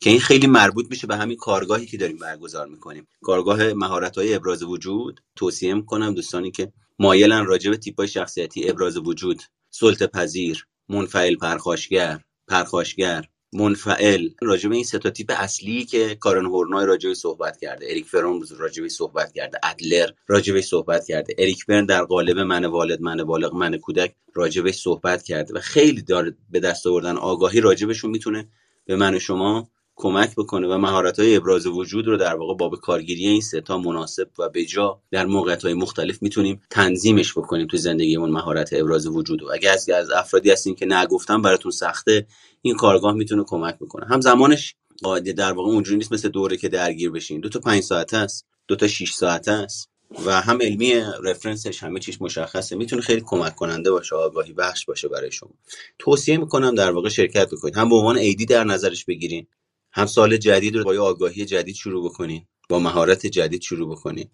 که 0.00 0.10
این 0.10 0.20
خیلی 0.20 0.46
مربوط 0.46 0.86
میشه 0.90 1.06
به 1.06 1.16
همین 1.16 1.36
کارگاهی 1.36 1.86
که 1.86 1.96
داریم 1.96 2.16
برگزار 2.16 2.66
می‌کنیم. 2.66 3.06
کارگاه 3.22 3.72
مهارت 3.72 4.18
های 4.18 4.34
ابراز 4.34 4.62
وجود 4.62 5.20
توصیه 5.36 5.74
می‌کنم 5.74 6.14
دوستانی 6.14 6.50
که 6.50 6.72
مایلن 6.98 7.46
راجع 7.46 7.70
به 7.70 7.76
تیپ 7.76 8.04
شخصیتی 8.04 8.68
ابراز 8.70 8.96
وجود 8.96 9.42
سلطه 9.70 10.06
پذیر 10.06 10.66
منفعل 10.88 11.36
پرخاشگر 11.36 12.20
پرخاشگر 12.48 13.28
منفعل. 13.54 14.28
راجع 14.42 14.68
به 14.68 14.74
این 14.74 14.84
سه 14.84 14.98
تیپ 14.98 15.32
اصلی 15.38 15.84
که 15.84 16.14
کارن 16.14 16.46
هورنای 16.46 16.86
راجع 16.86 17.12
صحبت 17.12 17.60
کرده 17.60 17.86
اریک 17.90 18.06
فرون 18.06 18.44
راجع 18.58 18.88
صحبت 18.88 19.32
کرده 19.32 19.58
ادلر 19.62 20.10
راجع 20.26 20.60
صحبت 20.60 21.06
کرده 21.06 21.34
اریک 21.38 21.66
برن 21.66 21.86
در 21.86 22.04
قالب 22.04 22.38
من 22.38 22.64
والد 22.64 23.00
من 23.00 23.24
بالغ 23.24 23.54
من 23.54 23.76
کودک 23.76 24.14
راجع 24.34 24.70
صحبت 24.70 25.22
کرده 25.22 25.54
و 25.54 25.60
خیلی 25.60 26.02
داره 26.02 26.36
به 26.50 26.60
دست 26.60 26.86
آوردن. 26.86 27.16
آگاهی 27.16 27.60
راجبشون 27.60 28.10
می‌تونه 28.10 28.48
به 28.86 28.96
من 28.96 29.14
و 29.14 29.18
شما 29.18 29.70
کمک 29.96 30.34
بکنه 30.36 30.68
و 30.68 30.78
مهارت 30.78 31.20
های 31.20 31.36
ابراز 31.36 31.66
وجود 31.66 32.06
رو 32.06 32.16
در 32.16 32.34
واقع 32.34 32.54
با 32.54 32.68
به 32.68 32.76
کارگیری 32.76 33.26
این 33.26 33.40
سه 33.40 33.60
تا 33.60 33.78
مناسب 33.78 34.28
و 34.38 34.48
بجا 34.48 35.00
در 35.10 35.26
موقعیت 35.26 35.62
های 35.62 35.74
مختلف 35.74 36.22
می‌تونیم 36.22 36.60
تنظیمش 36.70 37.32
بکنیم 37.32 37.66
تو 37.66 37.76
زندگیمون 37.76 38.30
مهارت 38.30 38.70
ابراز 38.72 39.06
وجود 39.06 39.42
رو. 39.42 39.52
اگر 39.52 39.72
از 39.72 39.90
از 39.90 40.10
افرادی 40.10 40.50
هستین 40.50 40.74
که 40.74 40.86
نگفتم 40.86 41.42
براتون 41.42 41.72
سخته 41.72 42.26
این 42.62 42.74
کارگاه 42.76 43.14
می‌تونه 43.14 43.44
کمک 43.46 43.78
بکنه. 43.78 44.06
هم 44.06 44.20
زمانش 44.20 44.74
قاعده 45.02 45.32
در 45.32 45.52
واقع 45.52 45.70
اونجوری 45.70 45.96
نیست 45.96 46.12
مثل 46.12 46.28
دوره 46.28 46.56
که 46.56 46.68
درگیر 46.68 47.10
بشین. 47.10 47.40
دو 47.40 47.48
تا 47.48 47.60
پنج 47.60 47.82
ساعته 47.82 48.16
است 48.16 48.46
دو 48.68 48.76
تا 48.76 48.88
6 48.88 49.12
ساعته 49.12 49.52
است 49.52 49.90
و 50.26 50.40
هم 50.40 50.62
علمی 50.62 50.92
رفرنسش 51.22 51.82
همه 51.82 52.00
چیش 52.00 52.22
مشخصه. 52.22 52.76
می‌تونه 52.76 53.02
خیلی 53.02 53.22
کمک 53.26 53.54
کننده 53.54 53.90
باشه 53.90 54.16
آگاهی 54.16 54.52
بخش 54.52 54.86
باشه 54.86 55.08
برای 55.08 55.32
شما. 55.32 55.50
توصیه 55.98 56.36
می‌کنم 56.36 56.74
در 56.74 56.90
واقع 56.90 57.08
شرکت 57.08 57.50
بکنید. 57.50 57.76
هم 57.76 57.88
به 57.88 57.94
عنوان 57.94 58.16
ایدی 58.16 58.46
در 58.46 58.64
نظرش 58.64 59.04
بگیرین. 59.04 59.46
هم 59.94 60.06
سال 60.06 60.38
جدید 60.38 60.76
رو 60.76 60.84
با 60.84 60.94
یه 60.94 61.00
آگاهی 61.00 61.46
جدید 61.46 61.76
شروع 61.76 62.06
بکنین 62.10 62.48
با 62.70 62.80
مهارت 62.80 63.26
جدید 63.26 63.62
شروع 63.62 63.92
بکنین 63.92 64.30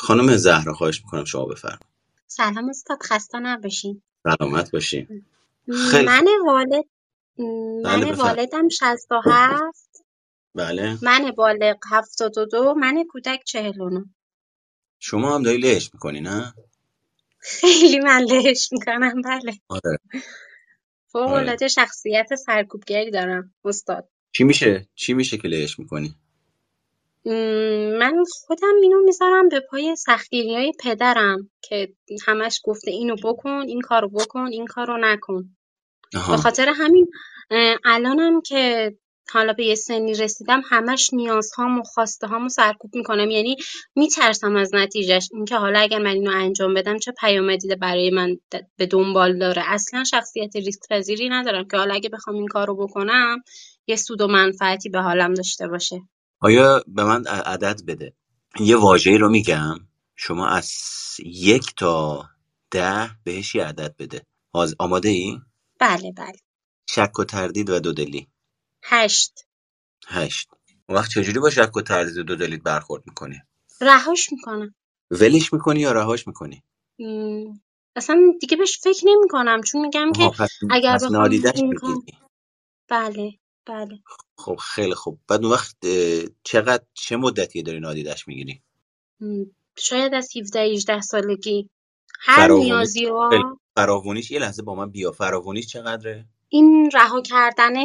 خانم 0.00 0.36
زهرا 0.36 0.74
خواهش 0.74 1.02
می‌کنم 1.04 1.24
شما 1.24 1.46
بفرمایید. 1.46 1.86
سلام 2.28 2.70
استاد 2.70 2.98
خسته 3.02 3.38
نباشین. 3.38 4.02
سلامت 4.24 4.70
باشین. 4.72 5.08
خیلی 5.90 6.04
من. 6.06 6.26
والد 6.46 6.86
بله 7.84 8.06
من 8.06 8.12
بفرمایید. 8.12 8.38
والدم 8.38 8.68
67 8.68 9.78
بله. 10.56 10.98
من 11.02 11.32
بالغ 11.32 11.76
72 11.92 12.74
من 12.74 13.04
کودک 13.10 13.44
49 13.46 14.04
شما 15.00 15.34
هم 15.34 15.42
داری 15.42 15.58
لهش 15.58 15.90
می‌کنی 15.94 16.20
نه؟ 16.20 16.54
خیلی 17.40 17.98
من 18.00 18.22
لهش 18.30 18.68
می‌کنم 18.72 19.22
بله. 19.22 19.60
آره. 19.70 19.98
فوق 21.12 21.32
آره. 21.32 21.56
شخصیت 21.68 22.34
سرکوبگری 22.34 23.10
دارم 23.10 23.54
استاد. 23.64 24.10
چی 24.32 24.44
میشه؟ 24.44 24.88
چی 24.94 25.14
میشه 25.14 25.38
که 25.38 25.48
لهش 25.48 25.78
می‌کنی؟ 25.78 26.14
م، 27.26 27.30
من 27.98 28.24
خودم 28.46 28.74
اینو 28.82 29.04
می‌ذارم 29.04 29.48
به 29.48 29.60
پای 29.60 29.96
سختگیری 29.96 30.56
های 30.56 30.72
پدرم 30.84 31.50
که 31.62 31.94
همش 32.26 32.60
گفته 32.64 32.90
اینو 32.90 33.16
بکن 33.24 33.50
این 33.68 33.80
کارو 33.80 34.08
بکن 34.08 34.46
این 34.52 34.66
کارو 34.66 34.98
نکن. 34.98 35.56
به 36.30 36.36
آها 36.36 36.36
خاطر 36.36 36.68
همین 36.76 37.06
اه، 37.50 37.78
الانم 37.84 38.40
که 38.42 38.94
حالا 39.32 39.52
به 39.52 39.64
یه 39.66 39.74
سنی 39.74 40.14
رسیدم 40.14 40.62
همش 40.70 41.10
نیازهام 41.14 41.80
و 41.80 41.82
خواسته 41.84 42.26
هامو 42.26 42.48
سرکوب 42.48 42.96
می‌کنم. 42.96 43.30
یعنی 43.30 43.56
میترسم 43.96 44.56
از 44.56 44.74
نتیجهش. 44.74 45.28
اینکه 45.32 45.56
حالا 45.56 45.80
اگر 45.80 45.98
من 45.98 46.10
اینو 46.10 46.30
انجام 46.34 46.74
بدم 46.74 46.98
چه 46.98 47.12
پیامدی 47.20 47.76
برای 47.76 48.10
من 48.10 48.34
د- 48.56 48.64
به 48.76 48.86
دنبال 48.86 49.38
داره. 49.38 49.62
اصلا 49.66 50.04
شخصیت 50.04 50.56
ریسک 50.56 50.80
پذیری 50.90 51.28
ندارم 51.28 51.68
که 51.68 51.76
حالا 51.76 51.94
اگه 51.94 52.08
بخوام 52.08 52.36
این 52.36 52.48
کارو 52.48 52.76
بکنم 52.76 53.38
یه 53.88 53.96
سود 53.96 54.20
و 54.20 54.26
منفعتی 54.26 54.88
به 54.88 55.00
حالم 55.00 55.34
داشته 55.34 55.68
باشه. 55.68 56.00
آیا 56.40 56.84
به 56.86 57.04
من 57.04 57.24
ع- 57.26 57.42
عدد 57.52 57.80
بده؟ 57.86 58.14
یه 58.60 58.76
واژه‌ای 58.76 59.18
رو 59.18 59.28
میگم. 59.30 59.76
شما 60.16 60.48
از 60.48 60.72
یک 61.24 61.74
تا 61.76 62.24
ده 62.70 63.10
بهش 63.24 63.54
یه 63.54 63.64
عدد 63.64 63.96
بده. 63.98 64.26
آز- 64.52 64.74
آماده 64.78 65.08
ای؟ 65.08 65.40
بله 65.80 66.12
بله. 66.12 66.38
شک 66.90 67.18
و 67.18 67.24
تردید 67.24 67.70
و 67.70 67.80
دودلی 67.80 68.28
هشت. 68.84 69.44
هشت. 70.08 70.48
اون 70.88 70.98
وقت 70.98 71.10
چجوری 71.10 71.38
با 71.38 71.50
شک 71.50 71.76
و 71.76 71.82
تردید 71.82 72.18
و 72.18 72.22
دودلیت 72.22 72.62
برخورد 72.62 73.02
می‌کنی؟ 73.06 73.42
رهاش 73.80 74.32
می‌کنم. 74.32 74.74
ولش 75.10 75.52
می‌کنی 75.52 75.80
یا 75.80 75.92
رهاش 75.92 76.26
می‌کنی؟ 76.26 76.64
اصلا 77.96 78.32
دیگه 78.40 78.56
بهش 78.56 78.78
فکر 78.82 79.02
نمی 79.06 79.28
کنم 79.28 79.62
چون 79.62 79.80
میگم 79.80 80.12
که 80.12 80.28
پس, 80.38 80.50
اگر 80.70 80.94
پس 80.94 81.04
بخوام 81.04 81.22
نادیدش 81.22 81.52
این 81.54 81.74
کار 81.74 81.90
می‌گیری 81.94 82.18
بله. 82.90 83.32
بله. 83.68 83.98
خب 84.36 84.56
خیلی 84.56 84.94
خوب. 84.94 85.18
بعد 85.28 85.42
اون 85.44 85.52
وقت 85.52 85.76
چقدر 86.44 86.84
چه 86.94 87.16
مدتی 87.16 87.62
داری 87.62 87.80
نادیدش 87.80 88.28
می‌گیری؟ 88.28 88.62
شاید 89.78 90.14
از 90.14 90.36
17 90.36 90.60
18 90.60 91.00
سالگی. 91.00 91.70
هر 92.20 92.52
نیازی 92.52 93.00
خیلی. 93.00 93.42
ها 93.42 93.60
فراوونیش 93.76 94.30
یه 94.30 94.38
لحظه 94.38 94.62
با 94.62 94.74
من 94.74 94.90
بیا. 94.90 95.12
فراوونیش 95.12 95.66
چقدره؟ 95.66 96.24
این 96.48 96.90
رها 96.94 97.22
کردنه؟ 97.22 97.84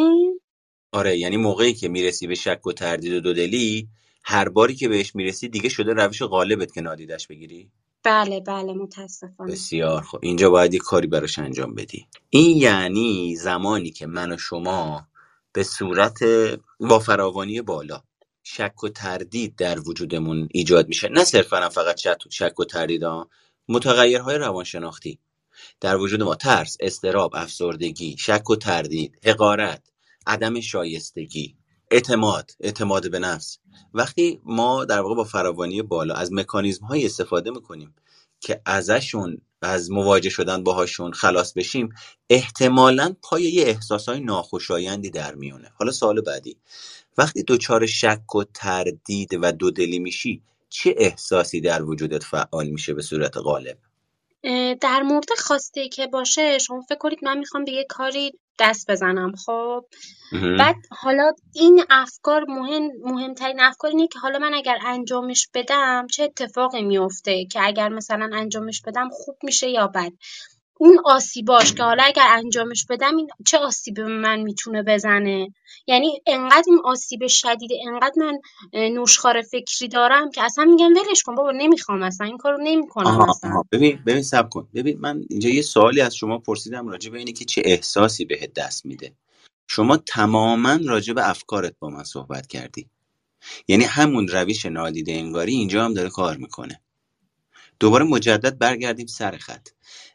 آره 0.92 1.18
یعنی 1.18 1.38
موقعی 1.38 1.74
که 1.74 1.90
می‌رسی 1.90 2.28
به 2.28 2.36
شک 2.36 2.68
و 2.68 2.72
تردید 2.72 3.14
و 3.14 3.20
دودلی 3.20 3.88
هر 4.24 4.50
باری 4.50 4.76
که 4.76 4.88
بهش 4.88 5.16
می‌رسی 5.16 5.50
دیگه 5.50 5.70
شده 5.70 5.94
روش 5.94 6.22
غالبت 6.22 6.74
که 6.74 6.82
نادیدش 6.82 7.28
بگیری. 7.28 7.72
بله 8.04 8.40
بله 8.40 8.74
متاسفانه. 8.74 9.52
بسیار 9.52 10.02
خب 10.02 10.20
اینجا 10.22 10.50
باید 10.50 10.74
یه 10.74 10.80
کاری 10.80 11.08
براش 11.08 11.40
انجام 11.40 11.76
بدی. 11.76 12.08
این 12.30 12.58
یعنی 12.58 13.36
زمانی 13.36 13.92
که 13.92 14.08
من 14.08 14.32
و 14.32 14.38
شما 14.38 15.08
به 15.54 15.64
صورت 15.64 16.20
با 16.80 17.00
فراوانی 17.00 17.62
بالا. 17.62 18.02
شک 18.44 18.84
و 18.84 18.90
تردید 18.90 19.56
در 19.56 19.80
وجودمون 19.80 20.48
ایجاد 20.52 20.88
میشه. 20.88 21.10
نه 21.10 21.24
صرفا 21.24 21.70
فقط 21.70 22.00
شک 22.30 22.60
و 22.60 22.66
تردید 22.66 23.04
ها 23.04 23.30
متغیرهای 23.70 24.38
روانشناختی. 24.38 25.20
در 25.82 25.98
وجود 25.98 26.24
ما 26.24 26.36
ترس، 26.36 26.78
اضطراب، 26.80 27.36
افسردگی، 27.36 28.16
شک 28.20 28.50
و 28.50 28.56
تردید، 28.56 29.20
حقارت، 29.26 29.84
عدم 30.28 30.60
شایستگی، 30.60 31.56
اعتماد، 31.92 32.52
اعتماد 32.60 33.12
به 33.12 33.20
نفس. 33.20 33.58
وقتی 33.94 34.42
ما 34.44 34.86
در 34.86 35.02
واقع 35.02 35.16
با 35.16 35.24
فراوانی 35.24 35.82
بالا 35.82 36.14
از 36.14 36.34
مکانیزم 36.34 36.86
های 36.86 37.06
استفاده 37.06 37.52
می‌کنیم 37.52 37.96
که 38.44 38.62
ازشون 38.66 39.42
از 39.62 39.92
مواجه 39.92 40.30
شدن 40.30 40.64
باهاشون 40.64 41.14
خلاص 41.14 41.54
بشیم 41.54 41.90
احتمالا 42.30 43.16
پای 43.22 43.44
یه 43.44 43.64
احساس 43.64 44.10
های 44.10 44.20
ناخوشایندی 44.20 45.10
در 45.10 45.36
میونه. 45.36 45.72
حالا 45.80 45.92
سوال 45.92 46.22
بعدی. 46.22 46.58
وقتی 47.18 47.44
دچار 47.48 47.86
شک 47.86 48.36
و 48.36 48.44
تردید 48.54 49.30
و 49.42 49.52
دودلی 49.52 50.00
میشی 50.00 50.42
چه 50.70 50.96
احساسی 50.98 51.62
در 51.62 51.84
وجودت 51.84 52.24
فعال 52.24 52.68
میشه 52.68 52.94
به 52.94 53.02
صورت 53.02 53.38
غالب؟ 53.38 53.78
در 54.82 55.02
مورد 55.02 55.30
خواسته 55.38 55.90
که 55.90 56.08
باشه 56.08 56.58
شما 56.58 56.82
فکر 56.82 56.98
کنید 56.98 57.20
من 57.24 57.38
می‌خوام 57.38 57.66
به 57.66 57.72
یه 57.72 57.86
کاری 57.90 58.32
دست 58.60 58.92
بزنم 58.92 59.36
خب. 59.36 59.86
بعد 60.60 60.76
حالا 60.92 61.32
این 61.54 61.84
افکار 61.90 62.46
مهم 62.48 62.84
مهمترین 63.04 63.60
افکار 63.60 63.92
اینه 63.92 64.08
که 64.08 64.20
حالا 64.20 64.40
من 64.40 64.54
اگر 64.54 64.78
انجامش 64.86 65.50
بدم 65.54 66.08
چه 66.08 66.24
اتفاقی 66.24 66.82
میفته 66.82 67.46
که 67.46 67.60
اگر 67.64 67.90
مثلا 67.90 68.30
انجامش 68.34 68.82
بدم 68.82 69.10
خوب 69.10 69.36
میشه 69.44 69.70
یا 69.70 69.88
بد 69.88 70.12
اون 70.80 71.00
آسیباش 71.06 71.74
که 71.74 71.84
حالا 71.84 72.04
اگر 72.04 72.28
انجامش 72.30 72.86
بدم 72.90 73.18
این 73.18 73.28
چه 73.48 73.58
آسیبی 73.58 74.02
به 74.02 74.08
من 74.08 74.40
می‌تونه 74.42 74.84
بزنه؟ 74.84 75.48
یعنی 75.88 76.22
انقدر 76.28 76.64
این 76.68 76.80
آسیب 76.86 77.28
شدیده 77.28 77.76
انقدر 77.88 78.14
من 78.18 78.40
اه، 78.74 78.90
نشخوار 78.90 79.42
فکری 79.42 79.88
دارم 79.88 80.32
که 80.32 80.44
اصلا 80.44 80.66
میگم 80.66 80.90
ولش 80.92 81.24
کن 81.24 81.36
بابا 81.36 81.52
نمی‌خوام 81.52 82.04
اصلا 82.04 82.28
این 82.28 82.38
کارو 82.38 82.58
نمی‌کنم 82.64 83.08
آها 83.08 83.26
اصلا. 83.30 83.50
آها. 83.50 83.66
ببین 83.72 84.00
ببین 84.06 84.24
سب 84.24 84.50
کن. 84.50 84.68
ببین 84.76 85.00
من 85.00 85.24
اینجا 85.30 85.50
یه 85.50 85.62
سوالی 85.62 86.02
از 86.02 86.16
شما 86.16 86.38
پرسیدم 86.40 86.88
راجع 86.88 87.12
به 87.12 87.18
اینه 87.18 87.32
که 87.32 87.46
چه 87.46 87.62
احساسی 87.66 88.26
بهت 88.26 88.54
دست 88.54 88.86
میده. 88.86 89.14
شما 89.70 89.98
تماما 89.98 90.80
راجع 90.86 91.14
به 91.14 91.30
افکارت 91.30 91.76
با 91.80 91.90
من 91.90 92.04
صحبت 92.04 92.48
کردی. 92.48 92.90
یعنی 93.70 93.86
همون 93.86 94.28
روش 94.28 94.68
نادیده 94.68 95.14
انگاری 95.14 95.54
اینجا 95.54 95.86
هم 95.86 95.96
داره 95.96 96.10
کار 96.10 96.38
می‌کنه. 96.38 96.83
دوباره 97.80 98.06
مجدد 98.06 98.58
برگردیم 98.58 99.08
سر 99.08 99.38
خط. 99.38 99.70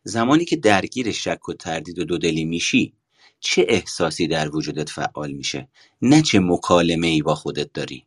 زمانی 0.05 0.45
که 0.45 0.57
درگیر 0.57 1.13
شک 1.13 1.49
و 1.49 1.53
تردید 1.53 1.99
و 1.99 2.05
دودلی 2.05 2.45
میشی 2.45 2.95
چه 3.41 3.67
احساسی 3.69 4.27
در 4.29 4.57
وجودت 4.57 4.91
فعال 4.91 5.33
میشه؟ 5.33 5.69
نه 6.03 6.23
چه 6.23 6.41
مکالمه 6.41 7.07
ای 7.07 7.23
با 7.23 7.35
خودت 7.35 7.73
داری. 7.73 8.07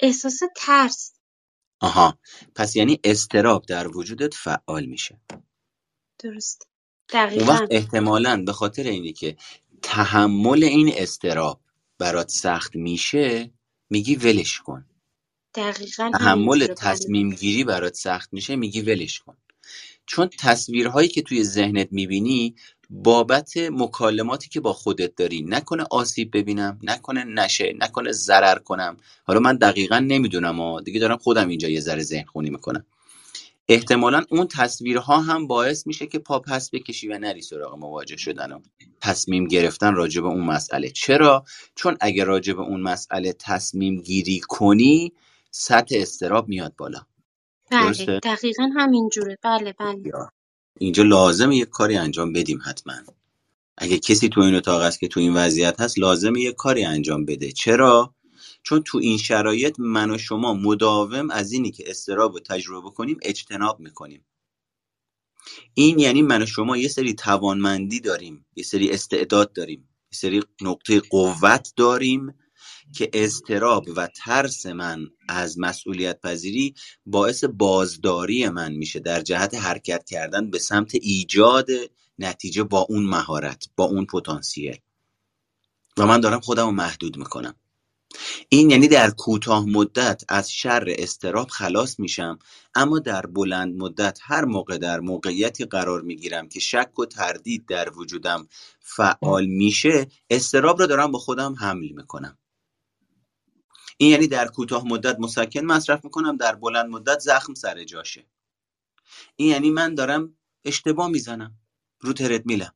احساس 0.00 0.40
ترس. 0.56 1.12
آها 1.80 2.18
پس 2.54 2.76
یعنی 2.76 3.00
استراب 3.04 3.66
در 3.66 3.88
وجودت 3.96 4.34
فعال 4.34 4.86
میشه. 4.86 5.20
درست. 6.18 6.68
اون 7.34 7.48
وقت 7.48 7.66
دقیقا. 7.66 7.66
احتمالا 7.70 8.42
به 8.46 8.52
خاطر 8.52 8.82
اینی 8.82 9.12
که 9.12 9.36
تحمل 9.82 10.64
این 10.64 10.92
استراب 10.96 11.60
برات 11.98 12.28
سخت 12.30 12.76
میشه 12.76 13.52
میگی 13.90 14.16
ولش 14.16 14.60
کن. 14.60 14.86
دقیقا 15.54 16.10
تحمل 16.18 16.66
تصمیم 16.66 17.30
گیری 17.30 17.64
برات 17.64 17.94
سخت 17.94 18.32
میشه 18.32 18.56
میگی 18.56 18.80
ولش 18.80 19.18
کن. 19.18 19.36
چون 20.06 20.30
تصویرهایی 20.38 21.08
که 21.08 21.22
توی 21.22 21.44
ذهنت 21.44 21.88
می‌بینی 21.90 22.54
بابت 22.90 23.56
مکالماتی 23.56 24.48
که 24.48 24.60
با 24.60 24.72
خودت 24.72 25.14
داری 25.14 25.42
نکنه 25.42 25.84
آسیب 25.90 26.36
ببینم 26.36 26.78
نکنه 26.82 27.24
نشه 27.24 27.74
نکنه 27.78 28.12
ضرر 28.12 28.58
کنم. 28.58 28.96
حالا 29.24 29.40
من 29.40 29.56
دقیقا 29.56 29.98
نمی‌دونم 29.98 30.60
و 30.60 30.80
دیگه 30.80 31.00
دارم 31.00 31.16
خودم 31.16 31.48
اینجا 31.48 31.68
یه 31.68 31.80
ذره 31.80 32.02
ذهن 32.02 32.24
خونی 32.24 32.50
می‌کنم. 32.50 32.86
احتمالا 33.68 34.24
اون 34.30 34.48
تصویرها 34.48 35.20
هم 35.20 35.46
باعث 35.46 35.86
میشه 35.86 36.06
که 36.06 36.18
پا 36.18 36.38
پس 36.38 36.70
بکشی 36.70 37.08
و 37.08 37.18
نری 37.18 37.42
سراغ 37.42 37.78
مواجه 37.78 38.16
شدن 38.16 38.52
و 38.52 38.60
تصمیم 39.00 39.48
گرفتن 39.48 39.94
راجع 39.94 40.20
به 40.20 40.28
اون 40.28 40.44
مسئله. 40.44 40.90
چرا؟ 40.90 41.44
چون 41.74 41.96
اگه 42.00 42.24
راجع 42.24 42.52
به 42.52 42.62
اون 42.62 42.80
مسئله 42.80 43.32
تصمیم 43.32 44.00
گیری 44.00 44.40
کنی 44.40 45.12
سطح 45.54 45.96
استراب 45.98 46.48
میاد 46.48 46.76
بالا. 46.76 47.06
بله 47.70 47.86
درسته؟ 47.86 48.20
دقیقا 48.22 48.70
همینجوره 48.76 49.38
بله 49.42 49.72
بله. 49.72 50.02
یا. 50.06 50.32
اینجا 50.78 51.02
لازمه 51.02 51.56
یه 51.56 51.64
کاری 51.64 51.96
انجام 51.96 52.32
بدیم 52.32 52.60
حتما. 52.64 52.94
اگه 53.78 53.98
کسی 53.98 54.28
تو 54.28 54.40
این 54.40 54.54
اتاق 54.54 54.82
است 54.82 55.00
که 55.00 55.08
تو 55.08 55.20
این 55.20 55.34
وضعیت 55.34 55.80
هست 55.80 55.98
لازمه 55.98 56.40
یه 56.40 56.52
کاری 56.52 56.84
انجام 56.84 57.24
بده. 57.24 57.52
چرا؟ 57.52 58.14
چون 58.62 58.82
تو 58.86 58.98
این 58.98 59.18
شرایط 59.18 59.76
من 59.78 60.10
و 60.10 60.18
شما 60.18 60.54
مداوم 60.54 61.30
از 61.30 61.52
اینی 61.52 61.70
که 61.70 61.90
استراب 61.90 62.32
رو 62.32 62.40
تجربه 62.40 62.90
کنیم 62.90 63.18
اجتناب 63.22 63.80
می‌کنیم. 63.80 64.24
این 65.74 65.98
یعنی 65.98 66.22
من 66.22 66.42
و 66.42 66.46
شما 66.46 66.76
یه 66.76 66.88
سری 66.88 67.14
توانمندی 67.14 68.00
داریم 68.00 68.46
یه 68.56 68.64
سری 68.64 68.90
استعداد 68.90 69.52
داریم 69.52 69.88
یه 70.12 70.18
سری 70.18 70.42
نقطه 70.60 71.00
قوت 71.00 71.72
داریم 71.76 72.34
که 72.92 73.10
اضطراب 73.12 73.84
و 73.96 74.06
ترس 74.06 74.66
من 74.66 75.06
از 75.28 75.58
مسئولیت 75.58 76.20
پذیری 76.20 76.74
باعث 77.06 77.44
بازداری 77.44 78.48
من 78.48 78.72
میشه. 78.72 79.00
در 79.00 79.20
جهت 79.20 79.54
حرکت 79.54 80.04
کردن 80.04 80.50
به 80.50 80.58
سمت 80.58 80.94
ایجاد 80.94 81.66
نتیجه 82.18 82.62
با 82.62 82.86
اون 82.88 83.04
مهارت 83.04 83.68
با 83.76 83.84
اون 83.84 84.06
پتانسیل. 84.06 84.76
و 85.96 86.06
من 86.06 86.20
دارم 86.20 86.40
خودم 86.40 86.66
رو 86.66 86.72
محدود 86.72 87.16
می‌کنم. 87.16 87.54
این 88.48 88.70
یعنی 88.70 88.88
در 88.88 89.10
کوتاه 89.10 89.66
مدت 89.66 90.22
از 90.28 90.52
شر 90.52 90.84
استراب 90.98 91.48
خلاص 91.48 92.00
میشم 92.00 92.38
اما 92.74 92.98
در 92.98 93.26
بلند 93.26 93.76
مدت 93.76 94.18
هر 94.22 94.44
موقع 94.44 94.78
در 94.78 95.00
موقعیتی 95.00 95.64
قرار 95.64 96.00
می‌گیرم 96.00 96.48
که 96.48 96.60
شک 96.60 96.98
و 96.98 97.06
تردید 97.06 97.66
در 97.66 97.98
وجودم 97.98 98.48
فعال 98.80 99.46
میشه 99.46 100.06
استراب 100.30 100.78
رو 100.78 100.86
دارم 100.86 101.12
با 101.12 101.18
خودم 101.18 101.54
حمل 101.54 101.88
می‌کنم. 101.88 102.38
این 104.02 104.10
یعنی 104.10 104.26
در 104.26 104.48
کوتاه 104.48 104.86
مدت 104.86 105.16
مسکن 105.20 105.60
مصرف 105.60 106.04
می‌کنم 106.04 106.36
در 106.36 106.54
بلند 106.54 106.90
مدت 106.90 107.18
زخم 107.18 107.54
سر 107.54 107.84
جاشه. 107.84 108.26
این 109.36 109.48
یعنی 109.48 109.70
من 109.70 109.94
دارم 109.94 110.36
اشتباه 110.64 111.08
می‌زنم 111.08 111.54
رو 112.00 112.12
تردمیلم. 112.12 112.74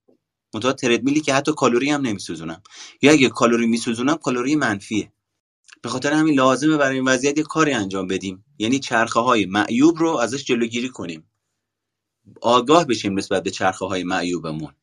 منتها 0.54 0.72
تردمیلی 0.72 1.20
که 1.20 1.34
حتی 1.34 1.52
کالری 1.52 1.90
هم 1.90 2.00
نمیسوزونم. 2.00 2.62
یا 3.02 3.12
اگه 3.12 3.28
کالری 3.28 3.66
میسوزونم 3.66 4.16
کالری 4.16 4.56
منفیه. 4.56 5.12
به 5.82 5.88
خاطر 5.88 6.12
همین 6.12 6.34
لازمه 6.34 6.76
برای 6.76 6.96
این 6.96 7.08
وضعیت 7.08 7.38
یه 7.38 7.44
کاری 7.44 7.72
انجام 7.72 8.06
بدیم. 8.06 8.44
یعنی 8.58 8.78
چرخه 8.78 9.20
های 9.20 9.46
معیوب 9.46 9.98
رو 9.98 10.16
ازش 10.16 10.44
جلوگیری 10.44 10.88
کنیم. 10.88 11.30
آگاه 12.40 12.84
بشیم 12.84 13.18
نسبت 13.18 13.42
به 13.42 13.50
چرخه 13.50 13.86
های 13.86 14.04
معیوبمون. 14.04 14.74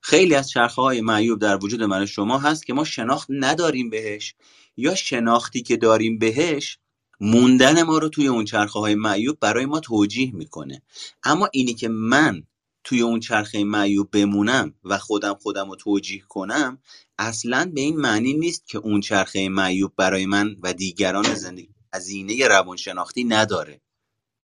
خیلی 0.00 0.34
از 0.34 0.50
چرخه 0.50 0.82
های 0.82 1.00
معیوب 1.00 1.38
در 1.38 1.64
وجود 1.64 1.82
من 1.82 2.06
شما 2.06 2.38
هست 2.38 2.66
که 2.66 2.72
ما 2.72 2.84
شناخت 2.84 3.26
نداریم 3.30 3.90
بهش. 3.90 4.34
یا 4.76 4.94
شناختی 4.94 5.62
که 5.62 5.76
داریم 5.76 6.18
بهش 6.18 6.78
موندن 7.20 7.82
ما 7.82 7.98
رو 7.98 8.08
توی 8.08 8.26
اون 8.26 8.44
چرخه 8.44 8.78
های 8.78 8.94
معیوب 8.94 9.40
برای 9.40 9.66
ما 9.66 9.80
توجیه 9.80 10.34
می‌کنه. 10.34 10.82
اما 11.22 11.48
اینی 11.52 11.74
که 11.74 11.88
من 11.88 12.42
توی 12.84 13.00
اون 13.00 13.20
چرخه 13.20 13.64
معیوب 13.64 14.10
بمونم 14.10 14.74
و 14.84 14.98
خودم 14.98 15.34
خودم 15.34 15.70
رو 15.70 15.76
توجیه 15.76 16.22
کنم 16.28 16.78
اصلا 17.18 17.70
به 17.74 17.80
این 17.80 17.96
معنی 17.96 18.34
نیست 18.34 18.68
که 18.68 18.78
اون 18.78 19.00
چرخه 19.00 19.48
معیوب 19.48 19.92
برای 19.96 20.26
من 20.26 20.56
و 20.62 20.72
دیگران 20.72 21.34
زندگی 21.34 21.68
هزینه 21.94 22.48
روانشناختی 22.48 23.24
نداره. 23.24 23.80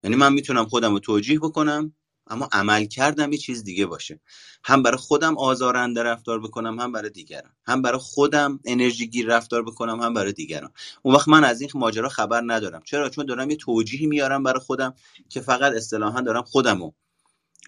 یعنی 0.04 0.16
من 0.16 0.34
می‌تونم 0.34 0.66
خودم 0.66 0.94
رو 0.94 1.00
توجیه 1.00 1.40
بکنم 1.40 1.94
اما 2.28 2.50
عمل 2.52 2.86
کردم 2.86 3.32
یه 3.32 3.38
چیز 3.38 3.64
دیگه 3.64 3.86
باشه. 3.86 4.20
هم 4.64 4.84
برای 4.84 4.98
خودم 4.98 5.38
آزارنده 5.38 6.04
رفتار 6.04 6.40
بکنم 6.42 6.80
هم 6.80 6.92
برای 6.92 7.10
دیگران. 7.10 7.52
هم 7.66 7.82
برای 7.82 8.00
خودم 8.00 8.60
انرژی 8.66 9.08
گیر 9.08 9.28
رفتار 9.28 9.64
بکنم 9.64 10.02
هم 10.02 10.14
برای 10.14 10.34
دیگران. 10.34 10.72
اون 11.02 11.16
وقت 11.16 11.28
من 11.28 11.44
از 11.44 11.62
این 11.62 11.70
ماجرا 11.76 12.10
خبر 12.10 12.42
ندارم. 12.46 12.82
چرا؟ 12.86 13.10
چون 13.10 13.26
دارم 13.26 13.50
یه 13.50 13.56
توجیهی 13.56 14.06
میارم 14.06 14.44
برای 14.44 14.60
خودم 14.60 14.94
که 15.30 15.42
فقط 15.42 15.74
اصطلاحا 15.74 16.22
دارم 16.22 16.44
خودمو 16.44 16.92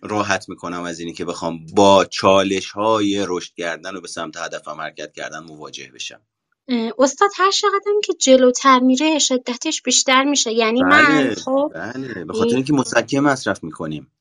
راحت 0.02 0.50
می‌کنم 0.50 0.82
از 0.82 1.00
اینی 1.00 1.14
که 1.14 1.26
بخوام 1.26 1.66
با 1.66 2.06
چالش 2.06 2.72
های 2.72 3.26
رشد 3.28 3.54
کردن 3.54 3.96
و 3.96 4.02
به 4.02 4.08
سمت 4.08 4.38
هدفم 4.38 4.82
حرکت 4.82 5.14
کردن 5.14 5.40
مواجه 5.40 5.92
بشم. 5.96 6.22
استاد 7.00 7.30
هر 7.38 7.52
چقدر 7.52 7.92
که 8.04 8.14
جلوتر 8.14 8.80
میره 8.80 9.20
شدتش 9.20 9.82
بیشتر 9.82 10.24
میشه. 10.24 10.52
یعنی 10.52 10.84
من 10.84 11.06
بله 11.06 11.36
خب 11.36 11.72
بله. 11.76 12.26
به 12.26 12.34
خاطر 12.34 12.56
اینکه 12.56 12.74
مسکن 12.74 13.20
مصرف 13.20 13.64
می‌کنیم. 13.64 14.12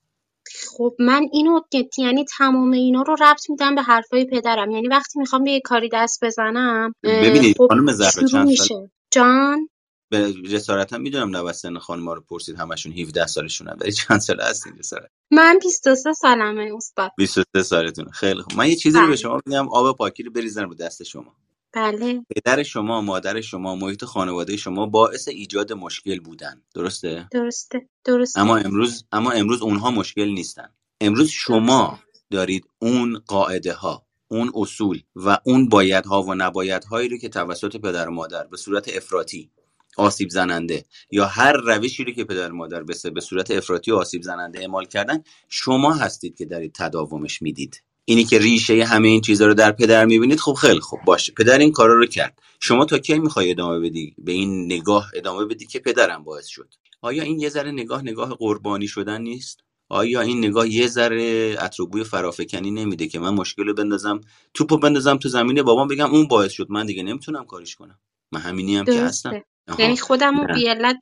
خب 0.76 0.96
من 0.98 1.28
اینو 1.32 1.60
یعنی 1.98 2.24
تمام 2.38 2.70
اینا 2.70 3.02
رو 3.02 3.16
ربط 3.20 3.50
میدم 3.50 3.74
به 3.74 3.82
حرفای 3.82 4.24
پدرم. 4.24 4.70
یعنی 4.70 4.88
وقتی 4.88 5.18
می‌خوام 5.18 5.44
به 5.44 5.50
یه 5.50 5.60
کاری 5.60 5.88
دست 5.92 6.24
بزنم 6.24 6.92
اه، 7.04 7.22
ببینید 7.22 7.56
خب 7.58 7.66
خانم 7.68 7.92
زهرا 7.92 8.10
شروع 8.10 8.28
چند 8.28 8.30
سال 8.30 8.46
میشه. 8.46 8.90
جان؟ 9.10 9.68
به 10.10 10.32
جسارتا 10.32 10.98
می‌دونم 10.98 11.36
نوسط 11.36 11.60
سن 11.60 11.78
خانم 11.78 12.08
رو 12.08 12.20
پرسید 12.20 12.56
همشون 12.56 12.92
17 12.92 13.26
سالشونن 13.26 13.76
ولی 13.80 13.92
چند 13.92 14.18
سال 14.18 14.40
هستین 14.40 14.76
جسارت 14.76 15.10
من 15.30 15.58
23 15.62 16.12
سالمه 16.12 16.70
استاد. 16.76 17.10
23 17.16 17.62
سالتونه. 17.62 18.10
خیلی 18.10 18.42
خوب. 18.42 18.52
من 18.56 18.68
یه 18.68 18.76
چیزی 18.76 18.98
رو 18.98 19.02
به 19.02 19.08
بله. 19.08 19.16
شما 19.16 19.40
میگم 19.46 19.68
آب 19.68 19.96
پاکی 19.96 20.22
رو 20.22 20.32
بریزن 20.32 20.62
رو 20.62 20.74
دست 20.74 21.02
شما. 21.02 21.36
بله. 21.72 22.26
پدر 22.36 22.62
شما 22.62 23.00
مادر 23.00 23.40
شما 23.40 23.76
محیط 23.76 24.04
خانواده 24.04 24.56
شما 24.56 24.86
باعث 24.86 25.28
ایجاد 25.28 25.72
مشکل 25.72 26.20
بودن. 26.20 26.62
درسته؟ 26.74 27.28
درسته. 27.32 27.86
اما 28.40 28.54
درسته 28.54 28.68
امروز 28.68 29.04
اما 29.12 29.30
امروز 29.30 29.62
اونها 29.62 29.90
مشکل 29.90 30.28
نیستن. 30.28 30.68
امروز 31.00 31.28
شما 31.28 31.98
دارید 32.30 32.66
اون 32.78 33.18
قاعده 33.26 33.72
ها 33.72 34.06
اون 34.28 34.50
اصول 34.54 35.02
و 35.16 35.38
اون 35.44 35.68
بایدها 35.68 36.22
و 36.22 36.34
نبایدهایی 36.34 37.08
رو 37.08 37.18
که 37.18 37.28
توسط 37.28 37.76
پدر 37.76 38.08
و 38.08 38.12
مادر 38.12 38.46
به 38.46 38.56
صورت 38.56 38.96
افراطی 38.96 39.50
آسیب 39.96 40.30
زننده 40.30 40.84
یا 41.10 41.26
هر 41.26 41.52
روشی 41.52 42.04
رو 42.04 42.12
که 42.12 42.24
پدر 42.24 42.52
و 42.52 42.56
مادر 42.56 42.82
به 42.82 42.94
به 43.14 43.20
صورت 43.20 43.50
افراطی 43.50 43.90
و 43.90 43.96
آسیب 43.96 44.22
زننده 44.22 44.60
اعمال 44.60 44.84
کردن 44.84 45.22
شما 45.48 45.94
هستید 45.94 46.36
که 46.36 46.44
دارید 46.44 46.72
تداومش 46.74 47.42
می‌دید. 47.42 47.82
اینی 48.04 48.24
که 48.24 48.38
ریشه 48.38 48.84
همه 48.84 49.08
این 49.08 49.20
چیزها 49.20 49.46
رو 49.46 49.54
در 49.54 49.72
پدر 49.72 50.04
می‌بینید 50.04 50.40
خب 50.40 50.52
خیلی 50.52 50.80
خوب 50.80 51.00
باشه. 51.06 51.32
پدر 51.32 51.58
این 51.58 51.72
کارا 51.72 51.94
رو 51.94 52.06
کرد. 52.06 52.38
شما 52.60 52.84
تا 52.84 52.98
کی 52.98 53.18
می‌خوای 53.18 53.50
ادامه 53.50 53.80
بدی؟ 53.80 54.14
به 54.18 54.32
این 54.32 54.64
نگاه 54.64 55.10
ادامه 55.14 55.44
بدی 55.44 55.66
که 55.66 55.78
پدرم 55.78 56.24
باعث 56.24 56.46
شد. 56.46 56.74
آیا 57.02 57.22
این 57.22 57.40
یه 57.40 57.48
ذره 57.48 57.70
نگاه 57.70 58.02
نگاه 58.02 58.34
قربانی 58.34 58.86
شدن 58.86 59.22
نیست؟ 59.22 59.60
آیا 59.88 60.20
این 60.20 60.38
نگاه 60.38 60.68
یه 60.68 60.86
ذره 60.86 61.56
اتروبوی 61.60 62.04
فرافکنی 62.04 62.70
نمیده 62.70 63.08
که 63.08 63.18
من 63.18 63.34
مشکل 63.34 63.66
رو 63.66 63.74
بندازم 63.74 64.20
توپو 64.54 64.78
بندازم 64.78 65.16
تو 65.16 65.28
زمین 65.28 65.62
بابام 65.62 65.88
بگم 65.88 66.10
اون 66.10 66.28
باعث 66.28 66.52
شد 66.52 66.66
من 66.70 66.86
دیگه 66.86 67.02
نمی‌تونم 67.02 67.44
کاریش 67.44 67.76
کنم؟ 67.76 67.98
من 68.32 68.40
همینی 68.40 68.76
هم 68.76 68.84
که 68.84 69.02
هستم. 69.02 69.30
درسته 69.30 69.82
یعنی 69.82 69.96
خودم 69.96 70.40
رو 70.40 70.46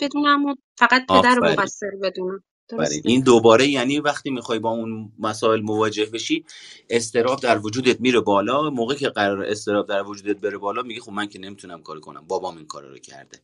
بدونم 0.01 0.45
و 0.45 0.55
فقط 0.79 1.07
پدر 1.07 1.35
رو 1.35 1.45
مقصر 1.45 1.91
بدونم. 2.03 2.43
برای 2.77 3.03
این 3.05 3.21
دوباره 3.21 3.69
یعنی 3.69 4.01
وقتی 4.01 4.31
می‌خوای 4.31 4.59
با 4.59 4.71
اون 4.71 5.13
مسائل 5.19 5.61
مواجه 5.61 6.07
بشی 6.07 6.45
استراب 6.91 7.41
در 7.41 7.59
وجودت 7.59 8.01
میره 8.01 8.21
بالا. 8.21 8.71
موقعی 8.71 8.99
که 8.99 9.09
قرار 9.09 9.43
استراب 9.43 9.89
در 9.89 10.03
وجودت 10.03 10.41
بره 10.41 10.59
بالا 10.59 10.83
میگه 10.83 11.01
خب 11.01 11.13
من 11.13 11.27
که 11.27 11.39
نمی‌تونم 11.39 11.83
کاری 11.83 12.01
کنم. 12.01 12.25
بابام 12.29 12.57
این 12.57 12.67
کارا 12.67 12.89
رو 12.89 12.99
کرده. 12.99 13.39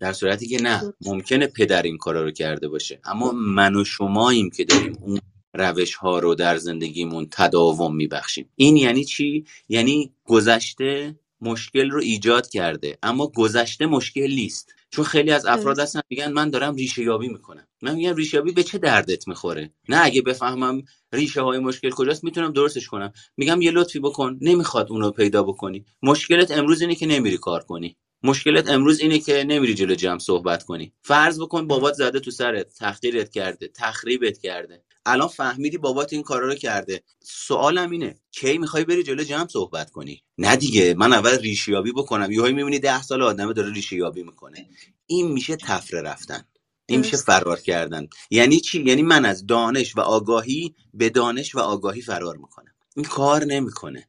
در 0.00 0.12
صورتی 0.12 0.46
که 0.46 0.62
نه 0.62 0.94
ممکنه 1.06 1.46
پدر 1.46 1.82
این 1.82 1.98
کارا 1.98 2.22
رو 2.22 2.30
کرده 2.30 2.68
باشه. 2.68 3.00
اما 3.04 3.32
من 3.32 3.76
و 3.76 3.84
شماییم 3.84 4.50
که 4.50 4.64
داریم 4.64 4.98
اون 5.00 5.20
روش 5.54 5.94
ها 5.94 6.18
رو 6.18 6.34
در 6.34 6.56
زندگیمون 6.56 7.28
تداوم 7.30 7.96
میبخشیم. 7.96 8.48
این 8.56 8.76
یعنی 8.76 9.04
چی؟ 9.04 9.44
یعنی 9.68 10.12
گذشته 10.24 11.18
مشکل 11.40 11.90
رو 11.90 12.00
ایجاد 12.00 12.48
کرده 12.48 12.98
اما 13.02 13.26
گذشته 13.26 13.86
مشکل 13.86 14.30
نیست. 14.34 14.74
چون 14.94 15.04
خیلی 15.04 15.30
از 15.30 15.46
افراد 15.46 15.78
هستن 15.78 16.00
میگن 16.10 16.32
من 16.32 16.50
دارم 16.50 16.74
ریشه 16.74 17.02
یابی 17.02 17.28
می‌کنم. 17.28 17.66
من 17.82 17.94
میگم 17.94 18.14
ریشه 18.14 18.36
یابی 18.36 18.52
به 18.52 18.62
چه 18.62 18.78
دردت 18.78 19.28
می‌خوره؟ 19.28 19.74
نه 19.88 20.00
اگه 20.02 20.22
بفهمم 20.22 20.82
ریشه 21.12 21.40
های 21.40 21.58
مشکل 21.58 21.90
کجاست 21.90 22.24
می‌تونم 22.24 22.52
درستش 22.52 22.88
کنم. 22.88 23.12
میگم 23.36 23.62
یه 23.62 23.70
لطفی 23.70 23.98
بکن 23.98 24.38
نمی‌خواد 24.40 24.86
اونو 24.90 25.10
پیدا 25.10 25.42
بکنی. 25.42 25.84
مشکلت 26.02 26.50
امروز 26.50 26.80
اینه 26.80 26.94
که 26.94 27.06
نمیری 27.06 27.38
کار 27.38 27.62
کنی. 27.62 27.96
مشکلت 28.22 28.68
امروز 28.68 29.00
اینه 29.00 29.18
که 29.18 29.44
نمیری 29.44 29.74
جلو 29.74 29.94
جمع 29.94 30.18
صحبت 30.18 30.62
کنی. 30.62 30.92
فرض 31.02 31.40
بکن 31.40 31.66
بابات 31.66 31.94
زده 31.94 32.20
تو 32.20 32.30
سرت 32.30 32.74
تحقیرت 32.74 33.30
کرده 33.30 33.68
تخریبت 33.68 34.38
کرده. 34.38 34.84
الان 35.06 35.28
فهمیدی 35.28 35.78
بابات 35.78 36.12
این 36.12 36.22
کارا 36.22 36.46
رو 36.46 36.54
کرده. 36.54 37.02
سوالم 37.22 37.90
اینه 37.90 38.20
کی 38.30 38.58
می‌خوای 38.58 38.84
بری 38.84 39.02
جلو 39.02 39.24
جمع 39.24 39.48
صحبت 39.48 39.90
کنی؟ 39.90 40.22
نه 40.38 40.56
دیگه 40.56 40.94
من 40.94 41.12
اول 41.12 41.38
ریشیابی 41.38 41.92
بکنم. 41.92 42.32
یهو 42.32 42.46
می‌بینی 42.46 42.78
ده 42.78 43.02
سال 43.02 43.22
آدمه 43.22 43.52
داره 43.52 43.72
ریشیابی 43.72 44.22
می‌کنه. 44.22 44.68
این 45.06 45.32
میشه 45.32 45.56
تفره 45.56 46.02
رفتن. 46.02 46.44
این 46.86 47.00
میشه 47.00 47.16
فرار 47.16 47.60
کردن. 47.60 48.08
یعنی 48.30 48.60
چی؟ 48.60 48.82
یعنی 48.82 49.02
من 49.02 49.24
از 49.24 49.46
دانش 49.46 49.96
و 49.96 50.00
آگاهی 50.00 50.74
به 50.94 51.10
دانش 51.10 51.54
و 51.54 51.58
آگاهی 51.58 52.00
فرار 52.00 52.36
می‌کنم. 52.36 52.72
این 52.96 53.04
کار 53.04 53.44
نمی‌کنه. 53.44 54.08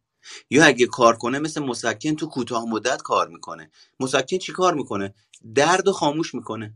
یا 0.50 0.66
اگه 0.66 0.86
کار 0.86 1.18
کنه 1.18 1.40
مثل 1.40 1.62
مسکن 1.62 2.16
تو 2.16 2.28
کوتاه 2.28 2.66
مدت 2.70 3.02
کار 3.02 3.28
می‌کنه. 3.28 3.72
مسکن 4.00 4.38
چی 4.38 4.52
کار 4.52 4.74
می‌کنه؟ 4.74 5.14
درد 5.56 5.88
و 5.88 5.92
خاموش 5.92 6.36
می‌کنه. 6.36 6.74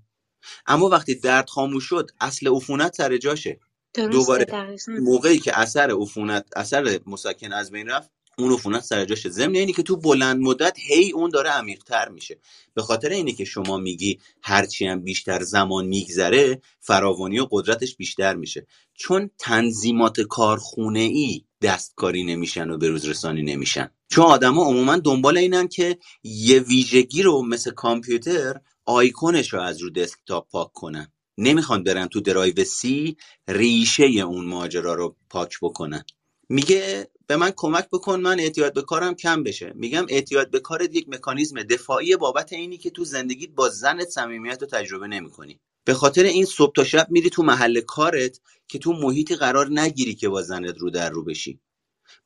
اما 0.68 0.90
وقتی 0.90 1.16
درد 1.16 1.50
خاموش 1.50 1.84
شد 1.84 2.12
اصل 2.20 2.48
عفونت 2.48 2.96
سر 2.96 3.18
جاشه. 3.18 3.60
دوباره 4.00 4.76
موقعی 4.88 5.40
که 5.40 5.60
اثر 5.60 5.92
عفونت 6.02 6.46
اثر 6.56 7.00
مسکن 7.06 7.54
از 7.54 7.72
بین 7.72 7.88
رفت 7.88 8.12
اون 8.40 8.54
عفونت 8.54 8.84
سر 8.84 9.06
جاشه 9.06 9.30
ضمن. 9.30 9.56
اینی 9.56 9.74
که 9.74 9.84
تو 9.84 9.98
بلند 9.98 10.42
مدت 10.42 10.78
هی 10.80 11.12
اون 11.12 11.30
داره 11.30 11.50
عمیق‌تر 11.50 12.10
میشه. 12.10 12.40
به 12.74 12.82
خاطر 12.82 13.10
اینی 13.10 13.34
که 13.34 13.46
شما 13.46 13.78
میگی 13.78 14.20
هرچی 14.44 14.88
هم 14.88 15.02
بیشتر 15.02 15.44
زمان 15.44 15.86
میگذره 15.86 16.62
فراوانی 16.80 17.40
و 17.40 17.48
قدرتش 17.52 17.96
بیشتر 17.96 18.36
میشه. 18.36 18.68
چون 18.94 19.30
تنظیمات 19.40 20.22
کارخونه 20.22 21.00
ای 21.00 21.42
دستکاری 21.62 22.24
نمیشن 22.24 22.70
و 22.70 22.78
به 22.78 22.88
روز 22.88 23.06
رسانی 23.06 23.44
نمیشن. 23.44 23.90
چون 24.10 24.26
آدما 24.26 24.66
عموما 24.66 24.98
دنبال 24.98 25.38
اینن 25.38 25.68
که 25.68 25.98
یه 26.24 26.60
ویژگی 26.60 27.22
رو 27.22 27.42
مثل 27.42 27.72
کامپیوتر 27.72 28.62
آیکونش 28.86 29.54
رو 29.54 29.62
از 29.62 29.82
رو 29.82 29.90
دسکتاپ 29.90 30.50
پاک 30.50 30.74
کنن. 30.74 31.12
نمی‌خوان 31.40 31.84
برن 31.84 32.08
تو 32.08 32.22
drive 32.22 32.66
C 32.66 33.18
ریشه 33.50 34.04
اون 34.06 34.46
ماجرا 34.48 34.96
رو 34.96 35.18
پاک 35.32 35.60
بکنن. 35.64 36.06
میگه 36.50 37.08
به 37.28 37.38
من 37.38 37.52
کمک 37.58 37.90
بکن 37.94 38.22
من 38.22 38.42
اعتیاد 38.42 38.76
به 38.76 38.84
کارم 38.84 39.16
کم 39.16 39.44
بشه. 39.44 39.74
میگم 39.76 40.08
اعتیاد 40.10 40.52
به 40.52 40.62
کارت 40.62 40.96
یک 40.96 41.10
مکانیزم 41.10 41.64
دفاعی 41.64 42.18
بابت 42.18 42.54
اینی 42.54 42.78
که 42.78 42.92
تو 42.92 43.06
زندگیت 43.06 43.52
با 43.52 43.70
زنت 43.70 44.10
صمیمیت 44.10 44.62
رو 44.62 44.68
تجربه 44.68 45.08
نمی‌کنی. 45.08 45.60
به 45.86 45.96
خاطر 45.96 46.24
این 46.24 46.46
صبح 46.46 46.74
تا 46.74 46.86
شب 46.86 47.08
میری 47.12 47.32
تو 47.32 47.44
محل 47.44 47.82
کارت 47.82 48.40
که 48.70 48.80
تو 48.80 48.94
محیطی 48.94 49.36
قرار 49.36 49.70
نگیری 49.72 50.16
که 50.16 50.30
با 50.30 50.44
زنت 50.44 50.78
رو 50.80 50.90
در 50.90 51.10
رو 51.10 51.24
بشی. 51.24 51.60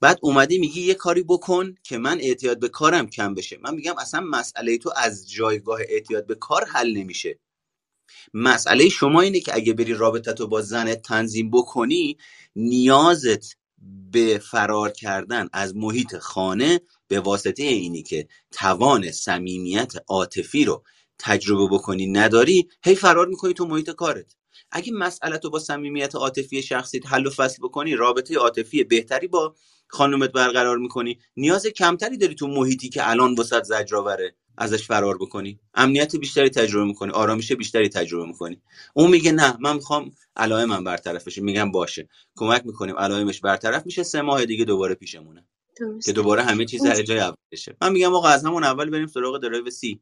بعد 0.01 0.19
اومدی 0.21 0.59
میگی 0.59 0.81
یه 0.81 0.93
کاری 0.93 1.23
بکن 1.23 1.75
که 1.83 1.97
من 1.97 2.19
اعتیاد 2.21 2.59
به 2.59 2.69
کارم 2.69 3.09
کم 3.09 3.35
بشه. 3.35 3.59
من 3.63 3.75
میگم 3.75 3.95
اصلا 3.99 4.21
مسئله 4.21 4.77
تو 4.77 4.93
از 4.95 5.31
جایگاه 5.31 5.79
اعتیاد 5.89 6.27
به 6.27 6.35
کار 6.35 6.65
حل 6.65 6.97
نمیشه. 6.97 7.39
مسئله 8.33 8.89
شما 8.89 9.21
اینه 9.21 9.39
که 9.39 9.55
اگه 9.55 9.73
بری 9.73 9.93
رابطت 9.93 10.39
رو 10.39 10.47
با 10.47 10.61
زنت 10.61 11.01
تنظیم 11.01 11.51
بکنی 11.51 12.17
نیازت 12.55 13.55
به 14.11 14.41
فرار 14.51 14.91
کردن 14.91 15.49
از 15.53 15.75
محیط 15.75 16.17
خانه 16.17 16.81
به 17.07 17.19
واسطه 17.19 17.63
اینی 17.63 18.03
که 18.03 18.27
توان 18.51 19.11
صمیمیت 19.11 19.93
عاطفی 20.07 20.65
رو 20.65 20.83
تجربه 21.19 21.75
بکنی 21.75 22.07
نداری 22.07 22.69
هی 22.85 22.95
فرار 22.95 23.27
می‌کنی 23.27 23.53
تو 23.53 23.65
محیط 23.65 23.89
کارت. 23.89 24.35
اگه 24.71 24.91
مسئله 24.93 25.37
تو 25.37 25.49
با 25.49 25.59
صمیمیت 25.59 26.15
عاطفی 26.15 26.61
شخصیت 26.61 27.07
حل 27.07 27.27
و 27.27 27.29
فصل 27.29 27.57
بکنی 27.63 27.95
رابطه 27.95 28.37
عاطفی 28.37 28.83
بهتری 28.83 29.27
با 29.27 29.55
خانومت 29.87 30.31
برقرار 30.31 30.77
می‌کنی. 30.77 31.19
نیاز 31.37 31.67
کمتری 31.67 32.17
داری 32.17 32.35
تو 32.35 32.47
محیطی 32.47 32.89
که 32.89 33.09
الان 33.09 33.35
وسط 33.39 33.63
زجرآوره. 33.63 34.35
ازش 34.57 34.87
فرار 34.87 35.17
بکنی. 35.17 35.59
امنیت 35.73 36.15
بیشتری 36.15 36.49
تجربه 36.49 36.85
می‌کنی. 36.85 37.11
آرامش 37.11 37.51
بیشتری 37.51 37.89
تجربه 37.89 38.25
می‌کنی. 38.25 38.61
اون 38.93 39.11
میگه 39.11 39.31
نه 39.31 39.57
من 39.59 39.75
می‌خوام 39.75 40.11
علائمم 40.35 40.83
برطرف 40.83 41.27
بشه 41.27 41.41
میگم 41.41 41.71
باشه. 41.71 42.09
کمک 42.35 42.65
می‌کنیم. 42.65 42.97
علائمش 42.97 43.39
برطرف 43.39 43.85
میشه. 43.85 44.03
سه 44.03 44.21
ماه 44.21 44.45
دیگه 44.45 44.65
دوباره 44.65 44.95
پیشمونه. 44.95 45.45
که 46.05 46.11
دوباره 46.11 46.43
همه 46.43 46.65
چیز 46.65 46.83
در 46.83 47.01
جای 47.01 47.19
اول 47.19 47.35
بشه 47.51 47.75
من 47.81 47.91
میگم 47.91 48.15
آقا 48.15 48.27
از 48.27 48.45
همون 48.45 48.63
اول 48.63 48.89
بریم 48.89 49.07
سراغ 49.07 49.37
drive 49.37 49.69
C. 49.69 49.99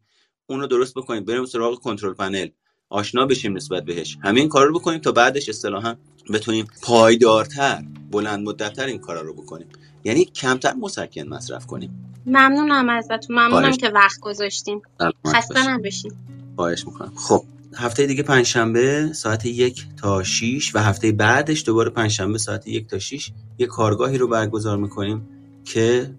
اونو 0.48 0.68
درست 0.68 0.94
بکنیم. 0.94 1.26
بریم 1.26 1.46
سراغ 1.46 1.80
control 1.80 2.14
panel. 2.14 2.50
آشنا 2.90 3.26
بشیم 3.26 3.58
نسبت 3.58 3.86
بهش. 3.86 4.18
همه 4.24 4.40
این 4.40 4.50
کارا 4.50 4.66
رو 4.66 4.80
بکنیم 4.80 5.00
تا 5.00 5.12
بعدش 5.12 5.50
اصطلاحا 5.50 5.96
بتونیم 6.34 6.68
پایدارتر 6.82 7.84
بلند 8.12 8.48
مدتتر 8.48 8.86
این 8.86 9.00
کارا 9.00 9.22
رو 9.22 9.34
بکنیم. 9.34 9.68
یعنی 10.04 10.26
کمتر 10.26 10.74
مسکن 10.74 11.28
مصرف 11.28 11.66
کنیم. 11.66 12.06
ممنونم 12.26 12.90
ازتون. 12.90 13.36
ممنونم 13.36 13.72
که 13.72 13.90
وقت 13.90 14.20
گذاشتین. 14.20 14.82
سلامت 15.00 15.16
خسته 15.28 15.70
نباشین. 15.70 16.12
خواهش 16.56 16.86
می‌کنم. 16.86 17.14
خب 17.16 17.44
هفته 17.76 18.06
دیگه 18.06 18.24
پنجشنبه 18.24 19.14
ساعت 19.14 19.46
یک 19.46 19.86
تا 19.98 20.24
6 20.24 20.76
و 20.76 20.80
هفته 20.80 21.12
بعدش 21.12 21.66
دوباره 21.66 21.90
پنجشنبه 21.90 22.38
ساعت 22.38 22.68
یک 22.68 22.88
تا 22.88 23.00
6 23.00 23.32
یه 23.58 23.68
کارگاهی 23.68 24.18
رو 24.18 24.28
برگزار 24.28 24.78
می‌کنیم. 24.78 25.28
که 25.70 26.12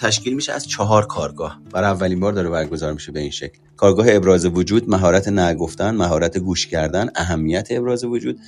تشکیل 0.00 0.34
میشه 0.34 0.52
از 0.52 0.66
چهار 0.68 1.06
کارگاه. 1.06 1.60
برای 1.72 1.90
اولین 1.90 2.20
بار 2.20 2.32
داره 2.32 2.48
برگزار 2.48 2.92
میشه 2.92 3.12
به 3.12 3.20
این 3.20 3.30
شکل. 3.30 3.58
کارگاه 3.76 4.06
ابراز 4.08 4.46
وجود 4.46 4.90
مهارت 4.90 5.28
نگفتن 5.28 5.96
مهارت 5.96 6.38
گوش 6.38 6.66
کردن 6.66 7.10
اهمیت 7.14 7.68
ابراز 7.70 8.04
وجود 8.04 8.38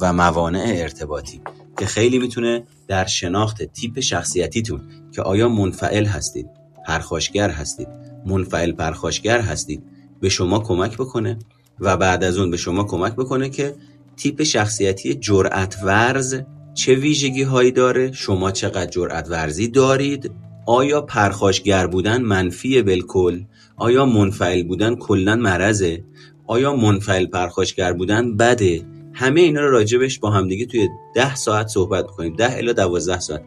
و 0.00 0.12
موانع 0.12 0.64
ارتباطی 0.66 1.40
که 1.78 1.86
خیلی 1.86 2.18
می‌تونه 2.18 2.62
در 2.88 3.06
شناخت 3.06 3.62
تیپ 3.62 4.00
شخصیتیتون 4.00 4.80
که 5.12 5.22
آیا 5.22 5.48
منفعل 5.48 6.04
هستید 6.04 6.46
پرخاشگر 6.86 7.50
هستید 7.50 7.88
منفعل 8.26 8.72
پرخاشگر 8.72 9.40
هستید 9.40 9.82
به 10.20 10.28
شما 10.28 10.58
کمک 10.58 10.94
بکنه 10.94 11.38
و 11.80 11.96
بعد 11.96 12.24
از 12.24 12.38
اون 12.38 12.50
به 12.50 12.56
شما 12.56 12.84
کمک 12.84 13.12
بکنه 13.12 13.48
که 13.48 13.74
تیپ 14.16 14.42
شخصیتی 14.42 15.14
جرأت 15.14 15.76
ورز 15.82 16.40
چه 16.74 16.94
ویژگی 16.94 17.42
هایی 17.42 17.72
داره؟ 17.72 18.12
شما 18.12 18.50
چقدر 18.50 18.90
جرأت 18.90 19.30
ورزی 19.30 19.68
دارید؟ 19.68 20.30
آیا 20.66 21.00
پرخاشگر 21.00 21.86
بودن 21.86 22.22
منفی 22.22 22.82
بالکل؟ 22.82 23.42
آیا 23.76 24.06
منفعل 24.06 24.62
بودن 24.62 24.96
کلا 24.96 25.36
مرضه؟ 25.36 26.04
آیا 26.46 26.76
منفعل 26.76 27.26
پرخاشگر 27.26 27.92
بودن 27.92 28.36
بده؟ 28.36 28.86
همه 29.12 29.40
اینا 29.40 29.60
رو 29.60 29.70
راجبش 29.70 30.18
با 30.18 30.30
همدیگه 30.30 30.66
توی 30.66 30.88
ده 31.14 31.34
ساعت 31.34 31.66
صحبت 31.66 32.06
کنیم. 32.06 32.36
ده 32.36 32.56
الا 32.56 32.72
دوازده 32.72 33.20
ساعت. 33.20 33.42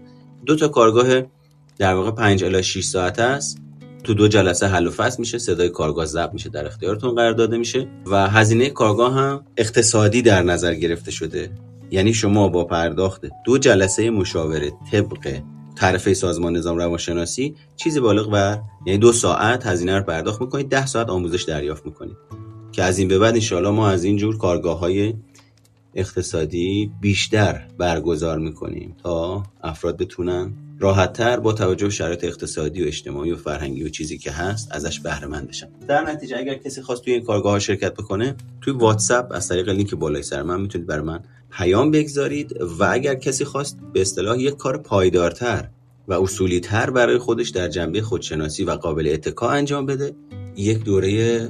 دو 0.45 0.55
تا 0.55 0.67
کارگاه 0.67 1.21
در 1.77 1.93
واقع 1.93 2.11
5 2.11 2.43
الی 2.43 2.63
6 2.63 2.83
ساعت 2.83 3.19
است. 3.19 3.57
تو 4.03 4.13
دو 4.13 4.27
جلسه 4.27 4.67
حل 4.67 4.87
و 4.87 4.91
فصل 4.91 5.19
میشه. 5.19 5.37
صدای 5.37 5.69
کارگاه 5.69 6.05
ضبط 6.05 6.33
میشه. 6.33 6.49
در 6.49 6.65
اختیارتون 6.65 7.15
قرار 7.15 7.33
داده 7.33 7.57
میشه. 7.57 7.87
و 8.05 8.27
هزینه 8.29 8.69
کارگاه 8.69 9.13
هم 9.13 9.45
اقتصادی 9.57 10.21
در 10.21 10.43
نظر 10.43 10.73
گرفته 10.73 11.11
شده. 11.11 11.51
یعنی 11.93 12.13
شما 12.13 12.47
با 12.47 12.65
پرداخت 12.65 13.25
دو 13.45 13.57
جلسه 13.57 14.09
مشاوره 14.09 14.71
طبق 14.91 15.41
تعرفه 15.75 16.13
سازمان 16.13 16.57
نظام 16.57 16.77
روانشناسی 16.77 17.55
چیزی 17.75 17.99
بالغ 17.99 18.29
بر 18.29 18.59
یعنی 18.85 18.99
دو 18.99 19.11
ساعت 19.11 19.65
هزینه 19.65 19.97
رو 19.97 20.03
پرداخت 20.03 20.41
می‌کنید 20.41 20.69
ده 20.69 20.85
ساعت 20.85 21.09
آموزش 21.09 21.43
دریافت 21.43 21.85
می‌کنید. 21.85 22.17
که 22.71 22.83
از 22.83 22.99
این 22.99 23.07
به 23.07 23.19
بعد 23.19 23.33
انشاءالله 23.33 23.69
ما 23.71 23.89
از 23.89 24.03
این 24.03 24.17
جور 24.17 24.37
کارگاه 24.37 24.79
های 24.79 25.13
اقتصادی 25.95 26.91
بیشتر 27.01 27.67
برگزار 27.77 28.39
می‌کنیم 28.39 28.95
تا 29.03 29.43
افراد 29.63 29.97
بتونن 29.97 30.53
راحتتر 30.79 31.39
با 31.39 31.53
توجه 31.53 31.85
به 31.85 31.91
شرایط 31.91 32.23
اقتصادی 32.23 32.83
و 32.83 32.87
اجتماعی 32.87 33.31
و 33.31 33.35
فرهنگی 33.35 33.83
و 33.83 33.89
چیزی 33.89 34.17
که 34.17 34.31
هست 34.31 34.71
ازش 34.71 34.99
بهره 34.99 35.27
مند 35.27 35.47
بشن. 35.47 35.67
در 35.87 36.11
نتیجه 36.11 36.37
اگر 36.37 36.55
کسی 36.55 36.81
خواست 36.81 37.03
توی 37.03 37.13
این 37.13 37.23
کارگاه 37.23 37.51
ها 37.51 37.59
شرکت 37.59 37.93
بکنه 37.93 38.35
توی 38.61 38.73
واتساپ 38.73 39.31
از 39.31 39.47
طریق 39.47 39.69
لینک 39.69 39.95
بالای 39.95 40.23
سر 40.23 40.43
من 40.43 40.61
می‌تونید 40.61 40.87
برای 40.87 41.05
من 41.05 41.19
پیام 41.57 41.91
بگذارید 41.91 42.61
و 42.79 42.83
اگر 42.91 43.15
کسی 43.15 43.45
خواست 43.45 43.77
به 43.93 44.01
اصطلاح 44.01 44.39
یک 44.39 44.57
کار 44.57 44.77
پایدارتر 44.77 45.69
و 46.07 46.13
اصولی 46.13 46.59
تر 46.59 46.89
برای 46.89 47.17
خودش 47.17 47.49
در 47.49 47.67
جنبه 47.67 48.01
خودشناسی 48.01 48.63
و 48.63 48.71
قابل 48.71 49.09
اتکا 49.13 49.49
انجام 49.49 49.85
بده 49.85 50.15
یک 50.55 50.83
دوره 50.83 51.49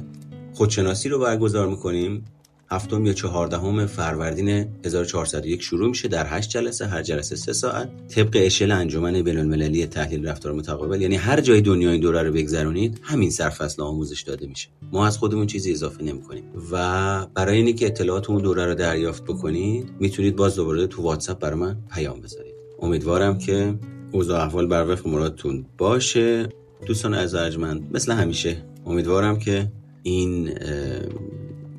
خودشناسی 0.54 1.08
رو 1.08 1.18
برگزار 1.18 1.68
می‌کنیم. 1.68 2.24
هفتم 2.70 3.06
یا 3.06 3.12
چهاردهم 3.12 3.86
فروردین 3.86 4.66
1401 4.84 5.62
شروع 5.62 5.88
میشه 5.88 6.08
در 6.08 6.26
هشت 6.28 6.50
جلسه 6.50 6.86
هر 6.86 7.02
جلسه 7.02 7.36
سه 7.36 7.52
ساعت. 7.52 8.08
طبق 8.08 8.30
اشل 8.34 8.70
انجمن 8.70 9.22
بین 9.22 9.38
المللی 9.38 9.86
تحلیل 9.86 10.26
رفتار 10.26 10.52
متقابل 10.52 11.02
یعنی 11.02 11.16
هر 11.16 11.40
جای 11.40 11.60
دنیا 11.60 11.90
این 11.90 12.00
دوره 12.00 12.22
رو 12.22 12.32
بگذرونید 12.32 13.00
همین 13.02 13.30
سرفصل 13.30 13.82
آموزش 13.82 14.22
داده 14.22 14.46
میشه. 14.46 14.68
ما 14.92 15.06
از 15.06 15.18
خودمون 15.18 15.46
چیزی 15.46 15.72
اضافه 15.72 16.02
نمی‌کنیم. 16.02 16.44
و 16.72 17.26
برای 17.34 17.56
اینکه 17.56 17.72
که 17.72 17.86
اطلاعات 17.86 18.30
اون 18.30 18.42
دوره 18.42 18.66
رو 18.66 18.74
دریافت 18.74 19.24
بکنید 19.24 19.90
می‌تونید 20.00 20.36
باز 20.36 20.56
دوباره 20.56 20.86
تو 20.86 21.02
واتساپ 21.02 21.38
برای 21.38 21.58
من 21.58 21.76
پیام 21.94 22.20
بذارید. 22.20 22.54
امیدوارم 22.82 23.38
که 23.38 23.74
اوضاع 24.12 24.44
احوال 24.44 24.66
بر 24.66 24.92
وفق 24.92 25.08
مرادتون 25.08 25.66
باشه. 25.78 26.48
دوستان 26.86 27.14
از 27.14 27.34
ارجمند 27.34 27.90
مثل 27.94 28.12
همیشه 28.12 28.56
امیدوارم 28.86 29.38
که 29.38 29.72
این 30.02 30.50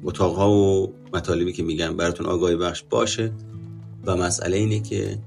اتاقها 0.06 0.52
و 0.52 0.94
مطالبی 1.14 1.54
که 1.54 1.64
میگم 1.64 1.98
براتون 1.98 2.26
آگاهی 2.26 2.56
بخش 2.56 2.84
باشه 2.90 3.32
و 4.06 4.16
مسئله 4.16 4.58
اینه 4.58 4.80
که 4.80 5.18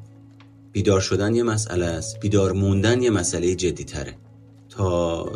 بیدار 0.73 1.01
شدن 1.01 1.35
یه 1.35 1.43
مسئله 1.43 1.87
است 1.87 2.21
بیدار 2.21 2.53
موندن 2.53 3.03
یه 3.03 3.11
مسئله 3.11 3.55
جدی 3.55 3.85
تره 3.85 4.15
تا 4.69 5.27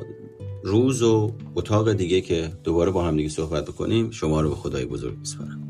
روز 0.65 1.03
و 1.03 1.33
اتاق 1.55 1.93
دیگه 1.93 2.21
که 2.21 2.53
دوباره 2.65 2.91
با 2.91 3.05
هم 3.05 3.17
دیگه 3.17 3.29
صحبت 3.29 3.65
بکنیم 3.65 4.11
شما 4.11 4.41
رو 4.41 4.49
به 4.49 4.57
خدای 4.57 4.85
بزرگ 4.85 5.19
میسپارم. 5.19 5.62